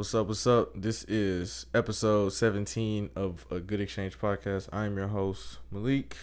What's 0.00 0.14
up? 0.14 0.28
What's 0.28 0.46
up? 0.46 0.70
This 0.74 1.04
is 1.04 1.66
episode 1.74 2.32
17 2.32 3.10
of 3.14 3.44
a 3.50 3.60
Good 3.60 3.82
Exchange 3.82 4.18
podcast. 4.18 4.70
I'm 4.72 4.96
your 4.96 5.08
host, 5.08 5.58
Malik. 5.70 6.16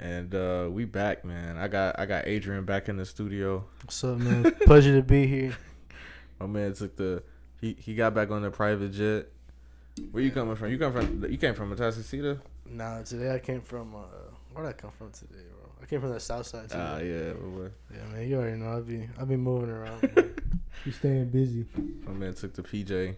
And 0.00 0.34
uh 0.34 0.68
we 0.68 0.84
back, 0.84 1.24
man. 1.24 1.56
I 1.56 1.68
got 1.68 2.00
I 2.00 2.04
got 2.04 2.26
Adrian 2.26 2.64
back 2.64 2.88
in 2.88 2.96
the 2.96 3.06
studio. 3.06 3.64
What's 3.84 4.02
up, 4.02 4.18
man? 4.18 4.52
Pleasure 4.62 4.92
to 4.96 5.02
be 5.02 5.28
here. 5.28 5.56
My 6.40 6.46
man 6.46 6.72
took 6.72 6.96
the 6.96 7.22
he 7.60 7.76
he 7.78 7.94
got 7.94 8.12
back 8.12 8.32
on 8.32 8.42
the 8.42 8.50
private 8.50 8.90
jet. 8.90 9.28
Where 10.10 10.24
you 10.24 10.32
coming 10.32 10.56
from? 10.56 10.72
You 10.72 10.78
come 10.78 10.92
from 10.92 11.30
you 11.30 11.38
came 11.38 11.54
from 11.54 11.72
Atascocita? 11.72 12.40
Nah, 12.68 13.02
today 13.02 13.32
I 13.32 13.38
came 13.38 13.60
from 13.60 13.94
uh 13.94 14.00
where 14.52 14.66
did 14.66 14.70
I 14.70 14.72
come 14.72 14.90
from 14.98 15.12
today, 15.12 15.44
bro? 15.48 15.70
I 15.80 15.86
came 15.86 16.00
from 16.00 16.10
the 16.10 16.18
south 16.18 16.48
side. 16.48 16.66
Ah, 16.72 16.98
yeah. 16.98 17.34
boy. 17.34 17.70
yeah, 17.94 18.12
man, 18.12 18.28
you 18.28 18.36
already 18.36 18.56
know 18.56 18.78
I 18.78 18.80
be 18.80 19.08
I 19.16 19.22
be 19.22 19.36
moving 19.36 19.70
around. 19.70 20.34
You 20.84 20.92
staying 20.92 21.30
busy. 21.30 21.66
My 22.06 22.12
man 22.12 22.34
took 22.34 22.54
the 22.54 22.62
PJ, 22.62 23.16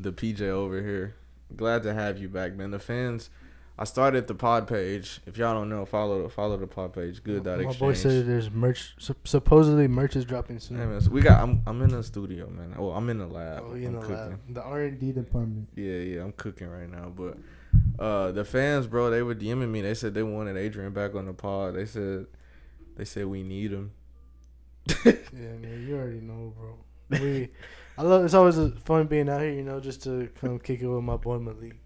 the 0.00 0.12
PJ 0.12 0.40
over 0.42 0.80
here. 0.82 1.14
Glad 1.56 1.82
to 1.84 1.94
have 1.94 2.18
you 2.18 2.28
back, 2.28 2.54
man. 2.54 2.70
The 2.70 2.78
fans. 2.78 3.30
I 3.80 3.84
started 3.84 4.26
the 4.26 4.34
pod 4.34 4.66
page. 4.66 5.20
If 5.24 5.38
y'all 5.38 5.54
don't 5.54 5.68
know, 5.68 5.86
follow 5.86 6.28
follow 6.28 6.56
the 6.56 6.66
pod 6.66 6.92
page. 6.92 7.22
Good 7.22 7.44
dot 7.44 7.58
My 7.58 7.64
exchange. 7.64 7.78
boy 7.78 7.92
said 7.94 8.26
there's 8.26 8.50
merch. 8.50 8.96
Supposedly 9.24 9.86
merch 9.86 10.16
is 10.16 10.24
dropping 10.24 10.58
soon. 10.58 10.78
Man, 10.78 11.00
so 11.00 11.10
we 11.12 11.20
got. 11.20 11.40
I'm 11.40 11.62
I'm 11.64 11.80
in 11.82 11.90
the 11.90 12.02
studio, 12.02 12.50
man. 12.50 12.74
Oh, 12.76 12.90
I'm 12.90 13.08
in 13.08 13.18
the 13.18 13.26
lab. 13.28 13.62
oh, 13.64 13.74
he 13.74 13.84
in 13.84 13.94
I'm 13.94 14.00
the 14.00 14.06
cooking. 14.06 14.16
lab. 14.16 14.40
The 14.48 14.62
R 14.62 14.80
and 14.80 14.98
D. 14.98 15.12
department. 15.12 15.68
Yeah, 15.76 15.92
yeah, 15.98 16.22
I'm 16.24 16.32
cooking 16.32 16.68
right 16.68 16.90
now. 16.90 17.12
But 17.14 17.38
uh, 18.02 18.32
the 18.32 18.44
fans, 18.44 18.88
bro, 18.88 19.10
they 19.10 19.22
were 19.22 19.36
DMing 19.36 19.68
me. 19.70 19.80
They 19.80 19.94
said 19.94 20.12
they 20.12 20.24
wanted 20.24 20.56
Adrian 20.56 20.92
back 20.92 21.14
on 21.14 21.26
the 21.26 21.32
pod. 21.32 21.76
They 21.76 21.86
said 21.86 22.26
they 22.96 23.04
said 23.04 23.26
we 23.26 23.44
need 23.44 23.70
him. 23.70 23.92
Yeah, 25.04 25.12
man, 25.32 25.84
you 25.86 25.96
already 25.96 26.20
know, 26.20 26.52
bro. 26.56 26.74
We, 27.10 27.48
I 27.96 28.02
love. 28.02 28.24
It's 28.24 28.34
always 28.34 28.58
fun 28.84 29.06
being 29.06 29.28
out 29.28 29.40
here, 29.40 29.52
you 29.52 29.62
know, 29.62 29.80
just 29.80 30.02
to 30.04 30.28
come 30.40 30.58
kick 30.58 30.82
it 30.82 30.86
with 30.86 31.02
my 31.02 31.16
boy 31.16 31.38
Malik. 31.38 31.76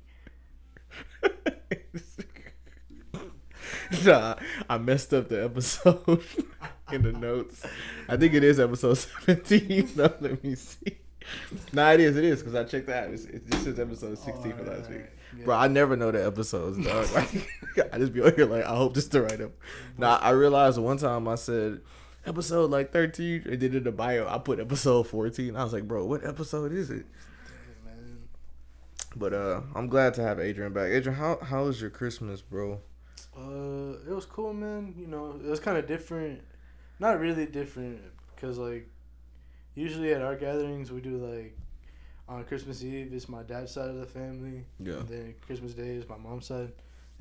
nah, 4.04 4.34
I 4.68 4.78
messed 4.78 5.14
up 5.14 5.28
the 5.28 5.44
episode 5.44 6.22
in 6.90 7.02
the 7.02 7.12
notes. 7.12 7.64
I 8.08 8.16
think 8.16 8.34
it 8.34 8.42
is 8.42 8.58
episode 8.58 8.98
17. 8.98 9.90
no, 9.96 10.12
let 10.20 10.42
me 10.42 10.56
see. 10.56 10.98
Nah, 11.72 11.92
it 11.92 12.00
is. 12.00 12.16
It 12.16 12.24
is 12.24 12.40
because 12.40 12.56
I 12.56 12.64
checked 12.64 12.88
that. 12.88 13.10
It's, 13.10 13.24
it 13.24 13.48
just 13.48 13.64
says 13.64 13.78
episode 13.78 14.18
16 14.18 14.52
for 14.52 14.64
last 14.64 14.90
week. 14.90 15.02
Bro, 15.44 15.56
I 15.56 15.68
never 15.68 15.96
know 15.96 16.10
the 16.10 16.26
episodes, 16.26 16.84
dog. 16.84 17.06
Like, 17.14 17.48
I 17.92 17.98
just 17.98 18.12
be 18.12 18.20
on 18.20 18.34
here 18.34 18.46
like, 18.46 18.64
I 18.64 18.74
hope 18.74 18.94
this 18.94 19.06
the 19.08 19.22
right 19.22 19.40
up. 19.40 19.52
Nah, 19.96 20.18
I 20.20 20.30
realized 20.30 20.78
one 20.78 20.98
time 20.98 21.28
I 21.28 21.36
said 21.36 21.80
episode 22.26 22.70
like 22.70 22.92
13, 22.92 23.42
and 23.46 23.60
then 23.60 23.74
in 23.74 23.84
the 23.84 23.92
bio 23.92 24.26
I 24.28 24.38
put 24.38 24.60
episode 24.60 25.06
14. 25.06 25.56
I 25.56 25.64
was 25.64 25.72
like, 25.72 25.86
bro, 25.88 26.04
what 26.04 26.24
episode 26.24 26.72
is 26.72 26.90
it? 26.90 27.06
man. 27.84 28.18
But 29.16 29.32
uh, 29.32 29.60
I'm 29.74 29.88
glad 29.88 30.14
to 30.14 30.22
have 30.22 30.40
Adrian 30.40 30.72
back. 30.72 30.90
Adrian, 30.90 31.18
how 31.18 31.38
how 31.42 31.64
was 31.64 31.80
your 31.80 31.90
Christmas, 31.90 32.40
bro? 32.40 32.80
Uh, 33.36 33.96
it 34.08 34.14
was 34.14 34.26
cool, 34.26 34.52
man. 34.52 34.94
You 34.98 35.06
know, 35.06 35.40
it 35.42 35.48
was 35.48 35.60
kind 35.60 35.78
of 35.78 35.86
different. 35.86 36.42
Not 36.98 37.18
really 37.18 37.46
different, 37.46 38.00
cause 38.36 38.58
like, 38.58 38.88
usually 39.74 40.12
at 40.12 40.22
our 40.22 40.36
gatherings 40.36 40.92
we 40.92 41.00
do 41.00 41.16
like, 41.16 41.56
on 42.28 42.44
Christmas 42.44 42.84
Eve 42.84 43.12
it's 43.12 43.28
my 43.28 43.42
dad's 43.42 43.72
side 43.72 43.88
of 43.90 43.96
the 43.96 44.06
family. 44.06 44.64
Yeah. 44.78 44.94
And 44.94 45.08
then 45.08 45.34
Christmas 45.44 45.74
Day 45.74 45.96
is 45.96 46.08
my 46.08 46.16
mom's 46.16 46.46
side, 46.46 46.72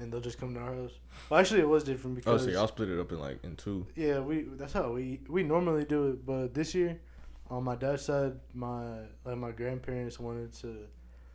and 0.02 0.12
they'll 0.12 0.20
just 0.20 0.40
come 0.40 0.54
to 0.56 0.60
our 0.60 0.76
house. 0.76 0.92
Well, 1.30 1.40
actually, 1.40 1.62
it 1.62 1.70
was 1.70 1.84
different 1.84 2.16
oh, 2.16 2.20
because. 2.20 2.42
Oh, 2.42 2.46
because 2.46 2.54
so 2.54 2.60
y'all 2.60 2.68
split 2.68 2.90
it 2.90 3.00
up 3.00 3.12
in 3.12 3.20
like 3.20 3.44
in 3.44 3.56
two. 3.56 3.86
yeah, 3.96 4.20
we 4.20 4.44
that's 4.58 4.74
how 4.74 4.92
we 4.92 5.22
we 5.30 5.44
normally 5.44 5.86
do 5.86 6.10
it. 6.10 6.26
But 6.26 6.54
this 6.54 6.74
year, 6.76 7.00
on 7.50 7.64
my 7.64 7.76
dad's 7.76 8.04
side, 8.04 8.34
my 8.54 9.00
like 9.24 9.38
my 9.38 9.52
grandparents 9.52 10.20
wanted 10.20 10.54
to, 10.56 10.76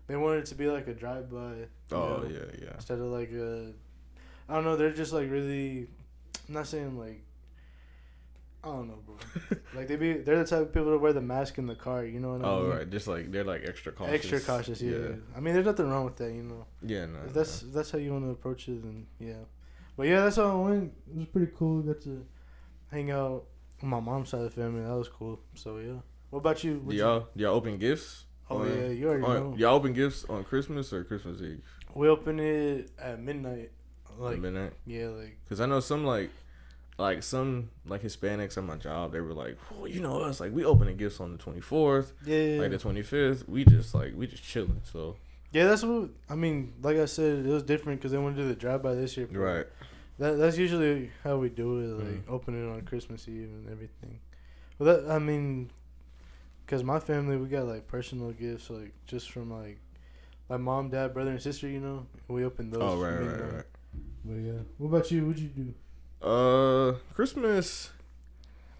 they 0.06 0.17
wanted 0.17 0.41
it 0.41 0.47
to 0.47 0.55
be 0.55 0.67
like 0.67 0.89
a 0.89 0.94
drive 0.94 1.31
by. 1.31 1.67
Oh 1.92 2.27
yeah, 2.28 2.39
yeah. 2.61 2.75
instead 2.75 2.98
of 2.98 3.06
like 3.06 3.33
a 3.33 3.72
I 4.48 4.55
don't 4.55 4.64
know, 4.64 4.77
they're 4.77 4.92
just 4.92 5.12
like 5.12 5.31
really 5.31 5.88
I'm 6.49 6.55
not 6.55 6.66
saying 6.66 6.99
like 6.99 7.22
I 8.66 8.71
don't 8.71 8.88
know, 8.88 8.99
bro. 9.06 9.16
like 9.75 9.87
they 9.87 9.97
be 9.97 10.15
they're 10.15 10.43
the 10.43 10.44
type 10.44 10.60
of 10.60 10.72
people 10.72 10.91
to 10.91 10.99
wear 10.99 11.12
the 11.12 11.21
mask 11.21 11.59
in 11.59 11.66
the 11.66 11.77
car, 11.77 12.04
you 12.04 12.19
know 12.19 12.32
what 12.32 12.44
I 12.44 12.49
oh, 12.49 12.62
mean? 12.62 12.72
Oh 12.72 12.77
right, 12.77 12.91
just 12.91 13.06
like 13.06 13.31
they're 13.31 13.44
like 13.44 13.62
extra 13.65 13.93
cautious. 13.93 14.15
Extra 14.15 14.41
cautious, 14.41 14.82
yeah. 14.82 15.15
I 15.37 15.41
mean, 15.41 15.54
there's 15.54 15.66
nothing 15.66 15.88
wrong 15.88 16.04
with 16.04 16.16
that, 16.16 16.32
you 16.32 16.43
know. 16.43 16.66
Yeah, 16.82 17.06
no. 17.06 17.21
If 17.26 17.32
that's 17.32 17.62
if 17.62 17.72
that's 17.72 17.91
how 17.93 17.99
you 17.99 18.12
want 18.12 18.25
to 18.25 18.31
approach 18.31 18.69
it, 18.69 18.82
and 18.82 19.06
yeah. 19.21 19.44
But 19.97 20.09
yeah, 20.09 20.25
that's 20.25 20.37
how 20.37 20.50
I 20.62 20.69
went. 20.69 20.93
It 21.09 21.16
was 21.16 21.26
pretty 21.28 21.53
cool. 21.56 21.82
Got 21.82 22.03
to 22.03 22.26
hang 22.91 23.10
out 23.12 23.44
with 23.81 23.84
my 23.88 24.00
mom's 24.00 24.31
side 24.31 24.41
of 24.41 24.55
the 24.55 24.60
family. 24.60 24.82
That 24.82 24.97
was 24.97 25.09
cool. 25.09 25.38
So 25.55 25.78
yeah. 25.78 26.00
What 26.31 26.41
about 26.41 26.65
you? 26.65 26.81
What 26.81 26.94
you- 26.94 27.03
y'all 27.03 27.28
do 27.37 27.44
y'all 27.44 27.55
open 27.55 27.78
gifts? 27.78 28.25
Oh 28.50 28.59
on- 28.59 28.69
yeah, 28.69 28.88
you 28.88 29.09
already 29.09 29.22
on- 29.25 29.50
know. 29.53 29.56
y'all 29.56 29.75
open 29.76 29.93
gifts 29.93 30.25
on 30.28 30.44
Christmas 30.44 30.93
or 30.93 31.05
Christmas 31.05 31.41
Eve? 31.41 31.62
We 31.94 32.09
open 32.09 32.41
it 32.41 32.91
at 32.99 33.21
midnight. 33.21 33.71
Like 34.19 34.32
Like 34.32 34.38
midnight. 34.41 34.72
yeah, 34.87 35.09
like 35.09 35.38
Cause 35.49 35.60
I 35.60 35.66
know 35.66 35.81
some 35.81 36.05
like, 36.05 36.31
like 36.98 37.22
some 37.22 37.70
like 37.86 38.02
Hispanics 38.02 38.56
at 38.56 38.64
my 38.64 38.76
job. 38.76 39.12
They 39.12 39.20
were 39.20 39.34
like, 39.34 39.58
well, 39.70 39.86
you 39.88 40.00
know 40.00 40.20
us. 40.22 40.40
Like 40.40 40.52
we 40.52 40.64
opening 40.64 40.96
gifts 40.96 41.20
on 41.20 41.32
the 41.32 41.38
twenty 41.38 41.60
fourth, 41.60 42.12
yeah. 42.24 42.38
yeah. 42.38 42.60
like 42.60 42.70
the 42.70 42.78
twenty 42.78 43.02
fifth. 43.02 43.48
We 43.48 43.64
just 43.64 43.94
like 43.94 44.14
we 44.16 44.26
just 44.26 44.42
chilling. 44.42 44.80
So 44.84 45.16
Yeah, 45.52 45.64
that's 45.66 45.82
what 45.82 46.10
I 46.30 46.34
mean. 46.34 46.72
Like 46.82 46.96
I 46.96 47.04
said, 47.06 47.44
it 47.44 47.50
was 47.50 47.62
different 47.62 48.00
because 48.00 48.12
they 48.12 48.18
wanted 48.18 48.36
to 48.36 48.42
do 48.42 48.48
the 48.48 48.54
drive 48.54 48.82
by 48.82 48.94
this 48.94 49.16
year. 49.16 49.26
right. 49.32 49.66
That 50.18 50.38
that's 50.38 50.56
usually 50.56 51.10
how 51.22 51.36
we 51.36 51.50
do 51.50 51.78
it. 51.80 52.02
Like 52.04 52.26
Mhm. 52.26 52.30
open 52.32 52.54
it 52.54 52.72
on 52.74 52.80
Christmas 52.82 53.28
Eve 53.28 53.50
and 53.52 53.68
everything. 53.70 54.18
Well, 54.78 54.96
that 55.02 55.10
I 55.10 55.18
mean, 55.18 55.70
because 56.64 56.82
my 56.82 56.98
family 56.98 57.36
we 57.36 57.48
got 57.48 57.66
like 57.66 57.86
personal 57.86 58.32
gifts, 58.32 58.70
like 58.70 58.94
just 59.06 59.30
from 59.30 59.50
like 59.50 59.78
my 60.48 60.56
mom, 60.56 60.88
dad, 60.88 61.12
brother, 61.12 61.32
and 61.32 61.42
sister. 61.42 61.68
You 61.68 61.80
know, 61.80 62.06
we 62.28 62.44
opened 62.46 62.72
those. 62.72 62.80
Oh 62.82 62.96
right, 62.96 63.18
right, 63.20 63.54
right. 63.54 63.64
But 64.24 64.34
yeah. 64.36 64.60
What 64.78 64.88
about 64.88 65.10
you? 65.10 65.26
What'd 65.26 65.42
you 65.42 65.48
do? 65.48 65.74
Uh, 66.26 66.97
Christmas. 67.14 67.91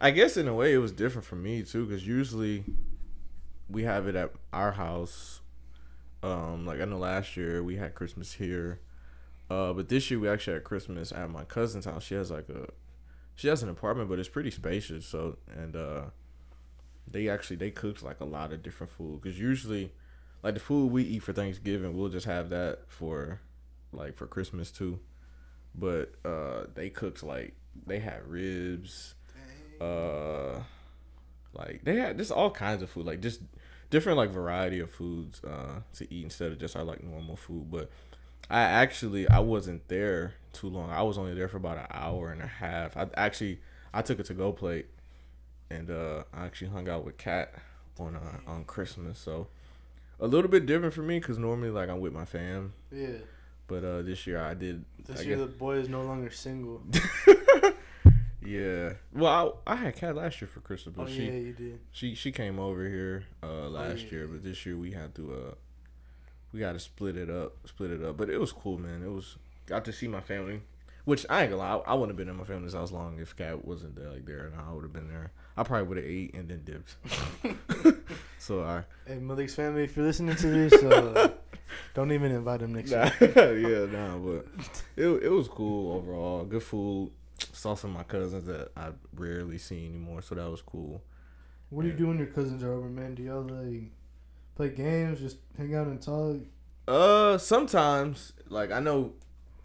I 0.01 0.11
guess 0.11 0.37
in 0.37 0.49
a 0.49 0.53
way 0.53 0.75
it 0.75 0.79
was 0.79 0.91
different 0.91 1.25
for 1.25 1.37
me 1.37 1.62
too, 1.62 1.87
because 1.87 2.05
usually 2.05 2.65
we 3.71 3.84
have 3.84 4.09
it 4.09 4.17
at 4.17 4.33
our 4.53 4.73
house. 4.73 5.43
Um, 6.25 6.67
like 6.67 6.81
I 6.81 6.87
know 6.87 6.99
last 6.99 7.37
year 7.37 7.62
we 7.62 7.77
had 7.77 7.95
Christmas 7.95 8.33
here, 8.33 8.81
uh, 9.49 9.73
but 9.73 9.89
this 9.89 10.11
year 10.11 10.19
we 10.19 10.29
actually 10.29 10.55
had 10.55 10.65
Christmas 10.65 11.12
at 11.12 11.31
my 11.31 11.45
cousin's 11.45 11.84
house. 11.84 12.03
She 12.03 12.17
has 12.17 12.33
like 12.33 12.49
a, 12.49 12.67
she 13.37 13.47
has 13.47 13.63
an 13.63 13.69
apartment, 13.69 14.09
but 14.09 14.19
it's 14.19 14.28
pretty 14.28 14.51
spacious. 14.51 15.07
So 15.07 15.37
and 15.57 15.77
uh, 15.77 16.03
they 17.09 17.28
actually 17.28 17.57
they 17.57 17.71
cooked 17.71 18.03
like 18.03 18.19
a 18.19 18.25
lot 18.25 18.53
of 18.53 18.65
different 18.65 18.91
food 18.91 19.21
because 19.23 19.39
usually, 19.39 19.93
like 20.43 20.55
the 20.55 20.61
food 20.61 20.91
we 20.91 21.05
eat 21.05 21.23
for 21.23 21.33
Thanksgiving, 21.33 21.97
we'll 21.97 22.09
just 22.09 22.27
have 22.27 22.51
that 22.51 22.81
for, 22.89 23.41
like 23.93 24.17
for 24.17 24.27
Christmas 24.27 24.73
too 24.73 24.99
but 25.79 26.13
uh 26.25 26.65
they 26.75 26.89
cooked 26.89 27.23
like 27.23 27.55
they 27.87 27.99
had 27.99 28.27
ribs 28.27 29.15
uh 29.81 30.61
like 31.53 31.81
they 31.85 31.97
had 31.97 32.17
just 32.17 32.31
all 32.31 32.51
kinds 32.51 32.83
of 32.83 32.91
food 32.91 33.07
like 33.07 33.21
just 33.21 33.41
different 33.91 34.17
like 34.19 34.31
variety 34.31 34.81
of 34.81 34.91
foods 34.91 35.43
uh 35.45 35.81
to 35.95 36.13
eat 36.13 36.25
instead 36.25 36.51
of 36.51 36.59
just 36.59 36.77
our 36.77 36.85
like 36.85 37.03
normal 37.03 37.37
food 37.37 37.71
but 37.71 37.91
i 38.51 38.61
actually 38.61 39.29
i 39.29 39.39
wasn't 39.39 39.87
there 39.89 40.35
too 40.53 40.69
long. 40.69 40.91
I 40.91 41.03
was 41.03 41.19
only 41.19 41.35
there 41.35 41.49
for 41.49 41.59
about 41.59 41.77
an 41.77 41.87
hour 41.91 42.33
and 42.33 42.41
a 42.41 42.47
half. 42.47 42.97
I 42.97 43.07
actually 43.15 43.61
i 43.93 44.01
took 44.03 44.19
a 44.19 44.23
to-go 44.23 44.53
plate 44.53 44.87
and 45.71 45.91
uh 45.91 46.25
i 46.33 46.47
actually 46.47 46.71
hung 46.71 46.89
out 46.89 47.05
with 47.05 47.19
kat 47.19 47.55
on 47.99 48.17
uh 48.17 48.51
on 48.51 48.65
christmas 48.65 49.19
so 49.19 49.49
a 50.21 50.27
little 50.27 50.51
bit 50.51 50.65
different 50.65 50.95
for 50.95 51.03
me 51.03 51.19
because 51.19 51.39
normally 51.39 51.71
like 51.71 51.89
i'm 51.91 52.01
with 52.01 52.13
my 52.13 52.25
fam. 52.25 52.73
Yeah. 52.91 53.19
But 53.66 53.84
uh 53.84 54.03
this 54.03 54.27
year 54.27 54.41
i 54.41 54.54
did 54.54 54.84
This 55.06 55.21
I 55.21 55.22
year 55.22 55.37
guess- 55.37 55.47
the 55.47 55.53
boy 55.53 55.77
is 55.77 55.88
no 55.88 56.03
longer 56.03 56.31
single. 56.31 56.82
yeah. 58.43 58.93
Well, 59.12 59.60
I, 59.66 59.72
I 59.72 59.77
had 59.77 59.97
Kat 59.97 60.15
last 60.15 60.41
year 60.41 60.49
for 60.49 60.60
Christmas, 60.60 60.94
but 60.97 61.04
oh 61.04 61.06
she 61.10 61.25
yeah, 61.27 61.32
you 61.32 61.53
did. 61.53 61.81
she 61.91 62.15
she 62.15 62.31
came 62.32 62.59
over 62.59 62.84
here 62.88 63.25
uh 63.43 63.69
last 63.69 64.04
yeah, 64.04 64.10
year, 64.10 64.27
but 64.28 64.43
this 64.44 64.65
year 64.66 64.77
we 64.77 64.92
had 64.92 65.15
to 65.16 65.33
uh 65.33 65.54
we 66.53 66.60
got 66.60 66.72
to 66.72 66.78
split 66.78 67.16
it 67.16 67.28
up, 67.28 67.54
split 67.66 67.91
it 67.91 68.03
up. 68.03 68.16
But 68.16 68.30
it 68.30 68.39
was 68.39 68.53
cool, 68.53 68.78
man. 68.78 69.03
It 69.03 69.10
was 69.10 69.36
got 69.66 69.84
to 69.86 69.92
see 69.92 70.07
my 70.09 70.21
family, 70.21 70.62
which 71.04 71.27
I 71.28 71.42
ain't 71.42 71.51
gonna 71.51 71.62
lie, 71.62 71.77
I, 71.86 71.91
I 71.92 71.95
wouldn't 71.95 72.10
have 72.10 72.16
been 72.16 72.28
in 72.28 72.36
my 72.36 72.45
family's 72.45 72.72
house 72.74 72.92
long 72.92 73.19
if 73.19 73.34
Kat 73.36 73.65
wasn't 73.65 73.97
there 73.97 74.10
like 74.10 74.24
there, 74.27 74.47
and 74.47 74.54
I 74.60 74.72
would 74.72 74.83
have 74.84 74.92
been 74.92 75.09
there. 75.09 75.33
I 75.57 75.62
probably 75.65 75.89
would 75.89 75.97
have 75.97 76.07
ate 76.07 76.34
and 76.34 76.48
then 76.48 76.62
dipped. 76.65 76.97
so 78.39 78.62
I 78.62 78.84
Hey 79.07 79.19
Malik's 79.19 79.54
family, 79.54 79.84
if 79.84 79.97
you're 79.97 80.07
listening 80.07 80.36
to 80.36 80.47
this, 80.47 80.72
uh, 80.84 81.30
don't 81.97 82.13
even 82.13 82.31
invite 82.31 82.60
him 82.60 82.75
next 82.75 82.91
nah, 82.91 83.10
year. 83.21 83.59
yeah, 83.89 83.98
nah, 83.98 84.19
but 84.19 84.47
it 84.97 85.07
it 85.07 85.31
was 85.31 85.48
cool 85.48 85.97
overall. 85.97 86.45
Good 86.45 86.63
food. 86.63 87.10
Saw 87.39 87.75
some 87.75 87.91
of 87.91 87.97
my 87.97 88.03
cousins 88.03 88.45
that 88.45 88.71
I 88.77 88.91
rarely 89.15 89.57
see 89.57 89.87
anymore, 89.87 90.21
so 90.21 90.34
that 90.34 90.51
was 90.51 90.60
cool. 90.60 91.03
What 91.71 91.83
do 91.83 91.89
you 91.89 91.95
do 91.95 92.09
when 92.09 92.19
your 92.19 92.27
cousins 92.27 92.63
are 92.63 92.72
over, 92.72 92.89
man? 92.91 93.15
Do 93.15 93.22
y'all 93.22 93.43
like 93.43 93.93
play 94.57 94.69
games, 94.69 95.21
just 95.21 95.39
hang 95.57 95.75
out 95.75 95.87
and 95.87 96.01
talk? 96.01 96.37
Uh, 96.87 97.39
sometimes 97.39 98.34
like 98.51 98.71
I 98.71 98.81
know, 98.81 99.15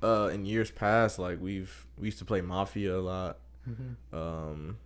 uh, 0.01 0.29
in 0.33 0.45
years 0.45 0.71
past, 0.71 1.19
like 1.19 1.37
we've 1.41 1.85
we 1.97 2.07
used 2.07 2.19
to 2.19 2.25
play 2.25 2.39
Mafia 2.39 2.95
a 2.95 3.01
lot. 3.01 3.39
Mm-hmm. 3.69 4.15
Um, 4.15 4.77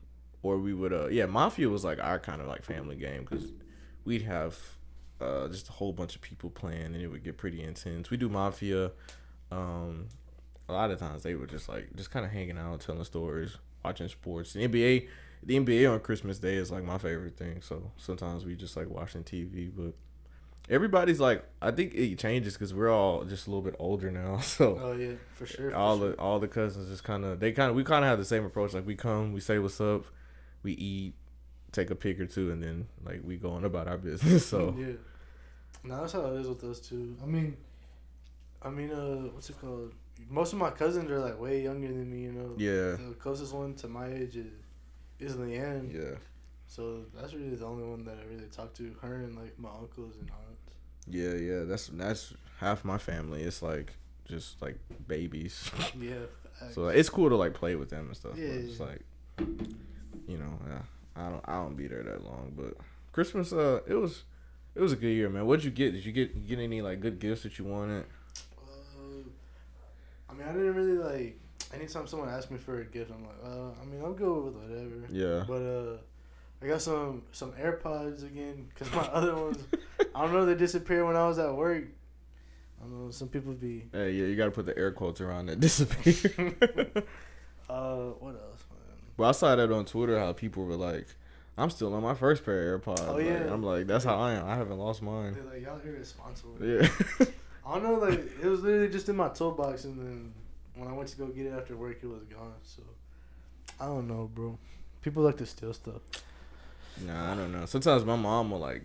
or 0.42 0.58
we 0.58 0.74
would 0.74 0.94
uh 0.94 1.10
yeah, 1.10 1.28
Mafia 1.28 1.70
was 1.70 1.84
like 1.84 2.00
our 2.00 2.18
kind 2.18 2.42
of 2.42 2.48
like 2.48 2.64
family 2.64 2.96
game 2.96 3.24
because 3.24 3.52
we'd 4.04 4.24
have 4.24 4.58
uh, 5.22 5.48
just 5.48 5.70
a 5.70 5.72
whole 5.74 5.94
bunch 5.94 6.16
of 6.16 6.22
people 6.22 6.50
playing, 6.50 6.88
and 6.94 6.98
it 6.98 7.08
would 7.08 7.24
get 7.24 7.38
pretty 7.38 7.62
intense. 7.64 8.10
We 8.10 8.18
do 8.18 8.30
mafia. 8.30 8.92
Um, 9.52 10.08
a 10.68 10.74
lot 10.74 10.92
of 10.92 11.00
times 11.00 11.24
they 11.24 11.36
were 11.36 11.46
just 11.48 11.70
like 11.70 11.96
just 11.96 12.12
kind 12.12 12.26
of 12.26 12.32
hanging 12.32 12.58
out, 12.58 12.82
telling 12.82 13.04
stories, 13.04 13.58
watching 13.84 14.08
sports. 14.08 14.54
The 14.54 14.68
NBA, 14.68 15.08
the 15.44 15.58
NBA 15.60 15.92
on 15.92 16.00
Christmas 16.00 16.40
Day 16.40 16.56
is 16.56 16.72
like 16.72 16.84
my 16.84 16.98
favorite 16.98 17.38
thing. 17.38 17.62
So 17.62 17.92
sometimes 17.98 18.46
we 18.46 18.56
just 18.56 18.76
like 18.76 18.90
watching 18.90 19.24
TV, 19.24 19.72
but 19.76 19.94
everybody's 20.70 21.20
like, 21.20 21.46
I 21.62 21.72
think 21.72 21.94
it 21.94 22.18
changes 22.18 22.54
because 22.54 22.74
we're 22.74 22.92
all 22.92 23.24
just 23.24 23.46
a 23.48 23.50
little 23.52 23.62
bit 23.62 23.76
older 23.80 24.10
now. 24.12 24.38
So 24.42 24.80
Oh 24.82 24.94
yeah, 24.94 25.14
for 25.36 25.46
sure. 25.46 25.70
for 25.70 25.76
all 25.76 25.98
sure. 26.00 26.10
the 26.10 26.16
all 26.20 26.40
the 26.40 26.48
cousins 26.48 26.90
just 26.90 27.04
kind 27.04 27.24
of 27.24 27.40
they 27.40 27.52
kind 27.52 27.70
of 27.70 27.76
we 27.76 27.84
kind 27.84 28.04
of 28.04 28.10
have 28.10 28.20
the 28.20 28.26
same 28.26 28.44
approach. 28.46 28.74
Like 28.74 28.86
we 28.88 28.96
come, 28.96 29.34
we 29.34 29.40
say 29.40 29.60
what's 29.60 29.80
up, 29.80 30.06
we 30.64 30.74
eat, 30.74 31.14
take 31.76 31.92
a 31.92 31.96
pic 31.96 32.20
or 32.20 32.26
two, 32.26 32.52
and 32.52 32.64
then 32.64 32.88
like 33.04 33.22
we 33.24 33.36
go 33.38 33.52
on 33.52 33.66
about 33.66 33.88
our 33.88 33.98
business. 33.98 34.46
So 34.46 34.74
yeah. 34.80 34.94
No, 35.84 36.02
that's 36.02 36.14
how 36.14 36.26
it 36.34 36.40
is 36.42 36.48
with 36.48 36.64
us 36.64 36.80
too. 36.80 37.16
I 37.22 37.26
mean, 37.28 37.56
I 38.62 38.70
mean, 38.70 38.92
uh, 38.92 39.28
what's 39.34 39.50
it 39.50 39.60
called? 39.62 39.94
Most 40.30 40.54
of 40.54 40.60
my 40.60 40.72
cousins 40.72 41.12
are 41.12 41.20
like 41.20 41.40
way 41.40 41.62
younger 41.62 41.90
than 41.90 42.10
me. 42.10 42.22
You 42.24 42.32
know. 42.32 42.54
yeah, 42.58 42.96
The 43.10 43.16
closest 43.20 43.54
one 43.54 43.76
to 43.76 43.88
my 43.88 44.08
age 44.08 44.36
is 44.38 44.48
is 45.20 45.36
Leanne. 45.36 45.94
yeah, 45.94 46.18
So 46.68 47.06
that's 47.16 47.34
really 47.34 47.56
the 47.56 47.66
only 47.66 47.84
one 47.84 48.04
that 48.06 48.18
I 48.22 48.26
really 48.34 48.48
talk 48.48 48.74
to. 48.76 48.96
Her 49.02 49.16
and 49.18 49.36
like 49.36 49.58
my 49.60 49.70
uncles 49.70 50.16
and 50.20 50.30
aunts. 50.32 50.76
yeah, 51.08 51.34
yeah. 51.36 51.64
That's 51.66 51.88
that's 51.88 52.34
half 52.60 52.84
my 52.84 52.98
family. 52.98 53.44
It's 53.44 53.62
like 53.62 53.94
just 54.28 54.62
like 54.62 54.78
babies. 55.08 55.70
Yeah. 56.00 56.26
So 56.72 56.84
like, 56.84 56.96
it's 56.96 57.10
cool 57.10 57.30
to 57.30 57.36
like 57.36 57.54
play 57.54 57.76
with 57.76 57.90
them 57.90 58.08
and 58.08 58.16
stuff. 58.16 58.32
Yeah, 58.38 58.48
but 58.48 58.56
it's 58.64 58.80
like, 58.80 59.02
you 60.28 60.38
know, 60.38 60.54
yeah, 60.68 60.82
I 61.16 61.30
don't 61.30 61.42
I 61.46 61.54
don't 61.54 61.76
be 61.76 61.88
there 61.88 62.04
that 62.04 62.24
long, 62.24 62.54
but 62.56 62.76
Christmas, 63.12 63.54
uh, 63.54 63.82
it 63.88 63.94
was 63.96 64.24
it 64.76 64.82
was 64.82 64.92
a 64.92 64.96
good 64.98 65.08
year, 65.14 65.30
man. 65.30 65.46
What'd 65.46 65.64
you 65.64 65.72
get? 65.72 65.94
Did 65.94 66.06
you 66.06 66.12
get 66.12 66.48
get 66.48 66.60
any 66.60 66.82
like 66.82 67.00
good 67.00 67.20
gifts 67.20 67.44
that 67.44 67.58
you 67.58 67.66
wanted? 67.66 68.06
Uh, 68.58 69.24
I 70.30 70.34
mean, 70.34 70.48
I 70.48 70.52
didn't 70.52 70.76
really 70.76 70.98
like. 70.98 71.40
Anytime 71.74 72.08
someone 72.08 72.30
asks 72.30 72.52
me 72.52 72.58
for 72.58 72.80
a 72.82 72.86
gift, 72.86 73.12
I'm 73.12 73.24
like, 73.26 73.36
uh, 73.44 73.82
I 73.82 73.86
mean, 73.86 74.02
I'll 74.04 74.14
go 74.14 74.42
with 74.42 74.56
whatever. 74.56 75.08
Yeah, 75.10 75.44
But 75.48 75.62
uh, 75.62 75.98
I 76.62 76.68
got 76.68 76.82
some 76.82 77.24
some 77.32 77.52
AirPods 77.54 78.24
again 78.24 78.68
because 78.70 78.94
my 78.94 79.02
other 79.08 79.36
ones, 79.44 79.64
I 80.14 80.22
don't 80.22 80.34
know, 80.34 80.46
they 80.46 80.56
disappeared 80.56 81.06
when 81.06 81.16
I 81.16 81.28
was 81.28 81.40
at 81.40 81.54
work. 81.54 81.86
I 82.80 82.84
don't 82.84 83.06
know. 83.06 83.12
Some 83.12 83.30
people 83.30 83.54
be. 83.54 83.86
hey, 83.92 84.12
yeah, 84.12 84.26
you 84.28 84.36
got 84.36 84.46
to 84.46 84.52
put 84.52 84.66
the 84.66 84.78
air 84.78 84.92
quotes 84.92 85.22
around 85.22 85.48
that 85.48 85.60
disappear. 85.60 86.52
Uh, 87.68 88.10
what 88.20 88.36
else? 88.36 88.55
But 89.18 89.24
I 89.26 89.32
saw 89.32 89.56
that 89.56 89.72
on 89.72 89.86
Twitter 89.86 90.20
how 90.20 90.34
people 90.34 90.66
were 90.66 90.76
like, 90.76 91.08
"I'm 91.58 91.70
still 91.70 91.94
on 91.94 92.04
my 92.04 92.14
first 92.16 92.44
pair 92.46 92.74
of 92.74 92.82
AirPods." 92.84 93.08
Oh, 93.08 93.14
Like, 93.16 93.26
yeah. 93.26 93.54
I'm 93.54 93.64
like, 93.64 93.88
that's 93.88 94.04
how 94.06 94.18
I 94.18 94.34
am. 94.34 94.46
I 94.46 94.56
haven't 94.56 94.78
lost 94.78 95.02
mine. 95.02 95.34
They're 95.34 95.44
like, 95.54 95.62
y'all 95.64 95.80
irresponsible. 95.86 96.56
Yeah, 96.62 96.88
I 97.66 97.74
don't 97.80 97.84
know, 97.84 97.94
like 97.96 98.20
it 98.42 98.46
was 98.46 98.62
literally 98.62 98.90
just 98.90 99.08
in 99.10 99.16
my 99.16 99.30
toolbox, 99.30 99.86
and 99.86 99.98
then 100.00 100.34
when 100.76 100.88
I 100.90 100.94
went 100.94 101.10
to 101.10 101.18
go 101.18 101.28
get 101.28 101.46
it 101.46 101.54
after 101.58 101.76
work, 101.78 101.98
it 102.04 102.08
was 102.08 102.24
gone. 102.26 102.54
So 102.64 102.82
I 103.80 103.86
don't 103.86 104.08
know, 104.08 104.30
bro. 104.34 104.58
People 105.02 105.24
like 105.24 105.38
to 105.38 105.46
steal 105.46 105.74
stuff. 105.74 106.02
nah, 107.06 107.32
I 107.32 107.36
don't 107.36 107.52
know. 107.52 107.66
Sometimes 107.66 108.04
my 108.06 108.16
mom 108.16 108.52
will 108.52 108.60
like, 108.60 108.84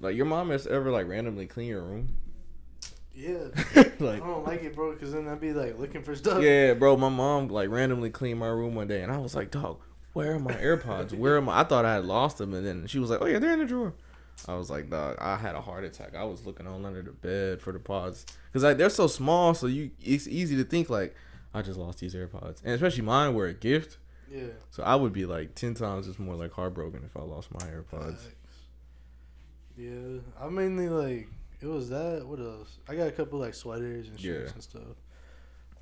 like 0.00 0.14
your 0.16 0.26
mom 0.26 0.50
has 0.50 0.66
ever 0.66 0.90
like 0.90 1.06
randomly 1.08 1.46
clean 1.46 1.68
your 1.68 1.82
room. 1.82 2.16
Yeah, 3.22 3.48
I 3.76 4.16
don't 4.18 4.44
like 4.44 4.64
it, 4.64 4.74
bro, 4.74 4.92
because 4.92 5.12
then 5.12 5.28
I'd 5.28 5.40
be 5.40 5.52
like 5.52 5.78
looking 5.78 6.02
for 6.02 6.16
stuff. 6.16 6.42
yeah, 6.42 6.74
bro. 6.74 6.96
My 6.96 7.08
mom 7.08 7.48
like 7.48 7.68
randomly 7.70 8.10
cleaned 8.10 8.40
my 8.40 8.48
room 8.48 8.74
one 8.74 8.88
day, 8.88 9.02
and 9.02 9.12
I 9.12 9.18
was 9.18 9.36
like, 9.36 9.52
dog, 9.52 9.80
where 10.12 10.34
are 10.34 10.38
my 10.40 10.54
AirPods? 10.54 11.12
Where 11.12 11.36
am 11.36 11.48
I? 11.48 11.60
I 11.60 11.64
thought 11.64 11.84
I 11.84 11.94
had 11.94 12.04
lost 12.04 12.38
them, 12.38 12.52
and 12.52 12.66
then 12.66 12.86
she 12.88 12.98
was 12.98 13.10
like, 13.10 13.20
oh 13.22 13.26
yeah, 13.26 13.38
they're 13.38 13.52
in 13.52 13.60
the 13.60 13.64
drawer. 13.64 13.94
I 14.48 14.56
was 14.56 14.70
like, 14.70 14.90
dog, 14.90 15.18
I 15.20 15.36
had 15.36 15.54
a 15.54 15.60
heart 15.60 15.84
attack. 15.84 16.16
I 16.16 16.24
was 16.24 16.44
looking 16.44 16.66
all 16.66 16.84
under 16.84 17.02
the 17.02 17.12
bed 17.12 17.62
for 17.62 17.72
the 17.72 17.78
pods 17.78 18.26
because 18.46 18.64
like 18.64 18.76
they're 18.76 18.90
so 18.90 19.06
small, 19.06 19.54
so 19.54 19.68
you 19.68 19.92
it's 20.02 20.26
easy 20.26 20.56
to 20.56 20.64
think 20.64 20.90
like 20.90 21.14
I 21.54 21.62
just 21.62 21.78
lost 21.78 22.00
these 22.00 22.14
AirPods, 22.14 22.60
and 22.64 22.74
especially 22.74 23.02
mine 23.04 23.34
were 23.34 23.46
a 23.46 23.54
gift. 23.54 23.98
Yeah. 24.28 24.48
So 24.70 24.82
I 24.82 24.96
would 24.96 25.12
be 25.12 25.26
like 25.26 25.54
ten 25.54 25.74
times 25.74 26.06
just 26.06 26.18
more 26.18 26.34
like 26.34 26.52
heartbroken 26.52 27.02
if 27.04 27.16
I 27.16 27.22
lost 27.22 27.52
my 27.52 27.60
AirPods. 27.66 28.26
Yeah, 29.76 30.20
I 30.40 30.48
mainly 30.48 30.88
like 30.88 31.28
it 31.62 31.68
was 31.68 31.88
that. 31.90 32.26
What 32.26 32.40
else? 32.40 32.78
I 32.88 32.94
got 32.96 33.06
a 33.08 33.12
couple 33.12 33.38
like 33.38 33.54
sweaters 33.54 34.08
and 34.08 34.18
shirts 34.18 34.48
Yeah. 34.50 34.52
and 34.54 34.62
stuff. 34.62 34.96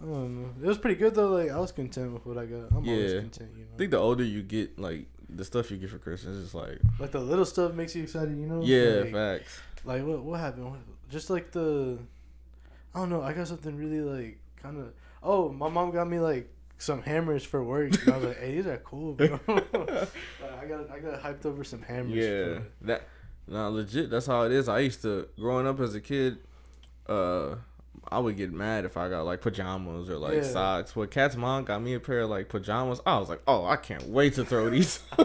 I 0.00 0.04
don't 0.06 0.42
know. 0.42 0.48
It 0.62 0.66
was 0.66 0.78
pretty 0.78 0.96
good 0.98 1.14
though. 1.14 1.28
Like 1.30 1.50
I 1.50 1.58
was 1.58 1.72
content 1.72 2.12
with 2.12 2.24
what 2.26 2.38
I 2.38 2.46
got. 2.46 2.70
I'm 2.70 2.88
always 2.88 3.12
content, 3.14 3.50
you 3.56 3.64
know. 3.64 3.70
I 3.74 3.78
think 3.78 3.90
the 3.90 3.98
older 3.98 4.24
you 4.24 4.42
get, 4.42 4.78
like 4.78 5.06
the 5.28 5.44
stuff 5.44 5.70
you 5.70 5.76
get 5.76 5.90
for 5.90 5.98
Christmas 5.98 6.36
is 6.36 6.54
like, 6.54 6.78
like 6.98 7.10
the 7.12 7.20
little 7.20 7.44
stuff 7.44 7.74
makes 7.74 7.94
you 7.94 8.02
excited, 8.02 8.30
you 8.38 8.46
know. 8.46 8.62
yeah, 8.62 9.00
Like, 9.02 9.12
facts. 9.12 9.60
like 9.84 10.04
what 10.04 10.22
what 10.22 10.40
happened? 10.40 10.74
Just 11.10 11.28
like 11.30 11.50
the, 11.52 11.98
I 12.94 12.98
don't 13.00 13.10
know. 13.10 13.22
I 13.22 13.32
got 13.32 13.48
something 13.48 13.76
really 13.76 14.00
like 14.00 14.38
kind 14.62 14.78
of. 14.78 14.92
Oh, 15.22 15.50
my 15.50 15.68
mom 15.68 15.90
got 15.90 16.08
me 16.08 16.18
like 16.18 16.50
some 16.78 17.02
hammers 17.02 17.44
for 17.44 17.62
work. 17.62 17.92
And 18.02 18.14
I 18.14 18.16
was 18.16 18.26
like, 18.28 18.38
hey, 18.40 18.54
these 18.54 18.66
are 18.66 18.78
cool, 18.78 19.12
bro. 19.12 19.38
like, 19.48 20.08
I 20.62 20.64
got 20.66 20.90
I 20.90 20.98
got 20.98 21.22
hyped 21.22 21.44
over 21.44 21.62
some 21.62 21.82
hammers. 21.82 22.14
Yeah, 22.14 22.54
for- 22.60 22.66
that 22.86 23.02
no 23.50 23.70
legit. 23.70 24.08
That's 24.10 24.26
how 24.26 24.42
it 24.42 24.52
is. 24.52 24.68
I 24.68 24.78
used 24.80 25.02
to 25.02 25.28
growing 25.38 25.66
up 25.66 25.78
as 25.80 25.94
a 25.94 26.00
kid. 26.00 26.38
Uh, 27.08 27.56
I 28.10 28.18
would 28.18 28.36
get 28.36 28.52
mad 28.52 28.84
if 28.84 28.96
I 28.96 29.08
got 29.08 29.22
like 29.26 29.40
pajamas 29.40 30.08
or 30.08 30.16
like 30.16 30.34
Yeah. 30.36 30.42
socks. 30.52 30.96
Well, 30.96 31.06
Kat's 31.06 31.36
mom 31.36 31.64
got 31.64 31.82
me 31.82 31.94
a 31.94 32.00
pair 32.00 32.20
of 32.20 32.30
like 32.30 32.48
pajamas. 32.48 33.00
I 33.04 33.18
was 33.18 33.28
like, 33.28 33.42
oh, 33.46 33.66
I 33.66 33.76
can't 33.76 34.08
wait 34.08 34.34
to 34.34 34.44
throw 34.44 34.70
these. 34.70 35.00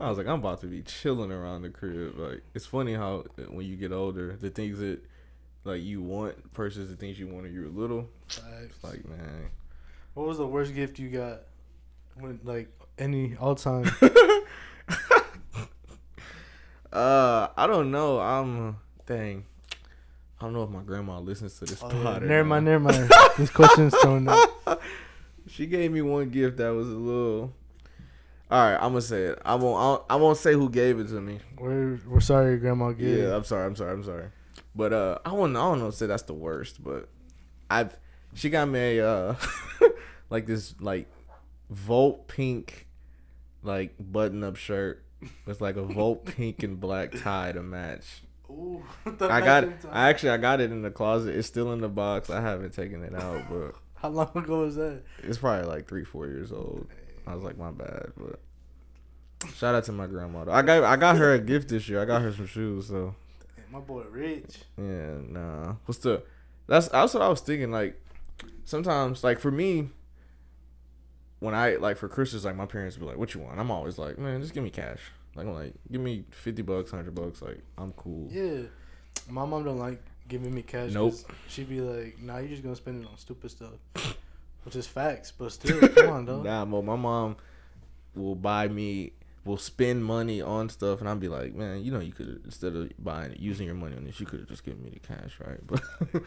I 0.00 0.08
was 0.08 0.18
like, 0.18 0.26
I'm 0.26 0.40
about 0.40 0.60
to 0.60 0.66
be 0.66 0.82
chilling 0.82 1.32
around 1.32 1.62
the 1.62 1.70
crib. 1.70 2.18
Like, 2.18 2.42
it's 2.52 2.66
funny 2.66 2.94
how 2.94 3.24
uh, 3.38 3.42
when 3.44 3.64
you 3.66 3.76
get 3.76 3.92
older, 3.92 4.36
the 4.36 4.50
things 4.50 4.78
that 4.80 5.00
like 5.64 5.82
you 5.82 6.02
want 6.02 6.52
versus 6.52 6.90
the 6.90 6.96
things 6.96 7.18
you 7.18 7.26
want 7.26 7.44
when 7.44 7.54
you 7.54 7.62
were 7.62 7.68
little. 7.68 8.08
It's 8.28 8.84
like, 8.84 9.08
man, 9.08 9.48
What 10.14 10.26
was 10.26 10.36
the 10.38 10.46
worst 10.46 10.74
gift 10.74 10.98
you 10.98 11.08
got? 11.08 11.42
When 12.16 12.38
like 12.44 12.68
any 12.98 13.34
all 13.40 13.54
time? 13.54 13.90
uh, 16.94 17.48
I 17.56 17.66
don't 17.66 17.90
know. 17.90 18.20
I'm 18.20 18.76
dang. 19.06 19.44
I 20.40 20.44
don't 20.44 20.52
know 20.52 20.62
if 20.64 20.70
my 20.70 20.82
grandma 20.82 21.18
listens 21.20 21.58
to 21.58 21.64
this 21.64 21.82
Oh, 21.82 21.88
pod. 21.88 22.22
yeah. 22.22 22.28
Never 22.28 22.44
mind, 22.44 22.64
never 22.66 22.80
mind. 22.84 23.10
These 23.38 23.50
questions 23.50 23.94
don't. 24.02 24.24
Know. 24.24 24.46
She 25.48 25.66
gave 25.66 25.92
me 25.92 26.02
one 26.02 26.30
gift 26.30 26.56
that 26.58 26.70
was 26.70 26.88
a 26.88 26.92
little. 26.92 27.52
All 28.50 28.62
right, 28.70 28.74
I'm 28.74 28.90
gonna 28.90 29.00
say 29.02 29.22
it. 29.24 29.38
I 29.44 29.54
won't. 29.54 29.76
I 29.80 29.86
won't, 29.86 30.02
I 30.10 30.16
won't 30.16 30.38
say 30.38 30.52
who 30.52 30.68
gave 30.68 30.98
it 31.00 31.08
to 31.08 31.20
me. 31.20 31.38
We're 31.58 31.98
we're 32.06 32.20
sorry, 32.20 32.58
Grandma. 32.58 32.90
Yeah, 32.96 33.36
I'm 33.36 33.44
sorry. 33.44 33.66
I'm 33.66 33.76
sorry. 33.76 33.92
I'm 33.92 34.04
sorry. 34.04 34.26
But 34.74 34.92
uh, 34.92 35.18
I 35.24 35.32
won't. 35.32 35.56
I 35.56 35.60
don't 35.60 35.78
know. 35.78 35.90
Say 35.90 36.06
that's 36.06 36.22
the 36.24 36.34
worst. 36.34 36.82
But 36.82 37.08
I've. 37.70 37.96
She 38.34 38.50
got 38.50 38.68
me 38.68 38.98
a 38.98 39.08
uh, 39.08 39.36
like 40.30 40.46
this 40.46 40.74
like 40.80 41.06
Volt 41.70 42.26
pink, 42.28 42.86
like 43.62 43.94
button 43.98 44.42
up 44.44 44.56
shirt 44.56 45.03
with 45.46 45.60
like 45.60 45.76
a 45.76 45.82
Volt 45.82 46.24
pink 46.24 46.62
and 46.62 46.78
black 46.80 47.12
tie 47.12 47.52
to 47.52 47.62
match. 47.62 48.22
Ooh, 48.50 48.82
I 49.20 49.40
got 49.40 49.64
it. 49.64 49.72
I 49.90 50.08
actually 50.08 50.30
I 50.30 50.36
got 50.36 50.60
it 50.60 50.70
in 50.70 50.82
the 50.82 50.90
closet. 50.90 51.34
It's 51.34 51.48
still 51.48 51.72
in 51.72 51.80
the 51.80 51.88
box. 51.88 52.30
I 52.30 52.40
haven't 52.40 52.72
taken 52.74 53.02
it 53.02 53.14
out, 53.14 53.42
but 53.48 53.74
How 53.96 54.10
long 54.10 54.30
ago 54.34 54.60
was 54.60 54.76
that? 54.76 55.02
it's 55.22 55.38
probably 55.38 55.66
like 55.66 55.88
three, 55.88 56.04
four 56.04 56.26
years 56.26 56.52
old. 56.52 56.86
I 57.26 57.34
was 57.34 57.42
like, 57.42 57.56
my 57.56 57.70
bad, 57.70 58.12
but 58.18 58.38
shout 59.54 59.74
out 59.74 59.84
to 59.84 59.92
my 59.92 60.06
grandmother. 60.06 60.52
I 60.52 60.60
got 60.62 60.84
I 60.84 60.96
got 60.96 61.16
her 61.16 61.32
a 61.32 61.38
gift 61.38 61.68
this 61.70 61.88
year. 61.88 62.02
I 62.02 62.04
got 62.04 62.20
her 62.22 62.32
some 62.32 62.46
shoes, 62.46 62.88
so 62.88 63.14
Damn, 63.56 63.72
my 63.72 63.80
boy 63.80 64.02
Rich. 64.10 64.58
yeah, 64.76 65.14
nah. 65.26 65.74
What's 65.86 66.00
the? 66.00 66.22
That's 66.66 66.88
that's 66.88 67.14
what 67.14 67.22
I 67.22 67.28
was 67.28 67.40
thinking. 67.40 67.70
Like 67.70 67.98
sometimes, 68.64 69.24
like 69.24 69.40
for 69.40 69.50
me, 69.50 69.88
when 71.44 71.54
I 71.54 71.76
like 71.76 71.96
for 71.96 72.08
Christmas, 72.08 72.44
like 72.44 72.56
my 72.56 72.66
parents 72.66 72.96
be 72.96 73.04
like, 73.04 73.18
"What 73.18 73.34
you 73.34 73.40
want?" 73.40 73.60
I'm 73.60 73.70
always 73.70 73.98
like, 73.98 74.18
"Man, 74.18 74.40
just 74.40 74.54
give 74.54 74.64
me 74.64 74.70
cash." 74.70 75.00
Like 75.36 75.46
I'm 75.46 75.54
like, 75.54 75.74
give 75.90 76.00
me 76.00 76.24
fifty 76.30 76.62
bucks, 76.62 76.90
hundred 76.90 77.14
bucks. 77.14 77.42
Like 77.42 77.60
I'm 77.76 77.92
cool. 77.92 78.28
Yeah, 78.30 78.62
my 79.28 79.44
mom 79.44 79.64
don't 79.64 79.78
like 79.78 80.00
giving 80.28 80.54
me 80.54 80.62
cash. 80.62 80.92
Nope. 80.92 81.14
She 81.48 81.64
be 81.64 81.80
like, 81.80 82.20
"Nah, 82.20 82.38
you're 82.38 82.48
just 82.48 82.62
gonna 82.62 82.76
spend 82.76 83.04
it 83.04 83.08
on 83.08 83.18
stupid 83.18 83.50
stuff," 83.50 83.74
which 84.64 84.76
is 84.76 84.86
facts. 84.86 85.32
But 85.32 85.52
still, 85.58 85.86
come 85.88 86.10
on, 86.10 86.24
though. 86.24 86.42
Nah, 86.42 86.64
but 86.64 86.82
my 86.82 86.96
mom 86.96 87.36
will 88.14 88.36
buy 88.36 88.68
me, 88.68 89.12
will 89.44 89.56
spend 89.56 90.04
money 90.04 90.40
on 90.40 90.68
stuff, 90.68 91.00
and 91.00 91.08
I'll 91.08 91.16
be 91.16 91.28
like, 91.28 91.54
man, 91.54 91.84
you 91.84 91.92
know, 91.92 92.00
you 92.00 92.12
could 92.12 92.40
instead 92.44 92.74
of 92.74 92.90
buying 92.98 93.34
using 93.38 93.66
your 93.66 93.74
money 93.74 93.96
on 93.96 94.04
this, 94.04 94.20
you 94.20 94.26
could 94.26 94.40
have 94.40 94.48
just 94.48 94.64
given 94.64 94.82
me 94.82 94.90
the 94.90 95.00
cash, 95.00 95.38
right? 95.44 95.60
But 95.66 96.22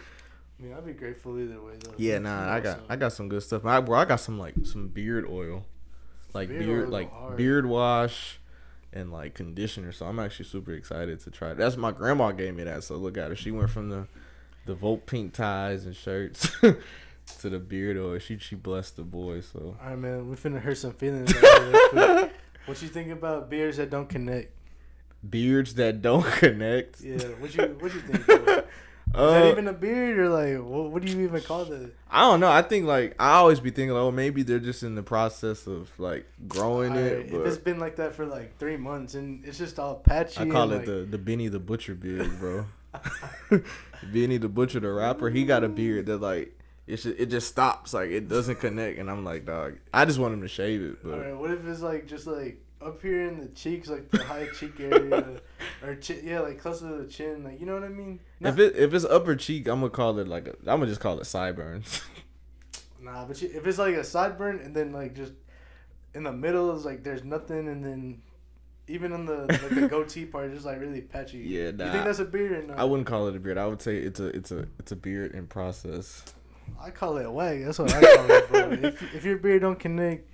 I 0.60 0.64
mean, 0.64 0.74
I'd 0.74 0.86
be 0.86 0.94
grateful 0.94 1.40
either 1.40 1.62
way, 1.62 1.74
though. 1.80 1.94
yeah, 1.98 2.18
nah, 2.20 2.52
I 2.52 2.60
got 2.60 2.80
I 2.90 2.96
got 2.96 3.14
some 3.14 3.30
good 3.30 3.44
stuff. 3.44 3.64
I, 3.66 3.80
bro, 3.82 4.00
I 4.00 4.06
got 4.06 4.20
some 4.20 4.40
like 4.40 4.56
some 4.64 4.88
beard 4.88 5.26
oil, 5.30 5.66
like 6.34 6.50
Beard 6.50 6.66
beard, 6.66 6.90
like 6.90 7.12
hard. 7.12 7.38
beard 7.38 7.66
wash. 7.66 8.40
And 8.94 9.12
like 9.12 9.36
conditioner, 9.36 9.92
so 9.92 10.06
I'm 10.08 10.18
actually 10.18 10.46
super 10.46 10.72
excited 10.72 11.20
to 11.20 11.30
try. 11.30 11.52
it. 11.52 11.58
That's 11.58 11.76
my 11.76 11.92
grandma 11.92 12.32
gave 12.32 12.56
me 12.56 12.64
that, 12.64 12.84
so 12.86 12.96
look 12.96 13.18
at 13.18 13.30
her. 13.30 13.36
She 13.36 13.52
went 13.52 13.70
from 13.70 13.90
the, 13.90 14.08
the 14.66 14.74
Volt 14.74 15.06
pink 15.06 15.34
ties 15.34 15.86
and 15.86 15.94
shirts 15.96 16.50
to 16.62 17.50
the 17.50 17.60
beard 17.60 17.98
oil. 17.98 18.18
She 18.18 18.40
she 18.40 18.56
blessed 18.56 18.96
the 18.96 19.04
boy, 19.04 19.42
so 19.42 19.76
All 19.84 19.90
right, 19.90 20.00
man. 20.00 20.30
We 20.30 20.36
finna 20.38 20.62
hurt 20.62 20.78
some 20.78 20.94
feelings. 20.94 21.32
out 21.36 21.44
here 21.44 21.72
real 21.72 21.90
quick. 21.90 22.34
what 22.66 22.82
you 22.82 22.88
think 22.88 23.12
about 23.12 23.50
beards 23.50 23.78
that 23.78 23.90
don't 23.92 24.08
connect? 24.10 24.54
beards 25.30 25.74
that 25.76 26.02
don't 26.02 26.26
connect. 26.40 27.02
Yeah, 27.02 27.18
what 27.40 27.54
you 27.56 27.64
what 27.80 27.94
you 27.94 28.00
think? 28.00 28.26
Bro? 29.12 29.24
Is 29.26 29.32
Uh, 29.34 29.40
that 29.40 29.52
even 29.52 29.68
a 29.68 29.74
beard 29.74 30.20
or 30.20 30.30
like 30.30 30.58
what, 30.64 30.92
what 30.92 31.04
do 31.04 31.12
you 31.12 31.24
even 31.24 31.42
call 31.42 31.66
that? 31.66 31.92
I 32.10 32.22
don't 32.22 32.40
know. 32.40 32.50
I 32.52 32.62
think 32.62 32.86
like 32.86 33.16
I 33.20 33.34
always 33.34 33.60
be 33.60 33.70
thinking, 33.72 33.92
oh, 33.96 34.12
maybe 34.12 34.44
they're 34.44 34.60
just 34.60 34.84
in 34.84 34.96
the 34.96 35.04
process 35.04 35.68
of 35.68 35.92
like 36.00 36.26
growing 36.48 36.94
it. 36.96 37.12
Alright, 37.12 37.26
if 37.28 37.34
it's 37.48 37.56
But 37.58 37.64
been 37.66 37.80
like 37.80 37.96
that 37.98 38.16
for 38.16 38.26
like 38.26 38.58
three 38.58 38.78
months 38.78 39.16
and 39.16 39.44
it's 39.46 39.58
just 39.58 39.80
all 39.80 39.96
patchy, 39.96 40.42
I 40.42 40.46
call 40.50 40.72
it 40.72 40.78
like, 40.78 40.86
the 40.86 41.08
the 41.10 41.18
Benny 41.18 41.48
the 41.48 41.60
Butcher 41.60 41.96
beard, 41.96 42.40
bro. 42.40 42.66
Benny 44.04 44.38
the 44.38 44.50
Butcher, 44.50 44.80
the 44.80 44.92
rapper, 44.92 45.30
he 45.30 45.46
got 45.46 45.64
a 45.64 45.70
beard 45.70 46.06
that 46.08 46.18
like 46.22 46.54
it 46.86 46.98
should, 46.98 47.20
it 47.20 47.26
just 47.28 47.48
stops, 47.50 47.94
like 47.94 48.12
it 48.12 48.30
doesn't 48.30 48.60
connect, 48.60 48.98
and 49.00 49.10
I'm 49.12 49.26
like, 49.26 49.46
dog, 49.46 49.78
I 49.94 50.06
just 50.06 50.20
want 50.20 50.34
him 50.34 50.42
to 50.42 50.48
shave 50.48 50.82
it, 50.82 51.04
but 51.04 51.38
what 51.38 51.52
if 51.52 51.66
it's 51.68 51.82
like 51.82 52.08
just 52.08 52.28
like 52.28 52.62
up 52.82 53.02
here 53.02 53.28
in 53.28 53.40
the 53.40 53.48
cheeks, 53.48 53.90
like 53.90 54.10
the 54.12 54.24
high 54.24 54.48
cheek 54.58 54.80
area, 54.80 55.40
or 55.84 55.96
chi- 55.96 56.22
yeah, 56.24 56.40
like 56.42 56.60
closer 56.60 56.88
to 56.90 57.04
the 57.04 57.08
chin, 57.08 57.44
like 57.44 57.60
you 57.60 57.66
know 57.66 57.74
what 57.74 57.84
I 57.84 57.90
mean? 57.90 58.20
if 58.42 58.60
it 58.60 58.76
if 58.76 58.94
it's 58.94 59.06
upper 59.06 59.36
cheek, 59.36 59.68
I'm 59.68 59.80
gonna 59.80 59.90
call 59.90 60.20
it 60.20 60.28
like 60.28 60.48
a, 60.48 60.52
I'm 60.62 60.80
gonna 60.80 60.88
just 60.88 61.02
call 61.02 61.20
it 61.20 61.26
sideburns. 61.26 62.02
Nah, 63.00 63.26
but 63.26 63.40
you, 63.42 63.50
if 63.54 63.66
it's 63.68 63.78
like 63.78 63.94
a 63.96 64.00
sideburn 64.00 64.66
and 64.66 64.76
then 64.76 64.92
like 64.92 65.14
just 65.16 65.32
in 66.16 66.24
the 66.24 66.32
middle 66.32 66.76
is 66.76 66.84
like 66.84 67.04
there's 67.04 67.24
nothing, 67.24 67.68
and 67.68 67.86
then 67.86 68.22
even 68.88 69.14
on 69.14 69.26
the 69.26 69.46
like 69.46 69.70
the 69.70 69.88
goatee 69.88 70.26
part, 70.34 70.52
just 70.52 70.66
like 70.66 70.80
really 70.80 71.02
patchy. 71.02 71.38
Yeah, 71.38 71.68
You 71.68 71.72
nah. 71.74 71.92
think 71.92 72.06
that's 72.06 72.20
a 72.20 72.26
beard 72.26 72.52
or 72.54 72.64
not? 72.64 72.80
I 72.80 72.84
wouldn't 72.86 73.08
call 73.08 73.28
it 73.28 73.36
a 73.36 73.40
beard. 73.40 73.58
I 73.60 73.68
would 73.68 73.82
say 73.84 73.98
it's 73.98 74.20
a 74.20 74.26
it's 74.28 74.52
a 74.52 74.66
it's 74.80 74.92
a 74.92 74.96
beard 74.96 75.34
in 75.36 75.46
process. 75.46 76.24
I 76.82 76.90
call 76.90 77.18
it 77.18 77.26
a 77.28 77.32
wag. 77.32 77.64
That's 77.66 77.78
what 77.80 77.94
I 77.94 78.02
call 78.02 78.32
it, 78.32 78.50
bro. 78.50 78.72
if, 78.90 79.16
if 79.16 79.24
your 79.24 79.38
beard 79.38 79.62
don't 79.62 79.80
connect, 79.80 80.28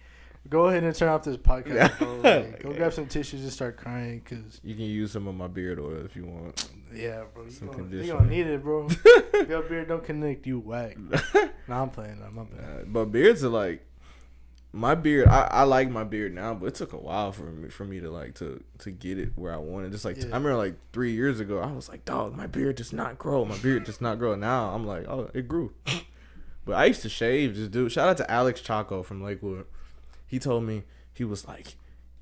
go 0.50 0.68
ahead 0.68 0.84
and 0.84 0.96
turn 0.96 1.10
off 1.10 1.24
this 1.24 1.38
podcast, 1.38 1.98
bro. 2.00 2.14
Like, 2.24 2.62
go 2.64 2.74
grab 2.74 2.94
some 2.94 3.08
tissues 3.08 3.42
and 3.42 3.52
start 3.52 3.78
crying, 3.78 4.22
cause 4.22 4.60
You 4.64 4.76
can 4.76 4.86
use 4.86 5.12
some 5.12 5.28
of 5.28 5.36
my 5.36 5.48
beard 5.48 5.80
oil 5.80 6.04
if 6.06 6.16
you 6.16 6.26
want. 6.26 6.70
yeah, 6.94 7.24
bro, 7.34 7.44
you 7.46 7.50
Some 7.52 7.70
gonna, 7.70 7.96
you 7.96 8.12
gonna 8.14 8.30
need 8.30 8.48
it, 8.48 8.64
bro. 8.64 8.88
if 9.06 9.50
your 9.50 9.64
beard 9.64 9.88
don't 9.88 10.04
connect, 10.04 10.46
you 10.46 10.60
whack. 10.60 10.98
Nah, 11.68 11.84
I'm 11.84 11.90
playing. 11.92 12.18
Bad. 12.20 12.60
Uh, 12.60 12.84
but 12.86 13.06
beards 13.06 13.42
are 13.42 13.50
like 13.50 13.86
my 14.74 14.96
beard. 14.96 15.30
I, 15.30 15.48
I 15.50 15.64
like 15.64 15.90
my 15.90 16.04
beard 16.04 16.34
now, 16.36 16.54
but 16.54 16.66
it 16.66 16.76
took 16.76 16.92
a 16.92 16.98
while 16.98 17.32
for 17.32 17.44
me 17.44 17.70
for 17.70 17.86
me 17.86 18.02
to 18.02 18.12
like 18.12 18.36
to 18.36 18.62
to 18.80 18.92
get 18.92 19.18
it 19.18 19.32
where 19.36 19.54
I 19.54 19.58
wanted. 19.58 19.94
Just 19.94 20.04
like 20.04 20.18
Yeah. 20.18 20.24
I 20.24 20.26
remember 20.26 20.56
like 20.58 20.76
three 20.92 21.14
years 21.14 21.40
ago, 21.40 21.60
I 21.60 21.72
was 21.72 21.88
like, 21.88 22.04
dog, 22.04 22.36
my 22.36 22.48
beard 22.48 22.76
does 22.76 22.92
not 22.92 23.18
grow. 23.18 23.46
My 23.46 23.58
beard 23.60 23.86
does 23.86 24.02
not 24.02 24.20
grow. 24.20 24.36
Now 24.36 24.72
I'm 24.76 24.86
like, 24.86 25.08
oh, 25.08 25.30
it 25.34 25.48
grew. 25.48 25.74
but 26.66 26.74
I 26.74 26.86
used 26.86 27.02
to 27.04 27.10
shave. 27.10 27.56
Just 27.56 27.72
dude. 27.72 27.92
Shout 27.92 28.10
out 28.10 28.18
to 28.18 28.30
Alex 28.30 28.60
Chaco 28.60 29.04
from 29.04 29.24
Lakewood. 29.24 29.66
He 30.28 30.40
told 30.40 30.64
me 30.64 30.84
he 31.14 31.24
was 31.24 31.48
like, 31.48 31.76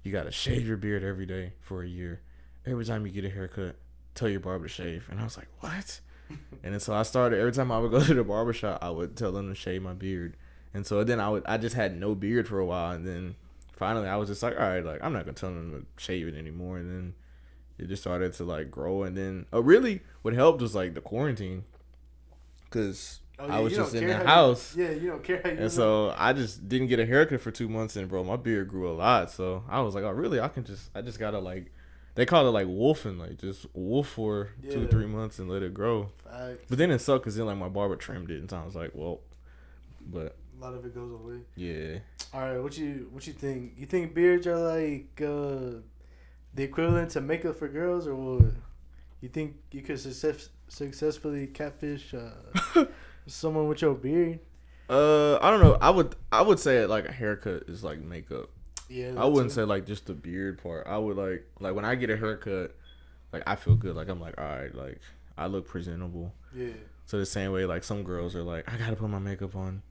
you 0.03 0.11
gotta 0.11 0.31
shave 0.31 0.67
your 0.67 0.77
beard 0.77 1.03
every 1.03 1.25
day 1.25 1.53
for 1.59 1.83
a 1.83 1.87
year. 1.87 2.21
Every 2.65 2.85
time 2.85 3.05
you 3.05 3.11
get 3.11 3.25
a 3.25 3.29
haircut, 3.29 3.75
tell 4.15 4.29
your 4.29 4.39
barber 4.39 4.67
to 4.67 4.69
shave. 4.69 5.07
And 5.09 5.19
I 5.19 5.23
was 5.23 5.37
like, 5.37 5.47
what? 5.59 5.99
And 6.63 6.71
then 6.73 6.79
so 6.79 6.93
I 6.93 7.03
started 7.03 7.39
every 7.39 7.51
time 7.51 7.73
I 7.73 7.79
would 7.79 7.91
go 7.91 8.01
to 8.01 8.13
the 8.13 8.23
barber 8.23 8.53
shop, 8.53 8.79
I 8.81 8.89
would 8.89 9.17
tell 9.17 9.33
them 9.33 9.49
to 9.49 9.55
shave 9.55 9.81
my 9.81 9.93
beard. 9.93 10.37
And 10.73 10.85
so 10.87 11.03
then 11.03 11.19
I 11.19 11.27
would 11.27 11.43
I 11.45 11.57
just 11.57 11.75
had 11.75 11.99
no 11.99 12.15
beard 12.15 12.47
for 12.47 12.59
a 12.59 12.65
while 12.65 12.91
and 12.91 13.05
then 13.05 13.35
finally 13.73 14.07
I 14.07 14.15
was 14.15 14.29
just 14.29 14.41
like, 14.43 14.53
all 14.53 14.61
right, 14.61 14.85
like 14.85 15.03
I'm 15.03 15.11
not 15.11 15.25
gonna 15.25 15.33
tell 15.33 15.49
them 15.49 15.71
to 15.71 16.01
shave 16.01 16.27
it 16.29 16.35
anymore 16.35 16.77
and 16.77 16.89
then 16.89 17.13
it 17.77 17.89
just 17.89 18.03
started 18.03 18.31
to 18.33 18.43
like 18.43 18.69
grow 18.69 19.03
and 19.03 19.17
then 19.17 19.45
uh, 19.51 19.61
really 19.61 20.01
what 20.21 20.33
helped 20.33 20.61
was 20.61 20.75
like 20.75 20.93
the 20.93 21.01
quarantine 21.01 21.63
because 22.65 23.20
Oh, 23.41 23.47
I 23.49 23.59
was 23.59 23.73
just 23.73 23.95
in 23.95 24.07
the 24.07 24.13
how 24.15 24.21
you- 24.21 24.27
house 24.27 24.75
yeah, 24.75 24.91
you 24.91 25.09
don't 25.09 25.23
care 25.23 25.41
you. 25.45 25.51
and 25.51 25.59
look. 25.61 25.71
so 25.71 26.13
I 26.17 26.33
just 26.33 26.67
didn't 26.69 26.87
get 26.87 26.99
a 26.99 27.05
haircut 27.05 27.41
for 27.41 27.51
two 27.51 27.67
months 27.69 27.95
and 27.95 28.07
bro 28.09 28.23
my 28.23 28.35
beard 28.35 28.67
grew 28.67 28.89
a 28.89 28.93
lot 28.93 29.31
so 29.31 29.63
I 29.69 29.81
was 29.81 29.95
like 29.95 30.03
oh 30.03 30.11
really 30.11 30.39
I 30.39 30.47
can 30.49 30.63
just 30.63 30.89
I 30.95 31.01
just 31.01 31.19
gotta 31.19 31.39
like 31.39 31.71
they 32.15 32.25
call 32.25 32.47
it 32.47 32.51
like 32.51 32.67
wolfing 32.67 33.17
like 33.17 33.37
just 33.39 33.65
wolf 33.73 34.07
for 34.09 34.49
two 34.69 34.87
three 34.87 35.05
months 35.05 35.39
and 35.39 35.49
let 35.49 35.63
it 35.63 35.73
grow 35.73 36.09
Facts. 36.29 36.59
but 36.69 36.77
then 36.77 36.91
it 36.91 36.99
sucked 36.99 37.23
because 37.23 37.35
then 37.37 37.45
like 37.45 37.57
my 37.57 37.69
barber 37.69 37.95
trimmed 37.95 38.29
it, 38.31 38.39
and 38.39 38.49
so 38.49 38.57
I 38.57 38.65
was 38.65 38.75
like, 38.75 38.91
well, 38.93 39.21
but 40.09 40.35
a 40.57 40.61
lot 40.63 40.73
of 40.73 40.85
it 40.85 40.93
goes 40.93 41.11
away. 41.11 41.37
yeah, 41.55 41.99
All 42.33 42.41
right, 42.41 42.61
what 42.61 42.77
you 42.77 43.07
what 43.11 43.25
you 43.27 43.33
think? 43.33 43.73
You 43.77 43.85
think 43.85 44.13
beards 44.13 44.45
are 44.45 44.57
like 44.59 45.21
uh, 45.21 45.79
the 46.53 46.63
equivalent 46.63 47.11
to 47.11 47.21
makeup 47.21 47.57
for 47.57 47.67
girls, 47.67 48.07
or 48.07 48.15
what? 48.15 48.51
You 49.21 49.29
think 49.29 49.55
you 49.71 49.81
could 49.81 49.99
success, 49.99 50.49
successfully 50.67 51.47
catfish 51.47 52.13
uh, 52.13 52.31
someone 53.33 53.67
with 53.67 53.81
your 53.81 53.93
beard? 53.95 54.39
uh, 54.89 55.37
I 55.37 55.49
don't 55.51 55.61
know. 55.61 55.77
I 55.81 55.89
would 55.89 56.15
I 56.31 56.41
would 56.41 56.59
say 56.59 56.85
like 56.85 57.05
a 57.07 57.11
haircut 57.11 57.63
is 57.67 57.83
like 57.83 57.99
makeup. 57.99 58.49
Yeah, 58.89 59.13
I 59.17 59.25
wouldn't 59.25 59.51
say 59.53 59.63
like 59.63 59.85
just 59.85 60.05
the 60.07 60.13
beard 60.13 60.61
part. 60.61 60.85
I 60.87 60.97
would 60.97 61.15
like 61.17 61.45
like 61.59 61.73
when 61.75 61.85
I 61.85 61.95
get 61.95 62.09
a 62.09 62.17
haircut, 62.17 62.75
like 63.31 63.43
I 63.47 63.55
feel 63.55 63.75
good. 63.75 63.95
Like 63.95 64.09
I'm 64.09 64.19
like 64.19 64.35
all 64.37 64.43
right, 64.45 64.73
like 64.75 64.99
I 65.37 65.47
look 65.47 65.65
presentable. 65.67 66.33
Yeah, 66.53 66.73
So 67.05 67.17
the 67.17 67.25
same 67.25 67.51
way 67.53 67.65
like 67.65 67.83
some 67.85 68.03
girls 68.03 68.35
are 68.35 68.43
like 68.43 68.69
I 68.71 68.75
gotta 68.77 68.97
put 68.97 69.09
my 69.09 69.19
makeup 69.19 69.55
on 69.55 69.81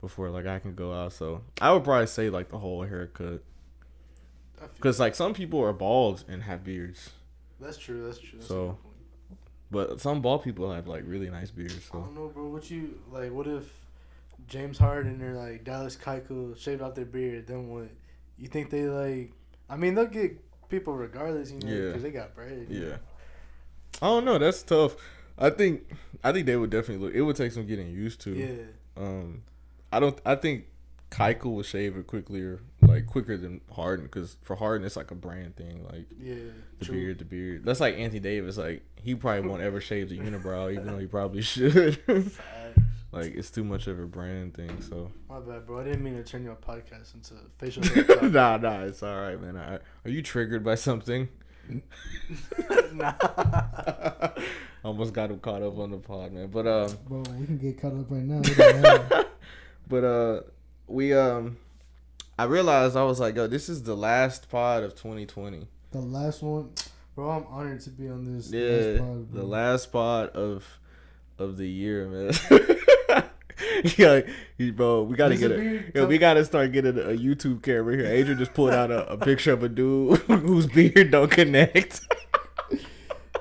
before 0.00 0.28
like 0.30 0.46
I 0.46 0.58
can 0.58 0.74
go 0.74 0.92
out. 0.92 1.12
So 1.12 1.42
I 1.60 1.72
would 1.72 1.84
probably 1.84 2.08
say 2.08 2.28
like 2.30 2.48
the 2.48 2.58
whole 2.58 2.82
haircut 2.82 3.44
because 4.74 4.98
like 5.00 5.14
some 5.14 5.34
people 5.34 5.60
are 5.60 5.72
bald 5.72 6.24
and 6.28 6.42
have 6.42 6.64
beards. 6.64 7.10
that's 7.60 7.76
true. 7.78 8.04
That's 8.06 8.18
true. 8.18 8.38
That's 8.38 8.48
So- 8.48 8.54
a 8.54 8.66
good 8.66 8.82
point. 8.82 8.91
But 9.72 10.00
some 10.02 10.20
bald 10.20 10.44
people 10.44 10.70
have 10.70 10.86
like 10.86 11.02
really 11.06 11.30
nice 11.30 11.50
beards. 11.50 11.82
So. 11.90 11.98
I 11.98 12.02
don't 12.02 12.14
know, 12.14 12.28
bro. 12.28 12.46
What 12.48 12.70
you 12.70 13.00
like? 13.10 13.32
What 13.32 13.46
if 13.48 13.64
James 14.46 14.76
Harden 14.76 15.20
or 15.22 15.32
like 15.32 15.64
Dallas 15.64 15.96
Keuchel 15.96 16.56
shaved 16.58 16.82
out 16.82 16.94
their 16.94 17.06
beard? 17.06 17.46
Then 17.46 17.68
what? 17.68 17.88
You 18.38 18.48
think 18.48 18.68
they 18.68 18.82
like? 18.84 19.32
I 19.70 19.76
mean, 19.76 19.94
they'll 19.94 20.04
get 20.06 20.38
people 20.68 20.94
regardless, 20.94 21.50
you 21.50 21.58
know, 21.60 21.72
Yeah. 21.72 21.86
because 21.88 22.02
they 22.02 22.10
got 22.10 22.34
bread. 22.34 22.66
Yeah. 22.68 22.80
know? 22.80 22.98
I 24.02 24.06
don't 24.06 24.24
know. 24.26 24.38
That's 24.38 24.62
tough. 24.62 24.94
I 25.38 25.48
think 25.48 25.88
I 26.22 26.32
think 26.32 26.44
they 26.46 26.56
would 26.56 26.70
definitely 26.70 27.06
look. 27.06 27.14
It 27.14 27.22
would 27.22 27.36
take 27.36 27.52
some 27.52 27.66
getting 27.66 27.90
used 27.90 28.20
to. 28.22 28.30
Yeah. 28.34 29.02
Um, 29.02 29.42
I 29.90 30.00
don't. 30.00 30.20
I 30.26 30.34
think 30.34 30.66
Keuchel 31.10 31.54
will 31.54 31.62
shave 31.62 31.96
it 31.96 32.06
quickly 32.06 32.42
or 32.42 32.60
like 32.82 33.06
quicker 33.06 33.36
than 33.36 33.60
Harden 33.70 34.06
because 34.06 34.36
for 34.42 34.56
Harden 34.56 34.84
it's 34.86 34.96
like 34.96 35.10
a 35.10 35.14
brand 35.14 35.56
thing. 35.56 35.84
Like 35.90 36.06
Yeah. 36.20 36.34
the 36.78 36.84
true. 36.84 36.94
beard, 36.94 37.18
the 37.18 37.24
beard. 37.24 37.64
That's 37.64 37.80
like 37.80 37.96
Anthony 37.96 38.20
Davis. 38.20 38.56
Like 38.58 38.82
he 38.96 39.14
probably 39.14 39.48
won't 39.48 39.62
ever 39.62 39.80
shave 39.80 40.08
the 40.08 40.18
unibrow, 40.18 40.72
even 40.72 40.86
though 40.86 40.98
he 40.98 41.06
probably 41.06 41.42
should. 41.42 41.98
Like 43.12 43.34
it's 43.34 43.50
too 43.50 43.62
much 43.64 43.86
of 43.88 43.98
a 44.00 44.06
brand 44.06 44.54
thing. 44.54 44.80
So 44.80 45.10
My 45.28 45.38
bad, 45.40 45.66
bro. 45.66 45.80
I 45.80 45.84
didn't 45.84 46.02
mean 46.02 46.14
to 46.14 46.24
turn 46.24 46.44
your 46.44 46.56
podcast 46.56 47.14
into 47.14 47.34
facial 47.58 47.82
hair 48.06 48.22
nah, 48.30 48.56
nah, 48.56 48.80
it's 48.84 49.02
all 49.02 49.20
right, 49.20 49.40
man. 49.40 49.56
I, 49.56 49.74
are 50.04 50.10
you 50.10 50.22
triggered 50.22 50.64
by 50.64 50.76
something? 50.76 51.28
nah. 52.94 53.12
Almost 54.84 55.12
got 55.12 55.30
him 55.30 55.38
caught 55.38 55.62
up 55.62 55.78
on 55.78 55.90
the 55.90 55.98
pod, 55.98 56.32
man. 56.32 56.48
But 56.48 56.66
um. 56.66 56.96
Bro, 57.06 57.22
we 57.38 57.46
can 57.46 57.58
get 57.58 57.80
caught 57.80 57.92
up 57.92 58.10
right 58.10 58.22
now. 58.22 58.40
It 58.42 58.56
don't 58.56 58.80
matter. 58.80 59.24
but 59.88 60.04
uh 60.04 60.40
we 60.88 61.12
um 61.12 61.56
I 62.38 62.44
realized 62.44 62.96
I 62.96 63.04
was 63.04 63.20
like, 63.20 63.36
yo, 63.36 63.46
this 63.46 63.68
is 63.68 63.82
the 63.82 63.94
last 63.94 64.48
pod 64.50 64.82
of 64.82 64.94
2020. 64.94 65.66
the 65.92 65.98
last 66.00 66.42
one, 66.42 66.70
bro. 67.14 67.30
I'm 67.30 67.46
honored 67.48 67.80
to 67.82 67.90
be 67.90 68.08
on 68.08 68.24
this. 68.36 68.50
Yeah, 68.50 68.60
last 68.68 68.98
pod, 69.00 69.32
the 69.32 69.42
last 69.42 69.92
pod 69.92 70.28
of 70.30 70.78
of 71.38 71.56
the 71.56 71.68
year, 71.68 72.08
man. 72.08 72.32
yeah, 73.98 74.20
bro, 74.72 75.02
we 75.02 75.16
gotta 75.16 75.36
get 75.36 75.50
it 75.52 75.92
weird? 75.94 76.08
we 76.08 76.18
gotta 76.18 76.44
start 76.44 76.72
getting 76.72 76.98
a, 76.98 77.08
YouTube 77.16 77.62
camera 77.62 77.96
here. 77.96 78.06
Adrian 78.06 78.38
just 78.38 78.54
pulled 78.54 78.70
out 78.72 78.90
a, 78.90 79.12
a 79.12 79.16
picture 79.18 79.52
of 79.52 79.62
a 79.62 79.68
dude 79.68 80.18
whose 80.26 80.66
beard 80.66 81.10
don't 81.10 81.30
connect. 81.30 82.00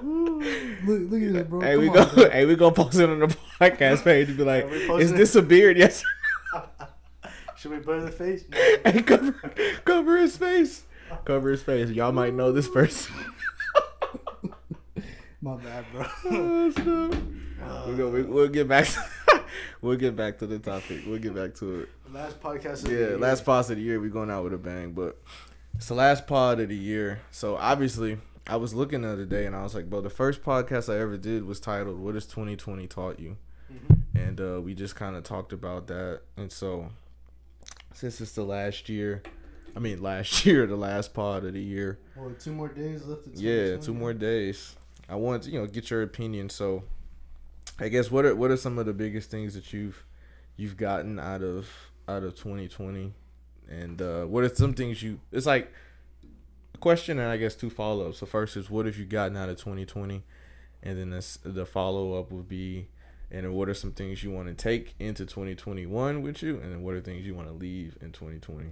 look, 0.02 0.42
look 0.84 1.22
at 1.22 1.36
it, 1.36 1.50
bro. 1.50 1.62
hey, 1.62 1.74
Come 1.74 1.82
we 1.82 1.90
on, 1.90 1.94
go, 1.96 2.06
bro. 2.16 2.30
hey, 2.30 2.46
we 2.46 2.56
gonna 2.56 2.76
post 2.76 3.00
it 3.00 3.10
on 3.10 3.20
the 3.20 3.28
podcast 3.60 4.04
page 4.04 4.28
and 4.30 4.38
be 4.38 4.44
like, 4.44 4.70
we 4.70 4.78
"Is 5.02 5.14
this 5.14 5.36
a 5.36 5.42
beard?" 5.42 5.78
Yes. 5.78 6.04
Should 7.62 7.72
we 7.72 7.78
blur 7.78 8.02
the 8.02 8.12
face? 8.12 8.44
hey, 8.84 9.04
cover, 9.04 9.34
cover 9.86 10.18
his 10.18 10.36
face. 10.36 10.84
Cover 11.26 11.52
his 11.52 11.62
face. 11.62 11.90
Y'all 11.92 12.12
might 12.12 12.34
know 12.34 12.52
this 12.52 12.68
person. 12.68 13.14
My 15.44 15.58
bad, 15.58 15.86
bro. 15.92 16.06
Oh, 16.26 16.72
snap. 16.72 17.88
we 17.88 17.96
go, 17.96 18.10
we, 18.10 18.24
we'll 18.24 18.48
get 18.48 18.68
back. 18.68 18.88
To, 18.88 19.44
we'll 19.82 19.96
get 19.98 20.16
back 20.16 20.40
to 20.40 20.48
the 20.48 20.58
topic. 20.58 21.02
We'll 21.06 21.20
get 21.20 21.36
back 21.36 21.54
to 21.56 21.82
it. 21.82 21.90
Last 22.12 22.42
podcast. 22.42 22.82
Of 22.82 22.86
the 22.86 22.92
Yeah, 22.94 22.98
year. 23.10 23.18
last 23.20 23.46
pod 23.46 23.70
of 23.70 23.78
the 23.78 23.84
year. 23.84 24.00
We 24.00 24.10
going 24.10 24.32
out 24.32 24.44
with 24.44 24.54
a 24.54 24.58
bang, 24.58 24.94
but 24.94 25.22
it's 25.76 25.88
the 25.88 25.94
last 25.94 26.26
pod 26.26 26.60
of 26.62 26.70
the 26.70 26.76
year. 26.76 27.20
So 27.30 27.58
obviously, 27.58 28.18
I 28.48 28.56
was 28.56 28.74
looking 28.74 29.04
the 29.04 29.10
other 29.12 29.26
day 29.26 29.46
and 29.46 29.56
I 29.56 29.62
was 29.62 29.76
like, 29.76 29.88
bro, 29.88 30.02
the 30.02 30.10
first 30.10 30.42
podcast 30.42 30.92
I 30.92 31.00
ever 31.00 31.16
did 31.18 31.44
was 31.46 31.60
titled 31.60 32.00
"What 32.00 32.16
Has 32.16 32.26
2020 32.26 32.88
Taught 32.88 33.20
You," 33.20 33.38
Mhm. 33.72 34.02
and 34.16 34.42
uh, 34.42 34.62
we 34.62 34.74
just 34.74 34.96
kind 34.96 35.16
of 35.16 35.24
talked 35.24 35.54
about 35.54 35.86
that. 35.88 36.22
And 36.38 36.52
so, 36.52 36.90
since 37.94 38.22
it's 38.22 38.34
the 38.34 38.44
last 38.44 38.90
year, 38.90 39.22
I 39.76 39.80
mean 39.80 40.02
last 40.02 40.46
year, 40.46 40.66
the 40.66 40.76
last 40.76 41.14
pod 41.14 41.46
of 41.46 41.54
the 41.54 41.62
year. 41.62 42.00
Well, 42.16 42.34
two 42.40 42.52
more 42.54 42.70
days 42.70 43.06
left. 43.06 43.28
Yeah, 43.34 43.78
two 43.78 43.94
more 43.94 44.14
days. 44.14 44.76
I 45.10 45.16
want 45.16 45.44
to, 45.44 45.52
you 45.52 45.60
know, 45.60 45.68
get 45.68 45.90
your 45.90 46.04
opinion. 46.04 46.50
So, 46.50 46.84
I 47.80 47.90
guess 47.90 48.10
what 48.10 48.26
are 48.26 48.36
what 48.36 48.52
are 48.52 48.58
some 48.58 48.78
of 48.78 48.86
the 48.86 48.94
biggest 48.94 49.30
things 49.30 49.54
that 49.56 49.74
you've 49.74 50.04
you've 50.56 50.78
gotten 50.78 51.20
out 51.20 51.42
of 51.42 51.70
out 52.08 52.24
of 52.24 52.36
2020, 52.36 53.14
and 53.70 54.02
uh, 54.02 54.24
what 54.26 54.44
are 54.44 54.54
some 54.54 54.74
things 54.74 55.02
you? 55.02 55.20
It's 55.32 55.46
like 55.46 55.72
a 56.76 56.78
question 56.78 57.20
and 57.20 57.30
I 57.30 57.38
guess 57.38 57.56
two 57.56 57.70
follow 57.70 58.10
ups. 58.10 58.20
So 58.20 58.26
first 58.26 58.58
is 58.58 58.70
what 58.70 58.86
have 58.86 58.98
you 58.98 59.06
gotten 59.06 59.38
out 59.38 59.50
of 59.50 59.58
2020, 59.58 60.24
and 60.84 60.98
then 60.98 61.10
this, 61.10 61.38
the 61.44 61.66
follow 61.66 62.20
up 62.20 62.32
would 62.32 62.48
be, 62.48 62.88
and 63.32 63.44
then 63.46 63.54
what 63.54 63.70
are 63.70 63.74
some 63.74 63.92
things 63.92 64.24
you 64.24 64.32
want 64.32 64.48
to 64.50 64.54
take 64.54 64.94
into 65.00 65.26
2021 65.26 66.22
with 66.22 66.44
you, 66.44 66.60
and 66.60 66.72
then 66.72 66.82
what 66.84 66.94
are 66.96 67.02
things 67.02 67.26
you 67.26 67.34
want 67.34 67.48
to 67.48 67.54
leave 67.54 67.98
in 68.02 68.12
2020. 68.12 68.66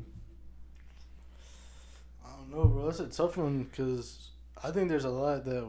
I 2.25 2.29
don't 2.37 2.51
know, 2.51 2.65
bro. 2.65 2.85
That's 2.85 2.99
a 2.99 3.07
tough 3.07 3.37
one 3.37 3.63
because 3.63 4.29
I 4.63 4.71
think 4.71 4.89
there's 4.89 5.05
a 5.05 5.09
lot 5.09 5.45
that 5.45 5.67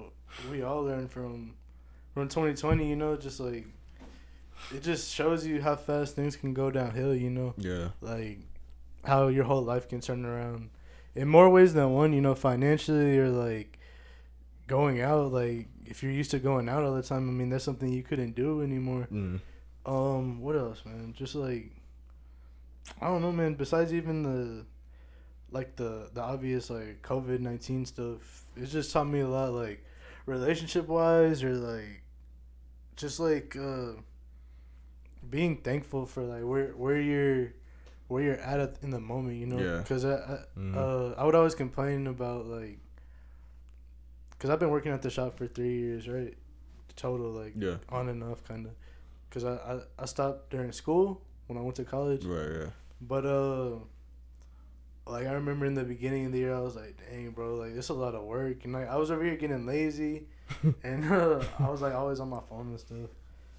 we 0.51 0.63
all 0.63 0.83
learned 0.83 1.11
from 1.11 1.55
from 2.15 2.29
2020. 2.29 2.89
You 2.89 2.97
know, 2.97 3.17
just 3.17 3.41
like 3.41 3.67
it 4.75 4.83
just 4.83 5.13
shows 5.15 5.47
you 5.47 5.61
how 5.63 5.77
fast 5.77 6.15
things 6.17 6.37
can 6.37 6.53
go 6.55 6.71
downhill. 6.71 7.15
You 7.15 7.31
know, 7.31 7.55
Yeah. 7.57 7.89
like 8.01 8.41
how 9.05 9.29
your 9.29 9.45
whole 9.45 9.63
life 9.63 9.89
can 9.89 10.01
turn 10.01 10.25
around 10.25 10.71
in 11.15 11.29
more 11.29 11.49
ways 11.49 11.75
than 11.75 11.93
one. 11.93 12.13
You 12.13 12.21
know, 12.21 12.35
financially 12.35 13.19
or 13.19 13.31
like 13.31 13.79
going 14.67 15.01
out. 15.01 15.33
Like 15.33 15.69
if 15.91 16.03
you're 16.03 16.13
used 16.13 16.31
to 16.31 16.39
going 16.39 16.69
out 16.69 16.83
all 16.85 16.95
the 16.95 17.03
time, 17.03 17.29
I 17.29 17.33
mean 17.33 17.51
that's 17.51 17.65
something 17.65 17.93
you 17.93 18.03
couldn't 18.03 18.35
do 18.35 18.63
anymore. 18.63 19.07
Mm. 19.13 19.41
Um, 19.85 20.41
what 20.41 20.57
else, 20.57 20.83
man? 20.87 21.13
Just 21.17 21.35
like 21.35 21.73
I 23.01 23.07
don't 23.09 23.21
know, 23.23 23.33
man. 23.33 23.55
Besides 23.55 23.93
even 23.93 24.23
the 24.23 24.65
like 25.51 25.77
the 25.77 26.09
the 26.15 26.23
obvious 26.23 26.71
like 26.71 27.03
COVID 27.03 27.41
nineteen 27.41 27.85
stuff, 27.85 28.45
it's 28.57 28.73
just 28.73 28.93
taught 28.93 29.09
me 29.09 29.21
a 29.21 29.29
lot, 29.29 29.53
like 29.53 29.85
relationship 30.27 30.87
wise, 30.89 31.43
or 31.43 31.55
like 31.55 32.03
just 32.97 33.19
like 33.21 33.57
uh 33.57 33.93
being 35.29 35.57
thankful 35.59 36.07
for 36.07 36.23
like 36.23 36.45
where 36.45 36.69
where 36.77 37.01
you're 37.01 37.53
where 38.09 38.23
you're 38.23 38.37
at 38.41 38.59
at- 38.61 38.77
in 38.83 38.91
the 38.91 39.01
moment, 39.01 39.37
you 39.37 39.47
know. 39.47 39.59
Yeah. 39.59 39.79
Because 39.79 40.05
I, 40.05 40.15
I 40.15 40.39
Mhm. 40.59 40.77
uh 40.77 41.15
I 41.21 41.25
would 41.25 41.35
always 41.35 41.55
complain 41.55 42.07
about 42.07 42.47
like 42.47 42.79
because 44.41 44.49
I've 44.51 44.59
been 44.59 44.71
working 44.71 44.91
at 44.93 45.03
the 45.03 45.11
shop 45.11 45.37
for 45.37 45.47
three 45.47 45.79
years, 45.79 46.09
right? 46.09 46.35
Total 46.97 47.31
like 47.31 47.53
Yeah. 47.57 47.77
on 47.91 48.09
and 48.09 48.25
off 48.25 48.43
kind 48.45 48.65
of 48.67 48.73
because 49.29 49.45
I, 49.45 49.53
I 49.55 49.81
i 50.01 50.05
stopped 50.07 50.51
during 50.51 50.73
school 50.73 51.23
when 51.47 51.57
i 51.57 51.63
went 51.63 51.77
to 51.77 51.85
college 51.85 52.25
Right. 52.25 52.51
Yeah. 52.61 52.71
but 53.01 53.25
uh 53.25 53.77
like 55.07 55.27
i 55.27 55.33
remember 55.33 55.67
in 55.67 55.75
the 55.75 55.85
beginning 55.85 56.27
of 56.27 56.33
the 56.33 56.39
year 56.39 56.55
i 56.55 56.61
was 56.61 56.77
like 56.77 56.99
dang 57.09 57.31
bro 57.31 57.55
like 57.57 57.73
it's 57.73 57.89
a 57.89 57.95
lot 57.95 58.15
of 58.15 58.25
work 58.25 58.65
and 58.65 58.73
like 58.73 58.89
i 58.89 58.97
was 58.97 59.11
over 59.11 59.25
here 59.25 59.37
getting 59.37 59.65
lazy 59.67 60.27
and 60.85 61.11
uh, 61.11 61.43
i 61.59 61.69
was 61.71 61.81
like 61.81 61.95
always 61.95 62.21
on 62.21 62.29
my 62.29 62.41
phone 62.49 62.69
and 62.71 62.81
stuff 62.81 63.09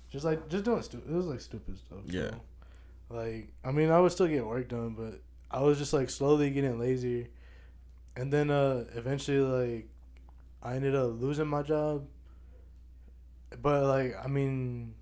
just 0.09 0.25
like 0.25 0.47
just 0.49 0.63
doing 0.65 0.81
stupid 0.81 1.09
it 1.09 1.15
was 1.15 1.25
like 1.25 1.41
stupid 1.41 1.77
stuff 1.77 1.99
Yeah. 2.05 2.29
so, 3.09 3.15
like 3.15 3.47
i 3.63 3.71
mean 3.71 3.89
i 3.91 3.99
would 3.99 4.11
still 4.11 4.27
get 4.27 4.45
work 4.45 4.67
done 4.67 4.93
but 4.97 5.21
i 5.49 5.61
was 5.61 5.77
just 5.77 5.93
like 5.93 6.09
slowly 6.09 6.49
getting 6.51 6.77
lazier 6.79 7.27
and 8.15 8.31
then 8.31 8.51
uh 8.51 8.85
eventually 8.93 9.39
like 9.39 9.87
i 10.63 10.75
ended 10.75 10.95
up 10.95 11.11
losing 11.19 11.47
my 11.47 11.61
job 11.61 12.05
but 13.61 13.83
like 13.83 14.15
i 14.23 14.27
mean 14.27 14.93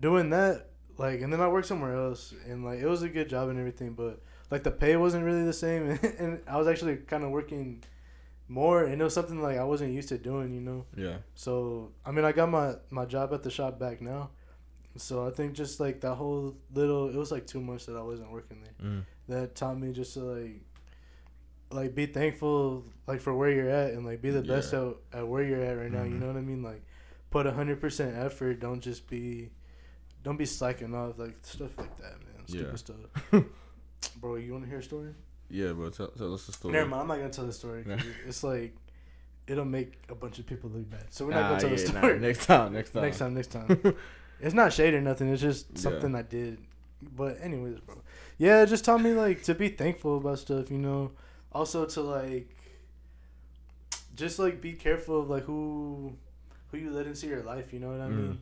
doing 0.00 0.30
that 0.30 0.66
like 0.98 1.20
and 1.20 1.32
then 1.32 1.40
i 1.40 1.46
worked 1.48 1.66
somewhere 1.66 1.94
else 1.94 2.34
and 2.48 2.64
like 2.64 2.80
it 2.80 2.86
was 2.86 3.02
a 3.02 3.08
good 3.08 3.28
job 3.28 3.48
and 3.48 3.58
everything 3.58 3.92
but 3.92 4.20
like 4.50 4.62
the 4.62 4.70
pay 4.70 4.96
wasn't 4.96 5.22
really 5.24 5.44
the 5.44 5.52
same 5.52 5.90
and 6.18 6.40
i 6.48 6.56
was 6.56 6.66
actually 6.66 6.96
kind 6.96 7.22
of 7.24 7.30
working 7.30 7.82
more 8.48 8.84
and 8.84 9.00
it 9.00 9.04
was 9.04 9.14
something 9.14 9.40
like 9.42 9.58
i 9.58 9.64
wasn't 9.64 9.92
used 9.92 10.08
to 10.08 10.18
doing 10.18 10.52
you 10.54 10.60
know 10.60 10.84
Yeah. 10.96 11.18
so 11.34 11.92
I 12.04 12.10
mean, 12.12 12.24
I 12.24 12.32
got 12.32 12.48
my 12.48 12.74
my 12.90 13.04
job 13.04 13.32
at 13.34 13.42
the 13.42 13.50
shop 13.50 13.78
back 13.80 14.00
now. 14.00 14.30
So 14.96 15.26
I 15.26 15.30
think 15.30 15.52
just 15.52 15.78
like 15.80 16.00
that 16.02 16.14
whole 16.14 16.56
little, 16.72 17.08
it 17.10 17.16
was 17.16 17.30
like 17.30 17.46
two 17.46 17.60
months 17.60 17.84
that 17.86 17.96
I 17.96 18.02
wasn't 18.02 18.30
working 18.30 18.62
there. 18.64 18.88
Mm. 18.90 19.02
That 19.28 19.54
taught 19.54 19.78
me 19.78 19.92
just 19.92 20.14
to 20.14 20.20
like, 20.20 20.62
like 21.70 21.94
be 21.94 22.06
thankful 22.06 22.84
like 23.06 23.20
for 23.20 23.34
where 23.34 23.50
you're 23.50 23.68
at 23.70 23.92
and 23.92 24.04
like 24.06 24.22
be 24.22 24.30
the 24.30 24.42
best 24.42 24.72
Yeah. 24.72 24.90
at, 25.12 25.20
at 25.20 25.28
where 25.28 25.42
you're 25.44 25.62
at 25.62 25.76
right 25.78 25.90
now. 25.90 26.02
You 26.04 26.14
Mhm. 26.14 26.20
know 26.20 26.26
what 26.28 26.36
I 26.36 26.40
mean? 26.40 26.62
Like, 26.62 26.82
put 27.30 27.46
a 27.46 27.52
hundred 27.52 27.80
percent 27.80 28.16
effort. 28.16 28.60
Don't 28.60 28.80
just 28.80 29.08
be, 29.08 29.50
don't 30.22 30.36
be 30.36 30.46
slacking 30.46 30.94
off 30.94 31.18
like 31.18 31.36
stuff 31.42 31.76
like 31.78 31.96
that, 31.98 32.12
man. 32.24 32.46
Stupid 32.46 32.70
Yeah. 32.70 32.76
stuff. 32.76 33.44
Bro, 34.20 34.36
you 34.36 34.52
want 34.52 34.64
to 34.64 34.70
hear 34.70 34.78
a 34.78 34.82
story? 34.82 35.14
Yeah, 35.48 35.72
bro. 35.72 35.90
Tell, 35.90 36.08
tell 36.08 36.34
us 36.34 36.46
the 36.46 36.52
story. 36.52 36.72
Never 36.72 36.88
mind. 36.88 37.02
I'm 37.02 37.08
not 37.08 37.16
gonna 37.18 37.30
tell 37.30 37.46
the 37.46 37.52
story. 37.52 37.84
'cause 37.84 38.00
it's 38.26 38.42
like, 38.44 38.74
it'll 39.46 39.64
make 39.64 39.94
a 40.08 40.14
bunch 40.14 40.38
of 40.38 40.46
people 40.46 40.70
look 40.70 40.88
bad. 40.90 41.06
So 41.10 41.26
we're 41.26 41.32
not 41.32 41.40
Nah, 41.42 41.48
gonna 41.50 41.60
tell 41.60 41.70
yeah, 41.70 41.76
the 41.76 41.92
nah, 41.92 41.98
story. 42.00 42.18
next 42.18 42.46
time. 42.46 42.72
Next 42.72 42.90
time. 42.92 43.02
Next 43.02 43.18
time, 43.18 43.34
next 43.34 43.46
time. 43.52 43.94
it's 44.40 44.54
not 44.54 44.72
shade 44.72 44.94
or 44.94 45.00
nothing. 45.00 45.28
It's 45.32 45.42
just 45.42 45.66
Yeah. 45.74 45.80
something 45.80 46.14
I 46.14 46.22
did. 46.22 46.58
But 47.14 47.38
anyways, 47.40 47.78
bro. 47.80 48.02
Yeah, 48.38 48.64
just 48.64 48.84
taught 48.84 49.00
me 49.02 49.12
like 49.12 49.42
to 49.44 49.54
be 49.54 49.68
thankful 49.68 50.16
about 50.18 50.38
stuff, 50.38 50.70
you 50.70 50.78
know. 50.78 51.12
Also 51.56 51.86
to 51.86 52.00
like 52.02 52.48
just 54.14 54.38
like 54.38 54.60
be 54.60 54.72
careful 54.72 55.20
of 55.20 55.30
like 55.30 55.44
who 55.44 56.12
who 56.70 56.78
you 56.78 56.90
let 56.90 57.06
into 57.06 57.26
your 57.26 57.42
life, 57.42 57.72
you 57.72 57.78
know 57.78 57.90
what 57.90 58.00
I 58.00 58.08
Mm. 58.08 58.16
mean? 58.16 58.38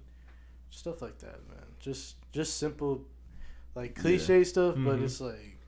Stuff 0.71 1.03
like 1.03 1.19
that, 1.19 1.47
man. 1.49 1.67
Just 1.81 2.17
just 2.33 2.59
simple 2.59 3.03
like 3.75 3.95
cliche 3.95 4.45
stuff, 4.45 4.77
but 4.85 4.99
Mhm. 4.99 5.05
it's 5.05 5.21
like 5.21 5.59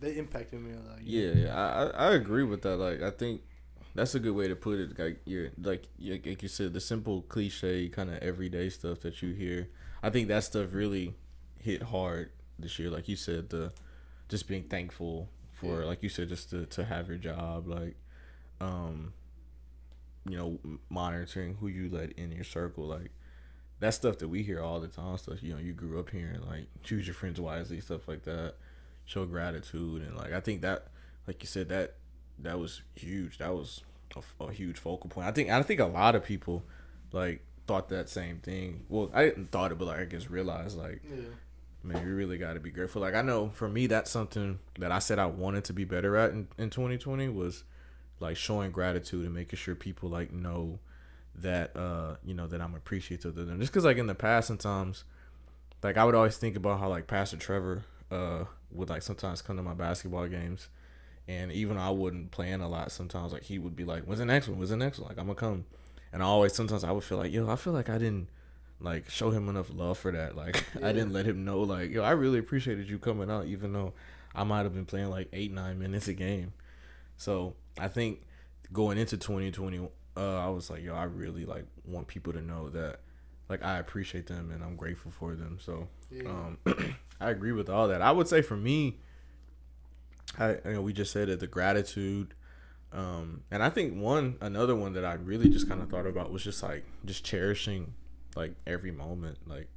they 0.00 0.16
impacted 0.16 0.60
me 0.60 0.72
a 0.72 0.80
lot. 0.90 1.02
Yeah, 1.02 1.30
yeah, 1.32 1.54
I, 1.56 1.84
I 1.84 2.08
I 2.10 2.14
agree 2.14 2.44
with 2.44 2.62
that. 2.62 2.76
Like, 2.76 3.02
I 3.02 3.10
think 3.10 3.42
that's 3.94 4.14
a 4.14 4.20
good 4.20 4.34
way 4.34 4.48
to 4.48 4.56
put 4.56 4.78
it. 4.78 4.98
Like, 4.98 5.20
you're 5.24 5.50
like 5.60 5.84
like 6.00 6.42
you 6.42 6.48
said, 6.48 6.72
the 6.72 6.80
simple 6.80 7.22
cliche 7.22 7.88
kind 7.88 8.10
of 8.10 8.18
everyday 8.18 8.68
stuff 8.70 9.00
that 9.00 9.22
you 9.22 9.32
hear. 9.32 9.68
I 10.02 10.10
think 10.10 10.28
that 10.28 10.44
stuff 10.44 10.72
really 10.72 11.14
hit 11.60 11.82
hard 11.82 12.30
this 12.58 12.78
year. 12.78 12.90
Like 12.90 13.08
you 13.08 13.16
said, 13.16 13.50
the 13.50 13.72
just 14.28 14.46
being 14.48 14.64
thankful 14.64 15.28
for, 15.60 15.80
Yeah. 15.80 15.86
like 15.86 16.02
you 16.02 16.08
said, 16.08 16.28
just 16.28 16.50
to 16.50 16.66
to 16.66 16.84
have 16.84 17.08
your 17.08 17.18
job. 17.18 17.66
Like, 17.66 17.96
um, 18.60 19.12
you 20.28 20.36
know, 20.36 20.58
monitoring 20.90 21.56
who 21.60 21.68
you 21.68 21.88
let 21.90 22.12
in 22.12 22.32
your 22.32 22.44
circle. 22.44 22.84
Like, 22.86 23.10
that 23.80 23.94
stuff 23.94 24.18
that 24.18 24.28
we 24.28 24.42
hear 24.42 24.60
all 24.60 24.80
the 24.80 24.88
time. 24.88 25.16
Stuff 25.18 25.42
you 25.42 25.52
know 25.54 25.60
you 25.60 25.72
grew 25.72 25.98
up 26.00 26.10
hearing. 26.10 26.40
Like, 26.46 26.66
choose 26.82 27.06
your 27.06 27.14
friends 27.14 27.40
wisely. 27.40 27.80
Stuff 27.80 28.08
like 28.08 28.24
that 28.24 28.54
show 29.04 29.24
gratitude 29.24 30.02
and 30.02 30.14
like 30.18 30.34
I 30.34 30.40
think 30.40 30.60
that 30.60 30.88
like 31.26 31.42
you 31.42 31.46
said 31.46 31.70
that 31.70 31.94
that 32.40 32.58
was 32.58 32.82
huge 32.94 33.38
that 33.38 33.54
was 33.54 33.80
a, 34.14 34.44
a 34.44 34.52
huge 34.52 34.76
focal 34.78 35.08
point 35.08 35.26
I 35.26 35.30
think 35.32 35.48
I 35.48 35.62
think 35.62 35.80
a 35.80 35.86
lot 35.86 36.14
of 36.14 36.22
people 36.22 36.62
like 37.12 37.42
thought 37.66 37.88
that 37.88 38.10
same 38.10 38.36
thing 38.40 38.84
well 38.90 39.10
I 39.14 39.24
didn't 39.24 39.50
thought 39.50 39.72
it 39.72 39.78
but 39.78 39.86
like 39.86 39.98
I 40.00 40.04
guess 40.04 40.28
realized 40.28 40.76
like 40.76 41.00
Yeah. 41.10 41.22
Man 41.82 42.06
you 42.06 42.14
really 42.14 42.38
got 42.38 42.54
to 42.54 42.60
be 42.60 42.70
grateful. 42.70 43.02
Like 43.02 43.14
I 43.14 43.22
know 43.22 43.50
for 43.54 43.68
me 43.68 43.86
that's 43.86 44.10
something 44.10 44.58
that 44.78 44.92
I 44.92 44.98
said 44.98 45.18
I 45.18 45.26
wanted 45.26 45.64
to 45.64 45.72
be 45.72 45.84
better 45.84 46.16
at 46.16 46.30
in, 46.30 46.48
in 46.58 46.70
2020 46.70 47.28
was 47.28 47.64
like 48.20 48.36
showing 48.36 48.70
gratitude 48.70 49.24
and 49.24 49.34
making 49.34 49.58
sure 49.58 49.74
people 49.74 50.08
like 50.08 50.32
know 50.32 50.80
that 51.36 51.76
uh 51.76 52.16
you 52.24 52.34
know 52.34 52.46
that 52.48 52.60
I'm 52.60 52.74
appreciative 52.74 53.36
of 53.36 53.46
them. 53.46 53.60
Just 53.60 53.72
because 53.72 53.84
like 53.84 53.98
in 53.98 54.06
the 54.06 54.14
past 54.14 54.48
sometimes 54.48 55.04
like 55.82 55.96
I 55.96 56.04
would 56.04 56.14
always 56.14 56.36
think 56.36 56.56
about 56.56 56.80
how 56.80 56.88
like 56.88 57.06
Pastor 57.06 57.36
Trevor 57.36 57.84
uh 58.10 58.44
would 58.70 58.90
like 58.90 59.02
sometimes 59.02 59.42
come 59.42 59.56
to 59.56 59.62
my 59.62 59.74
basketball 59.74 60.26
games. 60.26 60.68
And 61.28 61.52
even 61.52 61.76
I 61.76 61.90
wouldn't 61.90 62.30
plan 62.30 62.62
a 62.62 62.68
lot 62.68 62.90
sometimes 62.90 63.32
like 63.32 63.44
he 63.44 63.58
would 63.58 63.76
be 63.76 63.84
like 63.84 64.04
when's 64.04 64.18
the 64.18 64.26
next 64.26 64.48
one? 64.48 64.58
When's 64.58 64.70
the 64.70 64.76
next 64.76 64.98
one? 64.98 65.08
Like 65.08 65.18
I'm 65.18 65.26
gonna 65.26 65.36
come. 65.36 65.64
And 66.12 66.22
I 66.22 66.26
always 66.26 66.54
sometimes 66.54 66.84
I 66.84 66.90
would 66.90 67.04
feel 67.04 67.18
like 67.18 67.32
yo 67.32 67.48
I 67.48 67.56
feel 67.56 67.72
like 67.72 67.88
I 67.88 67.98
didn't 67.98 68.28
like 68.80 69.08
show 69.10 69.30
him 69.30 69.48
enough 69.48 69.70
love 69.74 69.98
for 69.98 70.12
that 70.12 70.36
like 70.36 70.64
I 70.82 70.92
didn't 70.92 71.12
let 71.12 71.26
him 71.26 71.44
know 71.44 71.60
like 71.60 71.90
yo 71.90 72.02
I 72.02 72.12
really 72.12 72.38
appreciated 72.38 72.88
you 72.88 72.98
coming 72.98 73.30
out 73.30 73.46
even 73.46 73.72
though 73.72 73.92
I 74.34 74.44
might 74.44 74.62
have 74.62 74.74
been 74.74 74.84
playing 74.86 75.10
like 75.10 75.28
eight 75.32 75.52
nine 75.52 75.78
minutes 75.78 76.06
a 76.08 76.14
game 76.14 76.52
so 77.16 77.54
I 77.78 77.88
think 77.88 78.22
going 78.72 78.98
into 78.98 79.16
2020 79.16 79.88
uh 80.16 80.36
I 80.38 80.48
was 80.48 80.70
like 80.70 80.82
yo 80.82 80.94
I 80.94 81.04
really 81.04 81.44
like 81.44 81.64
want 81.84 82.06
people 82.06 82.32
to 82.34 82.40
know 82.40 82.68
that 82.70 83.00
like 83.48 83.64
I 83.64 83.78
appreciate 83.78 84.26
them 84.26 84.50
and 84.52 84.62
I'm 84.62 84.76
grateful 84.76 85.10
for 85.10 85.34
them 85.34 85.58
so 85.60 85.88
Yeah. 86.10 86.28
um, 86.28 86.58
I 87.20 87.30
agree 87.30 87.50
with 87.52 87.68
all 87.68 87.88
that. 87.88 88.00
I 88.00 88.12
would 88.12 88.28
say 88.28 88.42
for 88.42 88.56
me, 88.56 88.98
I 90.38 90.50
you 90.64 90.72
know 90.74 90.82
we 90.82 90.92
just 90.92 91.10
said 91.12 91.28
it 91.28 91.40
the 91.40 91.46
gratitude, 91.48 92.34
um, 92.92 93.42
and 93.50 93.60
I 93.62 93.70
think 93.70 93.96
one 94.00 94.36
another 94.40 94.76
one 94.76 94.92
that 94.92 95.04
I 95.04 95.14
really 95.14 95.48
just 95.48 95.68
kind 95.68 95.82
of 95.82 95.88
thought 95.90 96.06
about 96.06 96.30
was 96.30 96.44
just 96.44 96.62
like 96.62 96.84
just 97.04 97.24
cherishing 97.24 97.94
like 98.36 98.54
every 98.66 98.90
moment, 98.92 99.38
like 99.46 99.68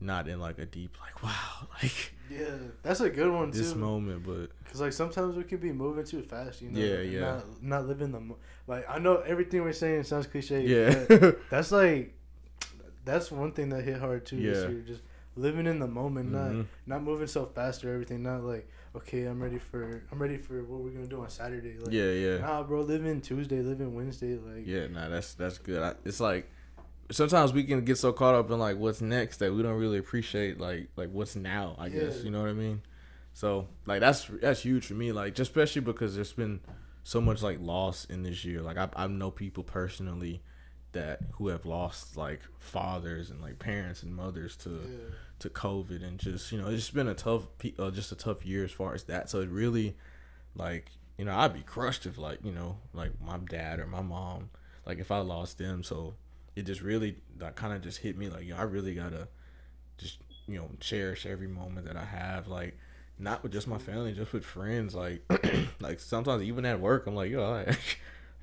not 0.00 0.26
in 0.28 0.40
like 0.40 0.58
a 0.58 0.66
deep 0.66 0.96
like 1.00 1.22
wow 1.22 1.68
like 1.82 2.12
yeah. 2.30 2.46
That's 2.82 3.00
a 3.00 3.10
good 3.10 3.30
one 3.30 3.50
this 3.50 3.72
too. 3.72 3.78
moment, 3.78 4.24
but 4.26 4.48
Cause 4.70 4.80
like 4.80 4.92
sometimes 4.92 5.36
we 5.36 5.44
can 5.44 5.58
be 5.58 5.70
moving 5.72 6.04
too 6.04 6.22
fast, 6.22 6.62
you 6.62 6.70
know. 6.70 6.80
Yeah, 6.80 7.00
yeah. 7.02 7.20
Not, 7.20 7.62
not 7.62 7.86
living 7.86 8.10
the 8.12 8.20
mo- 8.20 8.38
like 8.66 8.84
I 8.88 8.98
know 8.98 9.16
everything 9.18 9.62
we're 9.62 9.72
saying 9.72 10.04
sounds 10.04 10.26
cliche. 10.26 10.62
yeah, 10.66 11.04
but 11.08 11.38
that's 11.50 11.70
like 11.72 12.14
that's 13.04 13.30
one 13.30 13.52
thing 13.52 13.68
that 13.70 13.82
hit 13.84 13.98
hard 13.98 14.24
too. 14.26 14.36
Yeah. 14.36 14.68
Just 14.86 15.02
living 15.36 15.66
in 15.66 15.78
the 15.78 15.86
moment, 15.86 16.30
Mhm. 16.30 16.56
not 16.56 16.66
not 16.86 17.02
moving 17.02 17.26
so 17.26 17.46
fast 17.46 17.84
or 17.84 17.92
everything. 17.92 18.22
Not 18.22 18.42
like 18.44 18.68
okay, 18.96 19.24
I'm 19.24 19.42
ready 19.42 19.58
for 19.58 20.02
I'm 20.10 20.20
ready 20.20 20.36
for 20.38 20.62
what 20.64 20.80
we're 20.80 20.90
gonna 20.90 21.06
do 21.06 21.20
on 21.20 21.28
Saturday. 21.30 21.76
Like, 21.78 21.92
yeah, 21.92 22.10
yeah. 22.12 22.38
Nah, 22.38 22.62
bro, 22.62 22.80
living 22.80 23.20
Tuesday, 23.20 23.60
living 23.60 23.94
Wednesday. 23.94 24.36
Like 24.38 24.66
Yeah, 24.66 24.86
nah, 24.88 25.08
that's 25.08 25.34
that's 25.34 25.58
good. 25.58 25.82
I, 25.82 25.94
it's 26.04 26.20
like 26.20 26.50
sometimes 27.12 27.52
we 27.52 27.64
can 27.64 27.84
get 27.84 27.98
so 27.98 28.12
caught 28.12 28.34
up 28.34 28.50
in 28.50 28.58
like 28.58 28.76
what's 28.78 29.00
next 29.00 29.38
that 29.38 29.52
we 29.54 29.62
don't 29.62 29.78
really 29.78 29.98
appreciate 29.98 30.58
like 30.58 30.88
like 30.96 31.10
what's 31.10 31.36
now. 31.36 31.76
I 31.78 31.88
guess 31.88 32.22
you 32.24 32.30
know 32.30 32.40
what 32.40 32.50
I 32.50 32.54
mean. 32.54 32.82
So 33.34 33.68
like 33.86 34.00
that's 34.00 34.26
that's 34.40 34.62
huge 34.62 34.86
for 34.86 34.94
me. 34.94 35.12
Like 35.12 35.34
just 35.34 35.50
especially 35.50 35.82
because 35.82 36.14
there's 36.14 36.32
been 36.32 36.60
so 37.04 37.20
much 37.20 37.42
like 37.42 37.58
loss 37.60 38.04
in 38.06 38.22
this 38.22 38.44
year. 38.44 38.60
Like 38.62 38.76
I 38.76 38.88
I 38.96 39.06
know 39.06 39.30
people 39.30 39.62
personally 39.64 40.42
that 40.92 41.20
who 41.34 41.48
have 41.48 41.64
lost 41.64 42.16
like 42.16 42.40
fathers 42.58 43.30
and 43.30 43.40
like 43.40 43.58
parents 43.58 44.02
and 44.02 44.14
mothers 44.14 44.56
to 44.58 44.70
Yeah. 44.70 45.14
to 45.38 45.48
COVID 45.48 46.04
and 46.06 46.18
just 46.18 46.52
you 46.52 46.58
know 46.60 46.66
it's 46.68 46.76
just 46.82 46.94
been 46.94 47.08
a 47.08 47.14
tough 47.14 47.46
uh, 47.78 47.90
just 47.90 48.12
a 48.12 48.16
tough 48.16 48.44
year 48.44 48.64
as 48.64 48.70
far 48.72 48.94
as 48.94 49.04
that. 49.04 49.30
So 49.30 49.40
it 49.40 49.48
really 49.48 49.96
like 50.54 50.90
you 51.18 51.24
know 51.24 51.34
I'd 51.34 51.54
be 51.54 51.62
crushed 51.62 52.06
if 52.06 52.18
like 52.18 52.44
you 52.44 52.52
know 52.52 52.76
like 52.92 53.12
my 53.20 53.38
dad 53.38 53.80
or 53.80 53.86
my 53.86 54.02
mom 54.02 54.50
like 54.86 54.98
if 54.98 55.10
I 55.10 55.18
lost 55.18 55.58
them. 55.58 55.82
So 55.82 56.14
it 56.56 56.62
just 56.62 56.82
really 56.82 57.16
that 57.38 57.56
kind 57.56 57.72
of 57.72 57.82
just 57.82 57.98
hit 57.98 58.16
me 58.16 58.28
like 58.28 58.46
yo 58.46 58.56
I 58.56 58.62
really 58.62 58.94
gotta 58.94 59.28
just 59.98 60.18
you 60.46 60.58
know 60.58 60.68
cherish 60.80 61.26
every 61.26 61.48
moment 61.48 61.86
that 61.86 61.96
I 61.96 62.04
have 62.04 62.48
like 62.48 62.78
not 63.18 63.42
with 63.42 63.52
just 63.52 63.68
my 63.68 63.78
family 63.78 64.12
just 64.12 64.32
with 64.32 64.44
friends 64.44 64.94
like 64.94 65.22
like 65.80 66.00
sometimes 66.00 66.42
even 66.42 66.64
at 66.64 66.80
work 66.80 67.06
I'm 67.06 67.14
like 67.14 67.30
yo 67.30 67.44
I, 67.44 67.76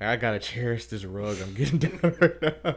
I 0.12 0.16
gotta 0.16 0.38
cherish 0.38 0.86
this 0.86 1.04
rug 1.04 1.36
I'm 1.42 1.54
getting 1.54 1.78
down 1.78 2.14
right 2.20 2.42
now. 2.42 2.74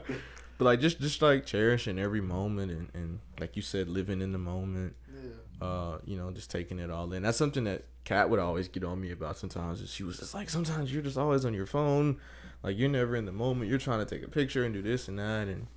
But 0.57 0.65
like 0.65 0.79
just 0.79 0.99
just 0.99 1.21
like 1.21 1.45
cherishing 1.45 1.97
every 1.99 2.21
moment 2.21 2.71
and, 2.71 2.89
and 2.93 3.19
like 3.39 3.55
you 3.55 3.61
said, 3.61 3.89
living 3.89 4.21
in 4.21 4.31
the 4.31 4.37
moment. 4.37 4.95
Yeah. 5.11 5.67
Uh, 5.67 5.97
you 6.05 6.17
know, 6.17 6.29
just 6.31 6.51
taking 6.51 6.79
it 6.79 6.89
all 6.89 7.11
in. 7.13 7.23
That's 7.23 7.37
something 7.37 7.63
that 7.63 7.85
Kat 8.03 8.29
would 8.29 8.39
always 8.39 8.67
get 8.67 8.83
on 8.83 8.99
me 8.99 9.11
about 9.11 9.37
sometimes. 9.37 9.89
She 9.89 10.03
was 10.03 10.19
just 10.19 10.33
like, 10.33 10.49
sometimes 10.49 10.93
you're 10.93 11.01
just 11.01 11.17
always 11.17 11.45
on 11.45 11.53
your 11.53 11.65
phone, 11.65 12.17
like 12.63 12.77
you're 12.77 12.89
never 12.89 13.15
in 13.15 13.25
the 13.25 13.31
moment. 13.31 13.69
You're 13.69 13.79
trying 13.79 13.99
to 13.99 14.05
take 14.05 14.25
a 14.25 14.31
picture 14.31 14.63
and 14.63 14.73
do 14.73 14.81
this 14.81 15.07
and 15.07 15.19
that, 15.19 15.47
and 15.47 15.67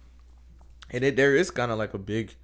and 0.90 1.04
it, 1.04 1.16
there 1.16 1.34
is 1.34 1.50
kind 1.50 1.72
of 1.72 1.78
like 1.78 1.94
a 1.94 1.98
big, 1.98 2.34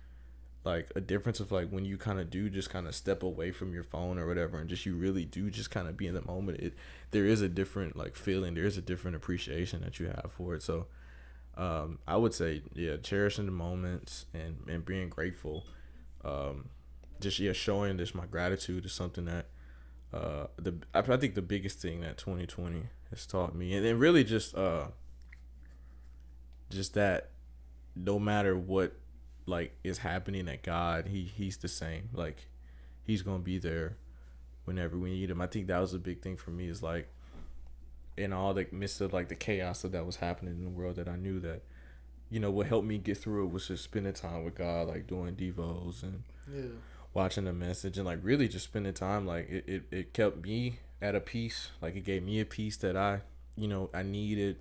like 0.64 0.90
a 0.96 1.00
difference 1.00 1.38
of 1.40 1.52
like 1.52 1.70
when 1.70 1.85
you 1.85 1.96
kind 1.96 2.20
of 2.20 2.28
do 2.28 2.50
just 2.50 2.68
kind 2.68 2.87
of 2.87 2.94
step 2.94 3.22
away 3.22 3.52
from 3.52 3.72
your 3.72 3.85
phone 3.85 4.18
or 4.18 4.26
whatever, 4.26 4.59
and 4.59 4.68
just 4.68 4.85
you 4.85 4.96
really 4.96 5.24
do 5.24 5.50
just 5.50 5.70
kind 5.70 5.88
of 5.88 5.96
be 5.96 6.07
in 6.07 6.14
the 6.14 6.26
moment. 6.26 6.59
It 6.59 6.74
there 7.12 7.24
is 7.24 7.40
a 7.40 7.48
different 7.48 7.96
like 7.96 8.16
feeling. 8.16 8.55
There 8.55 8.66
is 8.66 8.76
a 8.76 8.83
different 8.83 9.16
appreciation 9.16 9.81
that 9.83 10.00
you 10.00 10.07
have 10.07 10.33
for 10.37 10.55
it. 10.55 10.62
So 10.62 10.87
um, 11.57 11.98
I 12.07 12.16
would 12.16 12.35
say, 12.35 12.62
yeah, 12.74 12.96
cherishing 12.96 13.46
the 13.46 13.52
moments 13.52 14.26
and, 14.33 14.59
and 14.68 14.85
being 14.85 15.09
grateful. 15.09 15.64
Um, 16.24 16.70
just 17.20 17.38
yeah, 17.38 17.52
showing 17.52 17.98
just 17.98 18.14
my 18.14 18.26
gratitude 18.26 18.85
is 18.85 18.92
something 18.92 19.26
that 19.26 19.46
uh, 20.12 20.46
the 20.57 20.74
I, 20.94 21.00
I 21.00 21.16
think 21.16 21.35
the 21.35 21.42
biggest 21.42 21.78
thing 21.78 22.00
that 22.00 22.18
2020 22.18 22.85
has 23.12 23.27
taught 23.27 23.55
me, 23.55 23.75
and 23.75 23.85
then 23.85 23.98
really 23.98 24.25
just 24.25 24.55
uh, 24.57 24.87
just 26.70 26.94
that 26.94 27.31
no 27.94 28.18
matter 28.18 28.57
what 28.57 28.94
like 29.46 29.75
is 29.85 29.98
happening 29.98 30.48
at 30.48 30.62
God, 30.62 31.09
he 31.09 31.22
he's 31.25 31.57
the 31.59 31.68
same. 31.68 32.09
Like 32.12 32.46
he's 33.05 33.22
gonna 33.22 33.38
be 33.40 33.59
there 33.59 33.96
whenever 34.64 34.96
we 34.98 35.11
need 35.11 35.31
him. 35.31 35.40
I 35.40 35.46
think 35.46 35.66
that 35.66 35.79
was 35.81 35.94
a 35.94 35.98
big 35.98 36.20
thing 36.22 36.37
for 36.37 36.51
me. 36.51 36.68
Is 36.68 36.83
like 36.83 37.09
in 38.16 38.33
all 38.33 38.55
the 38.55 38.66
midst 38.72 39.01
of 39.01 39.12
like 39.12 39.29
the 39.29 39.35
chaos 39.35 39.85
of 39.85 39.92
that 39.92 40.05
was 40.07 40.16
happening 40.16 40.55
in 40.55 40.64
the 40.64 40.70
world 40.70 40.96
that 40.96 41.09
I 41.09 41.16
knew 41.16 41.40
that 41.40 41.62
you 42.31 42.40
know 42.40 42.51
what 42.51 42.66
helped 42.66 42.87
me 42.87 42.98
get 42.98 43.16
through 43.18 43.44
it 43.46 43.51
was 43.53 43.68
just 43.68 43.85
spending 43.85 44.12
time 44.12 44.44
with 44.44 44.55
God, 44.55 44.88
like 44.88 45.07
doing 45.07 45.35
devos 45.35 46.03
and 46.03 46.22
Yeah. 46.53 46.70
watching 47.12 47.44
the 47.44 47.53
message 47.53 47.98
and 47.98 48.07
like 48.07 48.18
really 48.22 48.48
just 48.48 48.64
spending 48.64 48.94
time 48.94 49.27
like 49.27 49.48
it, 49.51 49.64
it, 49.66 49.83
it 49.90 50.12
kept 50.14 50.42
me 50.42 50.79
at 51.02 51.14
a 51.14 51.20
peace. 51.20 51.70
like 51.82 51.96
it 51.96 52.04
gave 52.04 52.22
me 52.22 52.40
a 52.40 52.44
peace 52.46 52.76
that 52.78 52.96
i 52.96 53.20
you 53.56 53.68
know 53.68 53.90
i 53.92 54.02
needed 54.02 54.56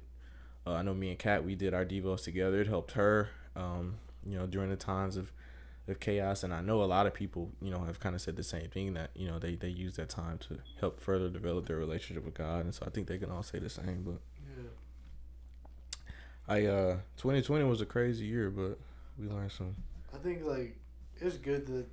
uh, 0.68 0.74
i 0.74 0.82
know 0.82 0.94
me 0.94 1.10
and 1.10 1.20
kat 1.20 1.46
we 1.46 1.56
did 1.56 1.74
our 1.74 1.86
devos 1.86 2.24
together 2.24 2.60
it 2.62 2.68
helped 2.68 2.92
her 2.94 3.30
um 3.56 3.96
you 4.26 4.38
know 4.38 4.46
during 4.48 4.70
the 4.70 4.76
times 4.76 5.16
of 5.18 5.32
of 5.88 6.00
chaos 6.00 6.44
and 6.44 6.54
i 6.54 6.62
know 6.62 6.82
a 6.84 6.86
lot 6.86 7.06
of 7.08 7.14
people 7.14 7.50
you 7.62 7.70
know 7.72 7.82
have 7.86 8.00
kind 8.00 8.16
of 8.16 8.22
said 8.22 8.36
the 8.36 8.44
same 8.44 8.68
thing 8.70 8.94
that 8.94 9.10
you 9.16 9.28
know 9.28 9.40
they 9.40 9.56
they 9.56 9.68
use 9.70 9.96
that 9.96 10.10
time 10.10 10.38
to 10.38 10.58
help 10.80 11.00
further 11.00 11.30
develop 11.30 11.66
their 11.68 11.78
relationship 11.78 12.24
with 12.26 12.34
god 12.34 12.64
and 12.66 12.74
so 12.74 12.84
i 12.86 12.90
think 12.90 13.08
they 13.08 13.18
can 13.18 13.30
all 13.32 13.44
say 13.44 13.60
the 13.60 13.70
same 13.70 14.04
but 14.04 14.20
Yeah. 14.58 14.70
i 16.48 16.66
uh 16.66 16.98
2020 17.18 17.66
was 17.66 17.82
a 17.82 17.86
crazy 17.86 18.26
year 18.26 18.50
but 18.50 18.78
we 19.18 19.28
learned 19.28 19.52
some 19.52 19.76
I 20.14 20.18
think 20.18 20.44
like 20.46 20.78
it's 21.20 21.38
good 21.38 21.66
that 21.68 21.86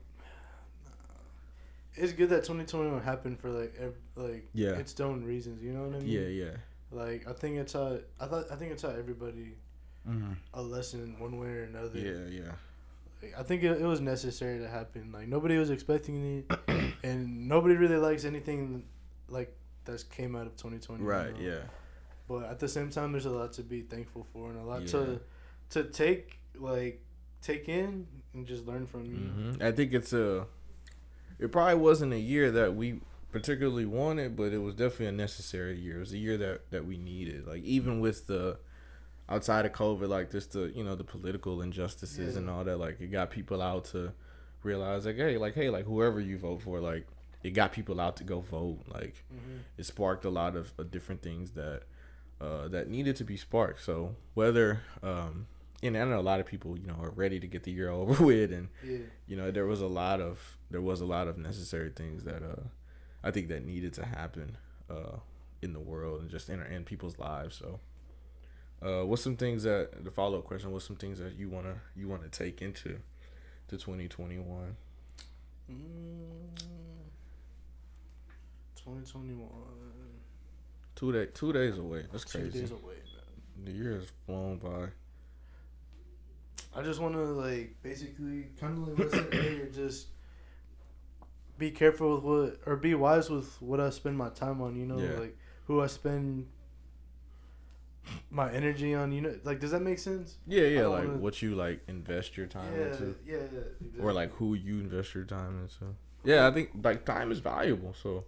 it's 1.95 2.13
good 2.13 2.31
that 2.31 2.45
2021 2.45 3.03
happened 3.03 3.41
for 3.41 3.51
like 3.51 3.75
ev- 3.81 3.95
like 4.17 4.49
Yeah. 4.55 4.71
its 4.77 4.99
own 5.01 5.25
reasons. 5.25 5.63
You 5.63 5.73
know 5.73 5.85
what 5.87 5.97
I 5.97 5.99
mean? 6.01 6.09
yeah 6.09 6.29
yeah 6.45 6.57
Like 6.91 7.27
I 7.29 7.33
think 7.33 7.57
it's 7.59 7.73
taught. 7.73 8.03
I 8.21 8.27
thought 8.27 8.47
I 8.51 8.57
think 8.57 8.73
it 8.73 8.79
taught 8.79 8.97
everybody 8.97 9.57
mm-hmm. 10.09 10.33
a 10.55 10.63
lesson 10.63 11.17
one 11.19 11.39
way 11.39 11.49
or 11.49 11.65
another. 11.65 11.99
yeah 11.99 12.27
yeah 12.43 12.53
Like, 13.23 13.35
I 13.39 13.43
think 13.43 13.63
it, 13.65 13.81
it 13.81 13.85
was 13.87 14.01
necessary 14.01 14.59
to 14.61 14.69
happen. 14.69 15.11
Like 15.13 15.29
nobody 15.29 15.59
was 15.59 15.71
expecting 15.71 16.45
it, 16.49 16.59
and 17.03 17.49
nobody 17.49 17.75
really 17.75 17.97
likes 17.97 18.25
anything 18.25 18.85
like 19.29 19.55
that 19.85 20.05
came 20.11 20.37
out 20.37 20.47
of 20.47 20.57
2020. 20.57 21.03
you 21.03 21.09
right 21.09 21.35
know? 21.35 21.47
yeah 21.51 21.61
But 22.29 22.45
at 22.51 22.59
the 22.59 22.69
same 22.69 22.91
time, 22.91 23.13
there's 23.13 23.27
a 23.27 23.31
lot 23.31 23.53
to 23.55 23.63
be 23.63 23.81
thankful 23.83 24.27
for 24.33 24.51
and 24.51 24.59
a 24.61 24.63
lot 24.65 24.83
Yeah. 24.83 24.89
to 24.93 25.21
to 25.71 25.85
take 25.85 26.39
like 26.55 27.03
take 27.43 27.69
in 27.69 28.07
and 28.35 28.47
just 28.47 28.67
learn 28.67 28.87
from. 28.87 29.05
You 29.07 29.17
know? 29.19 29.53
hmm 29.53 29.63
I 29.63 29.73
think 29.73 29.93
it's 29.95 30.13
a. 30.13 30.47
It 31.39 31.53
probably 31.53 31.77
wasn't 31.77 32.13
a 32.13 32.19
year 32.19 32.51
that 32.53 32.75
we 32.75 33.01
particularly 33.33 33.85
wanted, 33.87 34.35
but 34.37 34.53
it 34.53 34.59
was 34.59 34.75
definitely 34.75 35.07
a 35.07 35.13
necessary 35.13 35.79
year. 35.79 35.97
It 35.97 36.01
was 36.01 36.13
a 36.13 36.19
year 36.19 36.37
that 36.39 36.71
that 36.71 36.85
we 36.87 36.97
needed. 36.99 37.47
Like 37.47 37.63
even 37.65 38.01
with 38.01 38.27
the 38.27 38.59
outside 39.29 39.67
of 39.67 39.73
COVID, 39.73 40.09
like 40.09 40.31
just 40.31 40.53
the 40.53 40.73
you 40.75 40.83
know 40.85 40.95
the 40.95 41.05
political 41.05 41.61
injustices 41.63 42.37
and 42.37 42.49
all 42.51 42.65
that. 42.65 42.79
Like 42.79 43.01
it 43.01 43.09
got 43.09 43.31
people 43.31 43.61
out 43.63 43.85
to 43.87 44.13
realize 44.63 45.07
like 45.07 45.17
hey 45.17 45.39
like 45.39 45.55
hey 45.55 45.71
like 45.71 45.85
whoever 45.85 46.21
you 46.21 46.37
vote 46.39 46.63
for 46.63 46.81
like 46.81 47.07
it 47.45 47.51
got 47.51 47.71
people 47.73 48.01
out 48.01 48.17
to 48.17 48.25
go 48.25 48.41
vote 48.41 48.81
like 48.93 49.25
Mhm. 49.33 49.61
it 49.77 49.85
sparked 49.87 50.25
a 50.25 50.31
lot 50.31 50.57
of, 50.57 50.73
of 50.77 50.91
different 50.91 51.23
things 51.23 51.53
that 51.53 51.83
uh, 52.41 52.67
that 52.69 52.89
needed 52.89 53.15
to 53.17 53.25
be 53.25 53.37
sparked. 53.37 53.81
So 53.83 54.17
whether 54.35 54.81
um, 55.03 55.47
and 55.83 55.97
I 55.97 56.05
know 56.05 56.19
a 56.19 56.23
lot 56.23 56.41
of 56.41 56.47
people 56.47 56.77
you 56.79 56.87
know 56.87 56.97
are 57.01 57.11
ready 57.11 57.39
to 57.41 57.47
get 57.47 57.63
the 57.65 57.71
year 57.73 57.89
over 58.01 58.25
with, 58.25 58.53
and 58.53 58.69
Yeah. 58.85 58.99
you 59.27 59.37
know 59.37 59.51
there 59.51 59.67
was 59.67 59.81
a 59.81 59.87
lot 59.87 60.21
of 60.21 60.57
there 60.71 60.81
was 60.83 61.01
a 61.01 61.07
lot 61.07 61.29
of 61.29 61.39
necessary 61.39 61.91
things 61.91 62.25
that 62.25 62.43
uh, 62.43 62.63
I 63.23 63.31
think 63.31 63.49
that 63.49 63.65
needed 63.65 63.95
to 63.95 64.05
happen 64.07 64.57
uh, 64.91 65.19
in 65.63 65.73
the 65.73 65.81
world 65.81 66.21
and 66.21 66.31
just 66.31 66.49
in, 66.49 66.61
in 66.63 66.85
people's 66.85 67.19
lives. 67.19 67.57
So. 67.57 67.81
Uh, 68.81 69.05
what's 69.05 69.23
some 69.25 69.37
things 69.37 69.65
that 69.65 70.05
the 70.05 70.11
follow 70.11 70.39
up 70.39 70.45
question? 70.45 70.71
What's 70.71 70.87
some 70.87 70.95
things 70.95 71.19
that 71.19 71.35
you 71.37 71.49
wanna 71.49 71.81
you 71.97 72.07
wanna 72.07 72.29
take 72.29 72.63
into 72.63 73.01
to 73.67 73.77
twenty 73.77 74.07
twenty 74.07 74.39
one? 74.39 74.77
Mm, 75.69 76.57
2021. 78.77 79.49
Two 80.95 81.13
day 81.13 81.27
two 81.35 81.53
days 81.53 81.77
away. 81.79 82.05
That's 82.13 82.25
Two 82.25 82.39
crazy. 82.39 82.61
days 82.61 82.71
away, 82.71 82.95
man. 83.57 83.65
The 83.65 83.73
year 83.73 83.95
has 83.95 84.13
flown 84.27 84.59
by. 84.59 84.91
I 86.75 86.83
just 86.83 87.01
want 87.01 87.15
to 87.15 87.23
like 87.25 87.77
basically 87.83 88.47
kind 88.61 88.79
of 88.79 88.89
like 88.89 88.99
what 88.99 89.09
I 89.09 89.11
said 89.11 89.29
earlier, 89.33 89.67
just 89.67 90.09
be 91.59 91.71
careful 91.71 92.15
with 92.17 92.25
what 92.25 92.61
or 92.67 92.77
be 92.77 92.95
wise 92.95 93.31
with 93.31 93.61
what 93.61 93.81
I 93.81 93.91
spend 93.91 94.17
my 94.17 94.29
time 94.31 94.61
on. 94.61 94.77
You 94.77 94.87
know, 94.87 94.99
Yeah. 94.99 95.19
like 95.19 95.37
who 95.67 95.81
I 95.81 95.87
spend 95.87 96.47
my 98.31 98.53
energy 98.53 98.95
on. 98.95 99.13
You 99.13 99.21
know, 99.23 99.35
like 99.45 99.61
does 99.61 99.71
that 99.73 99.83
make 99.83 99.99
sense? 99.99 100.37
Yeah, 100.47 100.63
yeah, 100.65 100.87
like 100.87 101.05
wanna- 101.07 101.19
what 101.19 101.43
you 101.43 101.55
like 101.55 101.81
invest 101.89 102.37
your 102.37 102.47
time 102.47 102.73
yeah, 102.75 102.87
into, 102.87 103.15
yeah, 103.27 103.37
yeah. 103.37 103.43
Exactly. 103.81 104.01
or 104.01 104.13
like 104.13 104.33
who 104.35 104.55
you 104.55 104.79
invest 104.81 105.15
your 105.15 105.25
time 105.25 105.63
into. 105.63 105.95
Yeah, 106.25 106.47
I 106.47 106.51
think 106.53 106.71
like 106.83 107.05
time 107.05 107.33
is 107.33 107.39
valuable. 107.41 107.95
So 107.95 108.25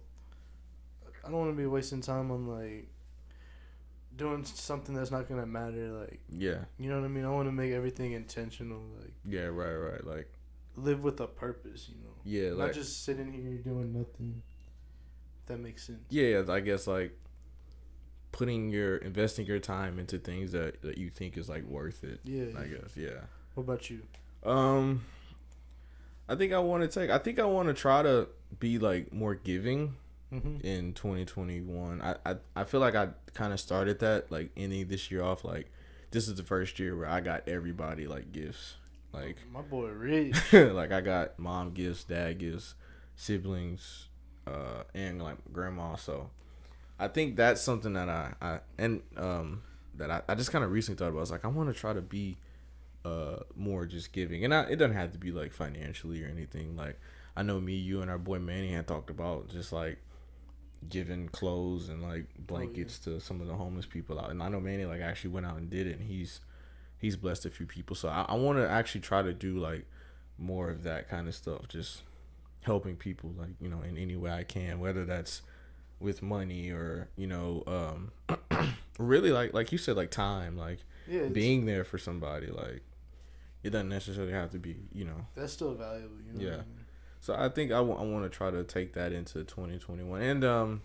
I 1.23 1.29
don't 1.29 1.37
want 1.39 1.51
to 1.51 1.57
be 1.57 1.65
wasting 1.67 2.01
time 2.01 2.31
on 2.31 2.47
like 2.47 2.89
doing 4.15 4.43
something 4.43 4.95
that's 4.95 5.11
not 5.11 5.27
gonna 5.27 5.45
matter. 5.45 5.91
Like 5.91 6.19
yeah, 6.29 6.59
you 6.77 6.89
know 6.89 6.99
what 6.99 7.05
I 7.05 7.09
mean. 7.09 7.25
I 7.25 7.29
want 7.29 7.47
to 7.47 7.51
make 7.51 7.71
everything 7.71 8.13
intentional. 8.13 8.81
Like 8.99 9.13
yeah, 9.25 9.45
right, 9.45 9.73
right. 9.73 10.05
Like 10.05 10.31
live 10.75 11.03
with 11.03 11.19
a 11.19 11.27
purpose. 11.27 11.89
You 11.89 11.95
know, 12.03 12.13
yeah, 12.23 12.49
not 12.49 12.59
like 12.59 12.73
just 12.73 13.03
sitting 13.05 13.31
here 13.31 13.57
doing 13.57 13.93
nothing. 13.93 14.41
If 15.41 15.47
that 15.47 15.59
makes 15.59 15.87
sense. 15.87 15.99
yeah, 16.09 16.43
I 16.47 16.59
guess 16.59 16.87
like 16.87 17.17
putting 18.31 18.69
your 18.69 18.97
investing 18.97 19.45
your 19.45 19.59
time 19.59 19.99
into 19.99 20.17
things 20.17 20.51
that 20.53 20.81
that 20.81 20.97
you 20.97 21.09
think 21.09 21.37
is 21.37 21.49
like 21.49 21.63
worth 21.63 22.03
it. 22.03 22.19
Yeah. 22.23 22.45
I 22.57 22.65
guess 22.65 22.95
yeah. 22.95 23.21
What 23.55 23.63
about 23.63 23.89
you? 23.89 24.01
Um, 24.43 25.03
I 26.29 26.35
think 26.35 26.53
I 26.53 26.59
want 26.59 26.83
to 26.83 26.99
take. 26.99 27.09
I 27.09 27.17
think 27.17 27.39
I 27.39 27.45
want 27.45 27.67
to 27.67 27.73
try 27.73 28.01
to 28.01 28.27
be 28.59 28.79
like 28.79 29.11
more 29.11 29.35
giving 29.35 29.95
Mm-hmm. 30.33 30.65
in 30.65 30.93
2021. 30.93 32.01
I 32.01 32.15
I, 32.25 32.35
I 32.55 32.63
feel 32.63 32.79
like 32.79 32.95
I 32.95 33.09
kind 33.33 33.51
of 33.51 33.59
started 33.59 33.99
that 33.99 34.31
like 34.31 34.51
ending 34.55 34.87
this 34.87 35.11
year 35.11 35.23
off 35.23 35.43
like 35.43 35.69
this 36.11 36.27
is 36.27 36.35
the 36.35 36.43
first 36.43 36.79
year 36.79 36.95
where 36.95 37.07
I 37.07 37.19
got 37.19 37.47
everybody 37.49 38.07
like 38.07 38.31
gifts. 38.31 38.75
Like 39.13 39.37
My 39.51 39.61
boy 39.61 39.89
Rich. 39.89 40.37
like 40.53 40.91
I 40.93 41.01
got 41.01 41.37
mom 41.37 41.71
gifts, 41.71 42.05
dad 42.05 42.37
gifts, 42.37 42.75
siblings, 43.15 44.07
uh, 44.47 44.83
and 44.93 45.21
like 45.21 45.37
grandma. 45.51 45.95
So 45.95 46.29
I 46.97 47.07
think 47.09 47.35
that's 47.35 47.61
something 47.61 47.93
that 47.93 48.07
I, 48.07 48.33
I 48.41 48.59
and 48.77 49.01
um 49.17 49.63
that 49.95 50.09
I, 50.09 50.21
I 50.29 50.35
just 50.35 50.51
kind 50.51 50.63
of 50.63 50.71
recently 50.71 50.97
thought 50.97 51.09
about. 51.09 51.17
I 51.17 51.21
was 51.21 51.31
like, 51.31 51.43
I 51.43 51.49
want 51.49 51.73
to 51.73 51.77
try 51.79 51.91
to 51.91 52.01
be 52.01 52.37
uh 53.03 53.37
more 53.55 53.85
just 53.85 54.13
giving, 54.13 54.45
and 54.45 54.53
I, 54.53 54.63
it 54.63 54.77
doesn't 54.77 54.95
have 54.95 55.11
to 55.11 55.17
be 55.17 55.31
like 55.31 55.51
financially 55.51 56.23
or 56.23 56.27
anything. 56.27 56.77
Like 56.77 56.99
I 57.35 57.43
know 57.43 57.59
me, 57.59 57.73
you, 57.73 58.01
and 58.01 58.09
our 58.09 58.17
boy 58.17 58.39
Manny 58.39 58.71
had 58.71 58.87
talked 58.87 59.09
about 59.09 59.49
just 59.49 59.73
like 59.73 59.97
giving 60.89 61.27
clothes 61.29 61.89
and 61.89 62.01
like 62.01 62.25
blankets 62.37 62.97
to 62.99 63.19
some 63.19 63.39
of 63.41 63.47
the 63.47 63.53
homeless 63.53 63.85
people 63.85 64.19
out. 64.19 64.29
And 64.31 64.41
I 64.41 64.49
know 64.49 64.59
Manny 64.59 64.85
like 64.85 65.01
actually 65.01 65.31
went 65.31 65.45
out 65.45 65.57
and 65.57 65.69
did 65.69 65.87
it, 65.87 65.99
and 65.99 66.07
he's 66.07 66.41
he's 66.97 67.15
blessed 67.15 67.45
a 67.45 67.49
few 67.49 67.65
people. 67.65 67.95
So 67.95 68.09
I, 68.09 68.25
I 68.29 68.35
want 68.35 68.57
to 68.59 68.67
actually 68.69 69.01
try 69.01 69.21
to 69.21 69.33
do 69.33 69.57
like 69.57 69.85
more 70.37 70.69
of 70.69 70.83
that 70.83 71.07
kind 71.09 71.27
of 71.27 71.35
stuff, 71.35 71.67
just 71.67 72.01
helping 72.63 72.95
people 72.95 73.33
like 73.37 73.49
you 73.59 73.69
know 73.69 73.81
in 73.81 73.97
any 73.97 74.15
way 74.15 74.31
I 74.31 74.43
can, 74.43 74.79
whether 74.79 75.05
that's 75.05 75.41
with 75.99 76.21
money 76.23 76.71
or 76.71 77.09
you 77.15 77.27
know 77.27 77.63
um 77.67 78.11
really 78.97 79.31
like 79.31 79.53
like 79.53 79.71
you 79.71 79.77
said 79.77 79.95
like 79.95 80.09
time 80.09 80.57
like 80.57 80.79
Yeah, 81.07 81.27
being 81.27 81.65
there 81.65 81.83
for 81.83 81.99
somebody 81.99 82.47
like 82.47 82.81
it 83.63 83.69
doesn't 83.69 83.89
necessarily 83.89 84.33
have 84.33 84.49
to 84.51 84.57
be 84.57 84.77
you 84.91 85.05
know 85.05 85.27
that's 85.35 85.53
still 85.53 85.75
valuable. 85.75 86.15
You 86.25 86.33
know. 86.33 86.39
what 86.39 86.53
I 86.53 86.55
Yeah. 86.57 86.63
mean? 86.63 86.80
So 87.21 87.33
i 87.37 87.47
think 87.47 87.71
i, 87.71 87.75
w- 87.75 87.95
I 87.97 88.03
want 88.03 88.23
to 88.23 88.29
try 88.29 88.51
to 88.51 88.63
take 88.63 88.93
that 88.93 89.13
into 89.13 89.43
2021 89.43 90.21
and 90.21 90.43
um 90.43 90.81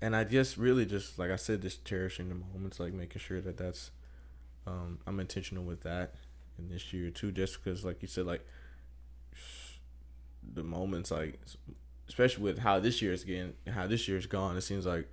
and 0.00 0.14
i 0.14 0.22
just 0.22 0.56
really 0.56 0.86
just 0.86 1.18
like 1.18 1.30
i 1.30 1.36
said 1.36 1.62
just 1.62 1.84
cherishing 1.84 2.28
the 2.28 2.36
moments 2.36 2.78
like 2.78 2.92
making 2.92 3.20
sure 3.20 3.40
that 3.40 3.56
that's 3.56 3.90
um 4.66 4.98
i'm 5.06 5.18
intentional 5.18 5.64
with 5.64 5.82
that 5.82 6.14
in 6.58 6.68
this 6.68 6.92
year 6.92 7.10
too 7.10 7.32
just 7.32 7.62
because 7.62 7.84
like 7.84 8.00
you 8.02 8.08
said 8.08 8.26
like 8.26 8.46
the 10.54 10.62
moments 10.62 11.10
like 11.10 11.40
especially 12.08 12.44
with 12.44 12.58
how 12.60 12.78
this 12.78 13.02
year 13.02 13.12
is 13.12 13.24
getting 13.24 13.54
how 13.68 13.88
this 13.88 14.06
year's 14.06 14.26
gone 14.26 14.56
it 14.56 14.60
seems 14.60 14.86
like 14.86 15.08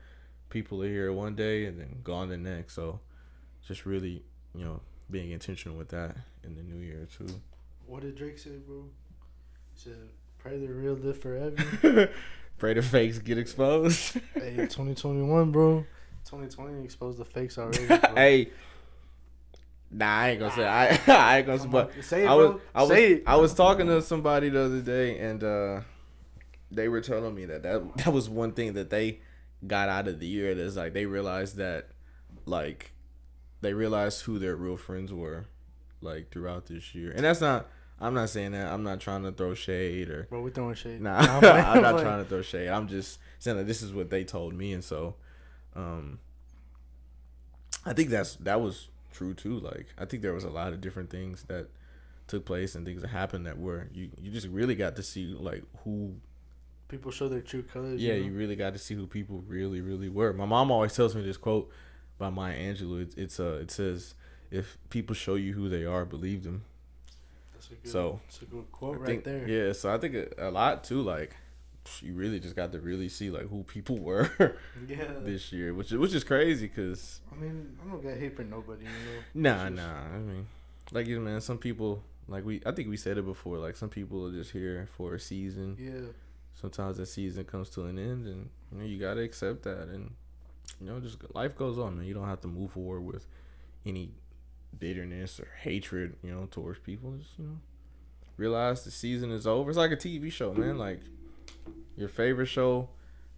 people 0.50 0.82
are 0.84 0.88
here 0.88 1.14
one 1.14 1.36
day 1.36 1.66
and 1.66 1.80
then 1.80 2.00
gone 2.04 2.30
the 2.30 2.38
next. 2.38 2.74
So 2.74 3.00
just 3.68 3.86
really 3.86 4.24
you 4.56 4.66
know 4.66 4.82
being 5.10 5.32
intentional 5.32 5.78
with 5.78 5.90
that 5.90 6.18
in 6.44 6.56
the 6.56 6.64
new 6.64 6.80
year 6.84 7.08
too 7.18 7.42
What 7.90 8.04
did 8.04 8.16
Drake 8.16 8.38
say, 8.38 8.52
bro? 8.52 8.84
He 9.74 9.80
said, 9.80 10.10
"Pray 10.38 10.60
the 10.60 10.68
real 10.68 10.94
live 10.94 11.20
forever." 11.20 12.12
Pray 12.60 12.74
the 12.76 12.84
fakes 12.84 13.18
get 13.18 13.40
exposed. 13.40 14.14
hey, 14.36 14.58
2021, 14.58 15.52
bro. 15.52 15.84
2020 16.26 16.84
exposed 16.84 17.18
the 17.18 17.26
fakes 17.26 17.58
already. 17.58 17.88
Hey, 18.16 18.52
nah, 19.90 20.06
I 20.06 20.30
ain't 20.30 20.40
gonna 20.40 20.54
say. 20.54 20.68
I 20.68 21.00
I 21.08 21.38
ain't 21.40 21.48
gonna 21.48 21.60
say. 21.60 21.68
But 21.68 21.92
say 22.04 22.24
it, 22.26 22.28
I 22.28 22.36
was. 22.36 22.62
I 22.76 22.82
was 22.84 22.90
say 22.92 23.14
it. 23.14 23.24
I 23.26 23.36
was 23.38 23.56
talking 23.56 23.88
to 23.88 24.04
somebody 24.04 24.50
the 24.50 24.66
other 24.66 24.82
day, 24.82 25.18
and 25.18 25.44
uh, 25.44 25.82
they 26.70 26.90
were 26.90 27.02
telling 27.02 27.34
me 27.34 27.46
that 27.46 27.64
that 27.64 27.98
that 27.98 28.14
was 28.14 28.30
one 28.30 28.52
thing 28.52 28.74
that 28.74 28.92
they 28.92 29.22
got 29.66 29.90
out 29.90 30.08
of 30.08 30.20
the 30.20 30.28
year. 30.28 30.54
That's 30.54 30.76
like 30.76 30.94
they 30.94 31.08
realized 31.08 31.56
that, 31.56 31.88
like, 32.46 32.94
they 33.62 33.74
realized 33.74 34.26
who 34.26 34.38
their 34.38 34.56
real 34.56 34.78
friends 34.78 35.12
were, 35.12 35.48
like 36.02 36.30
throughout 36.30 36.68
this 36.68 36.94
year. 36.94 37.10
And 37.10 37.26
that's 37.26 37.42
not. 37.42 37.68
I'm 38.02 38.14
not 38.14 38.30
saying 38.30 38.52
that. 38.54 38.72
I'm 38.72 38.84
not 38.84 39.00
trying 39.00 39.24
to 39.24 39.32
throw 39.32 39.54
shade 39.54 40.10
or 40.10 40.24
Bro, 40.30 40.42
we're 40.42 40.50
throwing 40.52 40.76
shade. 40.76 41.02
Nah, 41.02 41.22
Nah, 41.22 41.36
I'm, 41.36 41.40
playing, 41.42 41.82
not 41.82 42.02
trying 42.02 42.24
to 42.24 42.30
throw 42.30 42.42
shade. 42.42 42.70
I'm 42.70 42.88
just 42.88 43.20
saying 43.40 43.58
that 43.58 43.68
this 43.68 43.82
is 43.82 43.94
what 43.94 44.10
they 44.10 44.24
told 44.24 44.54
me, 44.54 44.74
and 44.74 44.84
so, 44.84 45.16
um, 45.76 46.20
I 47.86 47.94
think 47.94 48.10
that's 48.10 48.36
that 48.38 48.62
was 48.62 48.90
true 49.12 49.34
too. 49.34 49.60
Like, 49.60 49.88
I 49.98 50.06
think 50.06 50.22
there 50.22 50.34
was 50.34 50.44
a 50.44 50.50
lot 50.50 50.74
of 50.74 50.82
different 50.82 51.10
things 51.10 51.44
that 51.48 51.68
took 52.28 52.46
place 52.46 52.76
and 52.76 52.86
things 52.86 53.02
that 53.02 53.08
happened 53.08 53.46
that 53.48 53.58
were 53.58 53.88
you 53.92 54.10
you 54.22 54.30
just 54.32 54.48
really 54.48 54.76
got 54.76 54.96
to 54.96 55.04
see 55.04 55.26
like 55.28 55.64
who 55.84 56.16
People 56.88 57.12
show 57.12 57.28
their 57.28 57.42
true 57.42 57.64
colors. 57.64 58.02
yeah 58.02 58.14
you, 58.14 58.26
you 58.26 58.32
really 58.34 58.56
got 58.56 58.74
to 58.74 58.80
see 58.80 58.94
who 58.96 59.08
people 59.08 59.44
really 59.48 59.82
really 59.82 60.10
were. 60.10 60.32
My 60.34 60.46
mom 60.46 60.72
always 60.72 60.94
tells 60.96 61.16
me 61.16 61.22
this 61.24 61.38
quote 61.38 61.70
by 62.18 62.30
Maya 62.30 62.56
Angelou. 62.56 63.02
It's, 63.02 63.16
it's 63.16 63.40
uh 63.40 63.60
it 63.62 63.72
says 63.72 64.14
if 64.52 64.78
people 64.90 65.16
show 65.16 65.36
you 65.36 65.54
who 65.54 65.70
they 65.70 65.86
are, 65.86 66.06
believe 66.06 66.44
them. 66.44 66.66
That's 67.60 67.72
a 67.72 67.76
good, 67.76 67.92
So, 67.92 68.20
a 68.42 68.46
good 68.46 68.72
quote 68.72 68.98
I 68.98 69.00
right 69.12 69.24
there. 69.24 69.48
Yeah, 69.48 69.74
so 69.74 69.94
I 69.94 69.98
think 69.98 70.16
a, 70.16 70.50
a 70.50 70.52
lot 70.52 70.84
too. 70.84 71.02
Like, 71.02 71.36
you 72.02 72.14
really 72.14 72.40
just 72.40 72.56
got 72.56 72.72
to 72.72 72.80
really 72.80 73.10
see 73.10 73.30
like 73.32 73.50
who 73.50 73.64
people 73.64 73.98
were 74.10 74.30
Yeah. 74.88 75.06
this 75.22 75.52
year, 75.52 75.74
which 75.74 75.92
is 75.92 75.98
which 75.98 76.14
is 76.14 76.24
crazy 76.24 76.68
because 76.68 77.22
I 77.32 77.36
mean, 77.36 77.78
I 77.86 77.90
don't 77.90 78.02
get 78.02 78.18
hate 78.18 78.36
for 78.36 78.44
nobody, 78.44 78.86
you 78.86 78.90
know. 78.90 79.50
nah, 79.50 79.64
just- 79.70 79.76
nah. 79.76 80.02
I 80.16 80.20
mean, 80.20 80.48
like 80.92 81.08
you 81.08 81.20
man, 81.20 81.42
some 81.42 81.58
people 81.58 82.04
like 82.28 82.46
we 82.46 82.62
I 82.66 82.72
think 82.72 82.90
we 82.90 82.98
said 82.98 83.18
it 83.18 83.26
before. 83.26 83.58
Like 83.58 83.76
some 83.76 83.90
people 83.90 84.28
are 84.28 84.32
just 84.32 84.52
here 84.52 84.88
for 84.96 85.16
a 85.16 85.20
season. 85.20 85.78
Yeah. 85.80 86.12
Sometimes 86.54 86.98
that 86.98 87.06
season 87.08 87.46
comes 87.46 87.70
to 87.72 87.86
an 87.86 87.98
end, 87.98 88.28
and 88.28 88.50
you 88.72 88.78
know 88.78 88.86
you 88.86 89.00
gotta 89.00 89.22
accept 89.22 89.64
that, 89.64 89.88
and 89.88 90.12
you 90.80 90.88
know 90.88 91.00
just 91.00 91.18
life 91.34 91.56
goes 91.56 91.80
on, 91.80 91.98
man. 91.98 92.06
You 92.06 92.14
don't 92.14 92.28
have 92.28 92.42
to 92.42 92.48
move 92.48 92.72
forward 92.74 93.02
with 93.02 93.26
any 93.86 94.12
bitterness 94.78 95.40
or 95.40 95.50
hatred, 95.62 96.16
you 96.24 96.32
know, 96.32 96.48
towards 96.50 96.80
people. 96.80 97.12
Just 97.18 97.38
you 97.38 97.46
know, 97.46 97.58
realize 98.38 98.84
the 98.84 98.92
season 98.92 99.32
is 99.32 99.46
over. 99.48 99.70
It's 99.70 99.78
like 99.78 99.92
a 99.92 99.98
TV 99.98 100.32
show, 100.32 100.54
man. 100.54 100.78
Like 100.78 101.02
your 101.96 102.10
favorite 102.10 102.48
show 102.48 102.90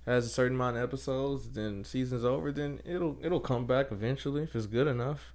has 0.06 0.26
a 0.26 0.30
certain 0.30 0.56
amount 0.56 0.78
of 0.78 0.84
episodes, 0.84 1.50
then 1.50 1.84
season's 1.84 2.26
over, 2.26 2.52
then 2.52 2.82
it'll 2.86 3.18
it'll 3.22 3.40
come 3.40 3.66
back 3.66 3.92
eventually 3.92 4.44
if 4.44 4.56
it's 4.56 4.66
good 4.68 4.88
enough. 4.88 5.34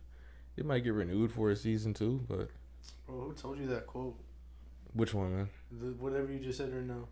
It 0.56 0.64
might 0.64 0.84
get 0.84 0.94
renewed 0.94 1.32
for 1.32 1.50
a 1.50 1.56
season 1.56 1.92
two, 1.94 2.24
but 2.28 2.48
Bro, 3.06 3.20
who 3.20 3.32
told 3.34 3.58
you 3.58 3.66
that 3.68 3.86
quote? 3.86 4.16
which 4.94 5.12
one, 5.12 5.36
man? 5.36 5.48
The, 5.70 5.86
whatever 5.92 6.32
you 6.32 6.38
just 6.38 6.56
said 6.58 6.72
right 6.74 6.82
now. 6.82 7.06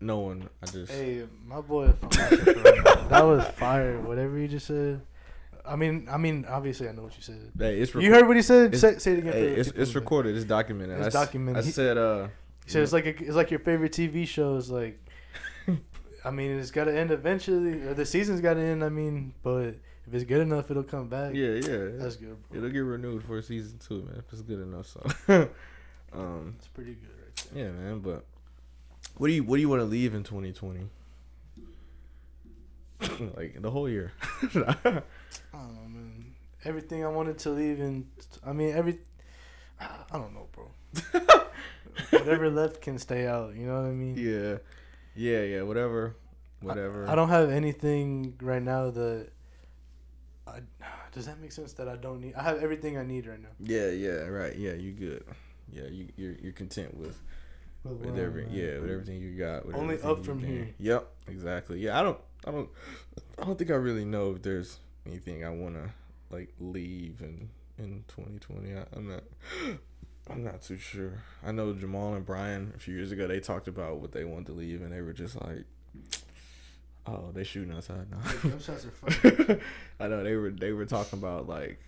No 0.00 0.20
one. 0.20 0.48
I 0.62 0.66
just 0.66 0.90
Hey, 0.90 1.24
my 1.46 1.60
boy 1.60 1.92
from 1.92 2.08
Manchester 2.16 2.54
right 2.54 2.84
now. 2.84 3.08
That 3.08 3.22
was 3.22 3.44
fire. 3.48 4.00
Whatever 4.00 4.38
you 4.38 4.48
just 4.48 4.66
said. 4.66 5.02
I 5.70 5.76
mean, 5.76 6.08
I 6.10 6.16
mean, 6.16 6.44
obviously, 6.48 6.88
I 6.88 6.92
know 6.92 7.02
what 7.02 7.16
you 7.16 7.22
said. 7.22 7.52
hey, 7.56 7.80
it's 7.80 7.94
You 7.94 8.12
heard 8.12 8.26
what 8.26 8.36
he 8.36 8.42
said? 8.42 8.76
Say, 8.76 8.98
say 8.98 9.12
it 9.12 9.18
again. 9.20 9.32
Hey, 9.32 9.52
it's, 9.54 9.68
it's 9.70 9.94
recorded. 9.94 10.34
It's 10.34 10.44
documented. 10.44 10.98
It's 10.98 11.14
I 11.14 11.24
documented. 11.24 11.64
I 11.64 11.70
said, 11.70 11.96
uh, 11.96 12.26
He 12.64 12.72
said 12.72 12.82
it's 12.82 12.92
like 12.92 13.06
a, 13.06 13.10
it's 13.10 13.36
like 13.36 13.52
your 13.52 13.60
favorite 13.60 13.92
TV 13.92 14.26
shows. 14.26 14.68
Like, 14.68 15.00
I 16.24 16.30
mean, 16.32 16.58
it's 16.58 16.72
got 16.72 16.84
to 16.84 16.98
end 16.98 17.12
eventually. 17.12 17.82
Or 17.82 17.94
the 17.94 18.04
season's 18.04 18.40
got 18.40 18.54
to 18.54 18.60
end. 18.60 18.82
I 18.82 18.88
mean, 18.88 19.32
but 19.44 19.76
if 20.08 20.12
it's 20.12 20.24
good 20.24 20.40
enough, 20.40 20.72
it'll 20.72 20.82
come 20.82 21.08
back. 21.08 21.34
yeah, 21.34 21.52
yeah. 21.52 21.88
that's 21.92 22.16
good. 22.16 22.36
Bro. 22.48 22.58
It'll 22.58 22.70
get 22.70 22.80
renewed 22.80 23.22
for 23.22 23.40
season 23.40 23.78
two, 23.78 24.02
man. 24.02 24.24
If 24.26 24.32
it's 24.32 24.42
good 24.42 24.60
enough, 24.60 24.86
so. 24.86 25.00
um, 26.12 26.56
It's 26.58 26.66
pretty 26.66 26.94
good 26.94 27.10
right 27.10 27.52
there. 27.54 27.64
yeah, 27.64 27.70
man. 27.70 28.00
But 28.00 28.24
what 29.18 29.28
do 29.28 29.34
you 29.34 29.44
what 29.44 29.56
do 29.56 29.60
you 29.62 29.68
want 29.68 29.82
to 29.82 29.86
leave 29.86 30.14
in 30.14 30.24
2020? 30.24 30.88
like 33.36 33.60
the 33.60 33.70
whole 33.70 33.88
year. 33.88 34.12
I 34.42 34.74
don't 34.82 34.94
know, 35.54 35.88
man. 35.88 36.34
Everything 36.64 37.04
I 37.04 37.08
wanted 37.08 37.38
to 37.40 37.50
leave 37.50 37.80
in. 37.80 38.06
I 38.44 38.52
mean, 38.52 38.74
every. 38.74 38.98
I 39.80 40.18
don't 40.18 40.34
know, 40.34 40.48
bro. 40.52 40.70
Whatever 42.10 42.50
left 42.50 42.82
can 42.82 42.98
stay 42.98 43.26
out. 43.26 43.54
You 43.54 43.66
know 43.66 43.80
what 43.80 43.88
I 43.88 43.92
mean? 43.92 44.16
yeah, 44.16 44.58
yeah, 45.14 45.42
yeah. 45.42 45.62
Whatever, 45.62 46.16
whatever. 46.60 47.08
I 47.08 47.14
don't 47.14 47.30
have 47.30 47.50
anything 47.50 48.34
right 48.42 48.62
now 48.62 48.90
that. 48.90 49.28
I, 50.46 50.60
does 51.12 51.26
that 51.26 51.40
make 51.40 51.52
sense? 51.52 51.72
That 51.74 51.88
I 51.88 51.96
don't 51.96 52.20
need. 52.20 52.34
I 52.34 52.42
have 52.42 52.62
everything 52.62 52.98
I 52.98 53.04
need 53.04 53.26
right 53.26 53.40
now. 53.40 53.48
Yeah, 53.60 53.90
yeah, 53.90 54.26
right. 54.26 54.54
Yeah, 54.56 54.72
you 54.72 54.92
good. 54.92 55.24
Yeah, 55.72 55.84
you 55.90 56.08
you're 56.16 56.34
you're 56.42 56.52
content 56.52 56.94
with 56.96 57.18
with 57.84 58.14
where 58.14 58.24
every 58.26 58.46
yeah 58.50 58.78
with 58.78 58.90
everything 58.90 59.20
you 59.22 59.38
got. 59.38 59.64
With 59.64 59.76
Only 59.76 60.00
up 60.02 60.24
from 60.24 60.40
here. 60.40 60.68
Yep, 60.78 61.08
exactly. 61.28 61.80
Yeah, 61.80 61.98
I 61.98 62.02
don't 62.02 62.18
I 62.46 62.50
don't 62.50 62.68
I 63.38 63.44
don't 63.44 63.58
think 63.58 63.70
I 63.70 63.74
really 63.74 64.04
know 64.04 64.32
if 64.32 64.42
there's 64.42 64.78
anything 65.06 65.44
I 65.44 65.50
want 65.50 65.74
to 65.74 65.90
like 66.30 66.52
leave 66.58 67.20
in 67.20 67.50
in 67.78 68.04
2020. 68.08 68.74
I, 68.74 68.84
I'm 68.94 69.08
not. 69.08 69.22
I'm 70.28 70.44
not 70.44 70.62
too 70.62 70.76
sure. 70.76 71.22
I 71.44 71.50
know 71.50 71.72
Jamal 71.72 72.14
and 72.14 72.24
Brian 72.24 72.72
a 72.76 72.78
few 72.78 72.94
years 72.94 73.10
ago 73.10 73.26
they 73.26 73.40
talked 73.40 73.66
about 73.66 73.98
what 73.98 74.12
they 74.12 74.24
wanted 74.24 74.46
to 74.46 74.52
leave, 74.52 74.80
and 74.80 74.92
they 74.92 75.00
were 75.00 75.12
just 75.12 75.40
like, 75.40 75.64
"Oh, 77.06 77.30
they 77.32 77.42
shooting 77.42 77.74
outside 77.74 78.06
now." 78.10 78.58
Shots 78.58 78.86
are 78.86 78.90
fun. 78.90 79.60
I 80.00 80.08
know 80.08 80.22
they 80.22 80.36
were 80.36 80.50
they 80.50 80.72
were 80.72 80.86
talking 80.86 81.18
about 81.18 81.48
like 81.48 81.80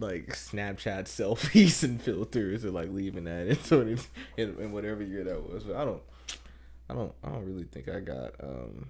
like 0.00 0.30
Snapchat 0.30 1.04
selfies 1.04 1.84
and 1.84 2.00
filters 2.00 2.64
and 2.64 2.74
like 2.74 2.90
leaving 2.90 3.24
that 3.24 3.46
in 3.46 3.56
twenty 3.56 3.96
in, 4.36 4.56
in 4.58 4.72
whatever 4.72 5.02
year 5.02 5.22
that 5.24 5.52
was. 5.52 5.64
But 5.64 5.76
I 5.76 5.84
don't 5.84 6.02
I 6.90 6.94
don't 6.94 7.12
I 7.22 7.28
don't 7.28 7.44
really 7.44 7.64
think 7.64 7.88
I 7.88 8.00
got 8.00 8.32
um 8.42 8.86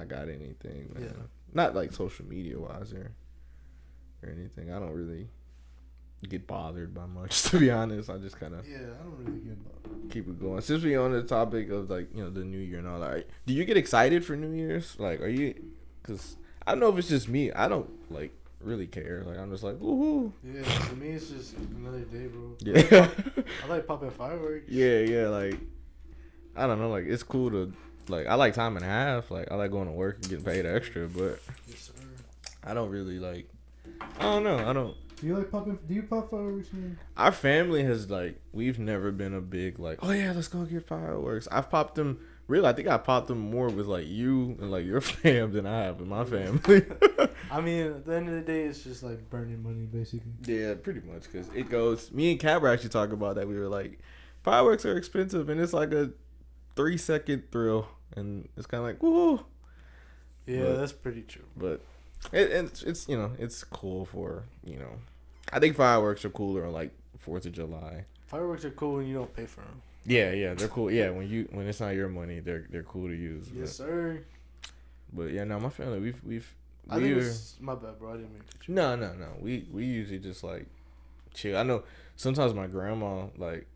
I 0.00 0.04
got 0.04 0.28
anything, 0.28 0.90
man. 0.94 1.02
Yeah. 1.02 1.22
Not 1.52 1.74
like 1.74 1.92
social 1.92 2.26
media 2.26 2.58
wise 2.58 2.92
or 2.92 3.12
or 4.22 4.28
anything. 4.30 4.72
I 4.72 4.78
don't 4.78 4.92
really 4.92 5.28
get 6.28 6.46
bothered 6.46 6.94
by 6.94 7.06
much 7.06 7.42
to 7.50 7.58
be 7.58 7.70
honest. 7.70 8.10
I 8.10 8.18
just 8.18 8.38
kind 8.38 8.54
of 8.54 8.68
yeah, 8.68 8.78
I 8.78 9.02
don't 9.04 9.16
really 9.18 9.40
get. 9.40 9.52
About 9.52 10.10
keep 10.10 10.28
it 10.28 10.40
going. 10.40 10.60
Since 10.60 10.82
we 10.82 10.96
on 10.96 11.12
the 11.12 11.22
topic 11.22 11.70
of 11.70 11.90
like 11.90 12.08
you 12.14 12.22
know 12.22 12.30
the 12.30 12.44
new 12.44 12.58
year 12.58 12.78
and 12.78 12.88
all 12.88 13.00
that, 13.00 13.26
do 13.46 13.54
you 13.54 13.64
get 13.64 13.76
excited 13.76 14.24
for 14.24 14.36
New 14.36 14.52
Year's? 14.52 14.96
Like, 14.98 15.20
are 15.20 15.28
you? 15.28 15.54
Cause 16.02 16.36
I 16.66 16.72
don't 16.72 16.80
know 16.80 16.88
if 16.88 16.98
it's 16.98 17.08
just 17.08 17.28
me. 17.28 17.52
I 17.52 17.68
don't 17.68 17.88
like 18.10 18.32
really 18.60 18.86
care. 18.86 19.22
Like 19.26 19.38
I'm 19.38 19.50
just 19.50 19.62
like 19.62 19.76
woohoo. 19.76 20.32
Yeah, 20.42 20.62
for 20.62 20.96
me 20.96 21.10
it's 21.10 21.30
just 21.30 21.56
another 21.56 22.00
day, 22.00 22.26
bro. 22.26 22.56
Yeah. 22.60 23.08
I 23.64 23.68
like 23.68 23.86
popping 23.86 24.10
fireworks. 24.10 24.66
yeah, 24.68 24.98
yeah. 25.00 25.28
Like 25.28 25.58
I 26.56 26.66
don't 26.66 26.80
know. 26.80 26.90
Like 26.90 27.04
it's 27.06 27.22
cool 27.22 27.50
to 27.50 27.72
like 28.10 28.26
I 28.26 28.34
like 28.34 28.54
time 28.54 28.76
and 28.76 28.84
a 28.84 28.88
half. 28.88 29.30
Like 29.30 29.50
I 29.50 29.54
like 29.56 29.70
going 29.70 29.86
to 29.86 29.92
work 29.92 30.16
and 30.16 30.28
getting 30.28 30.44
paid 30.44 30.66
extra, 30.66 31.08
but 31.08 31.40
Yes. 31.68 31.90
I 32.64 32.74
don't 32.74 32.90
really 32.90 33.18
like. 33.18 33.48
I 34.18 34.22
don't 34.22 34.44
know. 34.44 34.58
I 34.68 34.72
don't. 34.72 34.94
Do 35.20 35.26
you 35.26 35.36
like 35.36 35.50
popping? 35.50 35.78
Do 35.86 35.94
you 35.94 36.02
pop 36.04 36.30
fireworks, 36.30 36.72
man? 36.72 36.98
Our 37.16 37.32
family 37.32 37.82
has 37.84 38.08
like 38.10 38.40
we've 38.52 38.78
never 38.78 39.12
been 39.12 39.34
a 39.34 39.40
big 39.40 39.78
like 39.78 39.98
oh 40.02 40.10
yeah 40.10 40.32
let's 40.34 40.48
go 40.48 40.64
get 40.64 40.86
fireworks. 40.86 41.46
I've 41.50 41.70
popped 41.70 41.94
them. 41.94 42.20
Really, 42.46 42.66
I 42.66 42.72
think 42.72 42.88
I 42.88 42.98
popped 42.98 43.28
them 43.28 43.38
more 43.38 43.68
with 43.68 43.86
like 43.86 44.08
you 44.08 44.56
and 44.60 44.70
like 44.72 44.84
your 44.84 45.00
fam 45.00 45.52
than 45.52 45.66
I 45.66 45.82
have 45.84 46.00
with 46.00 46.08
my 46.08 46.24
family. 46.24 46.84
I 47.50 47.60
mean, 47.60 47.86
at 47.86 48.04
the 48.06 48.16
end 48.16 48.28
of 48.28 48.34
the 48.34 48.40
day, 48.40 48.62
it's 48.64 48.82
just 48.82 49.02
like 49.04 49.30
Burning 49.30 49.62
money, 49.62 49.84
basically. 49.86 50.32
yeah, 50.46 50.74
pretty 50.74 51.00
much 51.00 51.24
because 51.30 51.48
it 51.54 51.68
goes. 51.70 52.10
Me 52.10 52.32
and 52.32 52.40
Kat 52.40 52.60
were 52.60 52.68
actually 52.68 52.88
talking 52.88 53.12
about 53.14 53.36
that. 53.36 53.46
We 53.46 53.56
were 53.56 53.68
like, 53.68 54.00
fireworks 54.42 54.84
are 54.84 54.96
expensive 54.96 55.48
and 55.48 55.60
it's 55.60 55.72
like 55.72 55.92
a 55.92 56.10
three 56.74 56.96
second 56.96 57.44
thrill, 57.52 57.86
and 58.16 58.48
it's 58.56 58.66
kind 58.66 58.80
of 58.82 58.86
like 58.88 59.02
woo. 59.02 59.44
yeah, 60.46 60.62
But- 60.64 60.76
that's 60.78 60.92
pretty 60.92 61.22
true. 61.22 61.44
But 61.56 61.80
it, 62.32 62.50
it's 62.50 62.82
it's 62.82 63.08
you 63.08 63.16
know 63.16 63.32
it's 63.38 63.64
cool 63.64 64.04
for 64.04 64.44
you 64.64 64.78
know. 64.78 64.92
I 65.52 65.58
think 65.58 65.76
fireworks 65.76 66.24
are 66.24 66.30
cooler 66.30 66.66
on 66.66 66.72
like 66.72 66.92
Fourth 67.18 67.44
of 67.46 67.52
July. 67.52 68.04
Fireworks 68.26 68.64
are 68.64 68.70
cool 68.70 68.94
when 68.96 69.06
you 69.06 69.14
don't 69.14 69.34
pay 69.34 69.46
for 69.46 69.62
them. 69.62 69.82
Yeah, 70.06 70.32
yeah, 70.32 70.54
they're 70.54 70.68
cool. 70.68 70.90
Yeah, 70.90 71.10
when 71.10 71.28
you 71.28 71.48
when 71.52 71.66
it's 71.66 71.80
not 71.80 71.90
your 71.90 72.08
money, 72.08 72.40
they're 72.40 72.66
they're 72.70 72.82
cool 72.84 73.08
to 73.08 73.14
use. 73.14 73.48
Yes, 73.54 73.72
sir. 73.72 74.20
But, 75.12 75.24
but 75.24 75.32
yeah, 75.32 75.44
no, 75.44 75.58
my 75.60 75.68
family 75.70 75.98
we've 76.00 76.24
we've 76.24 76.54
I 76.88 76.96
we're 76.98 77.18
it's 77.18 77.56
my 77.60 77.74
bad, 77.74 77.98
bro. 77.98 78.10
I 78.14 78.16
didn't 78.16 78.32
mean 78.32 78.42
to. 78.66 78.72
no 78.72 78.96
no 78.96 79.12
no 79.14 79.28
we 79.40 79.66
we 79.72 79.84
usually 79.84 80.18
just 80.18 80.42
like 80.44 80.66
chill. 81.34 81.56
I 81.56 81.62
know 81.62 81.82
sometimes 82.16 82.54
my 82.54 82.66
grandma 82.66 83.26
like 83.36 83.66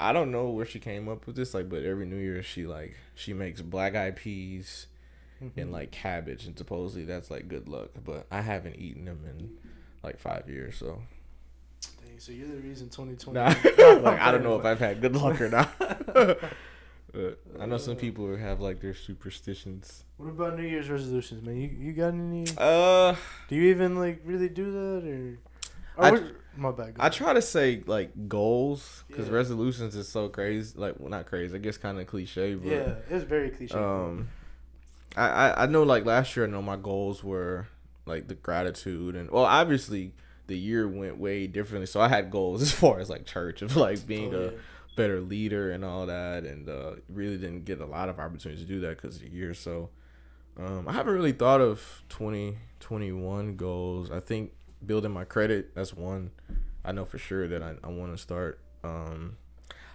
I 0.00 0.12
don't 0.12 0.30
know 0.32 0.48
where 0.48 0.64
she 0.66 0.78
came 0.80 1.08
up 1.08 1.26
with 1.26 1.36
this 1.36 1.52
like, 1.54 1.68
but 1.68 1.84
every 1.84 2.06
New 2.06 2.16
Year 2.16 2.42
she 2.42 2.66
like 2.66 2.96
she 3.14 3.32
makes 3.34 3.60
black 3.60 3.94
eyed 3.94 4.16
peas 4.16 4.86
Mm-hmm. 5.42 5.58
and 5.58 5.72
like 5.72 5.90
cabbage, 5.90 6.44
and 6.44 6.58
supposedly 6.58 7.06
that's 7.06 7.30
like 7.30 7.48
good 7.48 7.66
luck. 7.66 7.88
But 8.04 8.26
I 8.30 8.42
haven't 8.42 8.76
eaten 8.76 9.06
them 9.06 9.20
in 9.26 9.50
like 10.02 10.18
five 10.18 10.50
years, 10.50 10.76
so 10.76 11.00
Dang, 12.06 12.18
so 12.18 12.32
you're 12.32 12.46
the 12.46 12.58
reason 12.58 12.90
2020. 12.90 13.32
Nah, 13.38 13.46
like 14.10 14.20
I 14.20 14.32
don't 14.32 14.42
know 14.42 14.58
if 14.58 14.66
I've 14.70 14.78
had 14.80 15.00
good 15.00 15.16
luck 15.16 15.40
or 15.40 15.48
not. 15.48 15.70
but 15.78 17.38
I 17.58 17.64
know 17.64 17.78
some 17.78 17.96
people 17.96 18.26
who 18.26 18.36
have 18.36 18.60
like 18.60 18.80
their 18.82 18.92
superstitions. 18.94 20.04
What 20.18 20.28
about 20.28 20.58
New 20.58 20.66
Year's 20.66 20.90
resolutions, 20.90 21.42
man? 21.42 21.56
You 21.56 21.68
you 21.68 21.92
got 21.94 22.12
any? 22.12 22.44
Uh, 22.58 23.16
Do 23.48 23.56
you 23.56 23.70
even 23.70 23.96
like 23.98 24.20
really 24.26 24.50
do 24.50 24.70
that 24.72 25.08
or? 25.08 25.38
or 25.96 26.04
I- 26.18 26.30
my 26.56 26.70
bad. 26.72 26.94
I 26.98 27.08
try 27.08 27.32
to 27.32 27.42
say 27.42 27.82
like 27.86 28.28
goals 28.28 29.04
because 29.08 29.28
Yeah. 29.28 29.34
resolutions 29.34 29.94
is 29.96 30.08
so 30.08 30.28
crazy. 30.28 30.76
Like, 30.78 30.96
well, 30.98 31.08
not 31.08 31.26
crazy. 31.26 31.54
I 31.54 31.58
guess 31.58 31.76
kind 31.76 31.98
of 31.98 32.06
cliche, 32.06 32.54
but 32.54 32.68
Yeah, 32.70 32.94
it's 33.08 33.24
very 33.24 33.50
cliche. 33.50 33.74
um, 33.78 34.28
I, 35.16 35.26
I 35.28 35.62
I 35.62 35.66
know 35.66 35.82
like 35.82 36.04
last 36.04 36.36
year 36.36 36.46
I 36.46 36.48
know 36.48 36.62
my 36.62 36.76
goals 36.76 37.22
were 37.24 37.68
like 38.06 38.28
the 38.28 38.34
gratitude 38.34 39.14
and 39.14 39.30
well 39.30 39.44
obviously 39.44 40.12
the 40.46 40.56
year 40.58 40.88
went 40.88 41.18
way 41.18 41.46
differently. 41.46 41.86
So 41.86 42.00
I 42.00 42.08
had 42.08 42.30
goals 42.30 42.62
as 42.66 42.72
far 42.72 42.98
as 43.00 43.08
like 43.10 43.24
church 43.26 43.62
of 43.62 43.76
like 43.76 44.06
being 44.06 44.34
Oh, 44.34 44.48
a 44.48 44.52
better 44.96 45.20
leader 45.20 45.70
and 45.70 45.84
all 45.84 46.06
that 46.06 46.44
and 46.44 46.68
uh, 46.68 46.92
really 47.08 47.38
didn't 47.38 47.64
get 47.64 47.80
a 47.80 47.86
lot 47.86 48.08
of 48.08 48.18
opportunities 48.18 48.62
to 48.64 48.68
do 48.68 48.80
that 48.80 48.96
because 49.00 49.16
of 49.16 49.22
the 49.22 49.30
year 49.30 49.54
so 49.54 49.88
um, 50.58 50.86
i 50.88 50.92
haven't 50.92 51.14
really 51.14 51.32
thought 51.32 51.60
of 51.60 52.02
2021 52.08 53.56
goals 53.56 54.10
i 54.10 54.20
think 54.20 54.52
building 54.84 55.10
my 55.12 55.24
credit 55.24 55.74
that's 55.74 55.94
one. 55.94 56.30
I 56.84 56.92
know 56.92 57.04
for 57.04 57.18
sure 57.18 57.46
that 57.48 57.62
i, 57.62 57.74
I 57.84 57.88
want 57.88 58.12
to 58.12 58.18
start 58.18 58.58
um, 58.82 59.36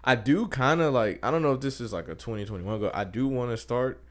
i 0.03 0.13
do 0.15 0.47
kind 0.47 0.81
of 0.81 0.93
like 0.93 1.19
i 1.23 1.31
don't 1.31 1.41
know 1.41 1.53
if 1.53 1.61
this 1.61 1.81
is 1.81 1.91
like 1.91 2.07
a 2.07 2.15
2021 2.15 2.79
goal 2.79 2.91
i 2.93 3.03
do 3.03 3.27
want 3.27 3.49
to 3.51 3.57
start 3.57 4.03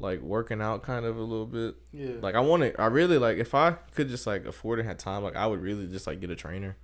like 0.00 0.20
working 0.20 0.60
out 0.60 0.82
kind 0.82 1.04
of 1.04 1.16
a 1.16 1.22
little 1.22 1.46
bit. 1.46 1.74
Yeah. 1.92 2.16
like 2.20 2.34
i 2.34 2.40
want 2.40 2.62
to 2.62 2.80
i 2.80 2.86
really 2.86 3.18
like 3.18 3.38
if 3.38 3.54
i 3.54 3.72
could 3.94 4.08
just 4.08 4.26
like 4.26 4.44
afford 4.44 4.78
and 4.78 4.86
had 4.86 4.98
time 4.98 5.22
like 5.22 5.36
i 5.36 5.46
would 5.46 5.60
really 5.60 5.86
just 5.86 6.06
like 6.06 6.20
get 6.20 6.30
a 6.30 6.36
trainer 6.36 6.76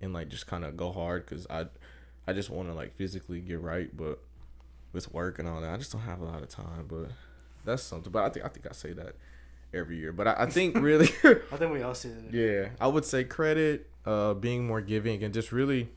and 0.00 0.12
like 0.12 0.28
just 0.28 0.46
kind 0.46 0.64
of 0.64 0.76
go 0.76 0.90
hard 0.92 1.26
because 1.26 1.46
i 1.48 1.66
i 2.26 2.32
just 2.32 2.50
want 2.50 2.68
to 2.68 2.74
like 2.74 2.94
physically 2.96 3.40
get 3.40 3.60
right 3.60 3.96
but 3.96 4.18
with 4.92 5.12
work 5.12 5.38
and 5.38 5.46
all 5.48 5.60
that 5.60 5.72
i 5.72 5.76
just 5.76 5.92
don't 5.92 6.00
have 6.00 6.20
a 6.20 6.24
lot 6.24 6.42
of 6.42 6.48
time 6.48 6.86
but 6.88 7.10
that's 7.64 7.82
something 7.82 8.10
but 8.10 8.24
i 8.24 8.28
think 8.30 8.44
i 8.44 8.48
think 8.48 8.66
i 8.66 8.72
say 8.72 8.92
that 8.92 9.14
every 9.72 9.96
year 9.98 10.12
but 10.12 10.26
i, 10.28 10.34
I 10.40 10.46
think 10.46 10.76
really 10.80 11.08
I 11.24 11.56
think 11.56 11.72
we 11.72 11.82
all 11.82 11.94
see 11.94 12.08
that. 12.10 12.32
yeah 12.32 12.68
i 12.80 12.86
would 12.86 13.04
say 13.04 13.24
credit 13.24 13.88
uh 14.06 14.34
being 14.34 14.66
more 14.66 14.80
giving 14.80 15.22
and 15.22 15.32
just 15.32 15.52
really 15.52 15.88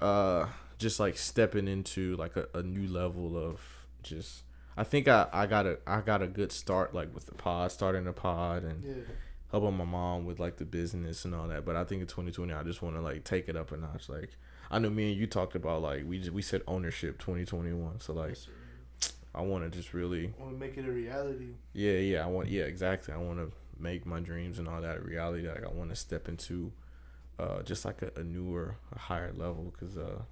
uh 0.00 0.46
just 0.78 1.00
like 1.00 1.16
stepping 1.16 1.68
into 1.68 2.16
like 2.16 2.36
a, 2.36 2.48
a 2.54 2.62
new 2.62 2.86
level 2.88 3.36
of 3.36 3.60
just 4.02 4.42
i 4.76 4.84
think 4.84 5.08
i 5.08 5.26
i 5.32 5.46
got 5.46 5.66
a 5.66 5.78
i 5.86 6.00
got 6.00 6.22
a 6.22 6.26
good 6.26 6.52
start 6.52 6.94
like 6.94 7.14
with 7.14 7.26
the 7.26 7.34
pod 7.34 7.72
starting 7.72 8.04
the 8.04 8.12
pod 8.12 8.62
and 8.62 8.84
Yeah. 8.84 8.94
helping 9.50 9.76
my 9.76 9.84
mom 9.84 10.26
with 10.26 10.38
like 10.38 10.56
the 10.56 10.64
business 10.64 11.24
and 11.24 11.32
all 11.34 11.46
that. 11.48 11.64
But 11.64 11.76
I 11.76 11.84
think 11.84 12.00
in 12.02 12.08
2020, 12.08 12.52
I 12.52 12.62
just 12.64 12.82
want 12.82 12.96
to 12.96 13.00
like 13.00 13.22
take 13.22 13.48
it 13.48 13.54
up 13.56 13.70
a 13.70 13.76
notch. 13.76 14.08
Like 14.08 14.30
I 14.72 14.80
know 14.80 14.90
me 14.90 15.12
and 15.12 15.16
you 15.20 15.28
talked 15.28 15.54
about 15.54 15.82
like 15.82 16.02
we 16.04 16.18
just, 16.18 16.32
we 16.32 16.42
said 16.42 16.62
ownership 16.66 17.18
2021. 17.20 18.00
So 18.00 18.12
like 18.12 18.30
Yes. 18.30 18.48
I 19.36 19.42
want 19.42 19.64
to 19.64 19.70
just 19.78 19.92
really 19.92 20.32
want 20.38 20.52
to 20.52 20.58
make 20.58 20.76
it 20.78 20.86
a 20.88 20.90
reality. 20.90 21.48
yeah 21.74 21.92
yeah 21.98 22.24
I 22.24 22.26
want 22.26 22.48
yeah 22.48 22.64
exactly 22.64 23.12
I 23.14 23.18
want 23.18 23.38
to 23.38 23.52
make 23.78 24.06
my 24.06 24.20
dreams 24.20 24.58
and 24.58 24.66
all 24.68 24.80
that 24.80 24.96
a 24.96 25.00
reality. 25.00 25.46
Like 25.48 25.64
I 25.64 25.68
want 25.68 25.90
to 25.90 25.96
step 25.96 26.28
into 26.28 26.72
uh 27.38 27.62
just 27.62 27.84
like 27.84 28.00
a, 28.02 28.10
a 28.18 28.24
newer 28.24 28.76
a 28.94 28.98
higher 28.98 29.32
level 29.36 29.72
because 29.72 29.96
uh 29.98 30.22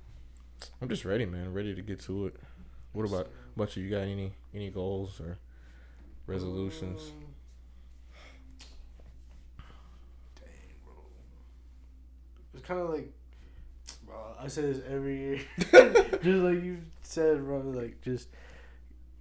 I'm 0.80 0.88
just 0.88 1.04
ready 1.04 1.26
man 1.26 1.52
ready 1.52 1.74
to 1.74 1.82
get 1.82 2.00
to 2.02 2.26
it. 2.28 2.36
What 2.92 3.04
about 3.06 3.28
about 3.54 3.76
you? 3.76 3.82
You 3.84 3.90
got 3.90 4.02
any 4.02 4.32
any 4.54 4.70
goals 4.70 5.20
or 5.20 5.38
resolutions? 6.26 7.02
Um, 7.10 7.24
dang, 10.36 10.46
bro. 10.84 10.94
It's 12.54 12.62
kind 12.66 12.80
of 12.80 12.90
like, 12.90 13.10
bro. 14.06 14.16
I 14.40 14.48
say 14.48 14.62
this 14.62 14.80
every 14.88 15.18
year, 15.18 15.40
just 15.58 16.24
like 16.24 16.62
you 16.62 16.78
said, 17.02 17.44
bro. 17.44 17.60
Like 17.60 18.00
just 18.02 18.28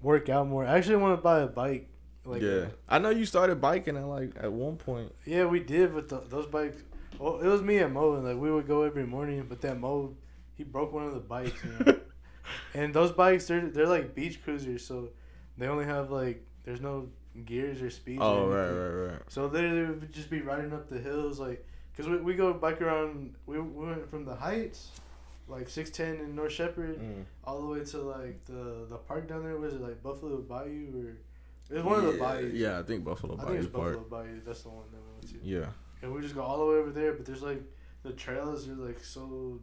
work 0.04 0.30
out 0.30 0.48
more. 0.48 0.66
I 0.66 0.78
actually 0.78 0.98
want 0.98 1.18
to 1.18 1.22
buy 1.22 1.40
a 1.40 1.48
bike. 1.48 1.90
Like 2.26 2.42
yeah, 2.42 2.52
uh, 2.52 2.68
I 2.88 3.00
know 3.00 3.10
you 3.10 3.26
started 3.26 3.60
biking 3.60 3.98
at 3.98 4.06
like 4.06 4.34
at 4.40 4.52
one 4.52 4.78
point. 4.78 5.14
Yeah, 5.26 5.46
we 5.46 5.60
did, 5.60 5.94
but 5.94 6.08
the, 6.08 6.22
those 6.30 6.46
bikes. 6.46 6.78
Well, 7.20 7.40
it 7.40 7.48
was 7.48 7.62
me 7.62 7.80
and 7.80 7.94
Mo, 7.94 8.14
and 8.16 8.24
like 8.24 8.38
we 8.38 8.52
would 8.52 8.68
go 8.68 8.84
every 8.84 9.06
morning. 9.06 9.46
But 9.48 9.62
that 9.62 9.80
Mo, 9.80 10.16
he 10.56 10.64
broke 10.64 10.94
one 10.94 11.04
of 11.04 11.14
the 11.14 11.20
bikes, 11.20 11.54
you 11.64 11.86
know? 11.86 12.00
and 12.74 12.94
those 12.94 13.12
bikes, 13.12 13.48
they're 13.48 13.70
they're 13.70 13.88
like 13.88 14.16
beach 14.16 14.42
cruisers, 14.44 14.86
so 14.86 15.10
they 15.58 15.68
only 15.68 15.86
have 15.86 16.12
like 16.12 16.46
there's 16.64 16.82
no 16.82 17.10
gears 17.46 17.82
or 17.82 17.90
speeds. 17.90 18.22
or 18.22 18.26
Oh 18.26 18.48
right, 18.48 18.70
right, 18.70 19.12
right. 19.12 19.22
So 19.28 19.48
they 19.48 19.68
would 19.68 20.12
just 20.14 20.30
be 20.30 20.42
riding 20.42 20.74
up 20.74 20.90
the 20.90 21.00
hills, 21.00 21.40
like, 21.40 21.68
cause 21.98 22.08
we, 22.08 22.18
we 22.18 22.36
go 22.36 22.54
bike 22.54 22.82
around. 22.82 23.36
We, 23.46 23.60
we 23.60 23.86
went 23.86 24.10
from 24.10 24.26
the 24.26 24.36
heights, 24.36 24.92
like 25.48 25.68
six 25.70 25.90
ten 25.90 26.16
in 26.16 26.36
North 26.36 26.52
Shepherd, 26.54 27.00
Mm. 27.00 27.26
all 27.44 27.62
the 27.62 27.68
way 27.68 27.84
to 27.86 27.98
like 28.00 28.44
the 28.46 28.86
the 28.90 28.98
park 28.98 29.28
down 29.28 29.44
there. 29.44 29.58
Was 29.58 29.74
it 29.74 29.82
like 29.82 30.02
Buffalo 30.04 30.38
Bayou 30.42 30.88
or? 31.08 31.18
It 31.70 31.76
was 31.78 31.84
one 31.86 32.00
of 32.00 32.06
the 32.06 32.18
Yeah, 32.20 32.34
bayous. 32.34 32.54
Yeah, 32.54 32.80
I 32.80 32.84
think 32.84 33.04
Buffalo 33.06 33.34
I 33.36 33.38
think 33.38 33.48
Bayou 33.50 33.60
it's 33.60 33.68
Park. 33.68 33.94
Buffalo 33.98 34.24
Bayou. 34.24 34.42
That's 34.46 34.62
the 34.64 34.70
one 34.70 34.86
that 34.92 35.00
we 35.02 35.14
went 35.14 35.44
to. 35.44 35.50
Yeah. 35.50 35.70
And 36.02 36.14
we 36.14 36.22
just 36.22 36.36
go 36.36 36.42
all 36.42 36.60
the 36.60 36.66
way 36.66 36.76
over 36.76 36.92
there, 36.92 37.14
but 37.14 37.26
there's 37.26 37.42
like 37.42 37.62
the 38.04 38.12
trails 38.12 38.68
are 38.68 38.74
like 38.76 39.02
so, 39.04 39.60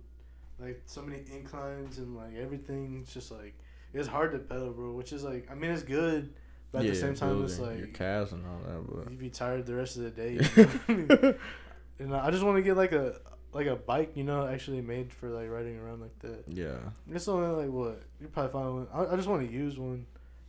like 0.58 0.80
so 0.86 1.02
many 1.02 1.22
inclines 1.34 1.98
and 1.98 2.16
like 2.16 2.34
everything's 2.36 3.12
just 3.12 3.30
like 3.30 3.54
it's 3.92 4.08
hard 4.08 4.32
to 4.32 4.38
pedal, 4.38 4.72
bro. 4.72 4.92
Which 4.92 5.12
is 5.12 5.22
like 5.24 5.48
I 5.50 5.54
mean 5.54 5.70
it's 5.70 5.82
good, 5.82 6.32
but 6.72 6.78
at 6.78 6.84
yeah, 6.84 6.90
the 6.92 6.96
same 6.96 7.14
time 7.14 7.42
it's 7.44 7.56
building 7.56 7.76
your 7.78 7.86
like 7.86 7.94
calves 7.94 8.32
and 8.32 8.44
all 8.46 8.60
that, 8.66 8.86
But 9.04 9.10
you'd 9.10 9.18
be 9.18 9.28
tired 9.30 9.66
the 9.66 9.74
rest 9.74 9.96
of 9.98 10.02
the 10.04 10.10
day. 10.10 10.32
You 10.56 10.64
know? 10.64 10.70
I 10.88 10.92
mean, 10.94 11.06
but 11.06 11.38
and 11.98 12.14
I 12.16 12.30
just 12.30 12.42
want 12.44 12.56
to 12.56 12.62
get 12.62 12.76
like 12.78 12.92
a 12.92 13.20
like 13.52 13.66
a 13.66 13.76
bike, 13.76 14.12
you 14.16 14.24
know, 14.24 14.46
actually 14.46 14.80
made 14.80 15.12
for 15.12 15.28
like 15.28 15.50
riding 15.50 15.78
around 15.78 16.00
like 16.00 16.18
that. 16.20 16.44
yeah, 16.46 16.76
It's 17.10 17.26
only 17.28 17.48
like 17.64 17.72
what 17.72 18.02
you 18.20 18.28
probably 18.28 18.52
find 18.52 18.74
one. 18.74 18.86
I, 18.92 19.12
I 19.12 19.16
just 19.16 19.28
want 19.28 19.46
to 19.46 19.52
use 19.52 19.78
one, 19.78 20.06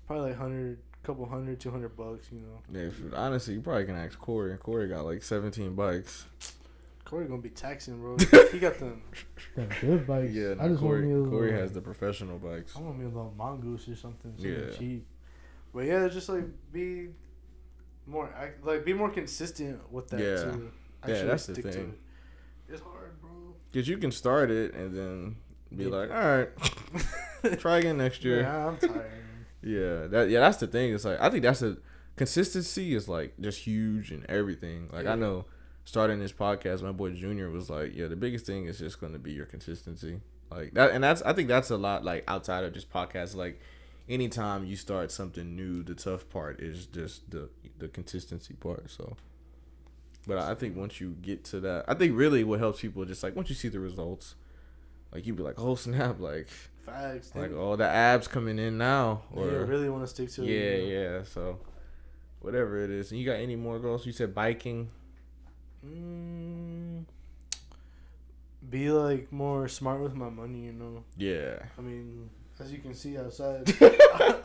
probably 0.08 0.30
like 0.30 0.38
hundred, 0.38 0.80
couple 1.04 1.26
hundred, 1.26 1.60
two 1.60 1.72
hundred 1.72 1.96
bucks, 1.98 2.28
you 2.32 2.40
know. 2.40 2.62
yeah. 2.70 2.88
If, 2.88 3.02
honestly, 3.16 3.56
you 3.56 3.62
probably 3.62 3.86
can 3.86 3.96
ask 3.96 4.20
Corey. 4.20 4.56
Corey 4.58 4.88
got 4.88 5.06
like 5.06 5.24
seventeen 5.24 5.74
bikes. 5.76 6.26
Corey 7.06 7.26
gonna 7.26 7.42
be 7.42 7.50
taxing, 7.50 8.00
bro. 8.00 8.16
he 8.52 8.60
got 8.60 8.78
them. 8.80 9.02
Got 9.56 9.68
good 9.82 10.08
bikes. 10.08 10.32
Yeah, 10.34 10.52
I 10.60 10.64
no, 10.64 10.70
just 10.70 10.80
Corey. 10.82 11.00
want 11.02 11.06
me 11.08 11.12
a 11.12 11.18
little, 11.18 11.32
Corey 11.32 11.52
has 11.54 11.74
the 11.74 11.82
professional 11.82 12.38
bikes. 12.38 12.76
I 12.78 12.80
want 12.82 13.00
me 13.00 13.06
a 13.06 13.08
little 13.10 13.34
mongoose 13.36 13.90
or 13.90 13.96
something, 13.96 14.32
something 14.38 14.52
Yeah. 14.70 14.78
cheap. 14.78 15.06
But 15.74 15.86
yeah, 15.86 16.08
just 16.08 16.30
like 16.30 16.46
be 16.72 17.10
more 18.06 18.30
like 18.64 18.86
be 18.86 18.94
more 18.94 19.10
consistent 19.10 19.92
with 19.92 20.08
that 20.10 20.20
Yeah. 20.20 20.52
too. 20.52 20.72
Yeah, 21.08 21.24
that's 21.24 21.48
the 21.48 21.54
stick 21.56 21.66
to 21.66 21.72
thing. 21.72 21.94
It. 22.72 22.76
It's 22.76 22.84
hard, 22.84 23.20
bro. 23.22 23.30
Cause 23.74 23.88
you 23.88 23.98
can 23.98 24.12
start 24.12 24.52
it 24.52 24.74
and 24.74 24.94
then 24.96 25.36
be 25.76 25.86
Yeah. 25.86 25.90
like, 25.90 26.12
all 26.12 26.18
right, 26.18 27.60
try 27.60 27.78
again 27.80 27.98
next 27.98 28.24
year. 28.24 28.42
Yeah, 28.42 28.68
I'm 28.68 28.78
tired. 28.78 29.12
Yeah, 29.64 30.08
that 30.08 30.30
yeah, 30.30 30.40
that's 30.42 30.58
the 30.58 30.68
thing. 30.68 30.94
It's 30.94 31.06
like 31.06 31.20
I 31.22 31.30
think 31.30 31.44
that's 31.44 31.62
a 31.62 31.78
consistency 32.16 32.94
is 32.94 33.08
like 33.08 33.34
just 33.40 33.60
huge 33.60 34.12
in 34.12 34.26
everything. 34.30 34.90
Like 34.92 35.06
Yeah. 35.06 35.14
I 35.14 35.16
know 35.16 35.46
starting 35.86 36.20
this 36.20 36.32
podcast, 36.32 36.82
my 36.84 36.92
boy 36.92 37.12
Junior 37.12 37.50
was 37.50 37.70
like, 37.70 37.96
yeah, 37.96 38.08
the 38.08 38.16
biggest 38.16 38.46
thing 38.46 38.66
is 38.66 38.80
just 38.80 39.00
going 39.00 39.14
to 39.14 39.20
be 39.20 39.32
your 39.32 39.46
consistency. 39.46 40.20
Like 40.52 40.74
that, 40.74 40.92
and 40.92 41.04
that's 41.04 41.22
I 41.22 41.34
think 41.34 41.48
that's 41.48 41.70
a 41.70 41.78
lot 41.78 42.04
like 42.04 42.24
outside 42.28 42.64
of 42.66 42.74
just 42.74 42.92
podcasts. 42.92 43.36
Like 43.36 43.60
anytime 44.10 44.66
you 44.66 44.76
start 44.76 45.12
something 45.12 45.56
new, 45.56 45.82
the 45.84 45.96
tough 45.96 46.30
part 46.30 46.60
is 46.60 46.86
just 46.88 47.30
the 47.32 47.50
the 47.80 47.88
consistency 47.88 48.54
part. 48.56 48.90
So 48.92 49.16
But 50.28 50.38
I 50.38 50.54
think 50.56 50.76
once 50.78 51.02
you 51.02 51.16
get 51.22 51.44
to 51.46 51.60
that, 51.62 51.86
I 51.88 51.96
think 51.96 52.16
really 52.16 52.44
what 52.44 52.60
helps 52.60 52.82
people 52.82 53.04
just 53.06 53.24
like 53.24 53.36
once 53.36 53.50
you 53.50 53.56
see 53.56 53.70
the 53.70 53.80
results, 53.80 54.36
like 55.12 55.26
you'd 55.26 55.36
be 55.38 55.44
like, 55.44 55.56
oh 55.60 55.76
snap, 55.76 56.20
like 56.20 56.48
Facts. 56.86 57.32
like 57.36 57.50
Like, 57.50 57.52
oh 57.58 57.76
the 57.76 57.88
abs 57.88 58.28
coming 58.28 58.60
in 58.60 58.78
now, 58.78 59.24
yeah, 59.36 59.42
or 59.42 59.66
really 59.66 59.90
want 59.90 60.04
to 60.04 60.08
stick 60.08 60.30
to 60.34 60.44
yeah, 60.44 60.52
it. 60.60 60.84
you 60.88 60.94
know? 60.96 61.02
yeah. 61.18 61.24
So 61.24 61.60
whatever 62.40 62.84
it 62.84 62.90
is, 62.92 63.12
and 63.12 63.20
you 63.20 63.26
got 63.26 63.34
any 63.40 63.56
more 63.56 63.80
goals? 63.80 64.06
You 64.06 64.12
said 64.12 64.36
biking. 64.36 64.90
Mm, 65.86 67.06
be 68.70 68.92
like 68.92 69.32
more 69.32 69.68
smart 69.68 70.02
with 70.02 70.14
my 70.14 70.30
money, 70.30 70.66
you 70.66 70.74
know. 70.74 71.04
Yeah. 71.18 71.58
I 71.78 71.82
mean, 71.82 72.30
as 72.60 72.72
you 72.72 72.78
can 72.78 72.94
see 72.94 73.18
outside, 73.18 73.64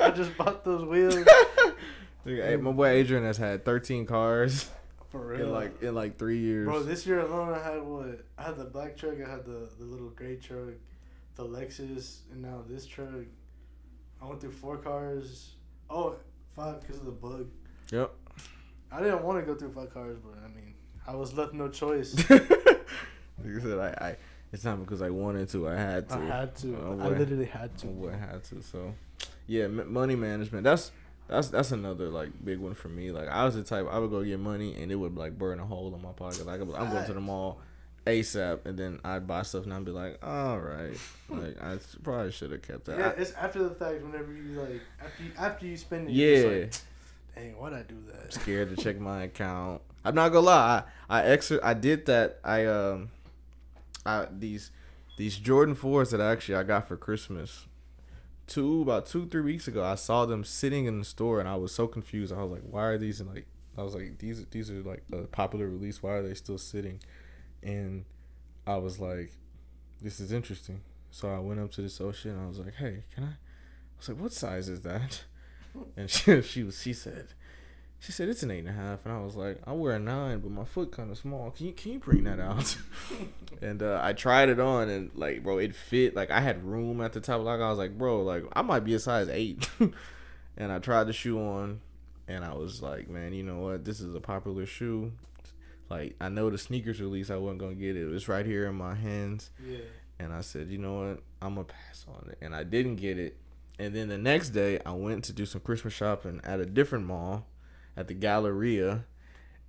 I 0.00 0.10
just 0.16 0.34
bought 0.38 0.64
those 0.64 0.84
wheels 0.84 1.16
Hey, 2.24 2.56
my 2.56 2.72
boy 2.72 2.88
Adrian 2.88 3.24
has 3.24 3.36
had 3.36 3.64
13 3.64 4.04
cars 4.06 4.68
for 5.10 5.26
real. 5.26 5.46
in 5.46 5.52
like 5.52 5.82
in 5.82 5.94
like 5.94 6.18
three 6.18 6.38
years. 6.38 6.66
Bro, 6.66 6.82
this 6.84 7.06
year 7.06 7.20
alone, 7.20 7.54
I 7.54 7.62
had 7.62 7.82
what? 7.82 8.24
I 8.38 8.42
had 8.44 8.56
the 8.56 8.64
black 8.64 8.96
truck, 8.96 9.14
I 9.24 9.28
had 9.28 9.44
the, 9.44 9.68
the 9.78 9.84
little 9.84 10.10
gray 10.10 10.36
truck, 10.36 10.74
the 11.36 11.44
Lexus, 11.44 12.20
and 12.32 12.42
now 12.42 12.62
this 12.68 12.86
truck. 12.86 13.26
I 14.20 14.26
went 14.26 14.40
through 14.40 14.52
four 14.52 14.78
cars. 14.78 15.54
Oh, 15.90 16.16
five 16.54 16.80
because 16.80 16.98
of 16.98 17.06
the 17.06 17.12
bug. 17.12 17.48
Yep. 17.92 18.12
I 18.90 19.00
didn't 19.00 19.22
want 19.22 19.38
to 19.38 19.52
go 19.52 19.58
through 19.58 19.72
five 19.72 19.92
cars, 19.92 20.16
but 20.18 20.38
I 20.44 20.48
mean, 20.48 20.74
I 21.06 21.14
was 21.14 21.34
left 21.34 21.52
no 21.52 21.68
choice. 21.68 22.14
like 22.30 22.40
I 22.40 23.60
said, 23.60 23.78
I, 23.78 24.06
I 24.06 24.16
it's 24.52 24.64
not 24.64 24.80
because 24.80 25.02
I 25.02 25.10
wanted 25.10 25.48
to. 25.50 25.68
I 25.68 25.74
had 25.74 26.08
to. 26.08 26.14
I 26.16 26.24
had 26.24 26.56
to. 26.56 26.76
Oh, 26.76 26.98
I 27.00 27.08
literally 27.08 27.46
had 27.46 27.76
to. 27.78 27.88
Oh, 27.88 28.10
I 28.12 28.16
had 28.16 28.44
to. 28.44 28.62
So, 28.62 28.94
yeah, 29.46 29.64
m- 29.64 29.92
money 29.92 30.16
management. 30.16 30.64
That's 30.64 30.92
that's 31.28 31.48
that's 31.48 31.72
another 31.72 32.08
like 32.08 32.30
big 32.44 32.58
one 32.58 32.74
for 32.74 32.88
me. 32.88 33.10
Like 33.10 33.28
I 33.28 33.44
was 33.44 33.54
the 33.54 33.62
type 33.62 33.86
I 33.90 33.98
would 33.98 34.10
go 34.10 34.22
get 34.22 34.38
money 34.38 34.74
and 34.80 34.92
it 34.92 34.96
would 34.96 35.16
like 35.16 35.38
burn 35.38 35.58
a 35.60 35.64
hole 35.64 35.94
in 35.94 36.02
my 36.02 36.12
pocket. 36.12 36.46
Like 36.46 36.60
I'm 36.60 36.74
I'm 36.74 36.90
going 36.90 37.06
to 37.06 37.14
the 37.14 37.20
mall 37.20 37.60
ASAP 38.06 38.64
and 38.64 38.78
then 38.78 39.00
I'd 39.04 39.26
buy 39.26 39.42
stuff 39.42 39.64
and 39.64 39.74
I'd 39.74 39.84
be 39.84 39.90
like, 39.90 40.24
all 40.24 40.58
right, 40.58 40.96
like 41.28 41.60
I 41.60 41.78
probably 42.02 42.30
should 42.30 42.52
have 42.52 42.62
kept 42.62 42.84
that. 42.86 42.98
Yeah, 42.98 43.12
it's 43.16 43.32
after 43.32 43.62
the 43.62 43.74
fact. 43.74 44.02
Whenever 44.02 44.32
you 44.32 44.60
like, 44.60 44.80
after 45.02 45.22
you, 45.22 45.30
after 45.36 45.66
you 45.66 45.76
spend 45.76 46.08
it, 46.08 46.12
yeah. 46.12 46.48
like, 46.48 46.74
dang, 47.34 47.56
why'd 47.58 47.72
I 47.72 47.82
do 47.82 47.96
that? 48.12 48.32
scared 48.32 48.74
to 48.74 48.82
check 48.82 49.00
my 49.00 49.24
account. 49.24 49.82
I'm 50.04 50.14
not 50.14 50.28
gonna 50.28 50.46
lie. 50.46 50.84
I 51.10 51.20
I 51.20 51.36
exer- 51.36 51.60
I 51.62 51.74
did 51.74 52.06
that. 52.06 52.38
I 52.44 52.66
um, 52.66 53.10
I 54.04 54.28
these 54.30 54.70
these 55.18 55.36
Jordan 55.36 55.74
fours 55.74 56.10
that 56.10 56.20
actually 56.20 56.54
I 56.54 56.62
got 56.62 56.86
for 56.86 56.96
Christmas. 56.96 57.66
Two 58.46 58.82
about 58.82 59.06
two 59.06 59.26
three 59.26 59.42
weeks 59.42 59.66
ago, 59.66 59.84
I 59.84 59.96
saw 59.96 60.24
them 60.24 60.44
sitting 60.44 60.86
in 60.86 60.98
the 60.98 61.04
store 61.04 61.40
and 61.40 61.48
I 61.48 61.56
was 61.56 61.74
so 61.74 61.86
confused. 61.86 62.32
I 62.32 62.42
was 62.42 62.52
like, 62.52 62.62
why 62.62 62.84
are 62.84 62.98
these 62.98 63.20
in 63.20 63.26
like? 63.26 63.46
I 63.76 63.82
was 63.82 63.94
like, 63.94 64.18
these 64.18 64.44
these 64.46 64.70
are 64.70 64.82
like 64.82 65.02
a 65.12 65.22
popular 65.22 65.68
release. 65.68 66.02
Why 66.02 66.12
are 66.12 66.22
they 66.22 66.34
still 66.34 66.58
sitting? 66.58 67.00
And 67.62 68.04
I 68.66 68.76
was 68.76 68.98
like, 69.00 69.32
this 70.00 70.20
is 70.20 70.32
interesting. 70.32 70.80
So 71.10 71.28
I 71.28 71.38
went 71.38 71.60
up 71.60 71.72
to 71.72 71.82
this 71.82 72.00
ocean 72.00 72.32
and 72.32 72.44
I 72.44 72.46
was 72.46 72.58
like, 72.58 72.74
hey, 72.74 73.04
can 73.14 73.24
I? 73.24 73.28
I 73.28 73.98
was 73.98 74.08
like, 74.08 74.18
what 74.18 74.32
size 74.32 74.68
is 74.68 74.82
that? 74.82 75.24
And 75.94 76.10
she 76.10 76.40
she 76.40 76.62
was 76.62 76.80
she 76.80 76.94
said, 76.94 77.34
she 77.98 78.12
said 78.12 78.28
it's 78.28 78.42
an 78.42 78.50
eight 78.50 78.60
and 78.60 78.68
a 78.68 78.72
half, 78.72 79.04
and 79.04 79.14
I 79.14 79.20
was 79.20 79.36
like, 79.36 79.58
I 79.66 79.72
wear 79.72 79.94
a 79.94 79.98
nine, 79.98 80.40
but 80.40 80.50
my 80.50 80.64
foot 80.64 80.92
kind 80.92 81.10
of 81.10 81.18
small. 81.18 81.50
Can 81.50 81.66
you 81.66 81.72
can 81.72 81.92
you 81.92 81.98
bring 81.98 82.24
that 82.24 82.38
out? 82.38 82.76
and 83.62 83.82
uh, 83.82 84.00
I 84.02 84.12
tried 84.12 84.48
it 84.48 84.60
on, 84.60 84.88
and 84.88 85.10
like, 85.14 85.42
bro, 85.42 85.58
it 85.58 85.74
fit. 85.74 86.14
Like 86.14 86.30
I 86.30 86.40
had 86.40 86.64
room 86.64 87.00
at 87.00 87.12
the 87.12 87.20
top. 87.20 87.42
Like 87.42 87.60
I 87.60 87.70
was 87.70 87.78
like, 87.78 87.96
bro, 87.96 88.22
like 88.22 88.44
I 88.54 88.62
might 88.62 88.84
be 88.84 88.94
a 88.94 88.98
size 88.98 89.28
eight. 89.28 89.68
and 90.56 90.72
I 90.72 90.78
tried 90.78 91.04
the 91.04 91.12
shoe 91.12 91.38
on, 91.40 91.80
and 92.28 92.44
I 92.44 92.54
was 92.54 92.82
like, 92.82 93.08
man, 93.08 93.32
you 93.32 93.42
know 93.42 93.58
what? 93.58 93.84
This 93.84 94.00
is 94.00 94.14
a 94.14 94.20
popular 94.20 94.66
shoe. 94.66 95.12
Like 95.88 96.16
I 96.20 96.28
know 96.28 96.50
the 96.50 96.58
sneakers 96.58 97.00
release, 97.00 97.30
I 97.30 97.36
wasn't 97.36 97.60
gonna 97.60 97.74
get 97.74 97.96
it. 97.96 98.02
It 98.02 98.10
was 98.10 98.28
right 98.28 98.44
here 98.44 98.66
in 98.66 98.74
my 98.74 98.94
hands. 98.94 99.50
Yeah. 99.64 99.78
And 100.18 100.32
I 100.32 100.40
said, 100.40 100.68
you 100.68 100.78
know 100.78 100.94
what? 100.94 101.22
I'm 101.42 101.54
gonna 101.54 101.64
pass 101.64 102.04
on 102.08 102.30
it. 102.30 102.38
And 102.40 102.54
I 102.54 102.64
didn't 102.64 102.96
get 102.96 103.18
it. 103.18 103.36
And 103.78 103.94
then 103.94 104.08
the 104.08 104.18
next 104.18 104.50
day, 104.50 104.80
I 104.86 104.92
went 104.92 105.24
to 105.24 105.32
do 105.32 105.44
some 105.44 105.60
Christmas 105.60 105.92
shopping 105.92 106.40
at 106.44 106.60
a 106.60 106.66
different 106.66 107.04
mall, 107.04 107.46
at 107.96 108.08
the 108.08 108.14
Galleria, 108.14 109.04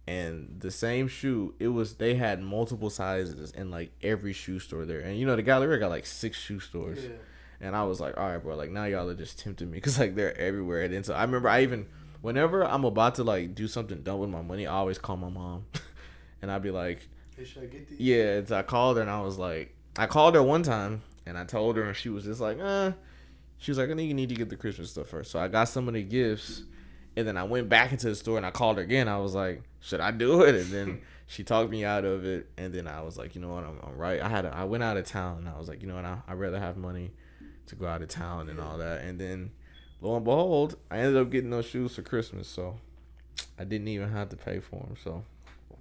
and 0.07 0.55
the 0.59 0.71
same 0.71 1.07
shoe. 1.07 1.53
It 1.59 1.67
was 1.69 1.95
they 1.95 2.15
had 2.15 2.41
multiple 2.41 2.89
sizes 2.89 3.51
in 3.51 3.69
like 3.69 3.91
every 4.01 4.34
shoe 4.34 4.59
store 4.59 4.86
there. 4.86 5.01
And 5.01 5.19
you 5.19 5.25
know 5.25 5.36
the 5.36 5.43
Galleria 5.43 5.80
got 5.80 5.89
like 5.89 6.05
six 6.05 6.38
shoe 6.38 6.59
stores. 6.59 7.03
Yeah. 7.03 7.11
And 7.59 7.75
I 7.75 7.84
was 7.86 7.99
like, 7.99 8.15
all 8.17 8.28
right, 8.28 8.38
bro, 8.38 8.55
like 8.55 8.69
now 8.69 8.86
y'all 8.86 9.09
are 9.09 9.15
just 9.15 9.39
tempting 9.39 9.69
me 9.69 9.78
because 9.78 9.99
like 9.99 10.15
they're 10.15 10.38
everywhere. 10.38 10.84
And 10.84 10.93
then 10.93 11.03
so 11.03 11.13
I 11.13 11.23
remember 11.23 11.49
I 11.49 11.63
even, 11.63 11.88
whenever 12.21 12.63
I'm 12.63 12.86
about 12.86 13.15
to 13.15 13.23
like 13.23 13.55
do 13.55 13.67
something 13.67 14.01
dumb 14.03 14.19
with 14.19 14.30
my 14.30 14.41
money, 14.41 14.67
I 14.67 14.75
always 14.75 14.97
call 14.99 15.17
my 15.17 15.30
mom, 15.30 15.65
and 16.41 16.51
I'd 16.51 16.61
be 16.61 16.71
like, 16.71 17.07
Hey, 17.36 17.45
should 17.45 17.63
I 17.63 17.65
get 17.65 17.89
these? 17.89 17.99
yeah, 17.99 18.38
it's, 18.38 18.51
I 18.51 18.61
called 18.61 18.97
her 18.97 19.01
and 19.01 19.11
I 19.11 19.21
was 19.21 19.38
like, 19.38 19.75
I 19.97 20.05
called 20.05 20.36
her 20.36 20.43
one 20.43 20.63
time 20.63 21.01
and 21.25 21.38
I 21.38 21.43
told 21.43 21.75
her 21.78 21.84
and 21.84 21.95
she 21.95 22.09
was 22.09 22.23
just 22.25 22.39
like, 22.39 22.59
uh, 22.61 22.91
she 23.57 23.71
was 23.71 23.80
like, 23.80 23.89
I 23.89 23.95
think 23.95 24.07
you 24.07 24.13
need 24.13 24.30
to 24.30 24.36
get 24.36 24.49
the 24.49 24.55
Christmas 24.55 24.91
stuff 24.91 25.07
first. 25.07 25.32
So 25.32 25.39
I 25.39 25.47
got 25.47 25.65
some 25.65 25.88
of 25.88 25.95
the 25.95 26.03
gifts 26.03 26.61
and 27.18 27.28
then 27.28 27.36
I 27.36 27.43
went 27.45 27.68
back 27.68 27.91
into 27.91 28.09
the 28.09 28.15
store 28.15 28.38
and 28.38 28.45
I 28.45 28.51
called 28.51 28.78
her 28.78 28.84
again. 28.84 29.07
I 29.07 29.18
was 29.18 29.34
like, 29.34 29.63
should 29.80 29.99
I 29.99 30.11
do 30.11 30.43
it? 30.43 30.53
And 30.53 30.65
then 30.68 31.01
she 31.26 31.43
talked 31.43 31.72
me 31.72 31.84
out 31.84 32.05
of 32.05 32.24
it. 32.24 32.47
And 32.57 32.72
then 32.72 32.88
I 32.88 33.01
was 33.01 33.18
like, 33.18 33.34
you 33.34 33.41
know 33.41 33.49
what, 33.49 33.63
I'm, 33.63 33.80
I'm 33.82 33.97
right. 33.97 34.22
I 34.22 34.30
had, 34.30 34.45
a, 34.45 34.55
I 34.55 34.65
went 34.65 34.84
out 34.84 34.97
of 34.97 35.05
town 35.05 35.39
and 35.39 35.49
I 35.49 35.57
was 35.57 35.68
like, 35.68 35.82
you 35.82 35.88
know 35.88 35.95
what, 35.95 36.05
I, 36.05 36.20
I'd 36.28 36.36
rather 36.36 36.59
have 36.59 36.78
money 36.78 37.09
to 37.65 37.76
go 37.76 37.88
out 37.88 38.03
of 38.03 38.07
town 38.07 38.49
and 38.49 38.59
all 38.59 38.78
that. 38.78 39.01
And 39.01 39.20
then 39.20 39.49
lo 39.99 40.15
and 40.15 40.24
behold, 40.24 40.78
I 40.91 40.99
ended 40.99 41.18
up 41.20 41.32
getting 41.32 41.49
those 41.49 41.65
shoes 41.65 41.95
for 41.95 42.03
Christmas. 42.03 42.47
So 42.47 42.78
I 43.57 43.63
didn't 43.63 43.88
even 43.88 44.11
have 44.11 44.30
to 44.30 44.38
pay 44.38 44.59
for 44.59 44.82
them. 44.82 44.95
So 45.03 45.24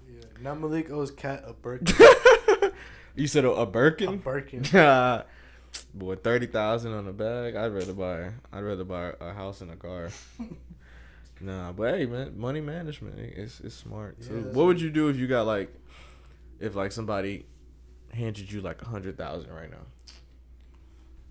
Yeah. 0.09 0.25
Now 0.41 0.55
Malik 0.55 0.91
owes 0.91 1.11
Kat 1.11 1.45
a 1.47 1.53
Birkin. 1.53 1.95
you 3.15 3.27
said 3.27 3.45
a, 3.45 3.51
a 3.51 3.61
a 3.61 3.67
Birkin? 3.67 4.17
Birkin. 4.25 4.65
Boy, 5.93 6.17
thirty 6.17 6.47
thousand 6.47 6.95
on 6.95 7.07
a 7.07 7.13
bag. 7.13 7.57
I'd 7.57 7.75
rather 7.75 7.93
buy. 7.93 8.31
I'd 8.51 8.63
rather 8.63 8.85
buy 8.85 9.13
a 9.21 9.35
house 9.35 9.61
and 9.61 9.71
a 9.71 9.77
car. 9.77 10.09
Nah, 11.41 11.73
but 11.73 11.95
hey, 11.95 12.07
man, 12.07 12.39
money 12.39 12.61
management 12.61 13.19
is 13.19 13.61
it's 13.65 13.75
smart 13.75 14.21
too. 14.21 14.43
that's 14.45 14.55
what 14.57 14.67
would 14.67 14.81
you 14.81 14.91
do 14.91 15.09
if 15.09 15.17
you 15.17 15.27
got 15.27 15.47
like, 15.47 15.73
if 16.61 16.75
like 16.75 16.93
somebody 16.93 17.47
handed 18.13 18.51
you 18.51 18.61
like 18.61 18.81
a 18.83 18.87
hundred 18.87 19.17
thousand 19.19 19.51
right 19.53 19.71
now? 19.71 19.85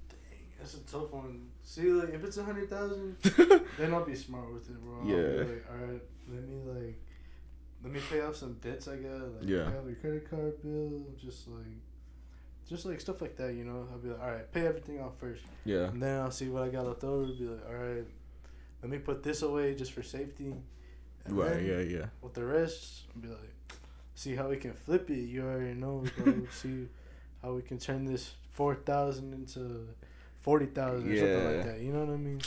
Dang, 0.09 0.17
that's 0.59 0.75
a 0.75 0.79
tough 0.81 1.11
one. 1.11 1.47
See, 1.63 1.89
like 1.91 2.13
if 2.13 2.23
it's 2.23 2.37
a 2.37 2.43
hundred 2.43 2.69
thousand, 2.69 3.17
then 3.77 3.93
I'll 3.93 4.05
be 4.05 4.15
smart 4.15 4.53
with 4.53 4.69
it, 4.69 4.79
bro. 4.83 4.99
I'll 5.01 5.07
Yeah. 5.07 5.43
Be 5.43 5.49
like, 5.51 5.65
all 5.71 5.87
right, 5.87 6.01
let 6.31 6.47
me 6.47 6.55
like, 6.65 7.01
let 7.83 7.91
me 7.93 7.99
pay 8.09 8.21
off 8.21 8.35
some 8.35 8.53
debts 8.61 8.87
I 8.87 8.97
got. 8.97 9.19
Like, 9.19 9.49
Yeah. 9.49 9.69
pay 9.69 9.77
off 9.77 9.85
your 9.85 9.95
credit 9.95 10.29
card 10.29 10.61
bill, 10.63 11.03
just 11.19 11.47
like, 11.47 11.65
just 12.69 12.85
like 12.85 13.01
stuff 13.01 13.21
like 13.21 13.35
that. 13.37 13.53
You 13.53 13.63
know, 13.63 13.87
I'll 13.91 13.97
be 13.97 14.09
like, 14.09 14.21
all 14.21 14.29
right, 14.31 14.51
pay 14.51 14.67
everything 14.67 14.99
off 15.01 15.13
first, 15.19 15.43
yeah, 15.65 15.85
and 15.89 16.01
then 16.01 16.21
I'll 16.21 16.31
see 16.31 16.49
what 16.49 16.63
I 16.63 16.69
got 16.69 16.85
left 16.85 17.03
over. 17.03 17.25
Be 17.25 17.45
like, 17.45 17.67
all 17.67 17.73
right, 17.75 18.05
let 18.85 18.91
me 18.91 18.99
put 18.99 19.23
this 19.23 19.41
away 19.41 19.73
just 19.73 19.93
for 19.93 20.03
safety. 20.03 20.53
And 21.25 21.35
right, 21.35 21.59
yeah, 21.59 21.79
yeah, 21.79 22.05
With 22.21 22.35
the 22.35 22.45
rest, 22.45 23.11
be 23.19 23.29
like, 23.29 23.39
see 24.13 24.35
how 24.35 24.49
we 24.49 24.57
can 24.57 24.73
flip 24.73 25.09
it. 25.09 25.21
You 25.21 25.41
already 25.41 25.73
know, 25.73 26.03
bro. 26.17 26.45
see 26.51 26.85
how 27.41 27.53
we 27.53 27.63
can 27.63 27.79
turn 27.79 28.05
this 28.05 28.35
four 28.51 28.75
thousand 28.75 29.33
into 29.33 29.87
forty 30.41 30.67
thousand 30.67 31.11
or 31.11 31.17
something 31.17 31.57
like 31.57 31.65
that. 31.65 31.79
You 31.79 31.93
know 31.93 32.01
what 32.01 32.13
I 32.13 32.17
mean? 32.17 32.41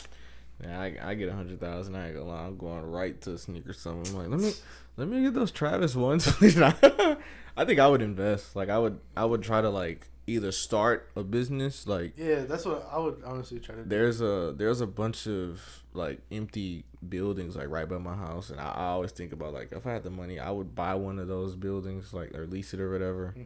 yeah. 0.63 0.79
I, 0.79 1.09
I 1.09 1.13
get 1.15 1.27
a 1.27 1.33
hundred 1.33 1.59
thousand. 1.59 1.97
I 1.97 2.07
ain't 2.07 2.15
gonna 2.15 2.29
lie. 2.29 2.45
I'm 2.45 2.55
going 2.55 2.83
right 2.83 3.19
to 3.23 3.33
a 3.33 3.37
sneaker 3.37 3.73
something. 3.73 4.15
I'm 4.15 4.19
like, 4.21 4.29
let 4.29 4.39
me 4.39 4.53
let 4.95 5.09
me 5.09 5.21
get 5.23 5.33
those 5.33 5.51
Travis 5.51 5.93
ones. 5.93 6.25
please. 6.31 6.57
I 6.61 7.65
think 7.65 7.81
I 7.81 7.87
would 7.89 8.01
invest. 8.01 8.55
Like 8.55 8.69
I 8.69 8.79
would 8.79 8.97
I 9.17 9.25
would 9.25 9.41
try 9.43 9.59
to 9.59 9.69
like 9.69 10.07
either 10.29 10.51
start 10.51 11.09
a 11.15 11.23
business 11.23 11.85
like 11.87 12.13
Yeah, 12.17 12.45
that's 12.45 12.65
what 12.65 12.87
I 12.91 12.97
would 12.99 13.21
honestly 13.25 13.59
try 13.59 13.75
to 13.75 13.83
do. 13.83 13.89
there's 13.89 14.21
a 14.21 14.53
there's 14.57 14.81
a 14.81 14.87
bunch 14.87 15.27
of 15.27 15.83
like 15.93 16.19
empty 16.31 16.85
buildings 17.07 17.55
like 17.55 17.69
right 17.69 17.87
by 17.87 17.97
my 17.97 18.15
house 18.15 18.49
and 18.49 18.59
I, 18.59 18.71
I 18.71 18.85
always 18.87 19.11
think 19.11 19.31
about 19.33 19.53
like 19.53 19.71
if 19.71 19.85
I 19.87 19.93
had 19.93 20.03
the 20.03 20.09
money 20.09 20.39
I 20.39 20.51
would 20.51 20.75
buy 20.75 20.93
one 20.95 21.19
of 21.19 21.27
those 21.27 21.55
buildings 21.55 22.13
like 22.13 22.33
or 22.35 22.45
lease 22.47 22.73
it 22.73 22.79
or 22.79 22.91
whatever 22.91 23.33
Mhm. 23.37 23.45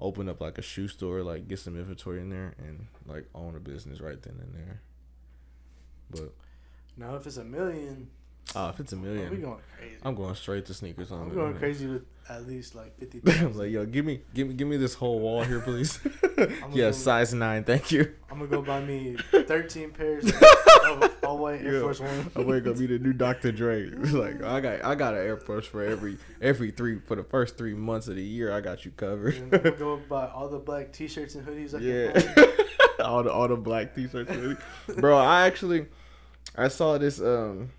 open 0.00 0.28
up 0.28 0.40
like 0.40 0.58
a 0.58 0.62
shoe 0.62 0.88
store 0.88 1.22
like 1.22 1.48
get 1.48 1.58
some 1.58 1.76
inventory 1.76 2.20
in 2.20 2.30
there 2.30 2.54
and 2.58 2.86
like 3.06 3.26
own 3.34 3.56
a 3.56 3.60
business 3.60 4.00
right 4.00 4.20
then 4.22 4.36
and 4.40 4.54
there 4.54 4.80
but 6.10 6.32
Now, 6.96 7.16
if 7.16 7.26
it's 7.26 7.36
a 7.36 7.44
million, 7.44 8.08
oh 8.54 8.68
if 8.68 8.80
it's 8.80 8.92
a 8.92 8.96
we 8.96 9.02
million 9.02 9.40
going 9.40 9.58
crazy. 9.78 9.96
I'm 10.04 10.14
going 10.14 10.34
straight 10.34 10.66
to 10.66 10.74
sneakers 10.74 11.10
on 11.10 11.22
I'm 11.22 11.34
going 11.34 11.54
crazy 11.56 11.86
with 11.86 12.04
at 12.28 12.46
least 12.46 12.74
like 12.74 12.96
fifty. 12.98 13.20
I'm 13.44 13.56
like 13.56 13.70
yo 13.70 13.84
give 13.86 14.04
me 14.04 14.20
give 14.34 14.48
me 14.48 14.54
give 14.54 14.68
me 14.68 14.76
this 14.76 14.94
whole 14.94 15.18
wall 15.20 15.42
here 15.44 15.60
please 15.60 15.98
yeah 16.38 16.46
go- 16.72 16.90
size 16.92 17.32
9 17.34 17.64
thank 17.64 17.90
you 17.92 18.14
I'm 18.30 18.38
gonna 18.38 18.50
go 18.50 18.62
buy 18.62 18.80
me 18.82 19.16
thirteen 19.32 19.90
pairs 19.92 20.24
of 20.26 21.14
all 21.24 21.38
white 21.38 21.62
Air 21.62 21.74
Yeah. 21.74 21.80
Force 21.80 22.00
One. 22.00 22.30
I'm 22.36 22.46
gonna 22.46 22.74
be 22.74 22.86
the 22.86 22.98
new 22.98 23.12
Dr. 23.12 23.50
Dre. 23.52 23.86
like 23.86 24.42
I 24.42 24.60
got 24.60 24.84
I 24.84 24.94
got 24.94 25.14
an 25.14 25.20
Air 25.20 25.36
Force 25.38 25.66
for 25.66 25.82
every 25.82 26.18
every 26.42 26.70
three 26.70 27.00
for 27.00 27.16
the 27.16 27.24
first 27.24 27.56
three 27.56 27.74
months 27.74 28.08
of 28.08 28.16
the 28.16 28.22
year. 28.22 28.52
I 28.52 28.60
got 28.60 28.84
you 28.84 28.90
covered. 28.92 29.34
I'm 29.36 29.48
gonna 29.48 29.70
go 29.72 29.96
buy 30.08 30.28
all 30.28 30.48
the 30.48 30.58
black 30.58 30.92
T-shirts 30.92 31.34
and 31.36 31.46
hoodies 31.46 31.74
I 31.74 31.78
yeah, 31.78 33.04
all 33.04 33.22
the 33.22 33.32
all 33.32 33.48
the 33.48 33.56
black 33.56 33.94
t-shirts, 33.94 34.30
bro. 34.98 35.16
I 35.16 35.46
actually 35.46 35.86
I 36.56 36.68
saw 36.68 36.98
this 36.98 37.20
um 37.20 37.70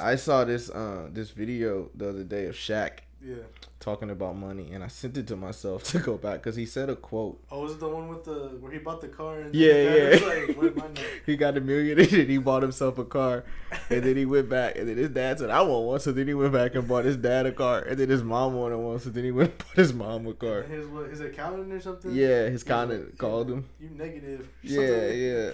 I 0.00 0.16
saw 0.16 0.44
this 0.44 0.70
uh 0.70 1.08
this 1.12 1.30
video 1.30 1.90
the 1.94 2.08
other 2.10 2.24
day 2.24 2.46
of 2.46 2.54
Shaq 2.54 2.98
Yeah. 3.22 3.36
talking 3.80 4.10
about 4.10 4.36
money, 4.36 4.72
and 4.72 4.82
I 4.84 4.88
sent 4.88 5.16
it 5.16 5.26
to 5.28 5.36
myself 5.36 5.84
to 5.92 5.98
go 5.98 6.16
back 6.18 6.42
because 6.42 6.56
he 6.56 6.66
said 6.66 6.90
a 6.90 6.96
quote. 6.96 7.42
Oh, 7.50 7.62
was 7.62 7.72
it 7.72 7.80
the 7.80 7.88
one 7.88 8.08
with 8.08 8.24
the 8.24 8.56
where 8.60 8.72
he 8.72 8.78
bought 8.78 9.00
the 9.00 9.08
car 9.08 9.40
and 9.40 9.54
Yeah, 9.54 9.72
yeah. 9.74 10.26
like, 10.26 10.56
"Where's 10.56 10.76
my 10.76 10.88
name?" 10.88 11.04
He 11.26 11.36
got 11.36 11.56
a 11.56 11.60
million 11.60 11.98
and 12.00 12.08
he 12.34 12.38
bought 12.38 12.62
himself 12.62 12.98
a 12.98 13.04
car, 13.04 13.44
and 13.88 14.02
then 14.02 14.16
he 14.16 14.26
went 14.26 14.48
back, 14.50 14.76
and 14.76 14.88
then 14.88 14.96
his 14.98 15.08
dad 15.10 15.38
said, 15.38 15.50
"I 15.50 15.62
want 15.62 15.86
one," 15.86 16.00
so 16.00 16.12
then 16.12 16.26
he 16.28 16.34
went 16.34 16.52
back 16.52 16.74
and 16.74 16.86
bought 16.88 17.04
his 17.04 17.16
dad 17.16 17.46
a 17.46 17.52
car, 17.52 17.80
and 17.80 17.96
then 17.98 18.08
his 18.10 18.22
mom 18.22 18.54
wanted 18.54 18.78
one, 18.78 18.98
so 19.00 19.08
then 19.10 19.24
he 19.24 19.30
went 19.30 19.50
and 19.50 19.58
bought 19.64 19.76
his 19.76 19.92
mom 19.94 20.26
a 20.26 20.34
car. 20.34 20.62
His 20.62 20.86
what? 20.88 21.08
His 21.08 21.20
accountant 21.20 21.72
or 21.72 21.80
something? 21.80 22.10
Yeah, 22.14 22.48
his 22.48 22.62
accountant 22.62 23.04
like, 23.06 23.18
called 23.18 23.48
"Yeah, 23.48 23.54
him. 23.54 23.64
You 23.80 23.88
negative. 23.90 24.48
Yeah, 24.62 24.76
something." 24.88 25.18
yeah. 25.20 25.50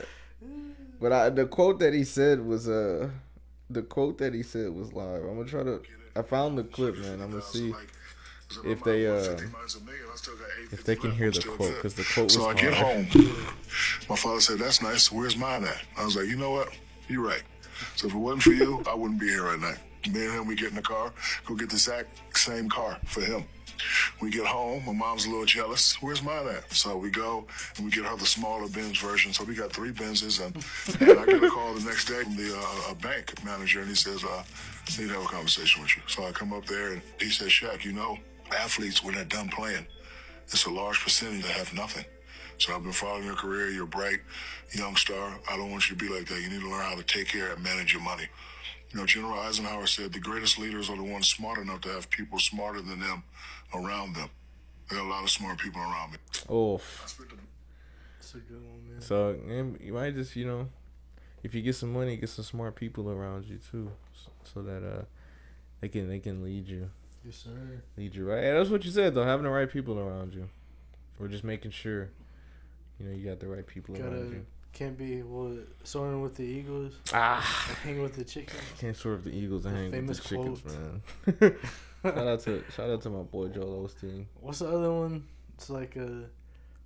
But 1.00 1.12
I, 1.12 1.28
the 1.30 1.46
quote 1.46 1.78
that 1.80 1.94
he 1.94 2.04
said 2.04 2.44
was 2.44 2.68
uh, 2.68 3.08
the 3.70 3.82
quote 3.82 4.18
that 4.18 4.34
he 4.34 4.42
said 4.42 4.70
was 4.70 4.92
live. 4.92 5.22
I'm 5.22 5.36
gonna 5.36 5.48
try 5.48 5.62
to. 5.62 5.80
I 6.16 6.22
found 6.22 6.58
the 6.58 6.64
clip, 6.64 6.98
man. 6.98 7.20
I'm 7.20 7.30
gonna 7.30 7.42
see 7.42 7.72
if 8.64 8.82
they 8.82 9.06
uh 9.06 9.36
if 10.72 10.84
they 10.84 10.96
can 10.96 11.12
hear 11.12 11.30
the 11.30 11.42
quote 11.42 11.74
because 11.76 11.94
the 11.94 12.04
quote 12.12 12.24
was 12.24 12.34
So 12.34 12.48
I 12.48 12.54
get 12.54 12.74
home. 12.74 13.06
My 14.08 14.16
father 14.16 14.40
said, 14.40 14.58
"That's 14.58 14.82
nice. 14.82 15.12
Where's 15.12 15.36
mine 15.36 15.64
at?" 15.64 15.82
I 15.96 16.04
was 16.04 16.16
like, 16.16 16.26
"You 16.26 16.36
know 16.36 16.50
what? 16.50 16.68
You're 17.08 17.26
right. 17.26 17.42
So 17.96 18.08
if 18.08 18.14
it 18.14 18.18
wasn't 18.18 18.42
for 18.42 18.52
you, 18.52 18.82
I 18.86 18.94
wouldn't 18.94 19.20
be 19.20 19.28
here 19.28 19.44
right 19.44 19.60
now." 19.60 19.74
Me 20.10 20.24
and 20.24 20.32
him, 20.32 20.46
we 20.46 20.54
get 20.54 20.70
in 20.70 20.76
the 20.76 20.82
car, 20.82 21.12
go 21.44 21.54
get 21.54 21.68
the 21.68 21.74
exact 21.74 22.36
same 22.36 22.70
car 22.70 22.98
for 23.04 23.20
him. 23.20 23.44
We 24.20 24.30
get 24.30 24.46
home. 24.46 24.84
My 24.86 24.92
mom's 24.92 25.26
a 25.26 25.30
little 25.30 25.44
jealous. 25.44 26.00
Where's 26.02 26.22
mine 26.22 26.46
at? 26.48 26.72
So 26.72 26.96
we 26.96 27.10
go 27.10 27.46
and 27.76 27.84
we 27.84 27.90
get 27.90 28.04
her 28.04 28.16
the 28.16 28.26
smaller 28.26 28.68
Benz 28.68 28.98
version. 28.98 29.32
So 29.32 29.44
we 29.44 29.54
got 29.54 29.72
three 29.72 29.90
Benzes, 29.90 30.44
and, 30.44 30.54
and 31.00 31.18
I 31.18 31.26
get 31.26 31.42
a 31.42 31.50
call 31.50 31.74
the 31.74 31.84
next 31.84 32.06
day 32.06 32.22
from 32.22 32.36
the 32.36 32.54
uh, 32.56 32.92
a 32.92 32.94
bank 32.94 33.44
manager, 33.44 33.80
and 33.80 33.88
he 33.88 33.94
says, 33.94 34.24
uh, 34.24 34.42
"Need 34.98 35.08
to 35.08 35.14
have 35.14 35.24
a 35.24 35.28
conversation 35.28 35.82
with 35.82 35.96
you." 35.96 36.02
So 36.06 36.24
I 36.24 36.32
come 36.32 36.52
up 36.52 36.66
there, 36.66 36.92
and 36.92 37.02
he 37.18 37.30
says, 37.30 37.48
"Shaq, 37.48 37.84
you 37.84 37.92
know, 37.92 38.18
athletes 38.56 39.02
when 39.02 39.14
they're 39.14 39.24
done 39.24 39.48
playing, 39.48 39.86
it's 40.48 40.66
a 40.66 40.70
large 40.70 41.00
percentage 41.00 41.42
that 41.42 41.52
have 41.52 41.72
nothing." 41.74 42.04
So 42.58 42.74
I've 42.74 42.82
been 42.82 42.92
following 42.92 43.24
your 43.24 43.36
career. 43.36 43.70
You're 43.70 43.84
a 43.84 43.86
bright 43.86 44.20
young 44.72 44.94
star. 44.94 45.34
I 45.50 45.56
don't 45.56 45.70
want 45.70 45.88
you 45.88 45.96
to 45.96 46.04
be 46.04 46.12
like 46.12 46.26
that. 46.28 46.40
You 46.42 46.50
need 46.50 46.60
to 46.60 46.68
learn 46.68 46.82
how 46.82 46.94
to 46.94 47.02
take 47.02 47.28
care 47.28 47.52
and 47.52 47.62
manage 47.62 47.92
your 47.92 48.02
money. 48.02 48.28
You 48.92 48.98
know, 48.98 49.06
General 49.06 49.38
Eisenhower 49.40 49.86
said 49.86 50.12
the 50.12 50.18
greatest 50.18 50.58
leaders 50.58 50.90
are 50.90 50.96
the 50.96 51.04
ones 51.04 51.28
smart 51.28 51.58
enough 51.58 51.80
to 51.82 51.88
have 51.90 52.10
people 52.10 52.38
smarter 52.38 52.80
than 52.80 53.00
them 53.00 53.22
around 53.72 54.14
them. 54.16 54.28
I 54.90 54.94
got 54.94 55.04
a 55.04 55.08
lot 55.08 55.22
of 55.22 55.30
smart 55.30 55.58
people 55.58 55.80
around 55.80 56.12
me. 56.12 56.18
Oof. 56.52 57.02
That's 57.02 58.34
a 58.34 58.38
good 58.38 58.62
one, 58.62 58.90
man. 58.90 59.00
So 59.00 59.36
you 59.80 59.92
might 59.92 60.14
just 60.14 60.34
you 60.34 60.46
know, 60.46 60.68
if 61.42 61.54
you 61.54 61.62
get 61.62 61.76
some 61.76 61.92
money, 61.92 62.16
get 62.16 62.28
some 62.28 62.44
smart 62.44 62.74
people 62.74 63.10
around 63.10 63.44
you 63.44 63.58
too, 63.70 63.92
so, 64.12 64.30
so 64.42 64.62
that 64.62 64.84
uh, 64.84 65.02
they 65.80 65.88
can 65.88 66.08
they 66.08 66.18
can 66.18 66.42
lead 66.42 66.68
you 66.68 66.90
Yes, 67.24 67.36
sir. 67.36 67.82
lead 67.96 68.14
you 68.14 68.28
right. 68.28 68.42
And 68.42 68.58
that's 68.58 68.70
what 68.70 68.84
you 68.84 68.90
said 68.90 69.14
though, 69.14 69.24
having 69.24 69.44
the 69.44 69.50
right 69.50 69.70
people 69.70 69.98
around 69.98 70.34
you, 70.34 70.48
or 71.18 71.28
just 71.28 71.44
making 71.44 71.70
sure, 71.70 72.10
you 72.98 73.06
know, 73.06 73.12
you 73.14 73.28
got 73.28 73.40
the 73.40 73.48
right 73.48 73.66
people 73.66 73.94
Gotta 73.94 74.08
around 74.08 74.32
you. 74.32 74.46
Can't 74.72 74.96
be 74.96 75.22
what 75.22 75.66
soaring 75.84 76.22
with 76.22 76.36
the 76.36 76.44
eagles, 76.44 76.94
Ah. 77.12 77.66
and 77.68 77.76
hanging 77.78 78.02
with 78.02 78.14
the 78.16 78.24
chickens. 78.24 78.60
Can't 78.78 78.96
serve 78.96 79.24
the 79.24 79.30
Eagles 79.30 79.66
and 79.66 79.74
The 79.92 79.96
hang 79.96 80.06
with 80.06 80.16
the 80.22 80.28
chickens, 80.28 80.60
quote. 80.60 81.40
man. 81.40 81.56
shout 82.02 82.26
out 82.28 82.40
to 82.40 82.64
shout 82.74 82.90
out 82.90 83.02
to 83.02 83.10
my 83.10 83.22
boy 83.22 83.48
Joel 83.48 83.86
Osteen. 83.88 84.26
What's 84.40 84.60
the 84.60 84.68
other 84.68 84.92
one? 84.92 85.24
It's 85.54 85.68
like 85.70 85.96
uh, 85.96 86.26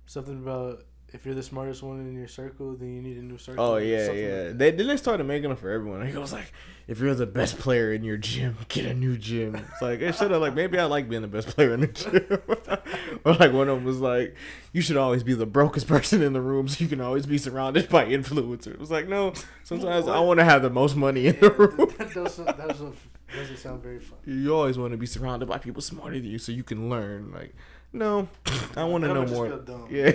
something 0.05 0.37
about 0.37 0.83
if 1.15 1.25
you're 1.25 1.33
the 1.33 1.41
smartest 1.43 1.81
one 1.81 1.99
in 2.01 2.13
your 2.13 2.27
circle, 2.27 2.73
then 2.75 2.93
you 2.93 3.01
need 3.01 3.15
a 3.17 3.21
new 3.21 3.37
circle. 3.37 3.63
Oh 3.63 3.77
yeah, 3.77 4.11
yeah. 4.11 4.43
like 4.47 4.57
they 4.57 4.71
then 4.71 4.87
they 4.87 4.97
started 4.97 5.23
making 5.23 5.47
them 5.47 5.57
for 5.57 5.71
everyone. 5.71 6.05
He 6.11 6.17
was 6.17 6.33
like, 6.33 6.51
if 6.87 6.99
you're 6.99 7.15
the 7.15 7.25
best 7.25 7.57
player 7.57 7.93
in 7.93 8.03
your 8.03 8.17
gym, 8.17 8.57
get 8.67 8.85
a 8.85 8.93
new 8.93 9.17
gym. 9.17 9.55
It's 9.55 9.81
like 9.81 10.01
it 10.01 10.13
should 10.15 10.31
have 10.31 10.41
like 10.41 10.53
maybe 10.53 10.77
I 10.77 10.83
like 10.83 11.07
being 11.07 11.21
the 11.21 11.29
best 11.29 11.47
player 11.47 11.73
in 11.73 11.79
the 11.79 11.87
gym. 11.87 12.27
or 13.23 13.33
like 13.33 13.53
one 13.53 13.69
of 13.69 13.77
them 13.77 13.85
was 13.85 13.99
like, 13.99 14.35
you 14.73 14.81
should 14.81 14.97
always 14.97 15.23
be 15.23 15.33
the 15.33 15.45
brokest 15.45 15.87
person 15.87 16.21
in 16.21 16.33
the 16.33 16.41
room, 16.41 16.67
so 16.67 16.83
you 16.83 16.89
can 16.89 16.99
always 16.99 17.25
be 17.25 17.37
surrounded 17.37 17.87
by 17.97 18.05
influencers. 18.05 18.67
It 18.73 18.79
was 18.79 18.91
like 18.91 19.07
no, 19.07 19.33
sometimes 19.63 20.09
I 20.09 20.19
want 20.19 20.39
to 20.39 20.45
have 20.45 20.61
the 20.61 20.69
most 20.69 20.97
money 20.97 21.27
in 21.27 21.35
Yeah, 21.35 21.39
the 21.41 21.51
room. 21.51 21.93
that, 21.97 22.13
doesn't 22.13 22.45
that 22.45 22.67
doesn't 22.67 22.95
doesn't 23.33 23.57
sound 23.57 23.81
very 23.81 23.99
fun. 23.99 24.17
You 24.25 24.53
always 24.53 24.77
want 24.77 24.91
to 24.91 24.97
be 24.97 25.05
surrounded 25.05 25.47
by 25.47 25.59
people 25.59 25.81
smarter 25.81 26.19
than 26.19 26.29
you, 26.29 26.39
so 26.39 26.51
you 26.51 26.63
can 26.63 26.89
learn. 26.89 27.31
Like, 27.31 27.55
no, 27.93 28.27
I 28.75 28.83
want 28.83 29.05
to 29.05 29.13
know 29.13 29.25
more. 29.25 29.61
Yeah. 29.89 30.11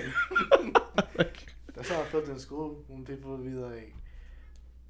Like, 1.18 1.55
That's 1.74 1.88
how 1.88 2.01
I 2.01 2.05
felt 2.05 2.28
in 2.28 2.38
school 2.38 2.82
when 2.88 3.05
people 3.05 3.30
would 3.36 3.44
be 3.44 3.57
like, 3.57 3.94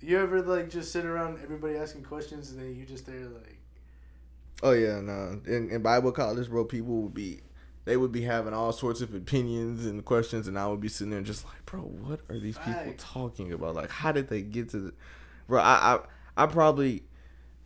"You 0.00 0.18
ever 0.20 0.42
like 0.42 0.70
just 0.70 0.92
sit 0.92 1.04
around 1.04 1.40
everybody 1.42 1.76
asking 1.76 2.04
questions 2.04 2.50
and 2.50 2.61
then 2.61 2.74
you 2.74 2.84
just 2.84 3.06
there 3.06 3.26
like." 3.26 3.58
Oh 4.62 4.72
yeah, 4.72 5.00
no. 5.00 5.40
In, 5.46 5.70
in 5.70 5.82
Bible 5.82 6.12
college, 6.12 6.48
bro, 6.48 6.64
people 6.64 7.02
would 7.02 7.14
be, 7.14 7.40
they 7.86 7.96
would 7.96 8.12
be 8.12 8.22
having 8.22 8.52
all 8.52 8.72
sorts 8.72 9.00
of 9.00 9.14
opinions 9.14 9.86
and 9.86 10.04
questions, 10.04 10.48
and 10.48 10.58
I 10.58 10.66
would 10.66 10.80
be 10.80 10.88
sitting 10.88 11.11
there 11.11 11.22
just 11.22 11.44
like, 11.46 11.64
bro, 11.64 11.80
what 11.80 12.20
are 12.28 12.38
these 12.38 12.58
people 12.58 12.74
Facts. 12.74 13.04
talking 13.06 13.52
about? 13.52 13.74
Like, 13.74 13.90
how 13.90 14.12
did 14.12 14.28
they 14.28 14.42
get 14.42 14.68
to 14.70 14.78
the, 14.80 14.92
bro? 15.48 15.61
I, 15.62 15.94
I, 15.94 16.44
I 16.44 16.46
probably, 16.46 17.04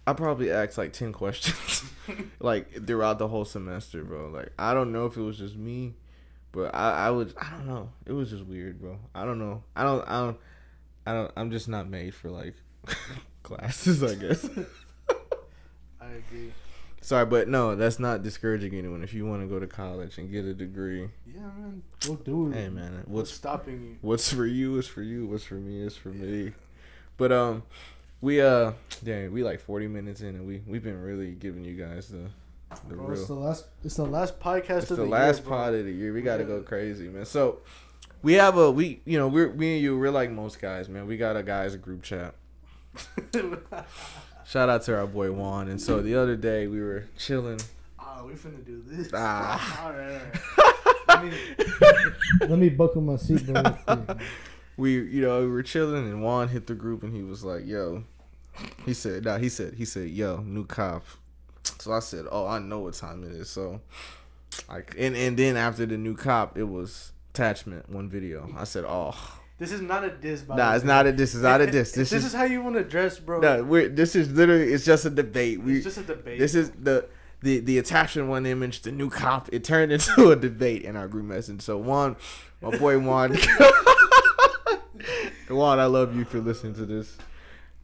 I 0.07 0.13
probably 0.13 0.53
asked 0.53 0.79
like 0.79 0.93
ten 0.93 1.13
questions, 1.13 1.83
like 2.41 2.87
throughout 2.87 3.19
the 3.19 3.27
whole 3.29 3.45
semester, 3.45 4.05
bro. 4.05 4.29
Like, 4.29 4.53
I 4.57 4.73
don't 4.73 4.93
know 4.93 5.07
if 5.07 5.17
it 5.17 5.23
was 5.23 5.39
just 5.39 5.57
me, 5.57 5.95
but 6.55 6.75
I, 6.75 7.09
I 7.09 7.11
would, 7.11 7.35
I 7.37 7.51
don't 7.51 7.67
know. 7.67 7.91
It 8.07 8.13
was 8.13 8.31
just 8.31 8.45
weird, 8.47 8.81
bro. 8.81 8.97
I 9.15 9.25
don't 9.25 9.39
know. 9.39 9.63
I 9.77 9.83
don't, 9.83 10.09
I 10.09 10.21
don't, 10.21 10.37
I 11.07 11.13
don't. 11.13 11.33
I'm 11.37 11.51
just 11.51 11.69
not 11.69 11.89
made 11.89 12.15
for 12.15 12.31
like 12.31 12.55
classes, 13.43 14.03
I 14.03 14.15
guess. 14.15 14.49
I 16.01 16.07
agree. 16.07 16.53
Sorry, 17.01 17.27
but 17.27 17.49
no, 17.49 17.75
that's 17.77 17.99
not 17.99 18.23
discouraging 18.23 18.75
anyone. 18.75 19.03
If 19.05 19.13
you 19.13 19.27
want 19.27 19.43
to 19.43 19.47
go 19.47 19.59
to 19.61 19.67
college 19.67 20.17
and 20.17 20.31
get 20.31 20.47
a 20.47 20.55
degree, 20.55 21.11
Yeah, 21.27 21.41
man. 21.43 21.83
We'll 22.07 22.17
do 22.17 22.51
it. 22.51 22.55
hey 22.55 22.69
man, 22.71 22.93
What's 23.05 23.09
what's 23.09 23.31
stopping 23.33 23.83
you? 23.83 23.97
what's 24.01 24.33
for 24.33 24.47
you 24.47 24.79
is 24.79 24.87
for 24.87 25.03
you. 25.03 25.27
What's 25.27 25.45
for 25.45 25.55
me 25.57 25.83
is 25.83 25.97
for 25.97 26.09
me. 26.09 26.53
But 27.19 27.31
um, 27.31 27.63
we 28.23 28.41
uh, 28.41 28.73
dang, 29.05 29.33
we 29.33 29.43
like 29.45 29.61
forty 29.61 29.87
minutes 29.87 30.23
in, 30.23 30.29
and 30.29 30.47
we 30.47 30.63
we've 30.67 30.83
been 30.83 31.03
really 31.03 31.33
giving 31.33 31.63
you 31.65 31.75
guys 31.75 32.09
the 32.09 32.31
the 32.81 32.95
Bro, 32.95 33.13
it's 33.13 33.27
the 33.27 33.35
last. 33.35 33.67
It's 33.85 33.97
the 33.97 34.05
last. 34.05 34.41
Podcast 34.41 34.83
It's 34.83 34.91
of 34.91 34.97
the 34.99 35.05
the, 35.05 35.09
last 35.11 35.41
year, 35.43 35.49
pod 35.49 35.75
of 35.75 35.85
the 35.85 35.93
year. 35.93 36.13
We 36.13 36.23
got 36.23 36.39
to 36.39 36.45
go 36.45 36.61
crazy, 36.63 37.09
man. 37.09 37.25
So 37.25 37.59
we 38.23 38.35
have 38.35 38.57
a 38.57 38.71
we 38.71 39.01
you 39.05 39.19
know 39.19 39.29
we're 39.29 39.53
me 39.53 39.75
and 39.75 39.83
you 39.83 39.99
we're 39.99 40.11
like 40.11 40.31
most 40.31 40.61
guys, 40.61 40.89
man. 40.89 41.07
We 41.07 41.17
got 41.17 41.37
a 41.37 41.43
guys 41.43 41.77
group 41.77 42.03
chat. 42.03 42.35
Shout 44.47 44.69
out 44.69 44.83
to 44.83 44.97
our 44.97 45.07
boy 45.07 45.33
Juan. 45.33 45.69
And 45.69 45.81
so 45.81 46.01
the 46.03 46.15
other 46.17 46.37
day 46.37 46.67
we 46.67 46.81
were 46.81 47.07
chilling. 47.19 47.61
oh, 47.99 48.27
we 48.27 48.35
finna 48.35 48.65
do 48.65 48.83
this. 48.87 49.11
Ah. 49.15 49.85
all 49.87 49.93
right, 49.93 50.13
all 50.13 50.19
right. 50.19 50.95
I 51.09 51.23
mean, 51.23 52.51
Let 52.51 52.59
me 52.59 52.69
buckle 52.71 53.03
my 53.03 53.15
seatbelt. 53.15 54.21
we 54.77 54.93
you 54.95 55.23
know 55.23 55.41
we 55.43 55.49
were 55.49 55.63
chilling 55.63 56.07
and 56.09 56.23
Juan 56.23 56.49
hit 56.49 56.67
the 56.67 56.75
group 56.75 57.03
and 57.03 57.15
he 57.15 57.23
was 57.23 57.45
like, 57.45 57.67
"Yo," 57.67 58.05
he 58.85 58.95
said, 58.95 59.25
"Nah," 59.25 59.39
he 59.39 59.49
said, 59.49 59.75
he 59.75 59.85
said, 59.85 60.09
"Yo, 60.11 60.39
new 60.39 60.65
cop." 60.67 61.05
So 61.79 61.93
I 61.93 62.01
said, 62.01 62.27
"Oh, 62.31 62.47
I 62.47 62.59
know 62.59 62.81
what 62.81 62.95
time 62.95 63.25
it 63.25 63.33
is." 63.33 63.51
So, 63.51 63.81
like, 64.69 64.95
and 64.99 65.17
and 65.17 65.37
then 65.37 65.57
after 65.57 65.87
the 65.87 65.97
new 65.97 66.17
cop, 66.17 66.59
it 66.59 66.65
was 66.65 67.13
attachment 67.35 67.91
one 67.91 68.09
video. 68.09 68.49
I 68.57 68.65
said, 68.65 68.85
"Oh, 68.87 69.15
this 69.59 69.73
is 69.73 69.81
not 69.81 70.05
a 70.05 70.11
diss. 70.11 70.43
By 70.43 70.57
nah, 70.57 70.75
it's 70.75 70.85
way. 70.85 70.89
not 70.89 71.07
a 71.07 71.13
this 71.13 71.35
is 71.35 71.43
not 71.43 71.61
a 71.61 71.67
diss. 71.67 71.93
This, 71.95 72.11
this 72.11 72.21
is, 72.21 72.27
is 72.27 72.33
how 72.33 72.45
you 72.45 72.63
want 72.63 72.77
to 72.77 72.85
dress, 72.85 73.19
bro. 73.19 73.41
no, 73.41 73.63
we're 73.63 73.89
this 73.89 74.17
is 74.17 74.31
literally 74.31 74.73
it's 74.73 74.85
just 74.85 75.05
a 75.05 75.11
debate. 75.11 75.63
We 75.63 75.77
it's 75.77 75.85
just 75.85 75.99
a 75.99 76.03
debate. 76.03 76.39
this 76.39 76.55
is 76.55 76.71
the." 76.71 77.07
The, 77.43 77.61
the 77.61 77.77
attachment 77.77 78.31
one 78.31 78.47
image, 78.47 78.81
the 78.83 78.91
new 78.91 79.11
cop, 79.11 79.51
it 79.53 79.65
turned 79.65 79.93
into 79.93 80.31
a 80.31 80.37
debate 80.37 80.81
in 80.81 80.97
our 80.97 81.07
group 81.07 81.27
message. 81.27 81.61
So 81.61 81.77
Juan, 81.77 82.17
my 82.63 82.75
boy 82.79 82.99
Juan, 82.99 83.33
Juan, 85.51 85.79
I 85.79 85.85
love 85.85 86.17
you 86.17 86.25
for 86.25 86.39
listening 86.39 86.73
to 86.77 86.87
this. 86.87 87.19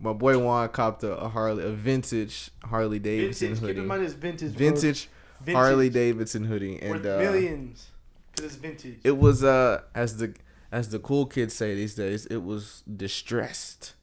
My 0.01 0.13
boy 0.15 0.39
Juan 0.39 0.69
copped 0.71 1.05
a, 1.05 1.15
a 1.17 1.29
Harley, 1.29 1.63
a 1.65 1.71
vintage 1.71 2.51
Harley 2.65 2.99
Davidson 2.99 3.49
vintage. 3.49 3.61
Keep 3.61 3.69
hoodie, 3.69 3.81
in 3.81 3.87
mind 3.87 4.03
it's 4.03 4.15
vintage. 4.15 4.53
vintage, 4.53 5.09
Vintage. 5.41 5.55
Harley 5.55 5.91
Davidson 5.91 6.45
hoodie, 6.45 6.81
and 6.81 7.07
uh, 7.07 7.19
millions. 7.19 7.89
Cause 8.37 8.47
it's 8.47 8.55
vintage. 8.57 8.99
it 9.05 9.19
was 9.19 9.45
uh 9.45 9.83
as 9.95 10.17
the 10.17 10.35
as 10.73 10.89
the 10.91 10.99
cool 10.99 11.27
kids 11.27 11.55
say 11.55 11.75
these 11.75 11.95
days, 11.95 12.27
it 12.27 12.43
was 12.43 12.83
distressed. 12.97 13.95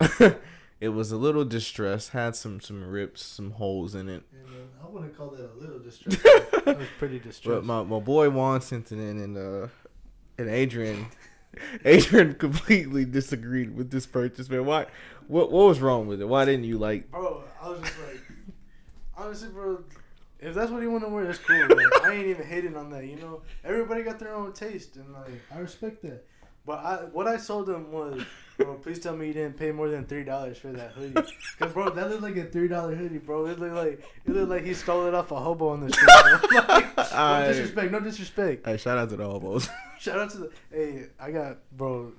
it 0.80 0.88
was 0.88 1.12
a 1.12 1.16
little 1.16 1.44
distressed, 1.44 2.10
had 2.10 2.34
some 2.36 2.60
some 2.60 2.82
rips, 2.84 3.22
some 3.22 3.52
holes 3.52 3.94
in 3.94 4.08
it. 4.08 4.22
And, 4.32 4.46
uh, 4.48 4.86
I 4.86 4.90
wouldn't 4.90 5.16
call 5.16 5.30
that 5.30 5.50
a 5.52 5.58
little 5.60 5.78
distressed. 5.90 6.22
That 6.64 6.78
was 6.78 6.88
pretty 6.98 7.18
distressed. 7.18 7.44
But 7.44 7.64
my, 7.64 7.82
my 7.82 8.00
boy 8.00 8.30
Juan 8.30 8.60
sent 8.60 8.92
it 8.92 8.98
in, 8.98 9.18
and 9.18 9.36
uh, 9.36 9.68
and 10.38 10.48
Adrian, 10.48 11.06
Adrian 11.84 12.34
completely 12.34 13.04
disagreed 13.04 13.76
with 13.76 13.90
this 13.90 14.06
purchase. 14.06 14.48
Man, 14.48 14.64
why? 14.64 14.86
What 15.28 15.50
what 15.52 15.68
was 15.68 15.80
wrong 15.80 16.06
with 16.06 16.20
it? 16.20 16.26
Why 16.26 16.44
didn't 16.44 16.64
you 16.64 16.78
like? 16.78 17.10
Bro, 17.10 17.44
I 17.60 17.68
was 17.68 17.80
just 17.80 17.94
like, 18.00 18.20
honestly, 19.16 19.48
bro, 19.48 19.84
if 20.40 20.54
that's 20.54 20.70
what 20.70 20.82
you 20.82 20.90
want 20.90 21.04
to 21.04 21.10
wear, 21.10 21.24
that's 21.24 21.38
cool. 21.38 21.68
Like, 21.68 22.04
I 22.04 22.14
ain't 22.14 22.26
even 22.26 22.46
hating 22.46 22.76
on 22.76 22.90
that, 22.90 23.06
you 23.06 23.16
know. 23.16 23.42
Everybody 23.64 24.02
got 24.02 24.18
their 24.18 24.34
own 24.34 24.52
taste, 24.52 24.96
and 24.96 25.12
like, 25.12 25.40
I 25.54 25.58
respect 25.58 26.02
that. 26.02 26.24
but 26.66 26.78
I 26.78 26.94
what 27.12 27.26
I 27.26 27.36
sold 27.36 27.66
them 27.66 27.92
was 27.92 28.22
Bro, 28.58 28.74
please 28.76 28.98
tell 28.98 29.16
me 29.16 29.28
you 29.28 29.32
didn't 29.32 29.56
pay 29.56 29.72
more 29.72 29.88
than 29.88 30.04
three 30.04 30.24
dollars 30.24 30.58
for 30.58 30.68
that 30.72 30.92
hoodie. 30.92 31.14
Cause 31.58 31.72
bro, 31.72 31.90
that 31.90 32.10
looked 32.10 32.22
like 32.22 32.36
a 32.36 32.44
three 32.44 32.68
dollar 32.68 32.94
hoodie, 32.94 33.18
bro. 33.18 33.46
It 33.46 33.58
looked 33.58 33.74
like 33.74 34.04
it 34.24 34.30
looked 34.30 34.50
like 34.50 34.64
he 34.64 34.74
stole 34.74 35.06
it 35.06 35.14
off 35.14 35.30
a 35.30 35.36
hobo 35.36 35.68
on 35.68 35.80
the 35.80 35.90
street. 35.92 36.08
Like, 37.12 37.44
no 37.44 37.48
disrespect, 37.48 37.92
no 37.92 38.00
disrespect. 38.00 38.66
Hey, 38.66 38.76
shout 38.76 38.98
out 38.98 39.08
to 39.10 39.16
the 39.16 39.24
hobos. 39.24 39.68
Shout 40.00 40.18
out 40.18 40.30
to 40.30 40.38
the 40.38 40.50
hey, 40.70 41.06
I 41.20 41.30
got 41.30 41.58
bro. 41.70 42.12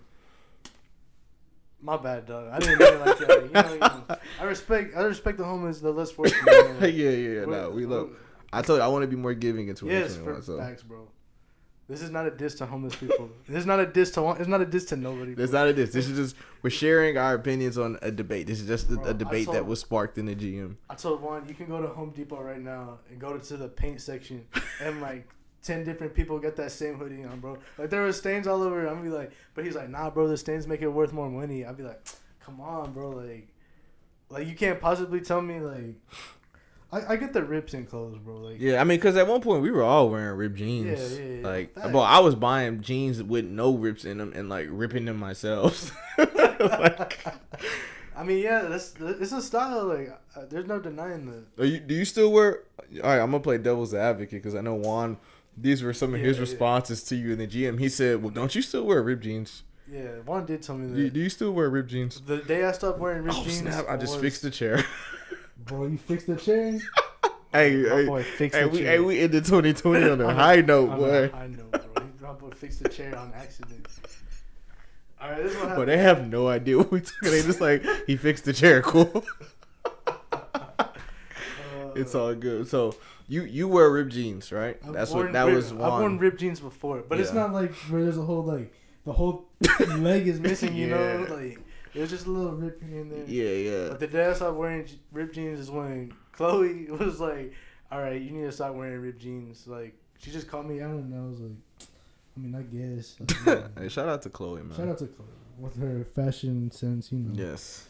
My 1.82 1.98
bad, 1.98 2.26
dog. 2.26 2.48
I 2.50 2.60
didn't 2.60 2.80
mean 2.80 2.94
it 2.94 3.00
like 3.06 3.18
that. 3.18 3.44
You 3.44 3.50
know, 3.50 3.74
you 3.74 3.80
know. 3.80 4.18
I 4.40 4.44
respect, 4.46 4.96
I 4.96 5.02
respect 5.02 5.38
the 5.38 5.44
homeless, 5.44 5.82
the 5.82 5.92
less 5.92 6.12
fortunate. 6.12 6.46
yeah, 6.82 6.88
yeah, 6.88 7.10
yeah. 7.10 7.46
No, 7.46 7.72
we 7.72 7.84
uh, 7.84 7.90
love. 7.90 8.10
I 8.54 8.62
told 8.62 8.78
you 8.78 8.84
I 8.84 8.88
want 8.88 9.04
to 9.04 9.08
be 9.08 9.18
more 9.18 9.34
giving 9.34 9.64
in 9.68 9.76
Yes, 9.76 10.16
2021. 10.16 10.36
for 10.36 10.42
so 10.46 10.58
facts, 10.60 10.84
bro. 10.84 11.10
This 11.90 12.02
is 12.02 12.12
not 12.12 12.26
a 12.26 12.32
diss 12.32 12.56
to 12.56 12.66
homeless 12.66 12.96
people. 12.96 13.30
this 13.48 13.58
is 13.58 13.66
not 13.66 13.80
a 13.80 13.86
diss 13.86 14.12
to. 14.12 14.32
It's 14.32 14.48
not 14.48 14.62
a 14.62 14.66
diss 14.66 14.86
to 14.86 14.96
nobody. 14.96 15.34
That's 15.34 15.52
not 15.52 15.68
a 15.68 15.74
diss. 15.74 15.92
This 15.92 16.08
is 16.08 16.18
just 16.18 16.36
we're 16.62 16.70
sharing 16.70 17.18
our 17.18 17.36
opinions 17.36 17.78
on 17.78 17.98
a 18.02 18.10
debate. 18.10 18.48
This 18.48 18.62
is 18.62 18.68
just 18.68 18.90
a, 18.90 18.96
Bro, 18.96 19.06
a 19.06 19.14
debate 19.14 19.52
that 19.52 19.66
was 19.66 19.82
sparked 19.82 20.18
in 20.18 20.26
the 20.28 20.36
GM. 20.36 20.78
I 20.90 20.96
told 20.96 21.22
Juan, 21.22 21.46
you 21.48 21.54
can 21.54 21.68
go 21.68 21.82
to 21.82 21.90
Home 21.90 22.12
Depot 22.12 22.42
right 22.42 22.62
now 22.62 23.00
and 23.10 23.20
go 23.20 23.38
to 23.38 23.58
the 23.58 23.68
paint 23.68 24.00
section, 24.00 24.46
and 24.82 25.02
like 25.02 25.28
ten 25.62 25.84
different 25.84 26.14
people 26.14 26.40
get 26.40 26.56
that 26.56 26.72
same 26.72 26.96
hoodie 26.96 27.26
on, 27.26 27.42
bro. 27.42 27.58
Like 27.78 27.90
there 27.90 28.02
were 28.02 28.14
stains 28.14 28.48
all 28.48 28.64
over. 28.64 28.88
I'm 28.88 29.04
be 29.04 29.10
like, 29.10 29.34
but 29.54 29.66
he's 29.66 29.76
like, 29.76 29.90
nah, 29.90 30.10
bro, 30.10 30.28
the 30.30 30.38
stains 30.38 30.66
make 30.68 30.82
it 30.82 30.88
worth 30.88 31.12
more 31.12 31.30
money. 31.30 31.66
I'd 31.66 31.78
be 31.78 31.84
like, 31.84 32.02
come 32.46 32.62
on, 32.62 32.94
bro, 32.94 33.10
like, 33.10 33.50
like 34.30 34.48
you 34.48 34.56
can't 34.56 34.80
possibly 34.80 35.20
tell 35.20 35.42
me 35.42 35.60
like, 35.60 35.96
I, 36.94 37.14
I 37.14 37.16
get 37.16 37.34
the 37.34 37.44
rips 37.44 37.74
in 37.74 37.86
clothes, 37.86 38.18
bro. 38.20 38.38
Like, 38.38 38.60
Yeah, 38.60 38.80
I 38.80 38.84
mean, 38.84 38.98
because 39.00 39.18
at 39.18 39.28
one 39.28 39.42
point 39.42 39.62
we 39.64 39.72
were 39.72 39.84
all 39.84 40.10
wearing 40.10 40.38
ripped 40.38 40.56
jeans. 40.56 41.18
Yeah, 41.18 41.20
yeah, 41.26 41.34
yeah. 41.42 41.48
Like, 41.48 41.74
Facts. 41.74 41.90
bro, 41.92 42.00
I 42.02 42.20
was 42.20 42.36
buying 42.36 42.82
jeans 42.82 43.22
with 43.24 43.46
no 43.46 43.74
rips 43.76 44.06
in 44.06 44.20
them 44.20 44.32
and 44.36 44.48
like 44.50 44.68
ripping 44.70 45.06
them 45.06 45.18
myself. 45.18 45.92
like, 46.18 47.26
I 48.16 48.24
mean, 48.24 48.40
yeah, 48.44 48.62
that's 48.64 48.94
it's 49.00 49.32
a 49.32 49.42
style. 49.42 49.86
Like, 49.86 50.18
uh, 50.36 50.42
there's 50.50 50.68
no 50.68 50.80
denying 50.80 51.26
that. 51.26 51.64
are 51.64 51.66
you, 51.66 51.80
do 51.80 51.96
you 51.96 52.06
still 52.06 52.32
wear? 52.32 52.60
All 53.04 53.10
right, 53.10 53.20
I'm 53.20 53.32
gonna 53.32 53.40
play 53.40 53.58
devil's 53.58 53.94
advocate 53.94 54.44
because 54.44 54.56
I 54.56 54.62
know 54.62 54.76
Juan. 54.76 55.18
These 55.58 55.84
were 55.84 55.94
some 55.94 56.14
of 56.16 56.20
his 56.20 56.38
Yeah, 56.38 56.44
yeah. 56.46 56.50
responses 56.50 57.04
to 57.06 57.16
you 57.16 57.32
in 57.34 57.38
the 57.40 57.48
GM. 57.48 57.80
He 57.80 57.90
said, 57.90 58.22
"Well, 58.22 58.32
don't 58.32 58.54
you 58.56 58.62
still 58.62 58.86
wear 58.86 59.02
ripped 59.04 59.24
jeans? 59.24 59.64
Yeah, 59.92 60.08
Juan 60.26 60.46
did 60.46 60.62
tell 60.64 60.78
me 60.78 60.88
that. 60.88 60.96
Do 60.96 61.02
you, 61.02 61.10
do 61.10 61.20
you 61.20 61.30
still 61.30 61.52
wear 61.52 61.70
ripped 61.70 61.90
jeans?" 61.90 62.22
the 62.22 62.38
day 62.38 62.64
I 62.66 62.72
stopped 62.72 63.00
wearing 63.00 63.24
ripped 63.24 63.38
Oh 63.40 63.44
jeans, 63.44 63.58
snap! 63.60 63.86
I 63.90 63.98
just 63.98 64.14
was- 64.14 64.22
fixed 64.22 64.42
the 64.44 64.52
chair. 64.52 64.84
Bro, 65.66 65.88
you 65.88 65.98
fixed 65.98 66.28
the 66.28 66.36
chair? 66.36 66.72
hey, 67.52 67.76
My 67.84 67.90
hey, 67.96 68.06
boy 68.06 68.24
fixed 68.24 68.58
hey, 68.58 68.64
the 68.64 68.70
we 68.70 68.78
chair. 68.80 68.88
hey, 68.92 69.00
we 69.00 69.20
ended 69.20 69.46
2020 69.46 70.10
on 70.10 70.22
a 70.22 70.34
high 70.44 70.62
note, 70.62 70.90
on 70.90 70.98
boy. 71.00 71.30
high 71.30 71.48
note, 71.48 71.72
bro. 71.72 72.04
My 72.22 72.34
boy 72.34 72.50
fixed 72.52 72.82
the 72.84 72.90
chair 72.90 73.18
on 73.18 73.32
accident. 73.34 73.88
All 75.22 75.30
right, 75.30 75.42
this 75.44 75.54
is 75.54 75.58
what 75.60 75.76
But 75.76 75.86
they 75.86 75.98
have 75.98 76.28
no 76.28 76.48
idea 76.48 76.78
what 76.78 76.92
we 76.92 77.00
talking. 77.02 77.32
They 77.32 77.42
just 77.44 77.62
like 77.62 77.84
he 78.08 78.16
fixed 78.18 78.46
the 78.46 78.54
chair. 78.54 78.82
Cool. 78.82 79.24
Uh, 80.34 81.92
It's 81.96 82.16
all 82.16 82.34
good. 82.34 82.68
So 82.68 82.96
you 83.28 83.44
you 83.44 83.68
wear 83.68 83.90
ripped 83.92 84.12
jeans, 84.14 84.52
right? 84.52 84.78
I've 84.86 84.94
That's 84.94 85.12
what 85.12 85.32
that 85.34 85.44
rib- 85.46 85.56
was 85.56 85.72
I've 85.72 85.78
worn 85.80 86.02
one. 86.02 86.18
ripped 86.18 86.40
jeans 86.40 86.60
before, 86.60 87.04
but 87.08 87.20
it's 87.20 87.30
It's 87.30 87.36
not 87.36 87.54
like 87.54 87.72
where 87.90 88.02
there's 88.04 88.18
a 88.18 88.22
whole, 88.24 88.44
like, 88.44 88.74
the 89.06 89.14
whole 89.14 89.46
leg 89.98 90.28
is 90.28 90.40
missing, 90.40 90.76
you 90.76 90.88
know? 90.88 91.24
know, 91.24 91.36
like 91.36 91.60
it 91.94 92.02
was 92.02 92.10
just 92.10 92.26
a 92.26 92.30
little 92.30 92.54
rip 92.54 92.82
here 92.84 93.02
and 93.02 93.12
there. 93.12 93.26
Yeah, 93.26 93.72
yeah. 93.72 93.90
But 93.90 94.00
the 94.00 94.08
day 94.08 94.26
I 94.26 94.34
stopped 94.34 94.58
wearing 94.58 94.88
ripped 95.12 95.36
jeans 95.36 95.60
is 95.60 95.70
when 95.72 96.14
Chloe 96.32 96.88
was 96.90 97.20
like, 97.20 97.54
"All 97.92 98.00
right, 98.02 98.22
you 98.22 98.32
need 98.32 98.44
to 98.44 98.52
stop 98.52 98.74
wearing 98.76 99.00
ripped 99.00 99.22
jeans." 99.22 99.68
Like 99.68 99.96
she 100.20 100.32
just 100.32 100.48
called 100.48 100.68
me 100.68 100.82
out. 100.82 100.90
don't. 100.92 101.14
I 101.14 101.30
was 101.30 101.40
like, 101.40 101.88
I 102.36 102.40
mean, 102.40 102.56
I 102.56 102.62
guess. 102.64 103.18
Like, 103.46 103.78
hey, 103.80 103.90
shout 103.90 104.10
out 104.10 104.22
to 104.24 104.30
Chloe, 104.30 104.64
man. 104.64 104.78
Shout 104.78 104.90
out 104.90 104.98
to 105.00 105.08
Chloe 105.08 105.28
with 105.60 105.78
her 105.78 106.06
fashion 106.16 106.72
sense, 106.72 107.12
you 107.12 107.20
know. 107.20 107.34
Yes. 107.34 107.88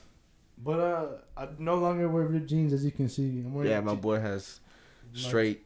But 0.57 0.79
uh, 0.79 1.07
I 1.35 1.47
no 1.57 1.75
longer 1.75 2.07
wear 2.07 2.25
ripped 2.25 2.47
jeans, 2.47 2.73
as 2.73 2.85
you 2.85 2.91
can 2.91 3.09
see. 3.09 3.23
I'm 3.23 3.53
wearing 3.53 3.71
Yeah, 3.71 3.81
my 3.81 3.95
boy 3.95 4.19
has 4.19 4.59
straight 5.13 5.65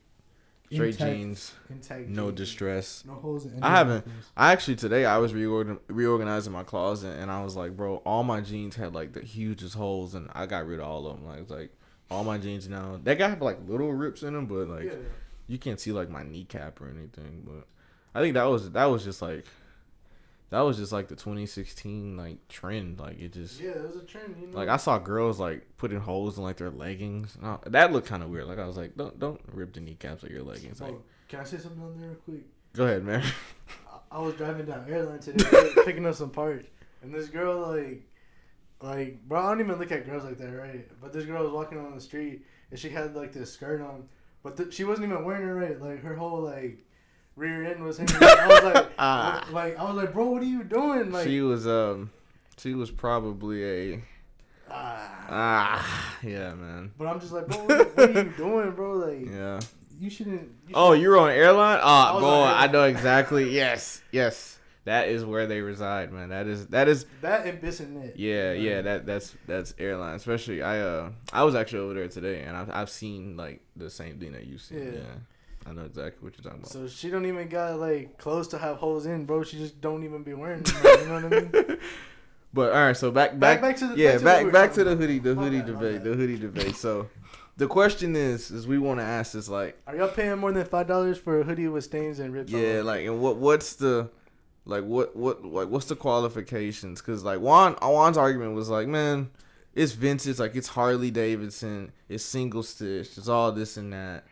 straight 0.71 0.93
intact- 0.95 1.11
jeans, 1.15 1.51
intact. 1.69 2.07
no 2.07 2.25
jeans. 2.27 2.37
distress. 2.37 3.03
No 3.05 3.13
holes 3.13 3.45
in 3.45 3.53
any 3.53 3.61
I 3.61 3.77
haven't-. 3.77 4.07
I 4.35 4.51
actually 4.51 4.75
today 4.75 5.05
I 5.05 5.17
was 5.17 5.33
reorgan- 5.33 5.79
reorganizing 5.87 6.51
my 6.53 6.63
closet 6.63 7.17
and 7.19 7.31
I 7.31 7.43
was 7.43 7.55
like, 7.55 7.75
bro, 7.75 7.97
all 7.97 8.23
my 8.23 8.41
jeans 8.41 8.75
had 8.75 8.93
like 8.93 9.13
the 9.13 9.21
hugest 9.21 9.75
holes 9.75 10.15
and 10.15 10.29
I 10.33 10.45
got 10.45 10.65
rid 10.67 10.79
of 10.79 10.85
all 10.85 11.07
of 11.07 11.17
them. 11.17 11.27
Like, 11.27 11.49
like 11.49 11.71
all 12.09 12.23
my 12.23 12.37
jeans 12.37 12.67
now 12.69 12.99
they 13.03 13.15
got 13.15 13.41
like 13.41 13.59
little 13.67 13.91
rips 13.91 14.23
in 14.23 14.33
them, 14.33 14.45
but 14.45 14.67
like 14.67 14.85
yeah. 14.85 14.91
you 15.47 15.57
can't 15.57 15.79
see 15.79 15.91
like 15.91 16.09
my 16.09 16.23
kneecap 16.23 16.79
or 16.81 16.89
anything. 16.89 17.43
But 17.45 17.67
I 18.17 18.21
think 18.21 18.33
that 18.35 18.45
was 18.45 18.71
that 18.71 18.85
was 18.85 19.03
just 19.03 19.21
like 19.21 19.45
that 20.49 20.61
was 20.61 20.77
just 20.77 20.91
like 20.91 21.07
the 21.07 21.15
2016 21.15 22.15
like 22.17 22.47
trend. 22.47 22.99
Like 22.99 23.19
it 23.19 23.33
just 23.33 23.59
Yeah, 23.59 23.71
it 23.71 23.81
was 23.87 23.95
a 23.97 24.03
trend. 24.03 24.35
You 24.39 24.47
know. 24.47 24.57
like 24.57 24.69
I 24.69 24.77
saw 24.77 24.97
girls 24.97 25.39
like 25.39 25.65
putting 25.77 25.99
holes 25.99 26.37
in 26.37 26.43
like 26.43 26.57
their 26.57 26.69
leggings. 26.69 27.37
I- 27.43 27.57
that 27.67 27.91
looked 27.91 28.07
kind 28.07 28.23
of 28.23 28.29
weird. 28.29 28.45
Like 28.45 28.59
I 28.59 28.65
was 28.67 28.77
like, 28.77 28.95
don't 28.95 29.17
don't 29.19 29.41
rip 29.51 29.73
the 29.73 29.79
kneecaps 29.81 30.23
of 30.23 30.29
your 30.31 30.43
leggings. 30.43 30.79
Like 30.81 30.91
Bro, 30.91 31.01
can 31.29 31.39
I 31.39 31.43
say 31.43 31.57
something 31.57 31.81
on 31.83 31.99
there 31.99 32.09
real 32.09 32.17
quick? 32.25 32.43
go 32.73 32.83
ahead, 32.85 33.03
man. 33.03 33.23
I- 33.91 33.97
I 34.09 34.19
was 34.21 34.35
driving 34.35 34.65
down 34.65 34.85
airline 34.89 35.19
today, 35.19 35.43
picking 35.85 36.05
up 36.05 36.15
some 36.15 36.29
parts, 36.29 36.69
and 37.01 37.13
this 37.13 37.27
girl 37.27 37.59
like, 37.75 38.03
like, 38.81 39.21
bro, 39.27 39.41
I 39.41 39.49
don't 39.49 39.59
even 39.59 39.77
look 39.77 39.91
at 39.91 40.05
girls 40.05 40.23
like 40.23 40.37
that, 40.37 40.51
right? 40.55 40.87
But 41.01 41.11
this 41.11 41.25
girl 41.25 41.43
was 41.43 41.51
walking 41.51 41.77
on 41.77 41.93
the 41.93 41.99
street, 41.99 42.45
and 42.71 42.79
she 42.79 42.87
had 42.89 43.15
like 43.15 43.33
this 43.33 43.51
skirt 43.51 43.81
on, 43.81 44.07
but 44.43 44.55
th- 44.55 44.73
she 44.73 44.85
wasn't 44.85 45.11
even 45.11 45.25
wearing 45.25 45.47
it 45.47 45.51
right. 45.51 45.81
Like 45.81 46.01
her 46.03 46.15
whole 46.15 46.39
like 46.41 46.85
rear 47.37 47.63
end 47.63 47.83
was 47.83 47.97
hanging. 47.97 48.15
out. 48.15 48.23
I 48.23 48.47
was 48.47 48.63
like, 48.73 48.87
Ah. 48.99 49.47
like 49.51 49.77
I 49.79 49.83
was 49.83 49.95
like, 49.95 50.11
bro, 50.13 50.25
what 50.25 50.41
are 50.41 50.45
you 50.45 50.63
doing? 50.63 51.11
Like, 51.11 51.25
she 51.27 51.41
was 51.41 51.65
um 51.67 52.09
she 52.57 52.73
was 52.73 52.91
probably 52.91 53.63
a 53.93 54.03
ah. 54.69 55.27
ah 55.29 56.17
yeah 56.23 56.53
man 56.55 56.91
But 56.97 57.07
I'm 57.07 57.19
just 57.19 57.31
like, 57.31 57.47
bro, 57.47 57.57
what, 57.59 57.95
what 57.97 58.09
are 58.09 58.23
you 58.23 58.33
doing, 58.35 58.71
bro? 58.71 58.93
Like, 58.93 59.25
yeah. 59.31 59.59
you 59.99 60.09
shouldn't. 60.09 60.51
You 60.67 60.73
Oh, 60.75 60.91
you 60.93 61.09
were 61.09 61.19
on 61.19 61.29
airline? 61.29 61.79
Ah, 61.81 62.15
was 62.15 62.23
boy, 62.23 62.43
I 62.43 62.67
know 62.67 62.83
exactly. 62.95 63.49
Yes, 63.51 64.01
yes. 64.11 64.55
That 64.85 65.09
is 65.09 65.25
where 65.25 65.47
they 65.47 65.59
reside, 65.59 66.13
man. 66.13 66.29
That 66.29 66.47
is 66.47 66.67
that 66.67 66.87
is 66.87 67.05
that 67.21 67.45
and 67.45 67.61
Bissonnet. 67.61 68.13
Yeah, 68.15 68.53
yeah, 68.53 68.81
that 68.81 69.05
that's 69.05 69.35
that's 69.45 69.73
airline. 69.77 70.15
Especially 70.15 70.63
I 70.63 70.79
uh 70.79 71.09
I 71.33 71.43
was 71.43 71.55
actually 71.55 71.79
over 71.79 71.93
there 71.93 72.07
today 72.07 72.43
and 72.43 72.55
I've 72.55 72.69
I've 72.71 72.89
seen 72.89 73.35
like 73.35 73.61
the 73.75 73.89
same 73.89 74.17
thing 74.17 74.31
that 74.31 74.47
you 74.47 74.57
see. 74.57 74.75
Yeah. 74.75 74.91
Yeah. 74.91 75.15
I 75.67 75.73
know 75.73 75.83
exactly 75.85 76.23
what 76.23 76.33
you're 76.37 76.43
talking 76.43 76.59
about. 76.59 76.71
So 76.71 76.87
she 76.87 77.09
don't 77.09 77.25
even 77.25 77.47
got 77.49 77.79
like 77.79 78.17
clothes 78.17 78.47
to 78.49 78.57
have 78.57 78.77
holes 78.77 79.05
in, 79.05 79.25
bro. 79.25 79.43
She 79.43 79.57
just 79.57 79.81
don't 79.81 80.03
even 80.03 80.23
be 80.23 80.33
wearing 80.33 80.63
them. 80.63 80.75
Like, 80.83 80.99
you 81.01 81.05
know 81.07 81.13
what 81.15 81.25
I 81.25 81.29
mean? 81.67 81.77
but 82.53 82.71
all 82.73 82.85
right, 82.85 82.95
so 82.97 83.11
back 83.11 83.31
back, 83.31 83.59
Back- 83.59 83.61
back 83.61 83.77
to 83.77 83.87
the- 83.87 83.97
yeah, 83.97 84.17
back 84.19 84.39
to 84.39 84.45
back 84.45 84.53
back 84.53 84.73
to 84.73 84.83
the 84.83 84.95
hoodie 84.95 85.19
the 85.19 85.35
hoodie 85.35 85.59
bad, 85.59 85.67
debate, 85.67 86.03
the 86.03 86.13
hoodie 86.13 86.37
debate. 86.39 86.75
So 86.75 87.09
the 87.57 87.67
question 87.67 88.15
is 88.15 88.49
is 88.51 88.65
we 88.67 88.77
want 88.77 88.99
to 88.99 89.05
ask 89.05 89.35
is 89.35 89.49
like 89.49 89.77
Are 89.87 89.95
y'all 89.95 90.07
paying 90.07 90.37
more 90.37 90.51
than 90.51 90.65
five 90.65 90.87
dollars 90.87 91.17
for 91.17 91.41
a 91.41 91.43
hoodie 91.43 91.67
with 91.67 91.83
stains 91.83 92.19
and 92.19 92.33
rips? 92.33 92.51
yeah, 92.51 92.81
like 92.83 93.05
and 93.05 93.19
what 93.21 93.35
what's 93.37 93.75
the 93.75 94.09
like 94.65 94.83
what 94.85 95.15
what 95.15 95.43
like 95.43 95.67
what's 95.69 95.85
the 95.87 95.95
qualifications? 95.95 97.01
Cuz 97.01 97.23
like 97.23 97.39
Juan 97.39 97.73
Juan's 97.81 98.17
argument 98.17 98.53
was 98.53 98.69
like, 98.69 98.87
man, 98.87 99.29
it's 99.75 99.91
vintage, 99.91 100.39
like 100.39 100.55
it's 100.55 100.69
Harley 100.69 101.11
Davidson, 101.11 101.91
it's 102.07 102.23
single 102.23 102.63
stitch, 102.63 103.17
it's 103.17 103.27
all 103.27 103.51
this 103.51 103.75
and 103.77 103.91
that. 103.93 104.23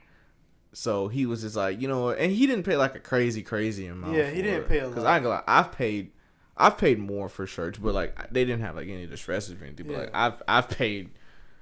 So 0.76 1.08
he 1.08 1.26
was 1.26 1.42
just 1.42 1.56
like, 1.56 1.82
you 1.82 1.88
know? 1.88 2.10
And 2.10 2.32
he 2.32 2.46
didn't 2.48 2.64
pay 2.64 2.76
like 2.76 2.96
a 2.96 3.00
crazy, 3.00 3.42
crazy 3.44 3.88
amount. 3.88 4.16
Yeah, 4.16 4.30
he 4.30 4.42
didn't 4.42 4.64
it. 4.64 4.68
pay 4.68 4.80
a 4.80 4.88
lot. 4.88 4.96
Cause. 4.96 5.04
I 5.06 5.16
ain't 5.16 5.24
gonna 5.24 5.36
lie, 5.36 5.44
I've 5.48 5.72
paid, 5.72 6.12
I've 6.58 6.78
paid 6.78 7.00
more 7.00 7.30
for 7.30 7.48
shirts, 7.48 7.78
but 7.80 7.94
like 7.94 8.30
they 8.32 8.44
didn't 8.46 8.62
have 8.62 8.76
like 8.76 8.88
any 8.90 9.08
distresses 9.08 9.60
or 9.60 9.64
anything. 9.66 9.88
But 9.88 9.94
Yeah. 9.94 10.00
like 10.00 10.12
I've 10.14 10.44
I've 10.48 10.70
paid 10.70 11.12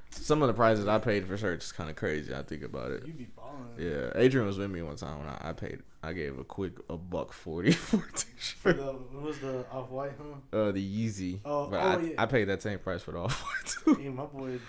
some 0.09 0.41
of 0.41 0.47
the 0.47 0.53
prices 0.53 0.87
I 0.87 0.97
paid 0.99 1.27
for 1.27 1.37
shirts 1.37 1.67
is 1.67 1.71
kind 1.71 1.89
of 1.89 1.95
crazy. 1.95 2.33
I 2.35 2.41
think 2.43 2.63
about 2.63 2.91
it. 2.91 3.05
you 3.05 3.13
be 3.13 3.27
balling. 3.35 3.53
Yeah, 3.77 4.11
Adrian 4.15 4.45
was 4.47 4.57
with 4.57 4.69
me 4.71 4.81
one 4.81 4.95
time 4.95 5.19
when 5.19 5.27
I, 5.27 5.49
I 5.49 5.53
paid. 5.53 5.79
I 6.03 6.13
gave 6.13 6.37
a 6.37 6.43
quick 6.43 6.73
a 6.89 6.97
buck 6.97 7.33
forty 7.33 7.71
for 7.71 7.97
a 7.97 8.11
t-shirt. 8.17 8.77
the 8.77 8.83
what 8.83 9.21
was 9.23 9.39
the 9.39 9.65
off 9.71 9.89
white, 9.89 10.11
huh? 10.17 10.57
Uh, 10.57 10.71
the 10.71 10.83
Yeezy. 11.07 11.39
Oh, 11.45 11.67
but 11.67 11.77
oh, 11.77 11.79
I, 11.79 12.01
yeah. 12.01 12.15
I 12.17 12.25
paid 12.25 12.45
that 12.45 12.61
same 12.61 12.79
price 12.79 13.01
for 13.03 13.11
the 13.13 13.19
off 13.19 13.41
white 13.43 13.95
too. 13.95 14.01
Hey, 14.01 14.09
my 14.09 14.25
boy. 14.25 14.59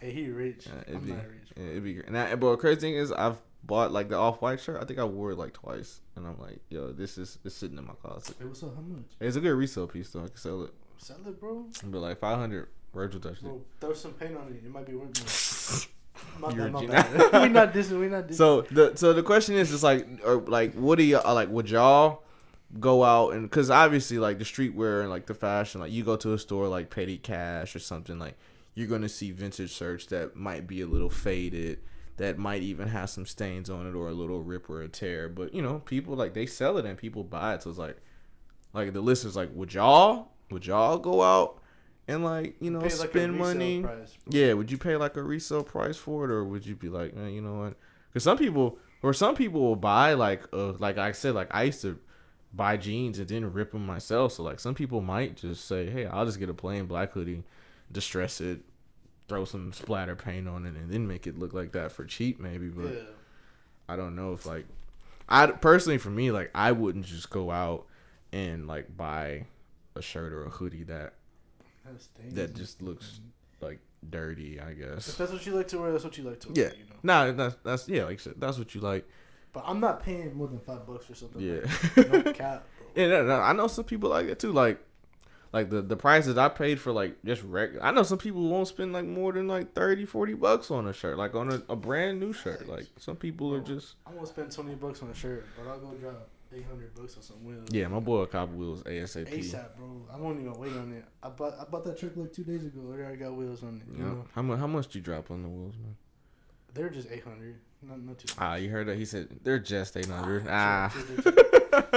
Hey, 0.00 0.12
he 0.12 0.28
rich. 0.30 0.66
It'd 0.86 0.94
I'm 0.96 1.04
be, 1.04 1.10
not 1.12 1.26
rich. 1.28 1.52
yeah, 1.56 1.64
it'd 1.64 1.84
be 1.84 1.94
great. 1.94 2.06
And, 2.06 2.16
I, 2.16 2.34
but 2.34 2.52
the 2.52 2.56
crazy 2.56 2.80
thing 2.80 2.94
is, 2.94 3.12
I've 3.12 3.36
bought 3.62 3.92
like 3.92 4.08
the 4.08 4.16
off 4.16 4.40
white 4.42 4.60
shirt. 4.60 4.82
I 4.82 4.84
think 4.84 4.98
I 4.98 5.04
wore 5.04 5.32
it 5.32 5.38
like 5.38 5.52
twice, 5.52 6.00
and 6.16 6.26
I'm 6.26 6.38
like, 6.38 6.60
yo, 6.70 6.92
this 6.92 7.18
is 7.18 7.38
it's 7.44 7.54
sitting 7.54 7.78
in 7.78 7.86
my 7.86 7.94
closet. 7.94 8.36
Hey, 8.38 8.46
what's 8.46 8.62
up? 8.62 8.74
How 8.74 8.82
much? 8.82 9.04
It's 9.20 9.36
a 9.36 9.40
good 9.40 9.54
resale 9.54 9.86
piece 9.86 10.10
though. 10.10 10.24
I 10.24 10.28
can 10.28 10.36
sell 10.36 10.64
it. 10.64 10.74
Sell 10.98 11.16
it, 11.26 11.40
bro. 11.40 11.66
But 11.84 11.98
like 11.98 12.18
five 12.18 12.38
hundred. 12.38 12.68
Virgil 12.92 13.20
touched 13.20 13.44
it. 13.44 13.50
Throw 13.80 13.92
some 13.92 14.12
paint 14.14 14.36
on 14.36 14.48
it. 14.48 14.64
It 14.64 14.70
might 14.70 14.84
be 14.84 14.94
worth 14.94 15.86
more. 15.86 16.52
You're 16.54 16.68
bad, 16.70 16.84
a 16.84 16.88
bad. 16.88 17.42
we 17.42 17.48
not 17.48 17.72
dissing. 17.72 18.00
We 18.00 18.08
not 18.08 18.26
dissing. 18.26 18.34
So 18.34 18.62
the 18.62 18.96
so 18.96 19.12
the 19.12 19.22
question 19.22 19.54
is 19.54 19.70
just 19.70 19.82
like 19.82 20.06
or 20.24 20.36
like 20.36 20.74
what 20.74 20.98
do 20.98 21.04
y'all 21.04 21.34
like 21.34 21.48
would 21.48 21.70
y'all 21.70 22.24
go 22.78 23.02
out 23.02 23.30
and 23.34 23.42
because 23.42 23.70
obviously 23.70 24.18
like 24.18 24.38
the 24.38 24.44
streetwear 24.44 25.00
and 25.00 25.10
like 25.10 25.26
the 25.26 25.34
fashion 25.34 25.80
like 25.80 25.90
you 25.90 26.04
go 26.04 26.16
to 26.16 26.34
a 26.34 26.38
store 26.38 26.68
like 26.68 26.90
Petty 26.90 27.18
Cash 27.18 27.74
or 27.74 27.80
something 27.80 28.18
like 28.18 28.36
you're 28.74 28.86
gonna 28.86 29.08
see 29.08 29.32
vintage 29.32 29.72
shirts 29.72 30.06
that 30.06 30.36
might 30.36 30.66
be 30.66 30.80
a 30.80 30.86
little 30.86 31.10
faded 31.10 31.78
that 32.20 32.38
might 32.38 32.62
even 32.62 32.88
have 32.88 33.10
some 33.10 33.26
stains 33.26 33.68
on 33.68 33.86
it 33.86 33.94
or 33.94 34.08
a 34.08 34.12
little 34.12 34.42
rip 34.42 34.68
or 34.70 34.82
a 34.82 34.88
tear 34.88 35.28
but 35.28 35.52
you 35.54 35.60
know 35.60 35.80
people 35.80 36.14
like 36.14 36.34
they 36.34 36.46
sell 36.46 36.78
it 36.78 36.84
and 36.84 36.96
people 36.96 37.24
buy 37.24 37.54
it 37.54 37.62
so 37.62 37.70
it's 37.70 37.78
like 37.78 37.96
like 38.72 38.92
the 38.92 39.00
listeners 39.00 39.36
like 39.36 39.50
would 39.54 39.74
y'all 39.74 40.28
would 40.50 40.66
y'all 40.66 40.98
go 40.98 41.22
out 41.22 41.60
and 42.10 42.24
like 42.24 42.56
you 42.60 42.70
know 42.70 42.80
Pay, 42.80 42.96
like, 42.96 43.10
spend 43.10 43.38
money? 43.38 43.84
Yeah, 44.28 44.52
would 44.54 44.70
you 44.70 44.78
pay 44.78 44.96
like 44.96 45.16
a 45.16 45.22
resale 45.22 45.62
price 45.62 45.96
for 45.96 46.24
it, 46.24 46.30
or 46.30 46.44
would 46.44 46.66
you 46.66 46.74
be 46.74 46.88
like, 46.88 47.14
eh, 47.16 47.28
you 47.28 47.40
know 47.40 47.54
what? 47.54 47.76
Because 48.08 48.24
some 48.24 48.36
people, 48.36 48.78
or 49.02 49.12
some 49.12 49.34
people 49.36 49.60
will 49.60 49.76
buy 49.76 50.14
like, 50.14 50.42
uh, 50.52 50.72
like 50.72 50.98
I 50.98 51.12
said, 51.12 51.34
like 51.34 51.48
I 51.52 51.64
used 51.64 51.82
to 51.82 51.98
buy 52.52 52.76
jeans 52.76 53.18
and 53.20 53.28
then 53.28 53.52
rip 53.52 53.72
them 53.72 53.86
myself. 53.86 54.32
So 54.32 54.42
like 54.42 54.58
some 54.58 54.74
people 54.74 55.00
might 55.00 55.36
just 55.36 55.66
say, 55.66 55.88
hey, 55.88 56.06
I'll 56.06 56.26
just 56.26 56.40
get 56.40 56.48
a 56.48 56.54
plain 56.54 56.86
black 56.86 57.12
hoodie, 57.12 57.44
distress 57.92 58.40
it, 58.40 58.60
throw 59.30 59.44
some 59.44 59.72
splatter 59.72 60.16
paint 60.16 60.46
on 60.48 60.66
it, 60.66 60.74
and 60.74 60.90
then 60.92 61.06
make 61.06 61.26
it 61.26 61.38
look 61.38 61.54
like 61.54 61.72
that 61.72 61.92
for 61.92 62.04
cheap, 62.04 62.40
maybe. 62.40 62.68
But 62.68 62.92
Yeah. 62.92 63.00
I 63.88 63.96
don't 63.96 64.14
know 64.16 64.32
if 64.34 64.44
like, 64.44 64.66
I 65.28 65.46
personally 65.46 65.98
for 65.98 66.10
me 66.10 66.30
like 66.32 66.50
I 66.54 66.72
wouldn't 66.72 67.06
just 67.06 67.30
go 67.30 67.50
out 67.50 67.86
and 68.32 68.66
like 68.66 68.96
buy 68.96 69.46
a 69.94 70.02
shirt 70.02 70.32
or 70.32 70.44
a 70.44 70.50
hoodie 70.50 70.82
that 70.84 71.14
that 72.32 72.54
just 72.54 72.82
looks 72.82 73.20
like 73.60 73.78
dirty. 74.08 74.60
I 74.60 74.72
guess. 74.72 75.08
If 75.08 75.16
that's 75.18 75.32
what 75.32 75.46
you 75.46 75.54
like 75.54 75.68
to 75.68 75.78
wear, 75.78 75.92
that's 75.92 76.04
what 76.04 76.18
you 76.18 76.24
like 76.24 76.40
to 76.40 76.48
Yeah. 76.52 76.64
wear. 76.64 76.74
You 76.74 76.84
know. 76.84 76.96
Nah, 77.02 77.32
that's 77.32 77.56
that's 77.64 77.88
yeah, 77.88 78.04
like 78.04 78.14
I 78.14 78.22
said, 78.22 78.34
that's 78.38 78.58
what 78.58 78.74
you 78.74 78.80
like. 78.80 79.08
But 79.52 79.64
I'm 79.66 79.80
not 79.80 80.02
paying 80.02 80.34
more 80.36 80.46
than 80.48 80.58
five 80.60 80.86
bucks 80.86 81.06
for 81.06 81.14
something. 81.14 81.40
Yeah. 81.40 81.60
Like, 81.96 82.24
no 82.26 82.32
cap. 82.32 82.66
Yeah, 82.96 83.06
no, 83.06 83.24
no, 83.24 83.34
I 83.36 83.52
know 83.52 83.68
some 83.68 83.84
people 83.84 84.10
like 84.10 84.26
that 84.26 84.40
too. 84.40 84.50
Like, 84.52 84.80
like 85.52 85.70
the 85.70 85.82
the 85.82 85.96
prices 85.96 86.38
I 86.38 86.48
paid 86.48 86.80
for 86.80 86.92
like 86.92 87.16
just 87.24 87.42
regular. 87.42 87.84
I 87.84 87.90
know 87.90 88.02
some 88.02 88.18
people 88.18 88.48
won't 88.48 88.68
spend 88.68 88.92
like 88.92 89.04
more 89.04 89.32
than 89.32 89.48
like 89.48 89.72
30, 89.74 90.04
40 90.04 90.34
bucks 90.34 90.70
on 90.70 90.86
a 90.86 90.92
shirt, 90.92 91.18
like 91.18 91.34
on 91.34 91.52
a, 91.52 91.62
a 91.68 91.76
brand 91.76 92.20
new 92.20 92.32
shirt. 92.32 92.68
Like 92.68 92.86
some 92.98 93.16
people 93.16 93.52
are 93.54 93.60
just 93.60 93.94
I'm 94.06 94.14
gonna 94.14 94.26
spend 94.26 94.52
twenty 94.52 94.74
bucks 94.74 95.02
on 95.02 95.10
a 95.10 95.14
shirt, 95.14 95.46
but 95.56 95.68
I'll 95.70 95.78
go 95.78 95.92
drop 95.94 96.28
eight 96.52 96.64
hundred 96.68 96.94
bucks 96.94 97.16
on 97.16 97.22
some 97.22 97.44
wheels. 97.44 97.68
yeah. 97.72 97.88
My 97.88 98.00
boy 98.00 98.26
cop 98.26 98.52
wheels 98.52 98.82
ASAP. 98.84 99.28
ASAP, 99.28 99.76
bro. 99.76 100.02
I 100.12 100.16
won't 100.18 100.40
even 100.40 100.52
wait 100.54 100.72
on 100.72 100.92
it. 100.92 101.04
I 101.22 101.28
bought 101.30 101.54
I 101.60 101.64
bought 101.64 101.84
that 101.84 101.98
truck 101.98 102.12
like 102.16 102.32
two 102.32 102.44
days 102.44 102.64
ago. 102.64 102.80
It 102.92 103.00
already 103.00 103.16
got 103.16 103.34
wheels 103.34 103.62
on 103.62 103.82
it. 103.86 103.96
You 103.98 104.04
know, 104.04 104.24
How 104.34 104.42
much? 104.42 104.58
How 104.58 104.66
much 104.66 104.88
do 104.88 104.98
you 104.98 105.04
drop 105.04 105.30
on 105.30 105.42
the 105.42 105.48
wheels, 105.48 105.74
man? 105.82 105.96
they're 106.74 106.88
just 106.90 107.08
eight 107.10 107.24
hundred. 107.24 107.56
Not 107.82 108.00
not 108.02 108.18
too. 108.18 108.32
Ah, 108.38 108.54
you 108.56 108.68
heard 108.70 108.86
that? 108.88 108.96
He 108.98 109.04
said 109.04 109.28
they're 109.42 109.58
just 109.58 109.96
eight 109.96 110.06
hundred. 110.06 110.46
Ah, 110.48 110.94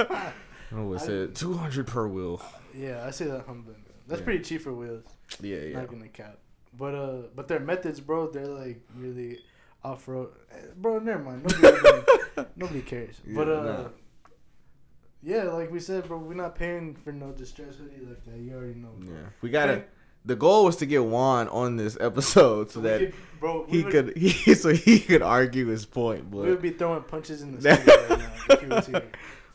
Ah. 0.06 0.32
I 0.72 0.80
would 0.80 1.00
said 1.00 1.34
two 1.36 1.54
hundred 1.54 1.86
per 1.86 2.08
wheel. 2.08 2.40
Yeah, 2.74 3.04
I 3.06 3.10
say 3.10 3.26
that 3.26 3.46
humbling. 3.46 3.84
That's 4.06 4.20
Yeah. 4.20 4.24
pretty 4.24 4.44
cheap 4.44 4.62
for 4.62 4.72
wheels. 4.72 5.04
Yeah, 5.40 5.56
yeah. 5.58 5.78
Not 5.78 5.88
gonna 5.88 6.08
cap. 6.08 6.38
But 6.76 6.94
uh, 6.94 7.16
but 7.34 7.48
their 7.48 7.60
methods, 7.60 8.00
bro, 8.00 8.30
they're 8.30 8.46
like 8.46 8.80
really 8.96 9.38
off 9.82 10.06
road. 10.08 10.30
Bro, 10.76 11.00
never 11.00 11.22
mind. 11.22 11.42
Nobody, 11.50 11.78
nobody, 11.84 12.48
nobody 12.56 12.82
cares. 12.82 13.20
but 13.26 13.46
Yeah, 13.46 13.52
uh, 13.54 13.62
nah. 13.64 13.88
yeah, 15.22 15.42
like 15.44 15.70
we 15.70 15.80
said, 15.80 16.06
bro, 16.08 16.18
we're 16.18 16.34
not 16.34 16.54
paying 16.54 16.94
for 16.96 17.12
no 17.12 17.32
distress 17.32 17.76
hoodie 17.76 18.04
like 18.04 18.24
that. 18.24 18.36
You 18.38 18.54
already 18.54 18.74
know. 18.74 18.90
Bro. 18.98 19.14
Yeah, 19.14 19.20
we 19.40 19.50
gotta. 19.50 19.84
The 20.26 20.36
goal 20.36 20.64
was 20.64 20.76
to 20.76 20.86
get 20.86 21.04
Juan 21.04 21.48
on 21.48 21.76
this 21.76 21.98
episode 22.00 22.70
so 22.70 22.80
that 22.80 22.98
could- 23.00 23.14
bro, 23.40 23.66
he 23.68 23.82
would, 23.82 23.92
could 23.92 24.16
he 24.16 24.54
so 24.54 24.70
he 24.70 24.98
could 25.00 25.20
argue 25.22 25.66
his 25.66 25.84
point. 25.84 26.30
We 26.30 26.40
would 26.40 26.48
But 26.54 26.62
be 26.62 26.70
throwing 26.70 27.02
punches 27.02 27.42
in 27.42 27.54
the 27.54 27.60
studio 27.74 28.06
right 28.08 28.18
now 28.18 28.54
if 28.54 28.60
he 28.60 28.66
was 28.66 28.86
here. 28.86 29.02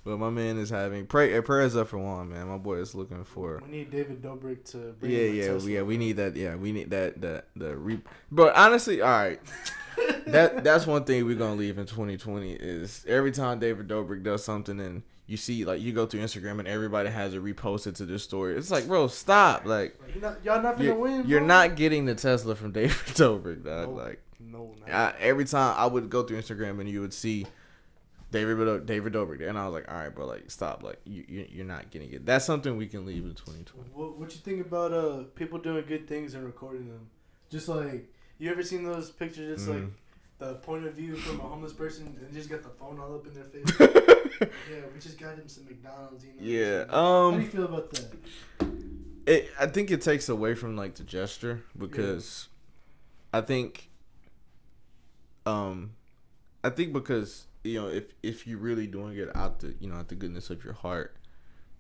But 0.04 0.18
my 0.18 0.30
man 0.30 0.58
is 0.58 0.70
having 0.70 1.06
pray 1.06 1.38
uh, 1.38 1.42
prayers 1.42 1.76
up 1.76 1.88
for 1.90 1.98
Juan, 1.98 2.30
man. 2.30 2.48
My 2.48 2.58
boy 2.58 2.76
is 2.78 2.96
looking 2.96 3.24
for. 3.24 3.62
We 3.66 3.72
need 3.72 3.92
David 3.92 4.22
Dobrik 4.22 4.64
to 4.72 4.94
bring 5.00 5.12
Yeah, 5.12 5.24
yeah, 5.24 5.48
Tesla. 5.48 5.70
yeah. 5.70 5.82
We 5.82 5.98
need 5.98 6.18
that. 6.18 6.36
Yeah, 6.36 6.56
we 6.56 6.72
need 6.72 6.90
that. 6.92 7.20
The 7.22 7.44
the 7.56 7.76
re. 7.76 8.00
But 8.32 8.56
honestly, 8.56 9.02
all 9.02 9.10
right. 9.10 9.40
that 10.28 10.64
that's 10.64 10.88
one 10.88 11.04
thing 11.04 11.26
we're 11.26 11.36
gonna 11.36 11.56
leave 11.56 11.78
in 11.78 11.86
2020 11.86 12.54
is 12.54 13.06
every 13.08 13.32
time 13.32 13.60
David 13.60 13.88
Dobrik 13.88 14.24
does 14.24 14.44
something 14.44 14.80
and 14.80 15.04
you 15.28 15.38
see 15.38 15.64
like 15.66 15.82
you 15.82 15.94
go 15.94 16.06
through 16.06 16.22
Instagram 16.22 16.60
and 16.60 16.68
everybody 16.68 17.10
has 17.10 17.34
it 17.34 17.44
reposted 17.44 17.96
to 17.96 18.06
their 18.06 18.18
story. 18.18 18.56
It's 18.56 18.72
like, 18.72 18.88
bro, 18.88 19.08
stop. 19.08 19.66
Like 19.66 20.00
he 20.12 20.20
not, 20.20 20.44
y'all 20.44 20.62
not 20.62 20.74
gonna 20.78 20.86
you're, 20.86 20.96
win. 20.96 21.28
you're 21.28 21.40
bro. 21.40 21.48
not 21.48 21.76
getting 21.76 22.06
the 22.06 22.16
Tesla 22.16 22.56
from 22.56 22.72
David 22.74 22.96
Dobrik, 23.16 23.64
dog. 23.64 23.90
No, 23.90 23.94
Like 23.94 24.22
no, 24.40 24.76
not. 24.88 24.90
I, 24.90 25.14
every 25.20 25.46
time 25.46 25.76
I 25.78 25.86
would 25.86 26.10
go 26.10 26.24
through 26.24 26.42
Instagram 26.42 26.80
and 26.80 26.90
you 26.90 27.02
would 27.02 27.14
see 27.14 27.46
David 28.32 28.86
David 28.86 29.14
Dobrik 29.14 29.48
and 29.48 29.58
I 29.58 29.66
was 29.66 29.74
like, 29.74 29.92
all 29.92 29.98
right, 29.98 30.14
bro, 30.14 30.26
like 30.28 30.52
stop, 30.52 30.84
like 30.84 31.00
you 31.06 31.24
you- 31.28 31.48
you're 31.50 31.66
not 31.66 31.90
getting 31.92 32.12
it. 32.14 32.26
That's 32.26 32.46
something 32.46 32.78
we 32.78 32.88
can 32.88 33.06
leave 33.06 33.24
in 33.26 33.34
2020. 33.34 33.90
What 33.94 34.18
what 34.20 34.32
you 34.34 34.40
think 34.42 34.66
about 34.66 34.94
uh 34.94 35.24
people 35.36 35.58
doing 35.60 35.84
good 35.88 36.08
things 36.08 36.34
and 36.36 36.46
recording 36.46 36.88
them? 36.88 37.08
Just 37.50 37.68
like 37.68 38.12
you 38.38 38.52
ever 38.52 38.62
seen 38.64 38.84
those 38.84 39.10
pictures? 39.10 39.60
It's 39.62 39.68
like 39.70 39.80
Mhm. 39.84 39.92
the 40.38 40.54
point 40.56 40.86
of 40.86 40.94
view 40.94 41.16
from 41.16 41.40
a 41.40 41.44
homeless 41.44 41.74
person 41.74 42.16
and 42.24 42.34
just 42.34 42.50
got 42.50 42.62
the 42.64 42.70
phone 42.70 43.00
all 43.00 43.16
up 43.16 43.26
in 43.26 43.34
their 43.34 43.44
face. 43.46 43.66
yeah, 44.72 44.82
we 44.94 45.00
just 45.00 45.18
got 45.20 45.36
him 45.36 45.48
some 45.48 45.66
McDonald's. 45.66 46.24
You 46.24 46.34
know. 46.34 46.38
yeah. 46.42 46.86
How 46.90 47.32
do 47.32 47.38
you 47.38 47.44
Um. 47.46 47.50
feel 47.50 47.66
about 47.66 47.90
that? 47.92 48.14
It. 49.26 49.50
I 49.60 49.66
think 49.66 49.90
it 49.92 50.02
takes 50.02 50.30
away 50.30 50.54
from 50.56 50.76
like 50.78 50.96
the 50.96 51.04
gesture 51.04 51.64
because 51.78 52.48
I 53.34 53.42
think. 53.42 53.90
Um, 55.46 55.92
I 56.64 56.70
think 56.70 56.94
because 56.94 57.48
you 57.64 57.82
know 57.82 57.88
if 57.88 58.06
if 58.24 58.48
you're 58.48 58.60
really 58.60 58.88
doing 58.88 59.18
it 59.18 59.36
out 59.36 59.60
the 59.60 59.76
you 59.80 59.90
know 59.90 59.96
out 59.96 60.08
the 60.10 60.16
goodness 60.16 60.50
of 60.50 60.64
your 60.64 60.74
heart, 60.74 61.16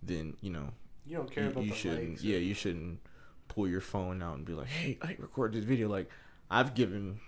then 0.01 0.35
you 0.41 0.51
know 0.51 0.69
You 1.05 1.17
don't 1.17 1.31
care 1.31 1.45
you, 1.45 1.49
about 1.49 1.63
you 1.63 1.69
the 1.71 1.75
shouldn't 1.75 2.21
yeah 2.21 2.37
you 2.37 2.53
shouldn't 2.53 2.99
pull 3.47 3.67
your 3.67 3.81
phone 3.81 4.21
out 4.21 4.37
and 4.37 4.45
be 4.45 4.53
like 4.53 4.67
hey 4.67 4.97
i 5.01 5.15
record 5.19 5.53
this 5.53 5.63
video. 5.63 5.89
Like 5.89 6.09
i've 6.51 6.73
given 6.75 7.19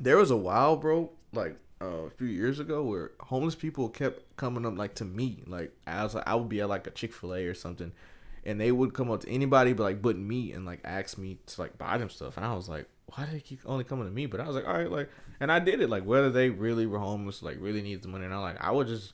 there 0.00 0.16
was 0.16 0.30
a 0.30 0.36
while 0.36 0.76
bro 0.76 1.10
like 1.32 1.56
uh, 1.80 1.86
a 2.06 2.10
few 2.10 2.26
years 2.26 2.58
ago 2.58 2.82
where 2.82 3.12
homeless 3.20 3.54
people 3.54 3.88
kept 3.88 4.36
coming 4.36 4.64
up 4.66 4.76
like 4.76 4.94
to 4.96 5.04
me 5.04 5.42
like 5.46 5.72
i 5.86 6.02
was 6.02 6.14
like 6.14 6.26
i 6.26 6.34
would 6.34 6.48
be 6.48 6.60
at 6.60 6.68
like 6.68 6.86
a 6.86 6.90
chick-fil-a 6.90 7.44
or 7.46 7.54
something 7.54 7.92
and 8.44 8.60
they 8.60 8.72
would 8.72 8.94
come 8.94 9.10
up 9.10 9.20
to 9.20 9.28
anybody 9.28 9.72
but 9.72 9.82
like 9.84 10.02
but 10.02 10.16
me 10.16 10.52
and 10.52 10.64
like 10.66 10.80
ask 10.84 11.18
me 11.18 11.38
to 11.46 11.60
like 11.60 11.76
buy 11.78 11.98
them 11.98 12.08
stuff 12.08 12.36
and 12.36 12.46
i 12.46 12.54
was 12.54 12.68
like 12.68 12.86
why 13.14 13.24
did 13.24 13.34
they 13.34 13.40
keep 13.40 13.60
only 13.66 13.84
coming 13.84 14.04
to 14.04 14.10
me 14.10 14.26
but 14.26 14.40
i 14.40 14.46
was 14.46 14.54
like 14.56 14.66
all 14.66 14.74
right 14.74 14.90
like 14.90 15.08
and 15.40 15.50
i 15.50 15.58
did 15.58 15.80
it 15.80 15.88
like 15.88 16.04
whether 16.04 16.30
they 16.30 16.50
really 16.50 16.86
were 16.86 16.98
homeless 16.98 17.42
like 17.42 17.56
really 17.60 17.82
needed 17.82 18.02
the 18.02 18.08
money 18.08 18.24
and 18.24 18.34
i 18.34 18.38
like 18.38 18.56
i 18.62 18.70
would 18.70 18.86
just 18.86 19.12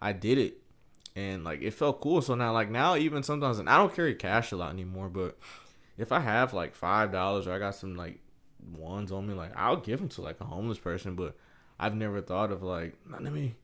i 0.00 0.12
did 0.12 0.38
it 0.38 0.58
and 1.16 1.44
like 1.44 1.62
it 1.62 1.70
felt 1.72 2.00
cool. 2.00 2.20
So 2.22 2.34
now, 2.34 2.52
like 2.52 2.68
now, 2.68 2.96
even 2.96 3.22
sometimes, 3.22 3.60
and 3.60 3.68
I 3.70 3.76
don't 3.76 3.94
carry 3.94 4.16
cash 4.16 4.50
a 4.50 4.56
lot 4.56 4.72
anymore. 4.72 5.08
But 5.08 5.38
if 5.96 6.10
I 6.10 6.18
have 6.18 6.52
like 6.52 6.74
five 6.74 7.12
dollars 7.12 7.46
or 7.46 7.52
I 7.52 7.60
got 7.60 7.76
some 7.76 7.94
like 7.94 8.18
ones 8.76 9.12
on 9.12 9.24
me, 9.28 9.32
like 9.34 9.52
I'll 9.56 9.76
give 9.76 10.00
them 10.00 10.08
to 10.08 10.22
like 10.22 10.40
a 10.40 10.44
homeless 10.44 10.78
person. 10.78 11.14
But 11.14 11.36
I've 11.78 11.94
never 11.94 12.20
thought 12.20 12.50
of 12.50 12.64
like 12.64 12.96
let 13.08 13.22
me 13.32 13.54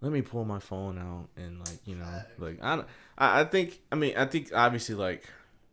let 0.00 0.10
me 0.10 0.22
pull 0.22 0.46
my 0.46 0.58
phone 0.58 0.98
out 0.98 1.28
and 1.36 1.58
like 1.58 1.80
you 1.84 1.96
know 1.96 2.06
like 2.38 2.62
I 2.62 2.76
don't- 2.76 2.88
I 3.18 3.40
I 3.40 3.44
think 3.44 3.78
I 3.92 3.96
mean 3.96 4.16
I 4.16 4.24
think 4.24 4.52
obviously 4.54 4.94
like 4.94 5.24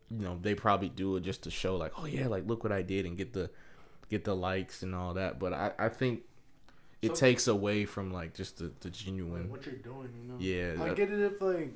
you 0.09 0.19
know 0.19 0.37
they 0.41 0.53
probably 0.55 0.89
do 0.89 1.15
it 1.17 1.21
just 1.21 1.43
to 1.43 1.51
show 1.51 1.75
like 1.75 1.93
oh 1.97 2.05
yeah 2.05 2.27
like 2.27 2.45
look 2.47 2.63
what 2.63 2.71
I 2.73 2.81
did 2.81 3.05
and 3.05 3.17
get 3.17 3.33
the 3.33 3.49
get 4.09 4.23
the 4.25 4.35
likes 4.35 4.83
and 4.83 4.93
all 4.93 5.13
that. 5.15 5.39
But 5.39 5.53
I 5.53 5.71
I 5.79 5.89
think 5.89 6.21
it 7.01 7.09
So- 7.17 7.25
takes 7.25 7.47
away 7.47 7.85
from 7.85 8.11
like 8.13 8.33
just 8.33 8.57
the 8.57 8.71
the 8.81 8.89
genuine 8.89 9.49
what 9.49 9.65
you're 9.65 9.75
doing, 9.75 10.09
you 10.21 10.27
know. 10.29 10.35
yeah 10.39 10.81
I 10.83 10.89
that- 10.89 10.97
get 10.97 11.11
it 11.11 11.19
if 11.19 11.41
like 11.41 11.73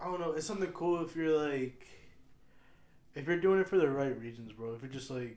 I 0.00 0.06
don't 0.06 0.20
know. 0.20 0.32
It's 0.32 0.46
something 0.46 0.72
cool 0.72 1.04
if 1.04 1.14
you're 1.14 1.38
like 1.48 1.86
if 3.14 3.26
you're 3.26 3.38
doing 3.40 3.60
it 3.60 3.68
for 3.68 3.76
the 3.76 3.88
right 3.88 4.18
reasons, 4.18 4.52
bro. 4.52 4.74
If 4.74 4.82
you're 4.82 4.90
just 4.90 5.10
like 5.10 5.36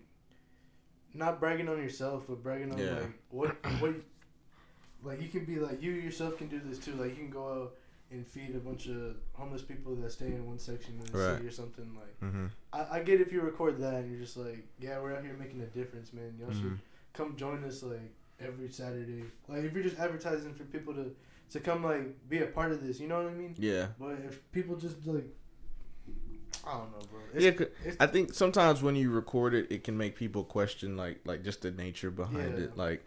not 1.13 1.39
bragging 1.39 1.69
on 1.69 1.77
yourself, 1.77 2.25
but 2.27 2.41
bragging 2.41 2.71
on 2.71 2.77
Yeah. 2.77 2.93
like 2.99 3.11
what 3.29 3.55
what 3.79 3.93
like 5.03 5.21
you 5.21 5.27
can 5.29 5.45
be 5.45 5.57
like 5.59 5.81
you 5.83 5.91
yourself 5.91 6.37
can 6.37 6.47
do 6.47 6.59
this 6.59 6.79
too. 6.79 6.93
Like 6.93 7.11
you 7.11 7.15
can 7.17 7.29
go 7.29 7.47
out 7.53 7.75
and 8.11 8.25
feed 8.25 8.55
a 8.55 8.59
bunch 8.59 8.87
of 8.87 9.15
homeless 9.33 9.61
people 9.63 9.95
that 9.95 10.11
stay 10.11 10.27
in 10.27 10.45
one 10.45 10.59
section 10.59 10.93
in 10.99 11.11
the 11.11 11.17
Right. 11.17 11.35
city 11.37 11.47
or 11.47 11.51
something. 11.51 11.95
Like 11.95 12.19
Mhm. 12.31 12.49
I, 12.71 12.97
I 12.99 13.03
get 13.03 13.19
if 13.21 13.31
you 13.33 13.41
record 13.41 13.79
that 13.79 13.95
and 13.95 14.11
you're 14.11 14.19
just 14.21 14.37
like, 14.37 14.65
yeah, 14.79 15.01
we're 15.01 15.13
out 15.15 15.23
here 15.23 15.35
making 15.37 15.61
a 15.61 15.65
difference, 15.67 16.13
man. 16.13 16.35
Y'all 16.39 16.51
should 16.51 16.63
Mhm. 16.73 16.79
come 17.13 17.35
join 17.35 17.63
us 17.63 17.81
like 17.83 18.13
every 18.39 18.69
Saturday. 18.69 19.23
Like 19.47 19.63
if 19.63 19.73
you're 19.73 19.83
just 19.83 19.97
advertising 19.99 20.53
for 20.53 20.63
people 20.65 20.93
to 20.93 21.15
to 21.51 21.59
come 21.59 21.83
like 21.83 22.27
be 22.29 22.39
a 22.39 22.47
part 22.47 22.71
of 22.71 22.85
this, 22.85 22.99
you 22.99 23.07
know 23.07 23.23
what 23.23 23.31
I 23.31 23.35
mean? 23.35 23.55
Yeah. 23.57 23.87
But 23.99 24.19
if 24.25 24.51
people 24.51 24.75
just 24.75 25.05
like, 25.05 25.25
I 26.65 26.71
don't 26.77 26.91
know, 26.91 27.05
bro. 27.11 27.19
It's, 27.33 27.59
Yeah, 27.85 27.93
I 27.99 28.07
think 28.07 28.33
sometimes 28.33 28.81
when 28.81 28.95
you 28.95 29.11
record 29.11 29.53
it, 29.53 29.71
it 29.71 29.83
can 29.83 29.95
make 29.97 30.15
people 30.15 30.43
question 30.43 30.97
like 30.97 31.19
like 31.25 31.43
just 31.43 31.61
the 31.61 31.71
nature 31.71 32.09
behind 32.11 32.57
Yeah. 32.57 32.65
it. 32.65 32.77
Like 32.77 33.05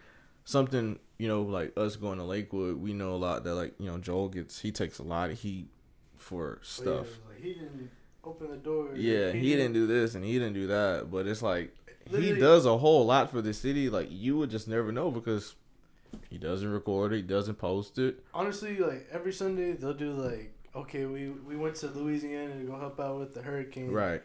something 0.49 0.99
you 1.19 1.29
know, 1.29 1.43
like 1.43 1.77
us 1.77 1.97
going 1.97 2.19
to 2.19 2.25
Lakewood, 2.25 2.81
we 2.81 2.95
know 2.95 3.15
a 3.15 3.17
lot 3.17 3.45
that 3.45 3.55
like 3.55 3.75
you 3.79 3.87
know 3.87 3.99
Joel 3.99 4.29
gets 4.29 4.61
he 4.61 4.73
takes 4.73 4.99
a 4.99 5.03
lot 5.03 5.31
of 5.31 5.39
heat 5.39 5.69
for 6.17 6.47
oh, 6.47 6.55
yeah, 6.55 6.61
stuff. 6.63 7.07
like, 7.29 7.43
he 7.43 7.53
didn't 7.55 7.91
open 8.25 8.51
the 8.51 8.57
door. 8.57 8.91
Yeah, 8.95 9.33
he 9.33 9.55
didn't 9.55 9.75
do 9.75 9.87
this 9.87 10.15
and 10.15 10.25
he 10.25 10.35
didn't 10.35 10.55
do 10.55 10.69
that, 10.69 11.11
but 11.11 11.27
it's 11.27 11.43
like 11.43 11.75
he 12.11 12.33
does 12.33 12.65
a 12.65 12.79
whole 12.79 13.05
lot 13.05 13.31
for 13.31 13.43
the 13.43 13.53
city. 13.53 13.91
Like 13.91 14.09
you 14.11 14.39
would 14.39 14.51
just 14.51 14.69
never 14.69 14.91
know 14.91 15.11
because 15.11 15.55
he 16.31 16.39
doesn't 16.39 16.71
record 16.71 17.13
it, 17.13 17.17
he 17.17 17.23
doesn't 17.23 17.57
post 17.57 17.99
it. 17.99 18.25
Honestly, 18.33 18.79
like 18.79 19.07
every 19.13 19.33
Sunday 19.33 19.73
they'll 19.73 19.93
do 19.93 20.13
like, 20.13 20.55
okay, 20.75 21.05
we 21.05 21.31
we 21.31 21.57
went 21.57 21.75
to 21.77 21.89
Louisiana 21.89 22.55
to 22.55 22.65
go 22.65 22.79
help 22.79 22.99
out 23.01 23.19
with 23.19 23.35
the 23.35 23.43
hurricane. 23.43 23.91
Right. 23.91 24.23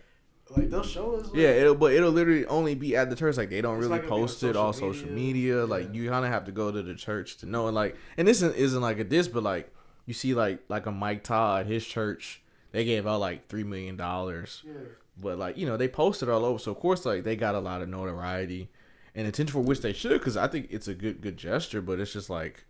Like 0.49 0.69
they'll 0.69 0.83
show 0.83 1.15
us. 1.15 1.27
Like, 1.27 1.35
Yeah, 1.35 1.49
it'll 1.49 1.75
but 1.75 1.93
it'll 1.93 2.11
literally 2.11 2.45
only 2.45 2.75
be 2.75 2.95
at 2.95 3.09
the 3.09 3.15
church. 3.15 3.37
Like 3.37 3.49
they 3.49 3.61
don't 3.61 3.77
really 3.79 3.97
gonna 3.97 4.07
post 4.09 4.43
it 4.43 4.55
on 4.55 4.73
social 4.73 4.93
social 4.93 5.07
media. 5.11 5.55
media. 5.55 5.65
Like 5.65 5.85
Yeah. 5.87 6.01
you 6.01 6.09
kind 6.09 6.25
of 6.25 6.31
have 6.31 6.45
to 6.45 6.51
go 6.51 6.71
to 6.71 6.81
the 6.83 6.93
church 6.95 7.37
to 7.37 7.45
know. 7.45 7.67
And 7.67 7.75
like, 7.75 7.95
and 8.17 8.27
this 8.27 8.37
isn't, 8.37 8.55
isn't 8.55 8.81
like 8.81 8.99
a 8.99 9.03
diss, 9.03 9.27
but 9.27 9.41
like 9.43 9.73
you 10.05 10.13
see 10.13 10.33
like 10.33 10.59
like 10.69 10.85
a 10.85 10.91
Mike 10.91 11.23
Todd, 11.23 11.65
his 11.65 11.85
church, 11.85 12.41
they 12.71 12.83
gave 12.85 13.07
out 13.07 13.19
like 13.19 13.47
three 13.47 13.63
million 13.63 13.95
dollars. 13.97 14.61
Yeah. 14.65 14.73
But 15.19 15.39
like 15.39 15.57
you 15.57 15.65
know, 15.65 15.77
they 15.77 15.87
posted 15.87 16.27
all 16.29 16.43
over, 16.45 16.59
so 16.59 16.71
of 16.71 16.79
course 16.79 17.05
like 17.05 17.23
they 17.23 17.35
got 17.35 17.55
a 17.55 17.59
lot 17.59 17.81
of 17.81 17.89
notoriety 17.89 18.69
and 19.15 19.27
attention 19.27 19.53
for 19.53 19.61
which 19.61 19.81
they 19.81 19.93
should, 19.93 20.19
because 20.19 20.35
I 20.35 20.47
think 20.47 20.67
it's 20.71 20.87
a 20.87 20.93
good 20.93 21.21
good 21.21 21.37
gesture. 21.37 21.81
But 21.81 21.99
it's 21.99 22.11
just 22.13 22.29
like, 22.29 22.65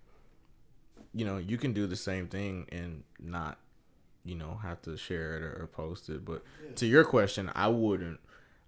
you 1.13 1.25
know, 1.25 1.37
you 1.37 1.57
can 1.57 1.73
do 1.73 1.87
the 1.87 1.95
same 1.95 2.27
thing 2.27 2.67
and 2.71 3.03
not, 3.19 3.57
you 4.25 4.35
know, 4.35 4.59
have 4.63 4.81
to 4.83 4.95
share 4.97 5.35
it 5.37 5.43
or, 5.43 5.67
post 5.71 6.09
it. 6.09 6.23
But 6.25 6.43
Yeah. 6.63 6.75
to 6.75 6.85
your 6.85 7.03
question, 7.03 7.51
I 7.55 7.67
wouldn't. 7.67 8.19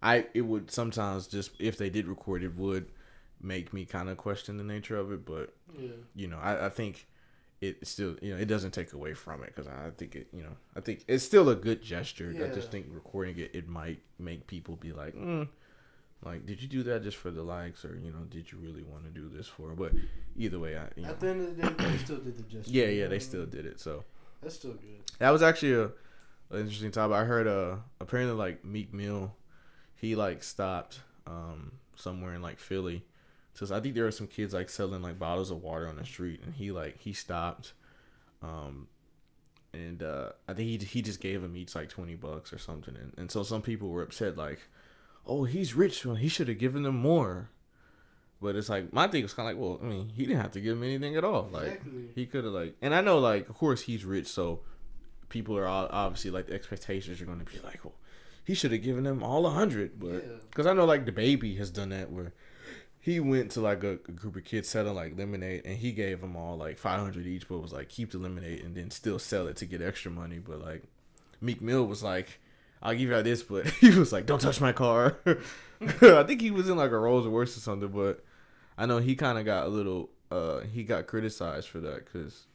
I 0.03 0.28
it 0.34 0.41
would 0.41 0.70
sometimes 0.72 1.28
just 1.28 1.51
if 1.60 1.78
they 1.78 1.89
did 1.89 2.08
record 2.08 2.43
it 2.43 2.56
would 2.56 2.88
make 3.41 3.74
me 3.74 3.86
kind 3.86 4.10
of 4.10 4.18
question 4.18 4.58
the 4.58 4.64
nature 4.64 4.97
of 4.97 5.12
it. 5.12 5.26
But 5.26 5.53
Yeah. 5.78 5.89
you 6.16 6.28
know, 6.28 6.38
I, 6.38 6.66
I 6.68 6.70
think 6.70 7.08
it 7.62 7.88
still, 7.88 8.16
you 8.22 8.34
know, 8.34 8.39
it 8.39 8.45
doesn't 8.47 8.72
take 8.72 8.91
away 8.93 9.14
from 9.14 9.41
it 9.43 9.47
because 9.56 9.68
I 9.68 9.89
think 9.97 10.16
it, 10.16 10.28
you 10.34 10.43
know, 10.43 10.56
I 10.76 10.82
think 10.82 11.06
it's 11.08 11.24
still 11.24 11.49
a 11.49 11.56
good 11.56 11.82
gesture. 11.82 12.36
I 12.43 12.53
just 12.53 12.70
think 12.70 12.88
recording 12.89 13.38
it, 13.39 13.51
it 13.56 13.68
might 13.68 14.01
make 14.20 14.45
people 14.45 14.76
be 14.76 14.91
like, 14.91 15.16
mm, 15.16 15.47
like, 16.24 16.45
did 16.45 16.62
you 16.62 16.68
do 16.68 16.84
that 16.84 17.03
just 17.03 17.18
for 17.18 17.32
the 17.32 17.43
likes 17.43 17.86
or, 17.86 17.97
you 17.97 18.12
know, 18.12 18.26
did 18.30 18.51
you 18.51 18.58
really 18.58 18.84
want 18.84 19.06
to 19.06 19.10
do 19.10 19.30
this 19.30 19.47
for? 19.47 19.70
But 19.70 19.93
either 20.36 20.60
way, 20.60 20.78
I, 20.78 20.89
you 20.97 21.03
know, 21.03 21.10
At 21.12 21.20
the 21.22 21.30
end 21.30 21.41
of 21.41 21.56
the 21.58 21.64
day, 21.64 21.89
they 21.91 21.97
still 21.97 22.18
did 22.18 22.38
the 22.38 22.43
gesture. 22.43 22.72
yeah, 22.72 22.88
yeah, 22.88 23.08
they 23.08 23.20
still 23.20 23.45
did 23.45 23.66
it. 23.66 23.80
So 23.80 24.03
That's 24.42 24.56
still 24.56 24.74
good. 24.74 25.02
that 25.20 25.32
was 25.32 25.42
actually 25.42 25.74
a, 25.74 25.84
an 25.86 26.62
interesting 26.62 26.92
topic. 26.92 27.16
I 27.16 27.26
heard, 27.26 27.48
uh, 27.48 27.78
apparently 28.00 28.36
like 28.36 28.64
Meek 28.64 28.94
Mill, 28.94 29.36
he 29.96 30.16
like 30.16 30.44
stopped, 30.44 31.00
um, 31.26 31.74
somewhere 31.96 32.34
in 32.34 32.42
like 32.42 32.60
Philly. 32.60 33.06
So 33.54 33.74
I 33.74 33.80
think 33.80 33.96
there 33.96 34.04
were 34.04 34.12
some 34.12 34.28
kids 34.28 34.54
like 34.54 34.70
selling 34.70 35.02
like 35.02 35.18
bottles 35.18 35.50
of 35.50 35.64
water 35.64 35.88
on 35.88 35.96
the 35.96 36.06
street, 36.06 36.42
and 36.44 36.54
he 36.54 36.72
like 36.72 36.98
he 37.00 37.14
stopped, 37.14 37.72
um, 38.44 38.88
and 39.74 40.04
uh, 40.04 40.32
I 40.48 40.54
think 40.54 40.70
he 40.70 40.86
he 40.86 41.02
just 41.02 41.22
gave 41.22 41.42
them 41.42 41.56
each 41.56 41.74
like 41.74 41.88
twenty 41.88 42.16
bucks 42.16 42.52
or 42.52 42.58
something, 42.58 42.96
and, 42.98 43.14
and 43.18 43.32
so 43.32 43.44
some 43.44 43.62
people 43.62 43.90
were 43.90 44.04
upset 44.04 44.36
like, 44.38 44.60
oh 45.26 45.46
he's 45.46 45.74
rich, 45.74 46.06
well, 46.06 46.16
he 46.16 46.28
should 46.28 46.50
have 46.50 46.58
given 46.58 46.84
them 46.84 46.98
more, 46.98 47.50
but 48.42 48.56
it's 48.56 48.70
like 48.70 48.92
my 48.94 49.08
thing 49.08 49.24
was 49.24 49.34
kind 49.34 49.50
of 49.50 49.56
like, 49.56 49.62
well, 49.64 49.80
I 49.82 49.86
mean 49.86 50.10
he 50.16 50.26
didn't 50.26 50.42
have 50.42 50.52
to 50.52 50.62
give 50.62 50.78
him 50.78 50.84
anything 50.84 51.16
at 51.16 51.24
all, 51.24 51.50
like 51.52 51.66
Exactly. 51.68 52.10
he 52.16 52.26
could 52.26 52.44
have 52.44 52.54
like, 52.54 52.76
and 52.82 52.94
I 52.94 53.02
know 53.02 53.20
like 53.20 53.50
of 53.50 53.58
course 53.58 53.82
he's 53.82 54.06
rich, 54.06 54.28
so 54.28 54.62
people 55.30 55.58
are 55.58 55.66
all, 55.68 55.88
obviously 55.92 56.32
like 56.32 56.48
the 56.48 56.54
expectations 56.54 57.22
are 57.22 57.26
going 57.26 57.40
to 57.40 57.46
be 57.46 57.60
like, 57.64 57.84
well, 57.84 57.96
he 58.44 58.54
should 58.54 58.72
have 58.72 58.84
given 58.84 59.04
them 59.06 59.24
all 59.24 59.46
a 59.48 59.50
hundred, 59.52 60.00
but 60.00 60.08
Yeah. 60.14 60.20
because 60.50 60.66
I 60.68 60.74
know 60.74 60.86
like 60.86 61.06
DaBaby 61.06 61.58
has 61.58 61.70
done 61.72 61.90
that 61.90 62.12
where 62.12 62.34
he 63.00 63.20
went 63.20 63.52
to 63.52 63.62
like 63.62 63.84
a, 63.84 63.94
a 64.08 64.12
group 64.12 64.36
of 64.36 64.44
kids 64.46 64.68
selling 64.70 64.96
like 64.96 65.18
lemonade 65.18 65.62
and 65.66 65.78
he 65.78 65.92
gave 65.92 66.22
them 66.22 66.36
all 66.36 66.58
like 66.58 66.78
500 66.78 67.26
each 67.28 67.48
but 67.48 67.60
was 67.60 67.72
like 67.72 67.88
keep 67.90 68.12
the 68.12 68.18
lemonade 68.18 68.62
and 68.64 68.76
then 68.76 68.90
still 68.92 69.20
sell 69.20 69.48
it 69.48 69.56
to 69.58 69.66
get 69.68 69.80
extra 69.82 70.10
money 70.12 70.40
but 70.40 70.60
like 70.60 70.84
meek 71.40 71.62
mill 71.62 71.86
was 71.86 72.02
like 72.02 72.40
i'll 72.86 72.94
give 72.96 73.10
you 73.10 73.24
this 73.24 73.44
but 73.44 73.68
he 73.82 73.90
was 73.92 74.14
like 74.14 74.26
don't 74.26 74.40
touch 74.42 74.62
my 74.62 74.72
car 74.72 75.18
i 76.02 76.24
think 76.24 76.42
he 76.42 76.52
was 76.52 76.70
in 76.70 76.78
like 76.78 76.92
a 76.92 76.98
rolls 76.98 77.26
royce 77.28 77.58
or 77.58 77.60
something 77.60 77.90
but 77.90 78.24
i 78.78 78.86
know 78.86 78.98
he 79.00 79.16
kind 79.16 79.38
of 79.38 79.46
got 79.46 79.66
a 79.66 79.70
little 79.70 80.10
uh 80.32 80.60
he 80.62 80.84
got 80.84 81.08
criticized 81.08 81.68
for 81.68 81.80
that 81.80 82.06
because 82.06 82.46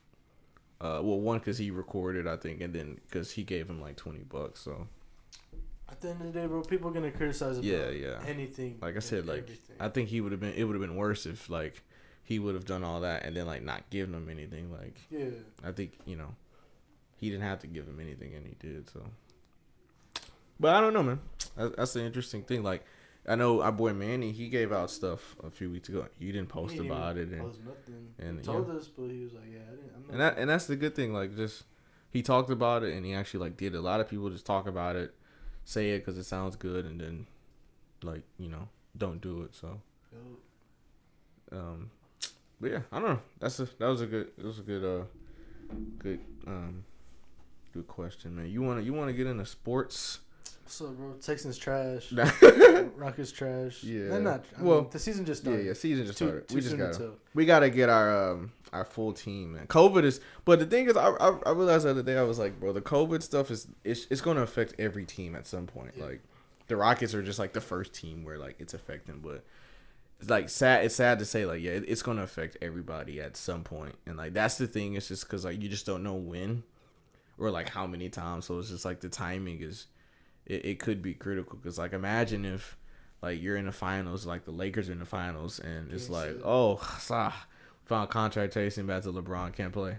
uh 0.80 1.00
well 1.02 1.20
one 1.20 1.38
because 1.38 1.58
he 1.58 1.70
recorded 1.70 2.26
i 2.26 2.36
think 2.36 2.60
and 2.60 2.74
then 2.74 2.98
because 3.08 3.32
he 3.32 3.42
gave 3.42 3.68
him 3.68 3.80
like 3.80 3.96
20 3.96 4.20
bucks 4.20 4.60
so 4.60 4.86
At 5.90 6.00
the 6.00 6.10
end 6.10 6.20
of 6.22 6.32
the 6.32 6.40
day, 6.40 6.46
bro, 6.46 6.62
people 6.62 6.88
are 6.88 6.92
gonna 6.92 7.10
criticize 7.10 7.58
about 7.58 7.64
Yeah, 7.64 7.90
yeah. 7.90 8.20
anything. 8.26 8.78
like 8.80 8.96
I 8.96 9.00
said, 9.00 9.26
like 9.26 9.42
everything. 9.42 9.76
I 9.80 9.88
think 9.88 10.08
he 10.08 10.20
would 10.20 10.30
have 10.32 10.40
been. 10.40 10.54
It 10.54 10.62
would 10.64 10.74
have 10.76 10.80
been 10.80 10.94
worse 10.96 11.26
if 11.26 11.50
like 11.50 11.82
he 12.22 12.38
would 12.38 12.54
have 12.54 12.64
done 12.64 12.84
all 12.84 13.00
that 13.00 13.24
and 13.24 13.36
then 13.36 13.46
like 13.46 13.64
not 13.64 13.90
given 13.90 14.14
him 14.14 14.28
anything. 14.30 14.70
Like 14.70 14.96
yeah, 15.10 15.30
I 15.64 15.72
think 15.72 15.98
you 16.06 16.14
know 16.14 16.36
he 17.18 17.28
didn't 17.28 17.42
have 17.42 17.58
to 17.60 17.66
give 17.66 17.88
him 17.88 17.98
anything 17.98 18.34
and 18.36 18.46
he 18.46 18.54
did. 18.60 18.88
So, 18.88 19.00
but 20.60 20.76
I 20.76 20.80
don't 20.80 20.92
know, 20.94 21.02
man. 21.02 21.20
That, 21.56 21.76
that's 21.76 21.96
an 21.96 22.04
interesting 22.06 22.42
thing. 22.42 22.62
Like 22.62 22.84
I 23.26 23.34
know 23.34 23.62
our 23.62 23.72
boy 23.72 23.92
Manny, 23.92 24.32
he 24.32 24.48
gave 24.48 24.72
out 24.72 24.90
stuff 24.90 25.36
a 25.42 25.50
few 25.50 25.70
weeks 25.70 25.88
ago. 25.88 26.06
He 26.18 26.30
didn't 26.32 26.48
post 26.48 26.72
He 26.72 26.78
didn't 26.78 26.92
about 26.92 27.16
it, 27.16 27.28
even 27.28 27.40
and 27.40 27.66
nothing. 27.66 28.14
and, 28.18 28.38
he 28.38 28.44
told 28.44 28.68
yeah. 28.68 28.74
us, 28.74 28.88
but 28.88 29.10
he 29.10 29.24
was 29.24 29.32
like, 29.32 29.44
"Yeah, 29.50 29.60
I 29.66 29.70
didn't." 29.74 29.92
I'm 29.96 30.02
not 30.02 30.12
and 30.12 30.20
that 30.20 30.38
and 30.38 30.50
that's 30.50 30.66
the 30.66 30.76
good 30.76 30.94
thing. 30.94 31.12
Like 31.12 31.34
just 31.34 31.64
he 32.10 32.22
talked 32.22 32.50
about 32.50 32.82
it 32.82 32.94
and 32.94 33.04
he 33.04 33.14
actually 33.14 33.40
like 33.40 33.56
did. 33.56 33.74
it. 33.74 33.78
A 33.78 33.80
lot 33.80 34.00
of 34.00 34.08
people 34.08 34.30
just 34.30 34.46
talk 34.46 34.68
about 34.68 34.96
it, 34.96 35.14
say 35.64 35.90
it 35.90 35.98
because 35.98 36.18
it 36.18 36.24
sounds 36.24 36.56
good, 36.56 36.84
and 36.84 37.00
then 37.00 37.26
like 38.02 38.22
you 38.38 38.48
know 38.48 38.68
don't 38.96 39.20
do 39.20 39.42
it. 39.42 39.54
So. 39.54 39.80
Um, 41.52 41.90
but 42.60 42.70
yeah, 42.70 42.80
I 42.92 43.00
don't 43.00 43.08
know. 43.08 43.20
That's 43.38 43.58
a 43.60 43.64
that 43.78 43.86
was 43.86 44.02
a 44.02 44.06
good 44.06 44.30
it 44.38 44.44
was 44.44 44.58
a 44.58 44.62
good 44.62 44.84
uh 44.84 45.04
good 45.98 46.20
um 46.46 46.84
good 47.72 47.86
question, 47.86 48.36
man. 48.36 48.50
You 48.50 48.62
wanna 48.62 48.82
you 48.82 48.92
wanna 48.92 49.12
get 49.12 49.26
into 49.26 49.46
sports? 49.46 50.20
What's 50.64 50.80
up, 50.82 50.96
bro? 50.96 51.12
Texans 51.20 51.58
trash. 51.58 52.12
yeah, 52.12 52.30
Rockets 52.96 53.32
trash. 53.32 53.82
Yeah. 53.82 54.08
They're 54.08 54.20
not. 54.20 54.44
I 54.58 54.62
Well, 54.62 54.82
mean, 54.82 54.90
the 54.90 54.98
season 55.00 55.24
just 55.24 55.42
started. 55.42 55.66
yeah. 55.66 55.72
started. 55.72 55.80
Season 55.80 56.06
just 56.06 56.18
Too, 56.18 56.26
started. 56.26 56.48
too 56.48 56.54
we 56.54 56.60
just 56.60 56.76
got 56.78 56.92
to 56.94 57.12
we 57.34 57.44
gotta 57.46 57.70
get 57.70 57.88
our 57.88 58.30
um 58.32 58.52
our 58.72 58.84
full 58.84 59.12
team, 59.12 59.54
man. 59.54 59.66
COVID 59.66 60.04
is, 60.04 60.20
but 60.44 60.60
the 60.60 60.66
thing 60.66 60.88
is, 60.88 60.96
I 60.96 61.08
I, 61.08 61.36
I 61.46 61.50
realized 61.50 61.86
the 61.86 61.90
other 61.90 62.02
day 62.04 62.16
I 62.16 62.22
was 62.22 62.38
like, 62.38 62.60
bro, 62.60 62.72
the 62.72 62.80
COVID 62.80 63.22
stuff 63.22 63.50
is 63.50 63.66
it's 63.82 64.06
it's 64.10 64.20
gonna 64.20 64.42
affect 64.42 64.74
every 64.78 65.04
team 65.04 65.34
at 65.34 65.46
some 65.46 65.66
point. 65.66 65.94
Yeah. 65.96 66.04
Like 66.04 66.22
the 66.68 66.76
Rockets 66.76 67.14
are 67.14 67.22
just 67.22 67.40
like 67.40 67.52
the 67.52 67.60
first 67.60 67.92
team 67.92 68.22
where 68.22 68.38
like 68.38 68.54
it's 68.60 68.72
affecting, 68.74 69.18
but 69.18 69.44
it's 70.20 70.30
like 70.30 70.48
sad. 70.48 70.84
It's 70.84 70.94
sad 70.94 71.18
to 71.18 71.24
say 71.24 71.46
like 71.46 71.62
yeah, 71.62 71.72
it, 71.72 71.84
it's 71.88 72.02
gonna 72.02 72.22
affect 72.22 72.56
everybody 72.62 73.20
at 73.20 73.36
some 73.36 73.64
point. 73.64 73.86
point, 73.90 73.96
and 74.06 74.16
like 74.16 74.34
that's 74.34 74.56
the 74.56 74.68
thing. 74.68 74.94
It's 74.94 75.08
just 75.08 75.24
because 75.24 75.44
like 75.44 75.60
you 75.60 75.68
just 75.68 75.84
don't 75.84 76.04
know 76.04 76.14
when 76.14 76.62
or 77.38 77.50
like 77.50 77.70
how 77.70 77.88
many 77.88 78.08
times. 78.08 78.44
So 78.44 78.60
it's 78.60 78.68
just 78.70 78.84
like 78.84 79.00
the 79.00 79.08
timing 79.08 79.62
is 79.62 79.86
it, 80.50 80.64
it 80.64 80.78
could 80.80 81.00
be 81.00 81.14
critical 81.14 81.56
because 81.56 81.78
like 81.78 81.92
imagine 81.92 82.44
if 82.44 82.76
like 83.22 83.40
you're 83.40 83.56
in 83.56 83.66
the 83.66 83.72
finals, 83.72 84.26
like 84.26 84.44
the 84.44 84.50
Lakers 84.50 84.88
are 84.88 84.92
in 84.92 84.98
the 84.98 85.04
finals, 85.04 85.60
and 85.60 85.92
it's 85.92 86.10
like 86.10 86.36
oh, 86.44 86.80
ah, 87.10 87.46
found 87.84 88.10
contact 88.10 88.52
tracing 88.52 88.86
back 88.86 89.04
to 89.04 89.12
LeBron 89.12 89.52
can't 89.52 89.72
play. 89.72 89.98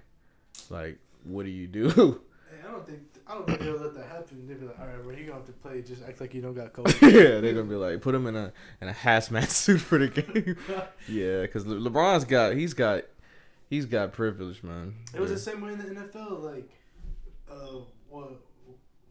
Like 0.70 1.00
what 1.24 1.44
do 1.46 1.52
you 1.52 1.68
do? 1.68 2.22
Hey, 2.52 2.68
I 2.68 2.72
don't 2.74 2.86
think 2.86 3.00
I 3.26 3.34
don't 3.36 3.48
think 3.48 3.60
they'll 3.62 3.78
let 3.78 3.94
that 3.94 4.08
happen. 4.08 4.46
They'll 4.46 4.58
be 4.58 4.66
like, 4.66 4.78
all 4.78 4.86
right, 4.86 5.02
bro, 5.02 5.16
you 5.16 5.24
gonna 5.24 5.38
have 5.38 5.46
to 5.46 5.54
play. 5.54 5.82
Just 5.82 6.04
act 6.04 6.20
like 6.20 6.34
you 6.34 6.42
don't 6.42 6.54
got 6.54 6.74
COVID. 6.74 7.02
yeah, 7.02 7.40
they're 7.40 7.54
gonna 7.54 7.64
be 7.64 7.76
like, 7.76 8.02
put 8.02 8.14
him 8.14 8.28
in 8.28 8.36
a 8.36 8.52
in 8.82 8.90
a 8.90 8.94
hazmat 8.94 9.48
suit 9.48 9.80
for 9.80 9.98
the 9.98 10.10
game. 10.10 10.58
yeah, 11.08 11.44
because 11.44 11.66
Le- 11.66 11.90
LeBron's 11.90 12.26
got 12.26 12.56
he's 12.56 12.74
got 12.74 13.04
he's 13.70 13.86
got 13.86 14.12
privilege, 14.12 14.64
man. 14.64 14.96
It 15.14 15.22
was 15.22 15.30
yeah. 15.30 15.36
the 15.36 15.42
same 15.42 15.62
way 15.62 15.72
in 15.72 15.78
the 15.78 15.86
NFL. 15.86 16.44
Like, 16.44 16.70
uh, 17.50 17.86
what 18.10 18.32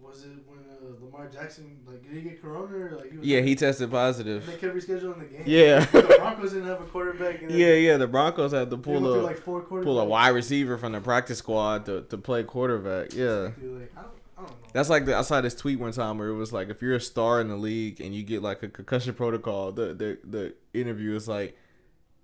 was 0.03 0.25
it 0.25 0.31
when 0.47 0.59
uh, 0.59 1.05
Lamar 1.05 1.29
Jackson 1.29 1.79
like 1.87 2.03
did 2.03 2.13
he 2.13 2.21
get 2.23 2.41
corona 2.43 2.77
or 2.77 2.97
like 2.97 3.11
he 3.11 3.19
was 3.19 3.27
yeah, 3.27 3.41
he 3.41 3.55
tested 3.55 3.91
positive. 3.91 4.47
they 4.47 4.57
kept 4.57 4.75
rescheduling 4.75 5.19
the 5.19 5.25
game. 5.27 5.43
Yeah. 5.47 5.85
the 5.93 6.17
Broncos 6.19 6.53
didn't 6.53 6.69
have 6.69 6.81
a 6.81 6.85
quarterback. 6.85 7.41
Yeah, 7.43 7.75
yeah. 7.75 7.97
The 7.97 8.07
Broncos 8.07 8.53
had 8.53 8.71
to 8.71 8.77
pull 8.77 9.07
a 9.07 9.21
like 9.23 9.39
four 9.39 9.61
pull 9.63 10.01
a 10.01 10.05
wide 10.05 10.31
receiver 10.31 10.79
from 10.79 10.93
the 10.93 11.01
practice 11.01 11.39
squad 11.39 11.87
to, 11.87 12.03
to 12.03 12.19
play 12.19 12.43
quarterback. 12.45 13.13
Yeah. 13.13 13.47
Exactly, 13.47 13.69
Like, 13.69 13.93
I 13.97 14.03
don't, 14.03 14.11
I 14.39 14.41
don't 14.43 14.51
know. 14.51 14.57
That's 14.73 14.89
like 14.89 15.05
the, 15.05 15.17
I 15.17 15.23
saw 15.23 15.41
this 15.41 15.55
tweet 15.55 15.79
one 15.79 15.93
time 15.93 16.19
where 16.19 16.29
it 16.29 16.37
was 16.37 16.53
like 16.53 16.69
if 16.71 16.81
you're 16.83 16.97
a 16.97 17.01
star 17.01 17.41
in 17.41 17.49
the 17.49 17.57
league 17.57 18.01
and 18.01 18.15
you 18.15 18.23
get 18.23 18.43
like 18.43 18.63
a 18.63 18.69
concussion 18.69 19.15
protocol, 19.15 19.73
the 19.73 19.95
the, 19.95 20.19
the 20.25 20.55
interview 20.73 21.15
is 21.15 21.29
like, 21.29 21.57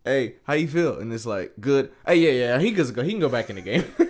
"Hey, 0.04 0.36
how 0.44 0.54
you 0.54 0.68
feel?" 0.68 0.98
And 0.98 1.12
it's 1.12 1.26
like, 1.26 1.52
"Good." 1.60 1.90
Hey, 2.06 2.16
yeah, 2.16 2.30
yeah, 2.30 2.58
he 2.58 2.72
can 2.72 2.92
go. 2.92 3.02
He 3.02 3.10
can 3.10 3.20
go 3.20 3.28
back 3.28 3.50
in 3.50 3.56
the 3.56 3.62
game. 3.62 3.84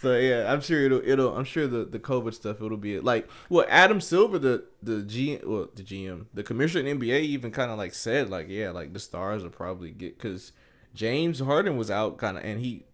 so 0.00 0.16
yeah, 0.16 0.52
I'm 0.52 0.60
sure 0.60 0.80
it'll 0.84 1.02
it'll. 1.04 1.36
I'm 1.36 1.44
sure 1.44 1.66
the 1.66 1.84
the 1.84 1.98
COVID 1.98 2.34
stuff 2.34 2.62
it'll 2.62 2.76
be 2.76 2.98
like 3.00 3.28
well 3.48 3.66
Adam 3.68 4.00
Silver 4.00 4.38
the 4.38 4.64
the 4.82 5.02
G 5.02 5.38
well 5.44 5.68
the 5.74 5.82
GM 5.82 6.26
the 6.34 6.42
commissioner 6.42 6.88
in 6.88 6.98
NBA 6.98 7.20
even 7.20 7.50
kind 7.50 7.70
of 7.70 7.78
like 7.78 7.94
said 7.94 8.30
like 8.30 8.48
yeah 8.48 8.70
like 8.70 8.92
the 8.92 8.98
stars 9.00 9.42
will 9.42 9.50
probably 9.50 9.90
get 9.90 10.16
because 10.18 10.52
James 10.94 11.40
Harden 11.40 11.76
was 11.76 11.90
out 11.90 12.16
kind 12.18 12.36
of 12.38 12.44
and 12.44 12.60
he 12.60 12.84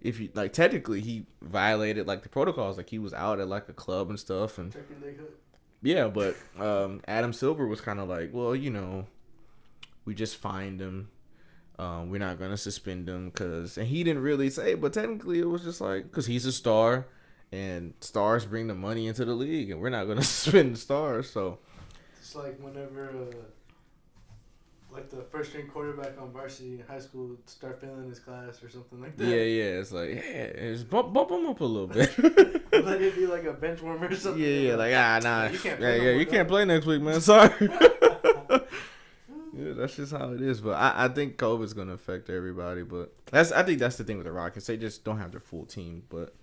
if 0.00 0.20
you 0.20 0.28
like 0.34 0.52
technically 0.52 1.00
he 1.00 1.26
violated 1.42 2.06
like 2.06 2.22
the 2.22 2.28
protocols 2.28 2.76
like 2.76 2.90
he 2.90 2.98
was 2.98 3.14
out 3.14 3.40
at 3.40 3.48
like 3.48 3.68
a 3.68 3.72
club 3.72 4.10
and 4.10 4.20
stuff 4.20 4.58
and 4.58 4.72
Check 4.72 4.82
your 4.90 4.98
leg 5.10 5.18
hook. 5.18 5.30
yeah 5.82 6.08
but 6.08 6.36
um 6.58 7.00
adam 7.08 7.32
silver 7.32 7.66
was 7.66 7.80
kind 7.80 7.98
of 7.98 8.06
like 8.06 8.28
well 8.32 8.54
you 8.54 8.68
know 8.68 9.06
we 10.04 10.14
just 10.14 10.36
fined 10.36 10.78
him 10.80 11.08
um 11.78 12.10
we're 12.10 12.18
not 12.18 12.38
gonna 12.38 12.56
suspend 12.56 13.08
him 13.08 13.30
because 13.30 13.76
and 13.78 13.88
he 13.88 14.04
didn't 14.04 14.22
really 14.22 14.48
say 14.50 14.74
but 14.74 14.92
technically 14.92 15.40
it 15.40 15.48
was 15.48 15.62
just 15.62 15.80
like 15.80 16.04
because 16.04 16.26
he's 16.26 16.46
a 16.46 16.52
star 16.52 17.06
and 17.52 17.94
stars 18.00 18.44
bring 18.46 18.66
the 18.68 18.74
money 18.74 19.06
into 19.06 19.24
the 19.24 19.34
league 19.34 19.70
and 19.70 19.80
we're 19.80 19.90
not 19.90 20.04
gonna 20.06 20.22
suspend 20.34 20.74
the 20.74 20.78
stars 20.78 21.28
so 21.30 21.58
It's 22.20 22.34
like 22.34 22.58
whenever, 22.60 23.08
uh, 23.10 23.34
like 24.92 25.10
the 25.10 25.22
first 25.32 25.50
string 25.50 25.66
quarterback 25.66 26.20
on 26.20 26.30
varsity 26.32 26.74
in 26.74 26.84
high 26.86 27.00
school 27.00 27.36
start 27.46 27.80
failing 27.80 28.08
his 28.08 28.20
class 28.20 28.62
or 28.62 28.68
something 28.70 29.00
like 29.00 29.16
that. 29.16 29.24
yeah 29.26 29.34
yeah 29.42 29.80
it's 29.80 29.90
like 29.90 30.10
yeah 30.10 30.52
just 30.72 30.88
bump, 30.88 31.12
bump 31.12 31.30
him 31.32 31.46
up 31.46 31.60
a 31.60 31.64
little 31.64 31.88
bit 31.88 32.10
Let 32.84 33.00
it 33.00 33.14
be 33.14 33.26
like 33.26 33.44
a 33.44 33.52
bench 33.52 33.80
warmer 33.82 34.08
or 34.08 34.14
something. 34.16 34.42
Yeah, 34.42 34.48
yeah, 34.48 34.74
like 34.74 34.92
ah, 34.94 35.20
nah, 35.22 35.46
You 35.46 35.58
can't 35.60 35.80
yeah, 35.80 35.94
yeah, 35.94 36.10
you 36.10 36.26
can't 36.26 36.48
play 36.48 36.64
next 36.64 36.86
week, 36.86 37.00
man. 37.00 37.20
Sorry. 37.20 37.50
that's 39.76 39.96
just 39.96 40.12
how 40.12 40.32
it 40.32 40.40
is. 40.40 40.60
But 40.60 40.72
I, 40.76 41.04
I 41.04 41.08
think 41.08 41.36
COVID's 41.36 41.72
gonna 41.74 41.92
affect 41.94 42.30
everybody. 42.30 42.82
But 42.82 43.12
that's, 43.30 43.52
I 43.52 43.62
think 43.62 43.78
that's 43.78 43.96
the 43.96 44.04
thing 44.04 44.16
with 44.16 44.26
the 44.26 44.32
Rockets. 44.32 44.66
They 44.66 44.76
just 44.76 45.04
don't 45.04 45.18
have 45.18 45.30
their 45.32 45.40
full 45.40 45.64
team. 45.66 46.02
But 46.08 46.34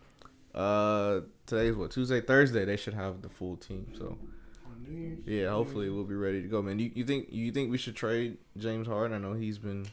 Uh, 0.53 1.21
today's 1.45 1.75
what 1.75 1.91
Tuesday, 1.91 2.21
Thursday. 2.21 2.65
They 2.65 2.77
should 2.77 2.93
have 2.93 3.21
the 3.21 3.29
full 3.29 3.55
team. 3.57 3.93
So 3.97 4.17
On 4.65 4.83
New 4.83 4.97
Year's. 4.99 5.19
yeah, 5.25 5.49
hopefully 5.49 5.89
we'll 5.89 6.03
be 6.03 6.15
ready 6.15 6.41
to 6.41 6.47
go, 6.47 6.61
man. 6.61 6.77
You, 6.79 6.91
you 6.93 7.05
think 7.05 7.27
you 7.31 7.51
think 7.51 7.71
we 7.71 7.77
should 7.77 7.95
trade 7.95 8.37
James 8.57 8.87
Harden? 8.87 9.15
I 9.15 9.19
know 9.19 9.33
he's 9.33 9.57
been 9.57 9.85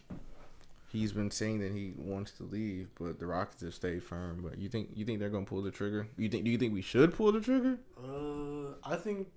he's 0.90 1.12
been 1.12 1.30
saying 1.30 1.60
that 1.60 1.70
he 1.72 1.92
wants 1.96 2.32
to 2.32 2.42
leave, 2.44 2.88
but 2.98 3.18
the 3.20 3.26
Rockets 3.26 3.62
have 3.62 3.74
stayed 3.74 4.02
firm. 4.02 4.40
But 4.42 4.58
you 4.58 4.68
think 4.68 4.90
you 4.94 5.04
think 5.04 5.20
they're 5.20 5.28
gonna 5.30 5.44
pull 5.46 5.62
the 5.62 5.70
trigger? 5.70 6.08
You 6.16 6.28
think 6.28 6.44
do 6.44 6.50
you 6.50 6.58
think 6.58 6.74
we 6.74 6.82
should 6.82 7.14
pull 7.14 7.30
the 7.32 7.40
trigger? 7.40 7.78
Uh, 7.96 8.74
I 8.84 8.96
think 8.96 9.28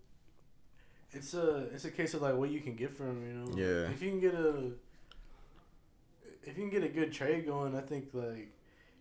it's 1.14 1.34
a 1.34 1.68
it's 1.74 1.86
a 1.86 1.91
case 1.91 2.14
of 2.14 2.22
like 2.22 2.36
what 2.36 2.49
you 2.49 2.59
can 2.62 2.76
get 2.76 2.95
from 2.95 3.26
you 3.26 3.34
know. 3.34 3.51
Yeah. 3.55 3.89
If 3.91 4.01
you 4.01 4.09
can 4.09 4.20
get 4.20 4.34
a 4.34 4.72
if 6.43 6.57
you 6.57 6.64
can 6.64 6.70
get 6.70 6.84
a 6.84 6.89
good 6.89 7.12
trade 7.12 7.45
going, 7.45 7.76
I 7.76 7.82
think 7.82 8.07
like 8.14 8.49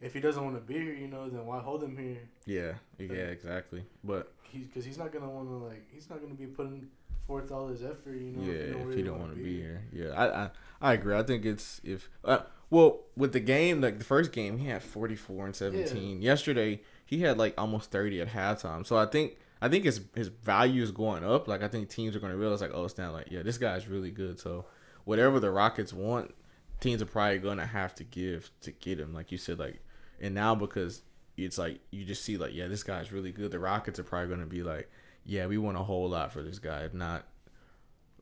if 0.00 0.14
he 0.14 0.20
doesn't 0.20 0.42
want 0.42 0.56
to 0.56 0.62
be 0.62 0.74
here, 0.74 0.94
you 0.94 1.08
know, 1.08 1.28
then 1.28 1.44
why 1.46 1.60
hold 1.60 1.82
him 1.82 1.96
here? 1.96 2.22
Yeah, 2.46 2.72
yeah, 2.98 3.28
exactly. 3.28 3.84
But 4.02 4.32
He's 4.42 4.66
because 4.66 4.84
he's 4.84 4.98
not 4.98 5.12
gonna 5.12 5.28
want 5.30 5.48
to 5.48 5.54
like 5.54 5.84
he's 5.92 6.10
not 6.10 6.20
gonna 6.20 6.34
be 6.34 6.46
putting 6.46 6.88
forth 7.26 7.52
all 7.52 7.68
his 7.68 7.84
effort, 7.84 8.14
you 8.16 8.32
know. 8.32 8.42
yeah, 8.42 8.58
if 8.58 8.76
really 8.86 8.96
he 8.96 9.02
don't 9.02 9.20
want 9.20 9.34
to 9.36 9.40
be 9.40 9.58
here, 9.58 9.84
yeah, 9.92 10.08
I, 10.10 10.44
I 10.44 10.50
I 10.80 10.92
agree. 10.94 11.16
I 11.16 11.22
think 11.22 11.44
it's 11.44 11.80
if 11.84 12.08
uh, 12.24 12.40
well 12.70 13.02
with 13.16 13.32
the 13.32 13.40
game 13.40 13.80
like 13.80 13.98
the 13.98 14.04
first 14.04 14.32
game 14.32 14.58
he 14.58 14.66
had 14.66 14.82
forty 14.82 15.14
four 15.14 15.46
and 15.46 15.54
seventeen. 15.54 16.20
Yesterday 16.22 16.80
he 17.06 17.20
had 17.20 17.38
like 17.38 17.54
almost 17.56 17.90
thirty 17.92 18.20
at 18.20 18.28
halftime. 18.28 18.84
So 18.84 18.96
I 18.96 19.06
think 19.06 19.36
I 19.62 19.68
think 19.68 19.84
his 19.84 20.00
his 20.14 20.28
value 20.28 20.82
is 20.82 20.90
going 20.90 21.24
up. 21.24 21.48
Like 21.48 21.62
I 21.62 21.68
think 21.68 21.88
teams 21.88 22.16
are 22.16 22.20
going 22.20 22.32
to 22.32 22.38
realize 22.38 22.60
like 22.60 22.72
oh 22.74 22.84
it's 22.84 22.98
like 22.98 23.30
yeah 23.30 23.42
this 23.42 23.58
guy's 23.58 23.88
really 23.88 24.10
good. 24.10 24.38
So 24.38 24.66
whatever 25.04 25.40
the 25.40 25.50
Rockets 25.50 25.92
want, 25.92 26.34
teams 26.80 27.02
are 27.02 27.06
probably 27.06 27.38
going 27.38 27.58
to 27.58 27.66
have 27.66 27.94
to 27.96 28.04
give 28.04 28.50
to 28.62 28.72
get 28.72 28.98
him. 28.98 29.12
Like 29.12 29.32
you 29.32 29.38
said 29.38 29.58
like 29.58 29.80
and 30.20 30.34
now 30.34 30.54
because 30.54 31.02
it's 31.36 31.58
like 31.58 31.80
you 31.90 32.04
just 32.04 32.24
see 32.24 32.36
like 32.36 32.54
yeah 32.54 32.68
this 32.68 32.82
guy's 32.82 33.12
really 33.12 33.32
good. 33.32 33.50
The 33.50 33.58
Rockets 33.58 33.98
are 33.98 34.04
probably 34.04 34.28
going 34.28 34.40
to 34.40 34.46
be 34.46 34.62
like 34.62 34.90
yeah 35.24 35.46
we 35.46 35.58
want 35.58 35.76
a 35.76 35.82
whole 35.82 36.08
lot 36.08 36.32
for 36.32 36.42
this 36.42 36.58
guy. 36.58 36.84
If 36.84 36.94
not 36.94 37.26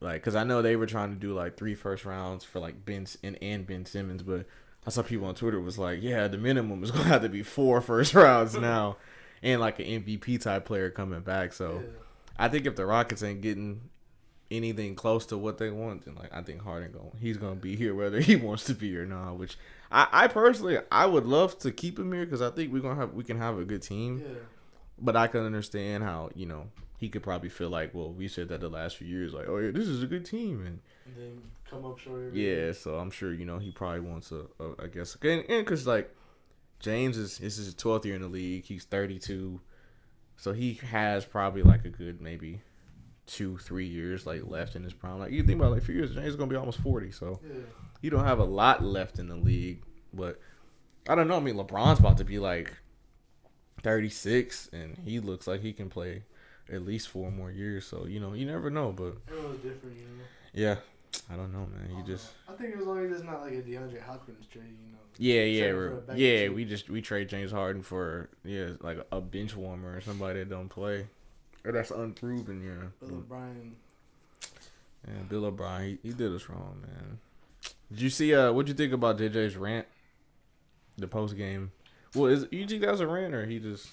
like, 0.00 0.22
cause 0.22 0.36
I 0.36 0.44
know 0.44 0.62
they 0.62 0.76
were 0.76 0.86
trying 0.86 1.10
to 1.10 1.16
do 1.16 1.34
like 1.34 1.56
three 1.56 1.74
first 1.74 2.04
rounds 2.04 2.44
for 2.44 2.60
like 2.60 2.84
Ben 2.84 3.06
and, 3.22 3.36
and 3.42 3.66
Ben 3.66 3.84
Simmons, 3.84 4.22
but 4.22 4.46
I 4.86 4.90
saw 4.90 5.02
people 5.02 5.26
on 5.26 5.34
Twitter 5.34 5.60
was 5.60 5.78
like, 5.78 6.02
yeah, 6.02 6.28
the 6.28 6.38
minimum 6.38 6.84
is 6.84 6.90
gonna 6.90 7.04
have 7.04 7.22
to 7.22 7.28
be 7.28 7.42
four 7.42 7.80
first 7.80 8.14
rounds 8.14 8.56
now, 8.56 8.96
and 9.42 9.60
like 9.60 9.78
an 9.78 9.86
MVP 9.86 10.40
type 10.40 10.64
player 10.64 10.90
coming 10.90 11.20
back. 11.20 11.52
So 11.52 11.80
Yeah. 11.82 11.90
I 12.38 12.48
think 12.48 12.66
if 12.66 12.76
the 12.76 12.86
Rockets 12.86 13.22
ain't 13.22 13.40
getting 13.40 13.82
anything 14.50 14.94
close 14.94 15.26
to 15.26 15.36
what 15.36 15.58
they 15.58 15.70
want, 15.70 16.04
then 16.04 16.14
like 16.14 16.32
I 16.32 16.42
think 16.42 16.62
Harden 16.62 16.92
going 16.92 17.10
he's 17.20 17.36
gonna 17.36 17.56
be 17.56 17.76
here 17.76 17.94
whether 17.94 18.20
he 18.20 18.36
wants 18.48 18.64
to 18.64 18.74
be 18.74 18.96
or 18.96 19.06
not. 19.06 19.38
Which 19.38 19.58
I, 19.90 20.08
I 20.10 20.28
personally 20.28 20.78
I 20.90 21.06
would 21.06 21.26
love 21.26 21.58
to 21.60 21.70
keep 21.72 21.98
him 21.98 22.12
here 22.12 22.24
because 22.24 22.42
I 22.42 22.50
think 22.50 22.72
we're 22.72 22.82
gonna 22.82 23.00
have 23.00 23.12
we 23.14 23.24
can 23.24 23.38
have 23.38 23.58
a 23.58 23.64
good 23.64 23.82
team. 23.82 24.18
Yeah. 24.18 24.38
But 25.00 25.14
I 25.16 25.26
can 25.28 25.42
understand 25.42 26.02
how 26.02 26.30
you 26.34 26.46
know 26.46 26.68
he 26.96 27.08
could 27.08 27.22
probably 27.22 27.48
feel 27.48 27.70
like, 27.70 27.94
well, 27.94 28.10
we 28.12 28.26
said 28.26 28.48
that 28.48 28.60
the 28.60 28.68
last 28.68 28.96
few 28.96 29.06
years, 29.06 29.32
like, 29.32 29.46
oh 29.48 29.58
yeah, 29.58 29.70
this 29.70 29.86
is 29.86 30.02
a 30.02 30.06
good 30.06 30.24
team, 30.24 30.66
and 30.66 30.80
And 31.06 31.16
then 31.16 31.42
come 31.70 31.86
up 31.86 31.98
short. 32.00 32.34
yeah, 32.34 32.72
so 32.72 32.96
I'm 32.96 33.10
sure 33.12 33.32
you 33.32 33.44
know 33.44 33.58
he 33.58 33.70
probably 33.70 34.00
wants 34.00 34.32
a, 34.32 34.46
a 34.58 34.84
I 34.84 34.86
guess, 34.88 35.16
and 35.22 35.46
because 35.46 35.86
like 35.86 36.12
James 36.80 37.16
is 37.16 37.38
this 37.38 37.58
is 37.58 37.66
his 37.66 37.74
12th 37.74 38.04
year 38.04 38.14
in 38.14 38.22
the 38.22 38.28
league, 38.28 38.64
he's 38.64 38.84
32, 38.84 39.60
so 40.36 40.52
he 40.52 40.74
has 40.74 41.24
probably 41.24 41.62
like 41.62 41.84
a 41.84 41.88
good 41.90 42.20
maybe 42.20 42.60
two 43.26 43.58
three 43.58 43.86
years 43.86 44.26
like 44.26 44.42
left 44.46 44.74
in 44.76 44.82
his 44.84 44.92
prime. 44.94 45.18
Like 45.18 45.32
you 45.32 45.42
think 45.42 45.58
about 45.58 45.72
like 45.72 45.82
a 45.82 45.84
few 45.84 45.94
years, 45.96 46.14
James 46.14 46.28
is 46.28 46.36
gonna 46.36 46.50
be 46.50 46.56
almost 46.56 46.80
40, 46.80 47.10
so 47.12 47.40
Yeah. 47.42 47.60
you 48.00 48.10
don't 48.10 48.24
have 48.24 48.38
a 48.38 48.44
lot 48.44 48.82
left 48.84 49.18
in 49.18 49.28
the 49.28 49.36
league, 49.36 49.82
but 50.14 50.40
I 51.08 51.14
don't 51.14 51.26
know. 51.28 51.36
I 51.36 51.40
mean, 51.40 51.56
LeBron's 51.56 52.00
about 52.00 52.18
to 52.18 52.24
be 52.24 52.38
like 52.38 52.72
36, 53.82 54.68
and 54.72 54.96
he 55.04 55.20
looks 55.20 55.46
like 55.46 55.60
he 55.60 55.72
can 55.72 55.88
play 55.88 56.24
at 56.70 56.82
least 56.82 57.08
four 57.08 57.30
more 57.30 57.50
years. 57.50 57.86
So 57.86 58.06
you 58.06 58.20
know, 58.20 58.34
you 58.34 58.46
never 58.46 58.70
know. 58.70 58.92
But 58.92 59.24
different, 59.26 59.96
you 59.96 60.02
know. 60.02 60.24
yeah, 60.52 60.76
I 61.30 61.36
don't 61.36 61.52
know, 61.52 61.66
man. 61.74 61.96
You 61.96 62.02
just 62.04 62.30
I 62.48 62.52
think 62.52 62.76
as 62.76 62.86
long 62.86 63.04
as 63.04 63.12
it's 63.12 63.22
not 63.24 63.42
like 63.42 63.52
a 63.52 63.62
DeAndre 63.62 64.02
Hopkins 64.02 64.46
trade, 64.46 64.64
you 64.64 64.92
know. 64.92 64.98
yeah, 65.18 65.42
yeah, 65.42 65.72
we're- 65.72 65.88
for 65.90 65.98
a 65.98 66.00
bag 66.00 66.14
of 66.16 66.18
yeah. 66.20 66.48
We 66.48 66.64
just 66.64 66.88
we 66.90 67.00
trade 67.02 67.28
James 67.28 67.50
Harden 67.52 67.82
for 67.82 68.28
yeah, 68.44 68.70
like 68.80 68.98
a 69.12 69.20
bench 69.20 69.56
warmer 69.56 69.96
or 69.96 70.00
somebody 70.00 70.40
that 70.40 70.50
don't 70.50 70.68
play. 70.68 71.06
Or 71.64 71.72
that's 71.72 71.90
unproven, 71.90 72.62
yeah. 72.62 73.06
Bill 73.06 73.18
O'Brien. 73.18 73.76
Yeah, 75.06 75.22
Bill 75.28 75.44
O'Brien, 75.46 75.98
he, 76.02 76.08
he 76.08 76.14
did 76.14 76.32
us 76.34 76.48
wrong, 76.48 76.82
man. 76.82 77.18
Did 77.90 78.02
you 78.02 78.10
see? 78.10 78.34
Uh, 78.34 78.52
what'd 78.52 78.68
you 78.68 78.74
think 78.74 78.92
about 78.92 79.18
JJ's 79.18 79.56
rant? 79.56 79.86
The 80.96 81.08
post 81.08 81.36
game. 81.36 81.72
Well, 82.14 82.26
is 82.26 82.46
you 82.50 82.66
think 82.66 82.82
that 82.82 82.90
was 82.90 83.00
a 83.00 83.06
rant 83.06 83.34
or 83.34 83.46
he 83.46 83.58
just? 83.58 83.88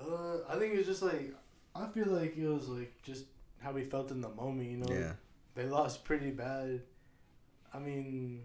Uh, 0.00 0.38
I 0.48 0.58
think 0.58 0.74
it's 0.74 0.86
just 0.86 1.02
like 1.02 1.34
I 1.74 1.86
feel 1.88 2.06
like 2.06 2.36
it 2.36 2.46
was 2.48 2.68
like 2.68 2.92
just 3.02 3.24
how 3.60 3.72
he 3.74 3.84
felt 3.84 4.10
in 4.10 4.20
the 4.20 4.28
moment, 4.28 4.70
you 4.70 4.76
know. 4.78 4.86
Yeah, 4.92 5.12
They 5.58 5.64
lost 5.64 6.04
pretty 6.04 6.30
bad. 6.30 6.82
I 7.74 7.80
mean, 7.80 8.42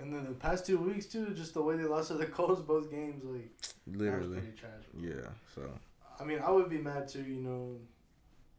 and 0.00 0.12
then 0.12 0.24
the 0.24 0.32
past 0.32 0.66
two 0.66 0.76
weeks 0.76 1.06
too, 1.06 1.32
just 1.36 1.54
the 1.54 1.62
way 1.62 1.76
they 1.76 1.84
lost 1.84 2.08
to 2.08 2.14
the 2.14 2.26
Colts 2.38 2.60
both 2.60 2.90
games, 2.90 3.22
like 3.24 3.52
literally. 3.86 4.38
pretty 4.38 4.56
trash. 4.56 4.82
Yeah. 5.00 5.30
So 5.54 5.70
I 6.18 6.24
mean, 6.24 6.40
I 6.40 6.50
would 6.50 6.68
be 6.68 6.78
mad 6.78 7.06
too, 7.06 7.22
you 7.22 7.40
know. 7.40 7.76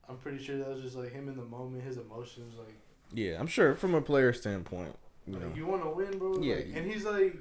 I'm 0.08 0.16
pretty 0.16 0.42
sure 0.42 0.58
that 0.60 0.70
was 0.70 0.82
just 0.82 0.96
like 0.96 1.12
him 1.12 1.28
in 1.28 1.36
the 1.36 1.44
moment, 1.44 1.84
his 1.84 1.98
emotions, 1.98 2.56
like 2.58 2.78
yeah, 3.14 3.38
I'm 3.38 3.48
sure 3.48 3.76
from 3.76 3.96
a 3.96 4.02
player 4.02 4.32
standpoint, 4.32 4.96
you 5.28 5.34
like, 5.34 5.42
know. 5.42 5.56
you 5.56 5.66
want 5.66 5.84
to 5.84 5.90
win, 5.90 6.18
bro. 6.18 6.40
Yeah, 6.40 6.56
like, 6.56 6.72
and 6.74 6.90
he's 6.90 7.04
like, 7.04 7.36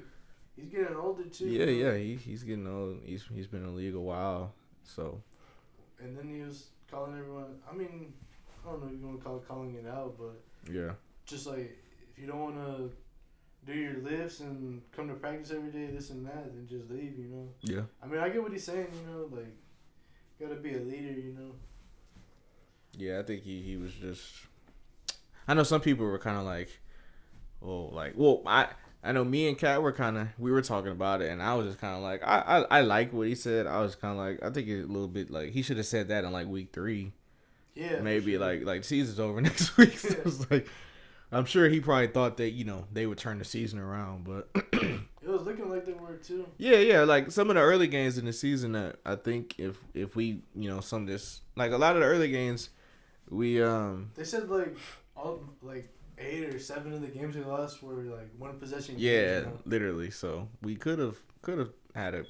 he's 0.57 0.67
getting 0.67 0.97
older 0.97 1.23
too. 1.23 1.47
Yeah, 1.47 1.65
know? 1.67 1.71
yeah, 1.71 1.95
he, 1.95 2.15
he's 2.15 2.43
getting 2.43 2.67
old. 2.67 2.99
He's 3.05 3.23
he's 3.33 3.47
been 3.47 3.61
in 3.61 3.67
the 3.67 3.71
league 3.71 3.95
a 3.95 3.99
while, 4.01 4.51
so 4.83 5.21
And 6.01 6.17
then 6.17 6.27
he 6.27 6.41
was 6.41 6.65
calling 6.91 7.17
everyone. 7.17 7.59
I 7.71 7.73
mean, 7.73 8.11
I 8.65 8.71
don't 8.71 8.81
know 8.81 8.87
if 8.87 8.99
you 8.99 9.05
want 9.05 9.19
to 9.19 9.23
call 9.23 9.37
it 9.37 9.47
calling 9.47 9.75
it 9.75 9.87
out, 9.87 10.15
but 10.17 10.41
yeah, 10.71 10.91
just 11.25 11.47
like 11.47 11.77
if 12.11 12.19
you 12.19 12.27
don't 12.27 12.39
want 12.39 12.55
to 12.55 12.91
do 13.65 13.73
your 13.73 13.97
lifts 14.01 14.39
and 14.39 14.81
come 14.95 15.07
to 15.07 15.15
practice 15.15 15.51
every 15.51 15.71
day, 15.71 15.87
this 15.87 16.09
and 16.09 16.25
that, 16.25 16.53
then 16.53 16.67
just 16.67 16.89
leave. 16.89 17.17
You 17.17 17.27
know. 17.29 17.47
yeah, 17.61 17.81
I 18.01 18.07
mean, 18.07 18.19
I 18.19 18.29
get 18.29 18.41
what 18.41 18.51
he's 18.51 18.63
saying. 18.63 18.87
You 18.93 19.11
know, 19.11 19.29
like 19.31 19.55
gotta 20.39 20.55
be 20.59 20.75
a 20.75 20.79
leader. 20.79 21.19
You 21.19 21.35
know. 21.37 21.51
yeah. 22.93 23.19
I 23.19 23.23
think 23.23 23.43
he 23.43 23.61
he 23.61 23.77
was 23.77 23.93
just. 23.93 24.33
I 25.47 25.53
know 25.53 25.63
some 25.63 25.81
people 25.81 26.05
were 26.07 26.17
kind 26.17 26.39
of 26.39 26.43
like, 26.43 26.69
oh, 27.61 27.89
like, 27.93 28.13
well, 28.15 28.41
I 28.47 28.67
I 29.03 29.11
know 29.11 29.23
me 29.23 29.47
and 29.47 29.57
Kat 29.57 29.83
were 29.83 29.91
kind 29.91 30.17
of 30.17 30.27
we 30.39 30.51
were 30.51 30.63
talking 30.63 30.91
about 30.91 31.21
it, 31.21 31.29
and 31.29 31.41
I 31.41 31.53
was 31.53 31.67
just 31.67 31.79
kind 31.79 31.95
of 31.95 32.01
like, 32.01 32.23
I, 32.23 32.39
I 32.39 32.79
I 32.79 32.81
like 32.81 33.13
what 33.13 33.27
he 33.27 33.35
said. 33.35 33.67
I 33.67 33.81
was 33.81 33.93
kind 33.93 34.13
of 34.13 34.17
like, 34.17 34.43
I 34.43 34.49
think 34.49 34.67
it's 34.67 34.83
a 34.83 34.91
little 34.91 35.07
bit 35.07 35.29
like 35.29 35.51
he 35.51 35.61
should 35.61 35.77
have 35.77 35.85
said 35.85 36.07
that 36.07 36.23
in 36.23 36.31
like 36.31 36.47
week 36.47 36.69
three. 36.73 37.13
Yeah. 37.75 37.99
maybe 37.99 38.31
sure. 38.33 38.39
like 38.41 38.63
like 38.65 38.83
season's 38.83 39.19
over 39.19 39.41
next 39.49 39.77
week. 39.77 39.97
So 39.97 40.15
it's 40.25 40.49
like 40.51 40.67
I'm 41.31 41.45
sure 41.45 41.67
he 41.67 41.79
probably 41.81 42.07
thought 42.07 42.37
that 42.37 42.51
you 42.51 42.63
know 42.65 42.85
they 42.93 43.05
would 43.05 43.17
turn 43.17 43.39
the 43.39 43.45
season 43.45 43.79
around, 43.79 44.23
but 44.23 44.49
it 44.73 45.01
was 45.27 45.41
looking 45.43 45.69
like 45.69 45.85
they 45.85 45.93
were 45.93 46.15
too. 46.17 46.47
yeah, 46.57 46.77
yeah, 46.77 47.01
like 47.01 47.31
some 47.31 47.49
of 47.49 47.55
the 47.55 47.61
early 47.61 47.87
games 47.87 48.17
in 48.17 48.25
the 48.25 48.33
season 48.33 48.73
that 48.73 48.97
I 49.05 49.15
think 49.15 49.55
if 49.59 49.77
if 49.93 50.15
we 50.15 50.41
you 50.55 50.69
know 50.69 50.79
some 50.81 51.05
this 51.05 51.41
like 51.55 51.71
a 51.71 51.77
lot 51.77 51.95
of 51.95 52.01
the 52.01 52.07
early 52.07 52.29
games 52.29 52.69
we 53.29 53.61
um 53.61 54.11
They 54.15 54.23
said 54.23 54.49
like 54.49 54.77
all 55.17 55.43
like 55.61 55.89
eight 56.17 56.45
or 56.53 56.59
seven 56.59 56.93
of 56.93 57.01
the 57.01 57.07
games 57.07 57.35
we 57.35 57.43
lost 57.43 57.81
were 57.83 58.03
like 58.03 58.29
one 58.37 58.57
possession. 58.59 58.95
games, 58.95 59.03
yeah 59.03 59.39
you 59.39 59.45
know? 59.47 59.59
literally 59.65 60.11
so 60.11 60.47
we 60.61 60.75
could 60.75 60.99
have 60.99 61.17
could 61.41 61.57
have 61.57 61.71
had 61.95 62.13
a 62.13 62.23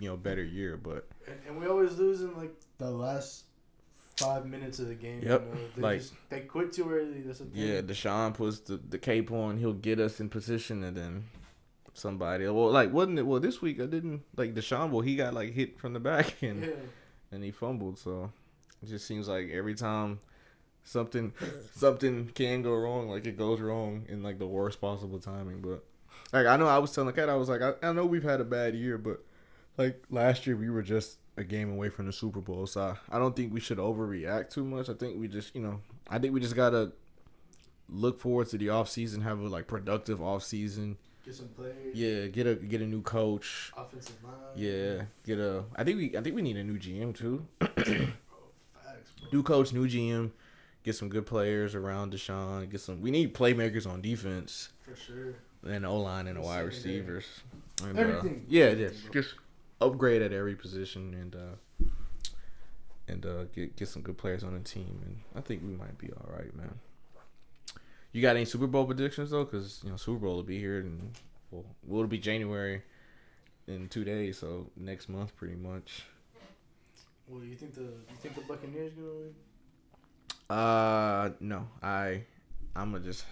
you 0.00 0.08
know 0.08 0.16
better 0.16 0.42
year 0.42 0.76
but 0.76 1.06
And, 1.26 1.36
and 1.46 1.60
we 1.60 1.66
always 1.66 1.98
lose 1.98 2.22
in 2.22 2.34
like 2.36 2.54
the 2.78 2.90
last 2.90 3.44
five 4.18 4.46
minutes 4.46 4.78
of 4.78 4.88
the 4.88 4.94
game. 4.94 5.20
Yep, 5.22 5.40
You 5.46 5.54
know? 5.54 5.60
They 5.76 5.82
like- 5.82 5.98
just, 6.00 6.14
they 6.30 6.40
quit 6.40 6.72
too 6.72 6.90
early. 6.90 7.22
That's 7.22 7.38
the 7.40 7.46
thing. 7.46 7.52
yeah 7.68 7.80
Deshaun 7.80 8.34
puts 8.34 8.60
the 8.60 8.76
the 8.76 8.98
cape 8.98 9.30
on 9.32 9.58
he'll 9.58 9.72
get 9.72 9.98
us 10.00 10.20
in 10.20 10.28
position 10.28 10.82
and 10.84 10.96
then 10.96 11.24
somebody 11.94 12.44
well 12.46 12.70
like 12.70 12.92
wasn't 12.92 13.18
it 13.18 13.26
well 13.26 13.40
this 13.40 13.60
week 13.60 13.80
I 13.80 13.86
didn't 13.86 14.22
like 14.36 14.54
Deshaun 14.54 14.90
well 14.90 15.00
he 15.00 15.16
got 15.16 15.34
like 15.34 15.52
hit 15.52 15.78
from 15.80 15.92
the 15.94 16.00
back 16.00 16.36
and 16.42 16.62
Yeah. 16.62 16.70
and 17.32 17.42
he 17.44 17.50
fumbled. 17.50 17.98
So 17.98 18.30
it 18.82 18.86
just 18.88 19.06
seems 19.06 19.28
like 19.28 19.50
every 19.50 19.74
time 19.74 20.20
something 20.84 21.32
something 21.74 22.30
can 22.34 22.62
go 22.62 22.74
wrong, 22.74 23.08
like 23.08 23.26
it 23.26 23.36
goes 23.36 23.60
wrong 23.60 24.04
in 24.08 24.22
like 24.22 24.38
the 24.38 24.46
worst 24.46 24.80
possible 24.80 25.18
timing. 25.18 25.60
But 25.60 25.84
like 26.32 26.46
I 26.46 26.56
know 26.56 26.66
I 26.66 26.78
was 26.78 26.92
telling 26.94 27.12
Kat, 27.14 27.28
I 27.28 27.34
was 27.36 27.48
like, 27.48 27.62
I, 27.62 27.74
I 27.82 27.92
know 27.92 28.06
we've 28.06 28.22
had 28.22 28.40
a 28.40 28.44
bad 28.44 28.74
year, 28.74 28.96
but 28.98 29.24
like 29.76 30.02
last 30.10 30.46
year 30.46 30.56
we 30.56 30.70
were 30.70 30.82
just 30.82 31.18
a 31.38 31.44
game 31.44 31.70
away 31.72 31.88
from 31.88 32.06
the 32.06 32.12
Super 32.12 32.40
Bowl. 32.40 32.66
So 32.66 32.80
I, 33.10 33.16
I 33.16 33.18
don't 33.18 33.34
think 33.34 33.52
we 33.54 33.60
should 33.60 33.78
overreact 33.78 34.50
too 34.50 34.64
much. 34.64 34.88
I 34.88 34.94
think 34.94 35.18
we 35.18 35.28
just 35.28 35.54
you 35.54 35.62
know 35.62 35.80
I 36.10 36.18
think 36.18 36.34
we 36.34 36.40
just 36.40 36.56
gotta 36.56 36.92
look 37.88 38.18
forward 38.20 38.48
to 38.50 38.58
the 38.58 38.68
off 38.70 38.88
season, 38.88 39.22
have 39.22 39.38
a 39.40 39.48
like 39.48 39.66
productive 39.66 40.20
off 40.22 40.42
season. 40.42 40.98
Get 41.24 41.34
some 41.34 41.48
players. 41.48 41.94
Yeah, 41.94 42.26
get 42.26 42.46
a 42.46 42.54
get 42.54 42.80
a 42.80 42.86
new 42.86 43.02
coach. 43.02 43.72
Offensive 43.76 44.16
line. 44.24 44.34
Yeah, 44.56 45.02
get 45.24 45.38
a. 45.38 45.64
I 45.76 45.84
think 45.84 45.98
we 45.98 46.16
I 46.16 46.20
think 46.22 46.34
we 46.34 46.42
need 46.42 46.56
a 46.56 46.64
new 46.64 46.78
GM 46.78 47.14
too. 47.16 47.46
Facts, 47.60 49.12
bro. 49.20 49.28
new 49.32 49.42
coach, 49.42 49.72
new 49.72 49.86
GM, 49.86 50.30
get 50.84 50.94
some 50.96 51.08
good 51.08 51.26
players 51.26 51.74
around 51.74 52.12
Deshaun. 52.12 52.70
Get 52.70 52.80
some. 52.80 53.00
We 53.00 53.10
need 53.10 53.34
playmakers 53.34 53.86
on 53.86 54.00
defense 54.00 54.70
For 54.82 54.96
sure. 54.96 55.34
and 55.66 55.84
O 55.86 55.98
line 56.00 56.26
and 56.26 56.36
the 56.36 56.40
wide 56.40 56.60
receivers. 56.66 57.26
And, 57.84 57.98
uh, 57.98 58.02
Everything. 58.02 58.44
yeah, 58.48 58.70
yeah. 58.70 58.88
Just 59.12 59.34
upgrade 59.80 60.22
at 60.22 60.32
every 60.32 60.54
position 60.54 61.14
and 61.14 61.36
uh 61.36 61.86
and 63.06 63.24
uh 63.24 63.44
get 63.54 63.76
get 63.76 63.88
some 63.88 64.02
good 64.02 64.18
players 64.18 64.44
on 64.44 64.54
the 64.54 64.60
team 64.60 65.00
and 65.04 65.20
I 65.36 65.40
think 65.40 65.62
we 65.62 65.74
might 65.74 65.98
be 65.98 66.10
all 66.10 66.28
right, 66.32 66.54
man. 66.54 66.78
You 68.12 68.22
got 68.22 68.36
any 68.36 68.44
Super 68.44 68.66
Bowl 68.66 68.86
predictions 68.86 69.30
though? 69.30 69.44
Because 69.44 69.80
you 69.84 69.90
know 69.90 69.96
Super 69.96 70.18
Bowl 70.20 70.36
will 70.36 70.42
be 70.42 70.58
here 70.58 70.80
and 70.80 71.12
well, 71.50 71.64
will 71.86 72.04
it 72.04 72.10
be 72.10 72.18
January 72.18 72.82
in 73.66 73.88
two 73.88 74.04
days? 74.04 74.38
So 74.38 74.70
next 74.76 75.08
month, 75.08 75.36
pretty 75.36 75.56
much. 75.56 76.04
Well, 77.26 77.44
you 77.44 77.56
think 77.56 77.74
the 77.74 77.82
you 77.82 78.16
think 78.20 78.34
the 78.34 78.40
Buccaneers 78.42 78.92
gonna 78.94 79.08
win? 79.08 79.34
Uh, 80.48 81.30
no, 81.40 81.68
I, 81.82 82.22
I'm 82.74 82.92
gonna 82.92 83.04
just, 83.04 83.26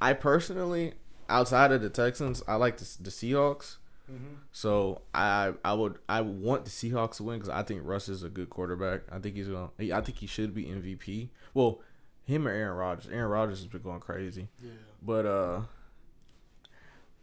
I 0.00 0.12
personally, 0.12 0.94
outside 1.28 1.72
of 1.72 1.82
the 1.82 1.90
Texans, 1.90 2.44
I 2.46 2.54
like 2.54 2.76
the, 2.76 2.88
the 3.00 3.10
Seahawks. 3.10 3.76
Mm-hmm. 4.10 4.34
So 4.52 5.02
I, 5.14 5.52
I 5.64 5.72
would, 5.74 5.98
I 6.08 6.20
want 6.22 6.64
the 6.64 6.70
Seahawks 6.70 7.16
to 7.18 7.22
win 7.24 7.38
because 7.38 7.48
I 7.48 7.62
think 7.62 7.82
Russ 7.84 8.08
is 8.08 8.22
a 8.22 8.28
good 8.28 8.50
quarterback. 8.50 9.02
I 9.12 9.18
think 9.18 9.36
he's 9.36 9.48
gonna, 9.48 9.70
I 9.78 10.00
think 10.00 10.18
he 10.18 10.26
should 10.26 10.54
be 10.54 10.64
MVP. 10.64 11.28
Well, 11.54 11.80
him 12.24 12.46
or 12.46 12.50
Aaron 12.50 12.76
Rodgers. 12.76 13.10
Aaron 13.12 13.30
Rodgers 13.30 13.58
has 13.58 13.66
been 13.68 13.82
going 13.82 14.00
crazy, 14.00 14.48
Yeah. 14.62 14.70
but 15.02 15.26
uh, 15.26 15.60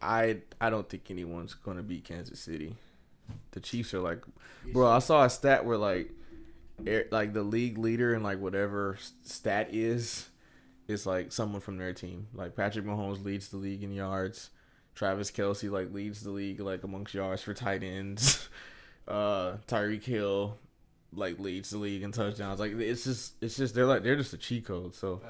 I, 0.01 0.37
I 0.61 0.69
don't 0.69 0.87
think 0.87 1.09
anyone's 1.09 1.53
gonna 1.53 1.83
beat 1.83 2.03
Kansas 2.05 2.39
City. 2.39 2.75
The 3.51 3.59
Chiefs 3.59 3.93
are 3.93 3.99
like 3.99 4.23
Bro, 4.71 4.89
I 4.89 4.99
saw 4.99 5.23
a 5.25 5.29
stat 5.29 5.65
where 5.65 5.77
like, 5.77 6.11
air, 6.85 7.05
like 7.11 7.33
the 7.33 7.43
league 7.43 7.77
leader 7.77 8.13
and 8.13 8.23
like 8.23 8.39
whatever 8.39 8.97
stat 9.23 9.69
is, 9.73 10.29
is 10.87 11.05
like 11.05 11.31
someone 11.31 11.61
from 11.61 11.77
their 11.77 11.93
team. 11.93 12.27
Like 12.33 12.55
Patrick 12.55 12.85
Mahomes 12.85 13.23
leads 13.25 13.49
the 13.49 13.57
league 13.57 13.83
in 13.83 13.91
yards. 13.91 14.49
Travis 14.97 15.29
Kelce 15.31 15.69
like 15.71 15.93
leads 15.93 16.23
the 16.23 16.31
league 16.31 16.59
like 16.59 16.83
amongst 16.83 17.13
yards 17.13 17.41
for 17.43 17.53
tight 17.53 17.83
ends. 17.83 18.49
Uh, 19.07 19.55
Tyreek 19.69 20.03
Hill 20.03 20.57
like 21.13 21.39
leads 21.39 21.69
the 21.69 21.77
league 21.77 22.03
in 22.03 22.11
touchdowns. 22.11 22.59
Like 22.59 22.73
it's 22.73 23.05
just 23.05 23.35
it's 23.39 23.55
just 23.55 23.73
they're 23.73 23.85
like 23.85 24.03
they're 24.03 24.17
just 24.17 24.33
a 24.33 24.37
cheat 24.37 24.65
code. 24.65 24.93
So 24.95 25.21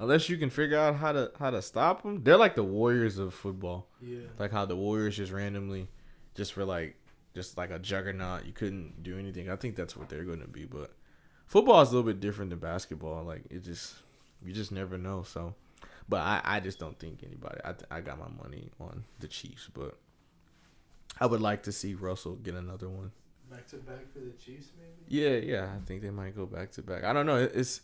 unless 0.00 0.30
you 0.30 0.38
can 0.38 0.48
figure 0.48 0.78
out 0.78 0.96
how 0.96 1.12
to 1.12 1.30
how 1.38 1.50
to 1.50 1.60
stop 1.60 2.02
them, 2.04 2.22
they're 2.24 2.38
like 2.38 2.54
the 2.54 2.64
Warriors 2.64 3.18
of 3.18 3.34
football 3.34 3.86
Yeah. 4.00 4.20
like 4.38 4.50
how 4.50 4.64
the 4.64 4.76
Warriors 4.76 5.18
just 5.18 5.30
randomly 5.30 5.88
just 6.36 6.54
for 6.54 6.64
like 6.64 6.96
just 7.34 7.58
like 7.58 7.70
a 7.70 7.78
juggernaut. 7.78 8.46
You 8.46 8.52
couldn't 8.54 9.02
do 9.02 9.18
anything. 9.18 9.50
I 9.50 9.56
think 9.56 9.76
that's 9.76 9.94
what 9.94 10.08
they're 10.08 10.24
going 10.24 10.40
to 10.40 10.48
be. 10.48 10.64
But 10.64 10.92
football 11.46 11.82
is 11.82 11.90
a 11.90 11.96
little 11.96 12.10
bit 12.10 12.20
different 12.20 12.48
than 12.48 12.60
basketball. 12.60 13.24
Like 13.24 13.42
it 13.50 13.62
just 13.62 13.94
you 14.42 14.54
just 14.54 14.72
never 14.72 14.96
know. 14.96 15.22
So, 15.22 15.54
but 16.08 16.20
I 16.20 16.40
I 16.44 16.60
just 16.60 16.78
don't 16.78 16.98
think 16.98 17.22
anybody. 17.24 17.58
I 17.64 17.74
I 17.90 18.00
got 18.00 18.18
my 18.18 18.28
money 18.42 18.70
on 18.80 19.04
the 19.20 19.28
Chiefs, 19.28 19.68
but 19.72 19.98
I 21.20 21.26
would 21.26 21.40
like 21.40 21.64
to 21.64 21.72
see 21.72 21.94
Russell 21.94 22.36
get 22.36 22.54
another 22.54 22.88
one. 22.88 23.12
Back 23.50 23.66
to 23.68 23.76
back 23.76 24.12
for 24.12 24.20
the 24.20 24.32
Chiefs, 24.32 24.68
maybe. 24.76 24.92
Yeah, 25.08 25.36
yeah. 25.36 25.70
I 25.74 25.84
think 25.86 26.02
they 26.02 26.10
might 26.10 26.36
go 26.36 26.46
back 26.46 26.70
to 26.72 26.82
back. 26.82 27.04
I 27.04 27.12
don't 27.12 27.26
know. 27.26 27.36
It's 27.36 27.80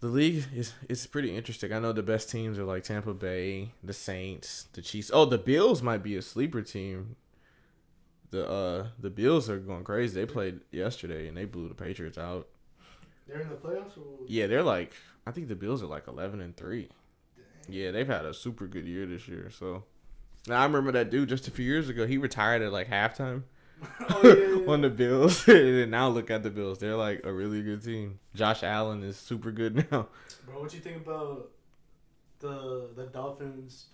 the 0.00 0.06
league 0.06 0.44
is 0.54 0.72
it's 0.88 1.06
pretty 1.06 1.36
interesting. 1.36 1.72
I 1.72 1.78
know 1.78 1.92
the 1.92 2.02
best 2.02 2.30
teams 2.30 2.58
are 2.58 2.64
like 2.64 2.84
Tampa 2.84 3.14
Bay, 3.14 3.72
the 3.82 3.92
Saints, 3.92 4.66
the 4.72 4.82
Chiefs. 4.82 5.10
Oh, 5.12 5.24
the 5.24 5.38
Bills 5.38 5.82
might 5.82 6.02
be 6.02 6.16
a 6.16 6.22
sleeper 6.22 6.62
team. 6.62 7.16
The 8.30 8.48
uh 8.48 8.86
the 8.98 9.10
Bills 9.10 9.50
are 9.50 9.58
going 9.58 9.84
crazy. 9.84 10.14
They 10.14 10.26
played 10.26 10.60
yesterday 10.70 11.28
and 11.28 11.36
they 11.36 11.44
blew 11.44 11.68
the 11.68 11.74
Patriots 11.74 12.18
out. 12.18 12.48
They're 13.26 13.40
in 13.40 13.48
the 13.48 13.56
playoffs. 13.56 13.98
Or... 13.98 14.24
Yeah, 14.26 14.46
they're 14.46 14.62
like 14.62 14.94
I 15.26 15.32
think 15.32 15.48
the 15.48 15.56
Bills 15.56 15.82
are 15.82 15.86
like 15.86 16.08
eleven 16.08 16.40
and 16.40 16.56
three. 16.56 16.88
Yeah, 17.68 17.90
they've 17.90 18.06
had 18.06 18.24
a 18.24 18.34
super 18.34 18.66
good 18.66 18.86
year 18.86 19.06
this 19.06 19.28
year. 19.28 19.50
So 19.50 19.84
now 20.46 20.60
I 20.60 20.64
remember 20.64 20.92
that 20.92 21.10
dude 21.10 21.28
just 21.28 21.48
a 21.48 21.50
few 21.50 21.64
years 21.64 21.88
ago. 21.88 22.06
He 22.06 22.18
retired 22.18 22.62
at 22.62 22.72
like 22.72 22.88
halftime 22.88 23.44
oh 24.08 24.20
yeah. 24.24 24.34
yeah, 24.64 24.72
on 24.72 24.80
the 24.82 24.90
Bills, 24.90 25.46
and 25.48 25.90
now 25.90 26.08
look 26.08 26.30
at 26.30 26.42
the 26.42 26.50
Bills. 26.50 26.78
They're 26.78 26.96
like 26.96 27.22
a 27.24 27.32
really 27.32 27.62
good 27.62 27.82
team. 27.82 28.18
Josh 28.34 28.62
Allen 28.62 29.02
is 29.02 29.16
super 29.16 29.50
good 29.50 29.76
now. 29.90 30.08
Bro, 30.46 30.60
what 30.60 30.70
do 30.70 30.76
you 30.76 30.82
think 30.82 30.98
about 30.98 31.50
the 32.40 32.90
the 32.94 33.06
Dolphins 33.06 33.86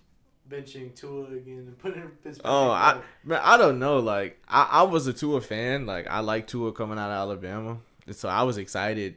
benching 0.49 0.95
Tua 0.95 1.27
again 1.27 1.65
and 1.67 1.79
putting 1.79 2.03
Fitzpatrick? 2.23 2.43
Oh, 2.45 2.71
I 2.71 3.01
man, 3.25 3.41
I 3.43 3.57
don't 3.57 3.79
know. 3.79 3.99
Like 3.99 4.41
I, 4.49 4.69
I 4.71 4.83
was 4.83 5.07
a 5.07 5.13
Tua 5.13 5.41
fan. 5.41 5.87
Like 5.87 6.07
I 6.09 6.21
like 6.21 6.47
Tua 6.47 6.73
coming 6.73 6.99
out 6.99 7.11
of 7.11 7.17
Alabama, 7.17 7.79
and 8.07 8.17
so 8.17 8.29
I 8.29 8.43
was 8.43 8.59
excited. 8.59 9.17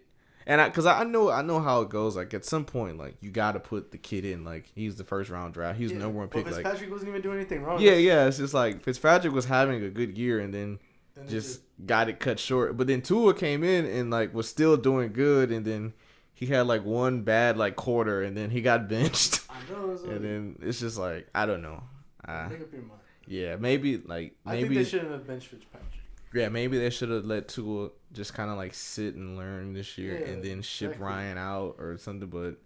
And 0.50 0.60
I, 0.60 0.70
cause 0.72 0.86
I 0.88 1.04
know, 1.04 1.30
I 1.30 1.43
know 1.43 1.60
how 1.60 1.82
it 1.82 1.89
goes. 1.89 2.16
Like 2.16 2.34
at 2.34 2.43
some 2.43 2.66
point, 2.66 2.97
like 2.97 3.16
you 3.22 3.30
got 3.30 3.52
to 3.52 3.60
put 3.60 3.91
the 3.91 3.97
kid 4.00 4.26
in. 4.26 4.43
Like 4.43 4.66
he's 4.74 4.95
the 4.95 5.04
first 5.04 5.30
round 5.30 5.54
draft. 5.54 5.78
He's 5.78 5.91
Yeah, 5.91 6.00
number 6.00 6.18
one 6.18 6.28
pick. 6.28 6.45
Like 6.45 6.56
Fitzpatrick 6.56 6.91
wasn't 6.91 7.10
even 7.10 7.22
doing 7.22 7.38
anything 7.38 7.62
wrong. 7.64 7.80
yeah, 7.80 7.93
yeah. 7.93 8.26
It's 8.26 8.38
just 8.38 8.54
like 8.56 8.82
Fitzpatrick 8.82 9.32
was 9.32 9.45
having 9.45 9.84
a 9.84 9.89
good 9.89 10.18
year, 10.18 10.39
and 10.39 10.52
then 10.54 10.80
Then 11.16 11.28
just 11.28 11.62
got 11.86 12.10
it 12.10 12.20
cut 12.20 12.39
short. 12.39 12.76
But 12.78 12.88
then 12.88 13.02
Tua 13.04 13.34
came 13.36 13.64
in 13.64 13.86
and 13.86 14.10
like 14.10 14.34
was 14.34 14.50
still 14.50 14.76
doing 14.76 15.14
good, 15.14 15.52
and 15.52 15.64
then 15.64 15.93
he 16.34 16.47
had 16.47 16.66
like 16.66 16.84
one 16.84 17.22
bad 17.22 17.56
like 17.58 17.76
quarter, 17.76 18.24
and 18.24 18.36
then 18.36 18.50
he 18.50 18.62
got 18.62 18.89
benched. 18.89 19.41
I 19.52 19.72
know. 19.72 19.86
Like, 19.88 20.12
and 20.16 20.26
then 20.26 20.56
it's 20.64 20.80
just 20.80 20.97
like 20.97 21.28
I 21.36 21.45
don't 21.45 21.62
know. 21.62 21.84
Make 22.28 22.62
up 22.62 22.74
your 22.74 22.82
mind. 22.82 23.02
yeah, 23.28 23.56
maybe 23.56 23.97
like 23.97 24.36
I 24.47 24.54
think 24.54 24.64
maybe 24.64 24.76
they 24.84 24.89
shouldn't 24.89 25.12
have 25.12 25.28
benched 25.28 25.47
Fitzpatrick. 25.50 25.89
Yeah 26.34 26.50
maybe 26.50 26.78
they 26.78 26.90
should 26.90 27.10
have 27.10 27.26
let 27.26 27.48
Tua 27.48 27.90
just 28.14 28.34
kind 28.34 28.50
of 28.50 28.58
like 28.58 28.74
sit 28.74 29.16
and 29.16 29.38
learn 29.38 29.74
this 29.74 29.98
year, 29.98 30.20
Yeah, 30.20 30.28
and 30.28 30.44
then 30.44 30.62
ship 30.62 30.92
exactly. 30.92 31.06
Ryan 31.08 31.38
out 31.38 31.76
or 31.80 31.98
something. 31.98 32.30
But 32.30 32.58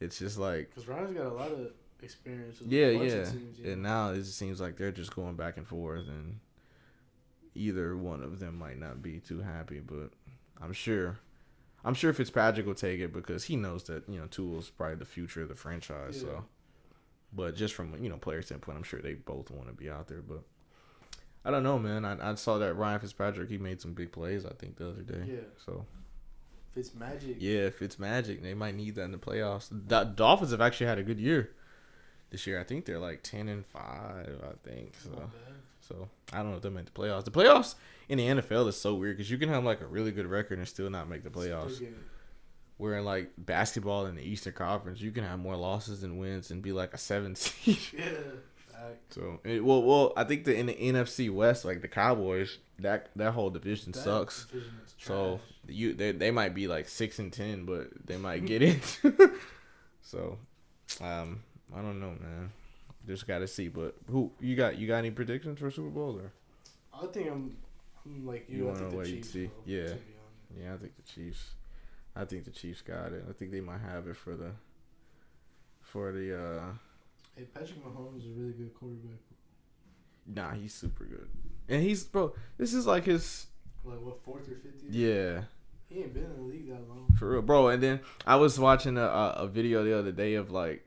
it's 0.00 0.18
just 0.18 0.38
like 0.38 0.70
Because 0.70 0.88
Ryan's 0.88 1.16
got 1.16 1.26
a 1.26 1.34
lot 1.34 1.50
of 1.50 1.70
experience. 2.02 2.60
With 2.60 2.70
yeah, 2.70 2.88
yeah. 2.88 3.12
Of 3.12 3.32
teams, 3.32 3.58
And 3.58 3.82
know? 3.82 3.88
now 3.88 4.10
it 4.12 4.16
just 4.18 4.36
seems 4.38 4.60
like 4.60 4.76
they're 4.76 4.92
just 4.92 5.14
going 5.14 5.34
back 5.34 5.56
and 5.56 5.66
forth, 5.66 6.06
and 6.08 6.40
either 7.54 7.96
one 7.96 8.22
of 8.22 8.38
them 8.38 8.58
might 8.58 8.78
not 8.78 9.02
be 9.02 9.18
too 9.18 9.40
happy. 9.40 9.80
But 9.80 10.10
I'm 10.60 10.72
sure, 10.72 11.18
I'm 11.84 11.94
sure 11.94 12.12
Fitzpatrick 12.12 12.66
will 12.66 12.74
take 12.74 13.00
it 13.00 13.12
because 13.12 13.44
he 13.44 13.56
knows 13.56 13.84
that 13.84 14.08
you 14.08 14.18
know 14.18 14.26
Tua's 14.26 14.70
probably 14.70 14.96
the 14.96 15.04
future 15.04 15.42
of 15.42 15.48
the 15.48 15.54
franchise. 15.54 16.22
Yeah. 16.22 16.28
So, 16.28 16.44
but 17.32 17.56
just 17.56 17.74
from 17.74 17.94
you 18.02 18.08
know 18.08 18.16
player 18.18 18.42
standpoint, 18.42 18.76
I'm 18.78 18.84
sure 18.84 19.00
they 19.00 19.14
both 19.14 19.50
want 19.50 19.68
to 19.68 19.72
be 19.74 19.90
out 19.90 20.06
there. 20.08 20.22
But 20.22 20.42
I 21.46 21.50
don't 21.52 21.62
know, 21.62 21.78
man. 21.78 22.04
I, 22.04 22.32
I 22.32 22.34
saw 22.34 22.58
that 22.58 22.74
Ryan 22.74 22.98
Fitzpatrick 22.98 23.48
he 23.48 23.56
made 23.56 23.80
some 23.80 23.94
big 23.94 24.10
plays. 24.10 24.44
I 24.44 24.52
think 24.58 24.76
the 24.76 24.88
other 24.90 25.02
day. 25.02 25.22
Yeah. 25.26 25.40
So 25.64 25.86
Fitz 26.74 26.92
magic. 26.94 27.36
yeah, 27.38 27.60
if 27.60 27.80
it's 27.80 27.98
magic, 27.98 28.42
they 28.42 28.52
might 28.52 28.74
need 28.74 28.96
that 28.96 29.04
in 29.04 29.12
the 29.12 29.18
playoffs. 29.18 29.68
The 29.70 30.04
Dolphins 30.04 30.50
have 30.50 30.60
actually 30.60 30.86
had 30.86 30.98
a 30.98 31.02
good 31.04 31.20
year 31.20 31.52
this 32.30 32.46
year. 32.46 32.60
I 32.60 32.64
think 32.64 32.84
they're 32.84 32.98
like 32.98 33.22
ten 33.22 33.48
and 33.48 33.64
five. 33.64 34.40
I 34.42 34.68
think 34.68 34.94
so. 35.02 35.30
So 35.80 36.08
I 36.32 36.38
don't 36.38 36.50
know 36.50 36.56
if 36.56 36.62
they 36.62 36.68
make 36.68 36.86
the 36.86 36.90
playoffs. 36.90 37.24
The 37.24 37.30
playoffs 37.30 37.76
in 38.08 38.18
the 38.18 38.26
NFL 38.26 38.66
is 38.68 38.76
so 38.76 38.94
weird 38.94 39.16
because 39.16 39.30
you 39.30 39.38
can 39.38 39.48
have 39.48 39.62
like 39.62 39.80
a 39.80 39.86
really 39.86 40.10
good 40.10 40.26
record 40.26 40.58
and 40.58 40.66
still 40.66 40.90
not 40.90 41.08
make 41.08 41.22
the 41.22 41.30
playoffs. 41.30 41.80
Where 42.78 42.98
in 42.98 43.04
like 43.04 43.30
basketball 43.38 44.04
in 44.06 44.16
the 44.16 44.22
Eastern 44.22 44.52
Conference, 44.52 45.00
you 45.00 45.10
can 45.12 45.22
have 45.24 45.38
more 45.38 45.56
losses 45.56 46.00
than 46.02 46.18
wins 46.18 46.50
and 46.50 46.60
be 46.60 46.72
like 46.72 46.92
a 46.92 46.98
seven 46.98 47.34
seed. 47.36 47.78
Yeah. 47.96 48.04
So 49.10 49.40
it, 49.44 49.64
well, 49.64 49.82
well, 49.82 50.12
I 50.16 50.24
think 50.24 50.44
the 50.44 50.54
in 50.56 50.66
the 50.66 50.74
NFC 50.74 51.30
West, 51.32 51.64
like 51.64 51.80
the 51.82 51.88
Cowboys, 51.88 52.58
that 52.78 53.08
that 53.16 53.32
whole 53.32 53.50
division 53.50 53.92
That 53.92 54.00
sucks. 54.02 54.44
division 54.46 54.72
is 54.84 54.94
So 54.98 55.40
you 55.66 55.94
they, 55.94 56.12
they 56.12 56.30
might 56.30 56.54
be 56.54 56.68
like 56.68 56.88
six 56.88 57.18
and 57.18 57.32
ten, 57.32 57.64
but 57.64 57.88
they 58.06 58.16
might 58.16 58.46
get 58.46 58.62
it. 58.62 58.98
so, 60.02 60.38
um, 61.00 61.42
I 61.74 61.80
don't 61.82 62.00
know, 62.00 62.14
man. 62.20 62.50
Just 63.06 63.26
got 63.26 63.38
to 63.38 63.46
see. 63.48 63.68
But 63.68 63.94
who 64.10 64.32
you 64.40 64.56
got? 64.56 64.78
You 64.78 64.86
got 64.86 64.98
any 64.98 65.10
predictions 65.10 65.58
for 65.58 65.70
Super 65.70 65.90
Bowl 65.90 66.18
or? 66.20 66.32
I 67.00 67.06
think 67.12 67.30
I'm, 67.30 67.56
I'm 68.04 68.26
like 68.26 68.46
you. 68.48 68.58
You 68.66 68.74
think 68.74 68.90
the 68.90 68.96
wait 68.96 69.06
and 69.08 69.16
Chiefs. 69.16 69.30
see? 69.30 69.44
will, 69.46 69.52
Yeah. 69.66 69.86
to. 69.88 69.98
Yeah, 70.60 70.74
I 70.74 70.76
think 70.76 70.96
the 70.96 71.02
Chiefs. 71.02 71.50
I 72.14 72.24
think 72.24 72.44
the 72.44 72.50
Chiefs 72.50 72.80
got 72.82 73.12
it. 73.12 73.24
I 73.28 73.32
think 73.32 73.50
they 73.52 73.60
might 73.60 73.80
have 73.80 74.06
it 74.08 74.16
for 74.16 74.34
the 74.34 74.52
for 75.82 76.12
the 76.12 76.36
uh 76.36 76.62
Hey, 77.36 77.44
Patrick 77.44 77.84
Mahomes 77.84 78.18
is 78.20 78.26
a 78.36 78.40
really 78.40 78.52
good 78.52 78.74
quarterback. 78.74 79.18
nah, 80.26 80.52
he's 80.52 80.72
super 80.74 81.04
good. 81.04 81.28
And 81.68 81.82
he's 81.82 82.04
bro, 82.04 82.34
this 82.58 82.72
is 82.72 82.86
like 82.86 83.04
his 83.04 83.46
Like 83.84 84.00
what 84.00 84.22
fourth 84.24 84.48
or 84.48 84.54
fifth 84.56 84.82
year? 84.90 85.36
yeah, 85.38 85.42
He 85.94 86.02
ain't 86.02 86.14
been 86.14 86.24
in 86.24 86.36
the 86.36 86.42
league 86.42 86.68
that 86.68 86.88
long. 86.88 87.14
for 87.18 87.30
real, 87.30 87.42
bro. 87.42 87.68
And 87.68 87.82
then 87.82 88.00
I 88.26 88.36
was 88.36 88.58
watching 88.58 88.96
a 88.96 89.02
a, 89.02 89.28
a 89.38 89.46
video 89.48 89.84
the 89.84 89.98
other 89.98 90.12
day 90.12 90.34
of 90.34 90.50
like 90.50 90.86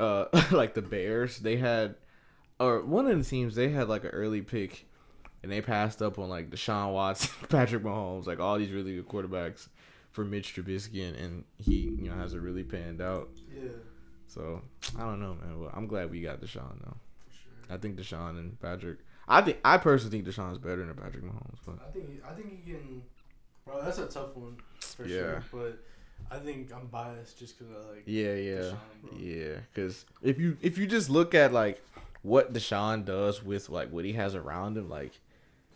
uh 0.00 0.26
like 0.52 0.74
the 0.74 0.82
Bears. 0.82 1.38
They 1.38 1.56
had 1.56 1.94
or 2.60 2.82
one 2.84 3.06
of 3.06 3.16
the 3.18 3.24
teams 3.24 3.54
they 3.54 3.70
had 3.70 3.88
like 3.88 4.04
an 4.04 4.10
early 4.10 4.42
pick 4.42 4.86
and 5.42 5.50
they 5.50 5.60
passed 5.62 6.02
up 6.02 6.18
on 6.18 6.28
like 6.28 6.50
Deshaun 6.50 6.92
Watson, 6.92 7.30
Patrick 7.48 7.82
Mahomes, 7.82 8.26
like 8.26 8.40
all 8.40 8.58
these 8.58 8.70
really 8.72 8.94
good 8.96 9.08
quarterbacks 9.08 9.68
for 10.10 10.24
Mitch 10.24 10.54
Trubisky 10.54 11.08
and, 11.08 11.16
and 11.16 11.44
he, 11.58 11.76
you 12.00 12.10
know, 12.10 12.14
has 12.16 12.34
it 12.34 12.40
really 12.40 12.62
panned 12.62 13.00
out. 13.00 13.30
Yeah, 13.50 13.70
So 14.32 14.62
I 14.98 15.00
don't 15.02 15.20
know, 15.20 15.34
man. 15.44 15.60
Well, 15.60 15.70
I'm 15.74 15.86
glad 15.86 16.10
we 16.10 16.20
got 16.22 16.40
Deshaun 16.40 16.78
though. 16.84 16.96
for 17.28 17.32
sure. 17.34 17.74
I 17.74 17.76
think 17.76 17.96
Deshaun 17.96 18.38
and 18.38 18.60
Patrick. 18.60 18.98
I 19.28 19.40
think 19.42 19.58
I 19.64 19.76
personally 19.78 20.22
think 20.22 20.26
Deshaun's 20.34 20.58
better 20.58 20.84
than 20.84 20.94
Patrick 20.94 21.24
Mahomes, 21.24 21.58
but 21.66 21.78
I 21.86 21.90
think 21.92 22.10
he, 22.10 22.18
I 22.28 22.32
think 22.34 22.64
he 22.64 22.72
can. 22.72 23.02
Bro, 23.66 23.84
that's 23.84 23.98
a 23.98 24.06
tough 24.06 24.34
one 24.36 24.56
for 24.80 25.06
Yeah. 25.06 25.16
sure. 25.18 25.44
But 25.52 25.78
I 26.30 26.38
think 26.38 26.72
I'm 26.74 26.86
biased 26.86 27.38
just 27.38 27.58
because 27.58 27.72
I 27.74 27.90
like. 27.90 28.02
yeah, 28.06 28.34
yeah, 28.34 28.54
Deshaun, 28.56 28.76
bro. 29.02 29.18
yeah. 29.18 29.54
Because 29.72 30.04
if 30.22 30.38
you 30.38 30.56
if 30.62 30.78
you 30.78 30.86
just 30.86 31.10
look 31.10 31.34
at 31.34 31.52
like 31.52 31.82
what 32.22 32.52
Deshaun 32.52 33.04
does 33.04 33.42
with 33.42 33.68
like 33.68 33.90
what 33.92 34.04
he 34.04 34.14
has 34.14 34.34
around 34.34 34.76
him, 34.76 34.88
like 34.88 35.12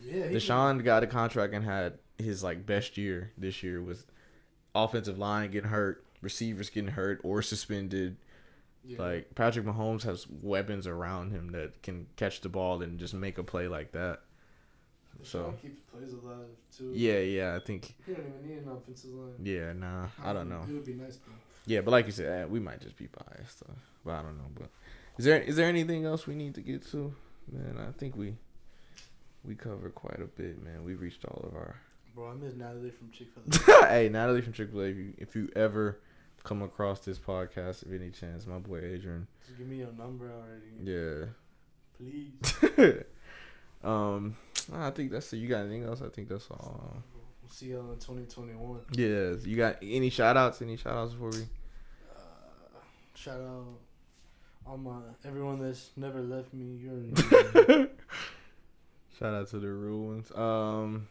Yeah, 0.01 0.27
Deshaun 0.27 0.83
got 0.83 1.03
a 1.03 1.07
contract 1.07 1.53
and 1.53 1.63
had 1.63 1.99
his 2.17 2.43
like 2.43 2.65
best 2.65 2.97
year 2.97 3.31
this 3.37 3.61
year 3.61 3.81
with 3.81 4.05
offensive 4.75 5.17
line 5.19 5.51
getting 5.51 5.69
hurt, 5.69 6.03
receivers 6.21 6.69
getting 6.71 6.91
hurt 6.91 7.21
or 7.23 7.41
suspended. 7.41 8.17
Yeah. 8.87 9.01
Like 9.01 9.35
Patrick 9.35 9.65
Mahomes 9.65 10.03
has 10.03 10.25
weapons 10.41 10.87
around 10.87 11.31
him 11.31 11.51
that 11.51 11.81
can 11.83 12.07
catch 12.15 12.41
the 12.41 12.49
ball 12.49 12.81
and 12.81 12.97
just 12.99 13.13
make 13.13 13.37
a 13.37 13.43
play 13.43 13.67
like 13.67 13.91
that. 13.91 14.21
So 15.23 15.39
Deshaun 15.39 15.61
keeps 15.61 15.79
plays 15.91 16.13
alive 16.13 16.45
too. 16.75 16.91
yeah, 16.93 17.19
yeah, 17.19 17.55
I 17.55 17.59
think 17.65 17.95
He 18.05 18.13
don't 18.13 18.25
even 18.27 18.47
need 18.47 18.57
an 18.63 18.69
offensive 18.69 19.11
line. 19.11 19.33
yeah, 19.43 19.73
nah, 19.73 20.07
I 20.23 20.31
don't 20.31 20.47
know. 20.47 20.61
It 20.69 20.73
would 20.73 20.85
be 20.85 20.93
nice 20.93 21.15
though. 21.17 21.33
Yeah, 21.65 21.81
but 21.81 21.91
like 21.91 22.05
you 22.05 22.11
said, 22.11 22.43
eh, 22.43 22.45
we 22.45 22.59
might 22.59 22.79
just 22.81 22.95
be 22.97 23.07
biased. 23.07 23.59
So, 23.59 23.65
but 24.05 24.11
I 24.13 24.21
don't 24.21 24.37
know. 24.37 24.49
But 24.57 24.69
is 25.17 25.25
there 25.25 25.41
is 25.41 25.55
there 25.55 25.67
anything 25.67 26.05
else 26.05 26.27
we 26.27 26.35
need 26.35 26.53
to 26.55 26.61
get 26.61 26.85
to? 26.91 27.13
Man, 27.51 27.77
I 27.77 27.91
think 27.97 28.15
we 28.15 28.35
we 29.43 29.55
covered 29.55 29.95
quite 29.95 30.21
a 30.21 30.25
bit, 30.27 30.63
man. 30.63 30.83
We 30.83 30.93
reached 30.95 31.25
all 31.25 31.43
of 31.47 31.55
our 31.55 31.75
Bro, 32.15 32.29
I 32.29 32.33
miss 32.35 32.53
Natalie 32.55 32.91
from 32.91 33.11
Chick 33.11 33.27
Fil 33.33 33.75
A. 33.83 33.87
hey, 33.87 34.09
Natalie 34.09 34.41
from 34.41 34.53
Chick 34.53 34.71
Fil 34.71 34.81
A. 34.81 34.85
If 34.89 34.97
you, 34.97 35.13
if 35.17 35.35
you 35.35 35.49
ever 35.55 35.99
come 36.47 36.61
across 36.61 37.01
this 37.01 37.19
podcast, 37.19 37.83
if 37.85 37.91
any 37.99 38.09
chance, 38.09 38.47
my 38.47 38.57
boy 38.57 38.77
Adrian. 38.79 39.27
Just 39.45 39.57
give 39.57 39.67
me 39.67 39.77
your 39.77 39.91
number 39.91 40.31
already, 40.31 40.71
Yeah. 40.81 41.25
please. 41.97 43.03
um, 43.83 44.35
I 44.73 44.89
think 44.91 45.11
that's 45.11 45.31
it. 45.33 45.37
You 45.37 45.47
got 45.49 45.61
anything 45.65 45.83
else? 45.83 46.01
I 46.01 46.07
think 46.09 46.29
that's 46.29 46.47
all. 46.49 47.03
We'll 47.41 47.49
see 47.51 47.67
y'all 47.67 47.91
in 47.91 47.99
2021. 47.99 48.79
Yeah. 48.93 49.33
You 49.43 49.57
got 49.57 49.77
any 49.81 50.09
shout 50.09 50.37
outs? 50.37 50.61
Any 50.61 50.77
shout 50.77 50.93
outs 50.93 51.13
before 51.13 51.31
we? 51.31 51.41
Uh, 52.15 52.79
shout 53.15 53.41
out 53.41 53.65
all 54.65 54.77
my 54.77 54.99
everyone 55.25 55.59
that's 55.61 55.91
never 55.95 56.21
left 56.21 56.53
me. 56.53 56.65
You 56.77 56.91
already 56.91 57.67
know. 57.73 57.87
Shout 59.19 59.33
out 59.33 59.47
to 59.49 59.59
the 59.59 59.67
real 59.69 59.99
ones. 59.99 60.31
Um, 60.35 61.07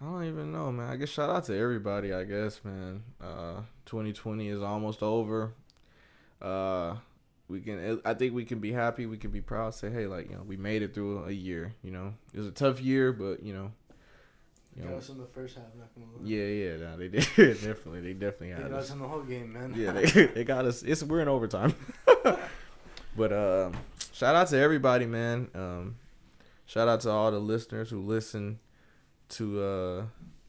I 0.00 0.04
don't 0.04 0.24
even 0.24 0.52
know, 0.52 0.70
man. 0.72 0.90
I 0.90 0.96
guess 0.96 1.08
shout 1.08 1.30
out 1.30 1.44
to 1.44 1.56
everybody. 1.58 2.12
I 2.12 2.24
guess, 2.24 2.60
man. 2.64 3.02
Uh, 3.20 3.62
2020 3.86 4.48
is 4.48 4.62
almost 4.62 5.02
over. 5.02 5.52
Uh, 6.42 6.96
we 7.48 7.60
can. 7.60 8.00
I 8.04 8.12
think 8.14 8.34
we 8.34 8.44
can 8.44 8.58
be 8.58 8.72
happy. 8.72 9.06
We 9.06 9.16
can 9.16 9.30
be 9.30 9.40
proud. 9.40 9.74
Say, 9.74 9.88
hey, 9.90 10.06
like 10.06 10.28
you 10.30 10.36
know, 10.36 10.42
we 10.42 10.56
made 10.56 10.82
it 10.82 10.92
through 10.94 11.24
a 11.24 11.30
year. 11.32 11.74
You 11.82 11.92
know, 11.92 12.14
it 12.34 12.38
was 12.38 12.46
a 12.46 12.50
tough 12.52 12.80
year, 12.80 13.12
but 13.12 13.42
you 13.42 13.54
know, 13.54 13.72
you 14.76 14.82
Got 14.82 14.94
us 14.94 15.08
in 15.08 15.16
the 15.18 15.24
first 15.26 15.56
half, 15.56 15.64
not 15.78 15.88
gonna 15.94 16.06
lie. 16.12 16.20
yeah, 16.24 16.44
yeah. 16.44 16.76
No, 16.76 16.96
they 16.98 17.08
did 17.08 17.24
definitely. 17.34 18.00
They 18.02 18.12
definitely 18.12 18.48
They 18.52 18.60
had 18.62 18.70
got 18.70 18.78
us. 18.80 18.84
us 18.86 18.90
in 18.92 18.98
the 18.98 19.08
whole 19.08 19.22
game, 19.22 19.52
man. 19.54 19.72
Yeah, 19.74 19.92
they, 19.92 20.26
they 20.34 20.44
got 20.44 20.66
us. 20.66 20.82
It's 20.82 21.02
we're 21.02 21.22
in 21.22 21.28
overtime. 21.28 21.74
but 23.16 23.32
um, 23.32 23.74
shout 24.12 24.34
out 24.36 24.48
to 24.48 24.58
everybody, 24.58 25.06
man. 25.06 25.48
Um, 25.54 25.96
shout 26.66 26.88
out 26.88 27.00
to 27.02 27.10
all 27.10 27.30
the 27.30 27.38
listeners 27.38 27.88
who 27.88 28.00
listen 28.02 28.58
to 29.30 29.62
uh 29.62 30.04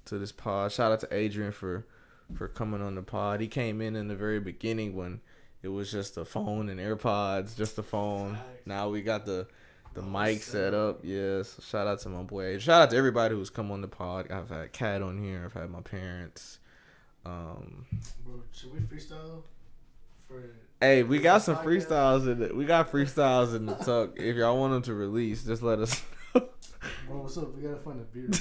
to 0.05 0.17
this 0.17 0.31
pod. 0.31 0.71
Shout 0.71 0.91
out 0.91 0.99
to 1.01 1.13
Adrian 1.13 1.51
for 1.51 1.85
for 2.35 2.47
coming 2.47 2.81
on 2.81 2.95
the 2.95 3.01
pod. 3.01 3.41
He 3.41 3.47
came 3.47 3.81
in 3.81 3.95
in 3.95 4.07
the 4.07 4.15
very 4.15 4.39
beginning 4.39 4.95
when 4.95 5.21
it 5.63 5.69
was 5.69 5.91
just 5.91 6.17
a 6.17 6.25
phone 6.25 6.69
and 6.69 6.79
AirPods, 6.79 7.55
just 7.57 7.77
a 7.77 7.83
phone. 7.83 8.35
Facts. 8.35 8.45
Now 8.65 8.89
we 8.89 9.01
got 9.01 9.25
the 9.25 9.47
the 9.93 10.01
The 10.01 10.07
mic 10.07 10.43
set 10.43 10.73
up. 10.73 10.99
Yes. 11.03 11.59
shout 11.63 11.87
out 11.87 11.99
to 12.01 12.09
my 12.09 12.21
boy. 12.21 12.59
Shout 12.59 12.83
out 12.83 12.89
to 12.91 12.97
everybody 12.97 13.33
who's 13.35 13.49
come 13.49 13.71
on 13.71 13.81
the 13.81 13.87
pod. 13.87 14.31
I've 14.31 14.49
had 14.49 14.71
Kat 14.73 15.01
on 15.01 15.17
here. 15.21 15.43
I've 15.45 15.53
had 15.59 15.69
my 15.71 15.81
parents. 15.81 16.59
Um, 17.25 17.85
Bro, 18.25 18.43
should 18.53 18.73
we 18.73 18.79
freestyle 18.81 19.43
for? 20.27 20.43
Hey, 20.79 21.01
we 21.03 21.17
got 21.19 21.41
some 21.41 21.55
Podcast. 21.57 21.87
freestyles 21.87 22.31
in 22.31 22.39
the, 22.39 22.53
we 22.53 22.65
got 22.65 22.91
freestyles 22.91 23.55
in 23.55 23.65
the 23.65 23.73
tuck. 23.75 24.11
If 24.17 24.35
y'all 24.35 24.57
want 24.59 24.73
them 24.73 24.81
to 24.83 24.93
release, 24.93 25.43
just 25.43 25.63
let 25.63 25.79
us. 25.79 26.03
Bro, 27.07 27.21
what's 27.21 27.37
up? 27.37 27.55
We 27.55 27.61
gotta 27.63 27.77
find 27.77 27.99
a 27.99 28.03
beer. 28.03 28.29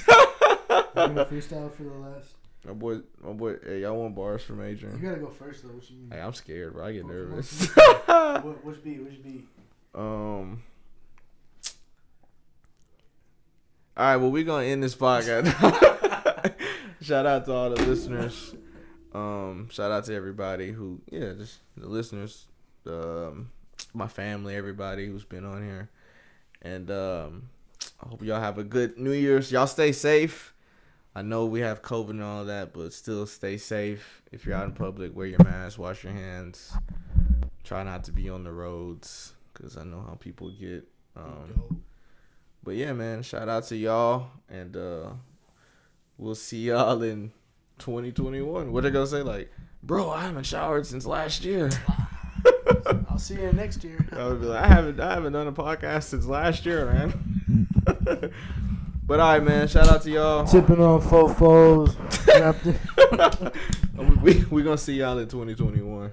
You 0.69 1.13
gonna 1.13 1.25
freestyle 1.25 1.71
for 1.73 1.83
the 1.83 1.89
last? 1.91 2.31
my 2.65 2.73
boy, 2.73 2.97
my 3.23 3.31
boy. 3.31 3.55
Hey, 3.63 3.81
y'all 3.81 3.95
want 4.01 4.15
bars 4.15 4.41
from 4.43 4.61
Adrian? 4.63 4.97
you 4.99 5.07
gotta 5.07 5.21
go 5.21 5.29
first 5.29 5.63
though. 5.63 5.69
What 5.69 5.89
you 5.89 5.95
mean? 5.97 6.09
Hey, 6.11 6.19
I'm 6.19 6.33
scared, 6.33 6.73
bro. 6.73 6.85
I 6.87 6.91
get 6.93 7.03
Oh, 7.05 7.07
nervous. 7.07 7.69
What, 8.07 8.65
which 8.65 8.83
beat? 8.83 9.03
Which 9.03 9.23
beat? 9.23 9.47
um. 9.95 10.61
All 13.95 14.05
right, 14.05 14.15
well, 14.17 14.31
we 14.31 14.43
gonna 14.43 14.65
end 14.65 14.83
this 14.83 14.95
podcast. 14.95 15.45
shout 17.01 17.25
out 17.25 17.45
to 17.45 17.53
all 17.53 17.69
the 17.71 17.81
listeners. 17.83 18.55
Um, 19.13 19.69
shout 19.71 19.91
out 19.91 20.05
to 20.05 20.13
everybody 20.15 20.71
who, 20.71 20.99
yeah, 21.11 21.33
just 21.37 21.59
the 21.75 21.87
listeners, 21.87 22.45
um, 22.85 23.49
my 23.93 24.07
family, 24.07 24.55
everybody 24.55 25.07
who's 25.07 25.23
been 25.25 25.45
on 25.45 25.63
here, 25.63 25.89
and 26.61 26.91
um, 26.91 27.49
I 28.01 28.09
hope 28.09 28.23
y'all 28.23 28.39
have 28.39 28.57
a 28.57 28.63
good 28.63 28.97
New 28.97 29.11
Year's. 29.11 29.51
Y'all 29.51 29.67
stay 29.67 29.91
safe. 29.91 30.53
I 31.15 31.23
know 31.23 31.47
we 31.47 31.61
have 31.61 31.81
COVID 31.81 32.11
and 32.11 32.23
all 32.23 32.45
that, 32.45 32.73
but 32.73 32.93
still 32.93 33.25
stay 33.25 33.57
safe. 33.57 34.21
If 34.31 34.45
you're 34.45 34.55
out 34.55 34.65
in 34.65 34.73
public, 34.73 35.15
wear 35.15 35.25
your 35.25 35.43
mask, 35.43 35.79
wash 35.79 36.03
your 36.03 36.13
hands. 36.13 36.71
Try 37.63 37.81
not 37.81 38.03
to 38.03 38.11
be 38.11 38.29
on 38.29 38.43
the 38.43 38.51
roads, 38.51 39.33
cause 39.55 39.77
I 39.77 39.83
know 39.83 40.03
how 40.07 40.13
people 40.13 40.51
get. 40.51 40.87
Um, 41.15 41.81
but 42.63 42.75
yeah, 42.75 42.93
man, 42.93 43.23
shout 43.23 43.49
out 43.49 43.63
to 43.65 43.75
y'all, 43.75 44.27
and 44.47 44.77
uh, 44.77 45.09
we'll 46.19 46.35
see 46.35 46.67
y'all 46.67 47.01
in 47.01 47.31
2021. 47.79 48.71
What 48.71 48.83
they 48.83 48.91
gonna 48.91 49.07
say? 49.07 49.23
Like, 49.23 49.51
bro, 49.81 50.11
I 50.11 50.21
haven't 50.21 50.45
showered 50.45 50.85
since 50.85 51.07
last 51.07 51.43
year. 51.43 51.71
I'll 53.09 53.17
see 53.17 53.41
you 53.41 53.51
next 53.53 53.83
year. 53.83 54.07
I 54.15 54.27
would 54.27 54.41
be 54.41 54.45
like, 54.47 54.63
I 54.63 54.67
haven't, 54.67 54.99
I 54.99 55.15
haven't 55.15 55.33
done 55.33 55.47
a 55.47 55.51
podcast 55.51 56.03
since 56.03 56.27
last 56.27 56.63
year, 56.63 56.85
man. 56.85 57.36
But 59.05 59.19
all 59.19 59.33
right, 59.33 59.43
man. 59.43 59.67
Shout 59.67 59.87
out 59.87 60.01
to 60.03 60.11
y'all. 60.11 60.45
Tipping 60.45 60.81
on 60.81 61.01
fofos. 61.01 61.95
Wrapped 62.39 63.55
we 64.21 64.43
we 64.49 64.63
gonna 64.63 64.77
see 64.77 64.95
y'all 64.95 65.17
in 65.17 65.27
2021. 65.27 66.11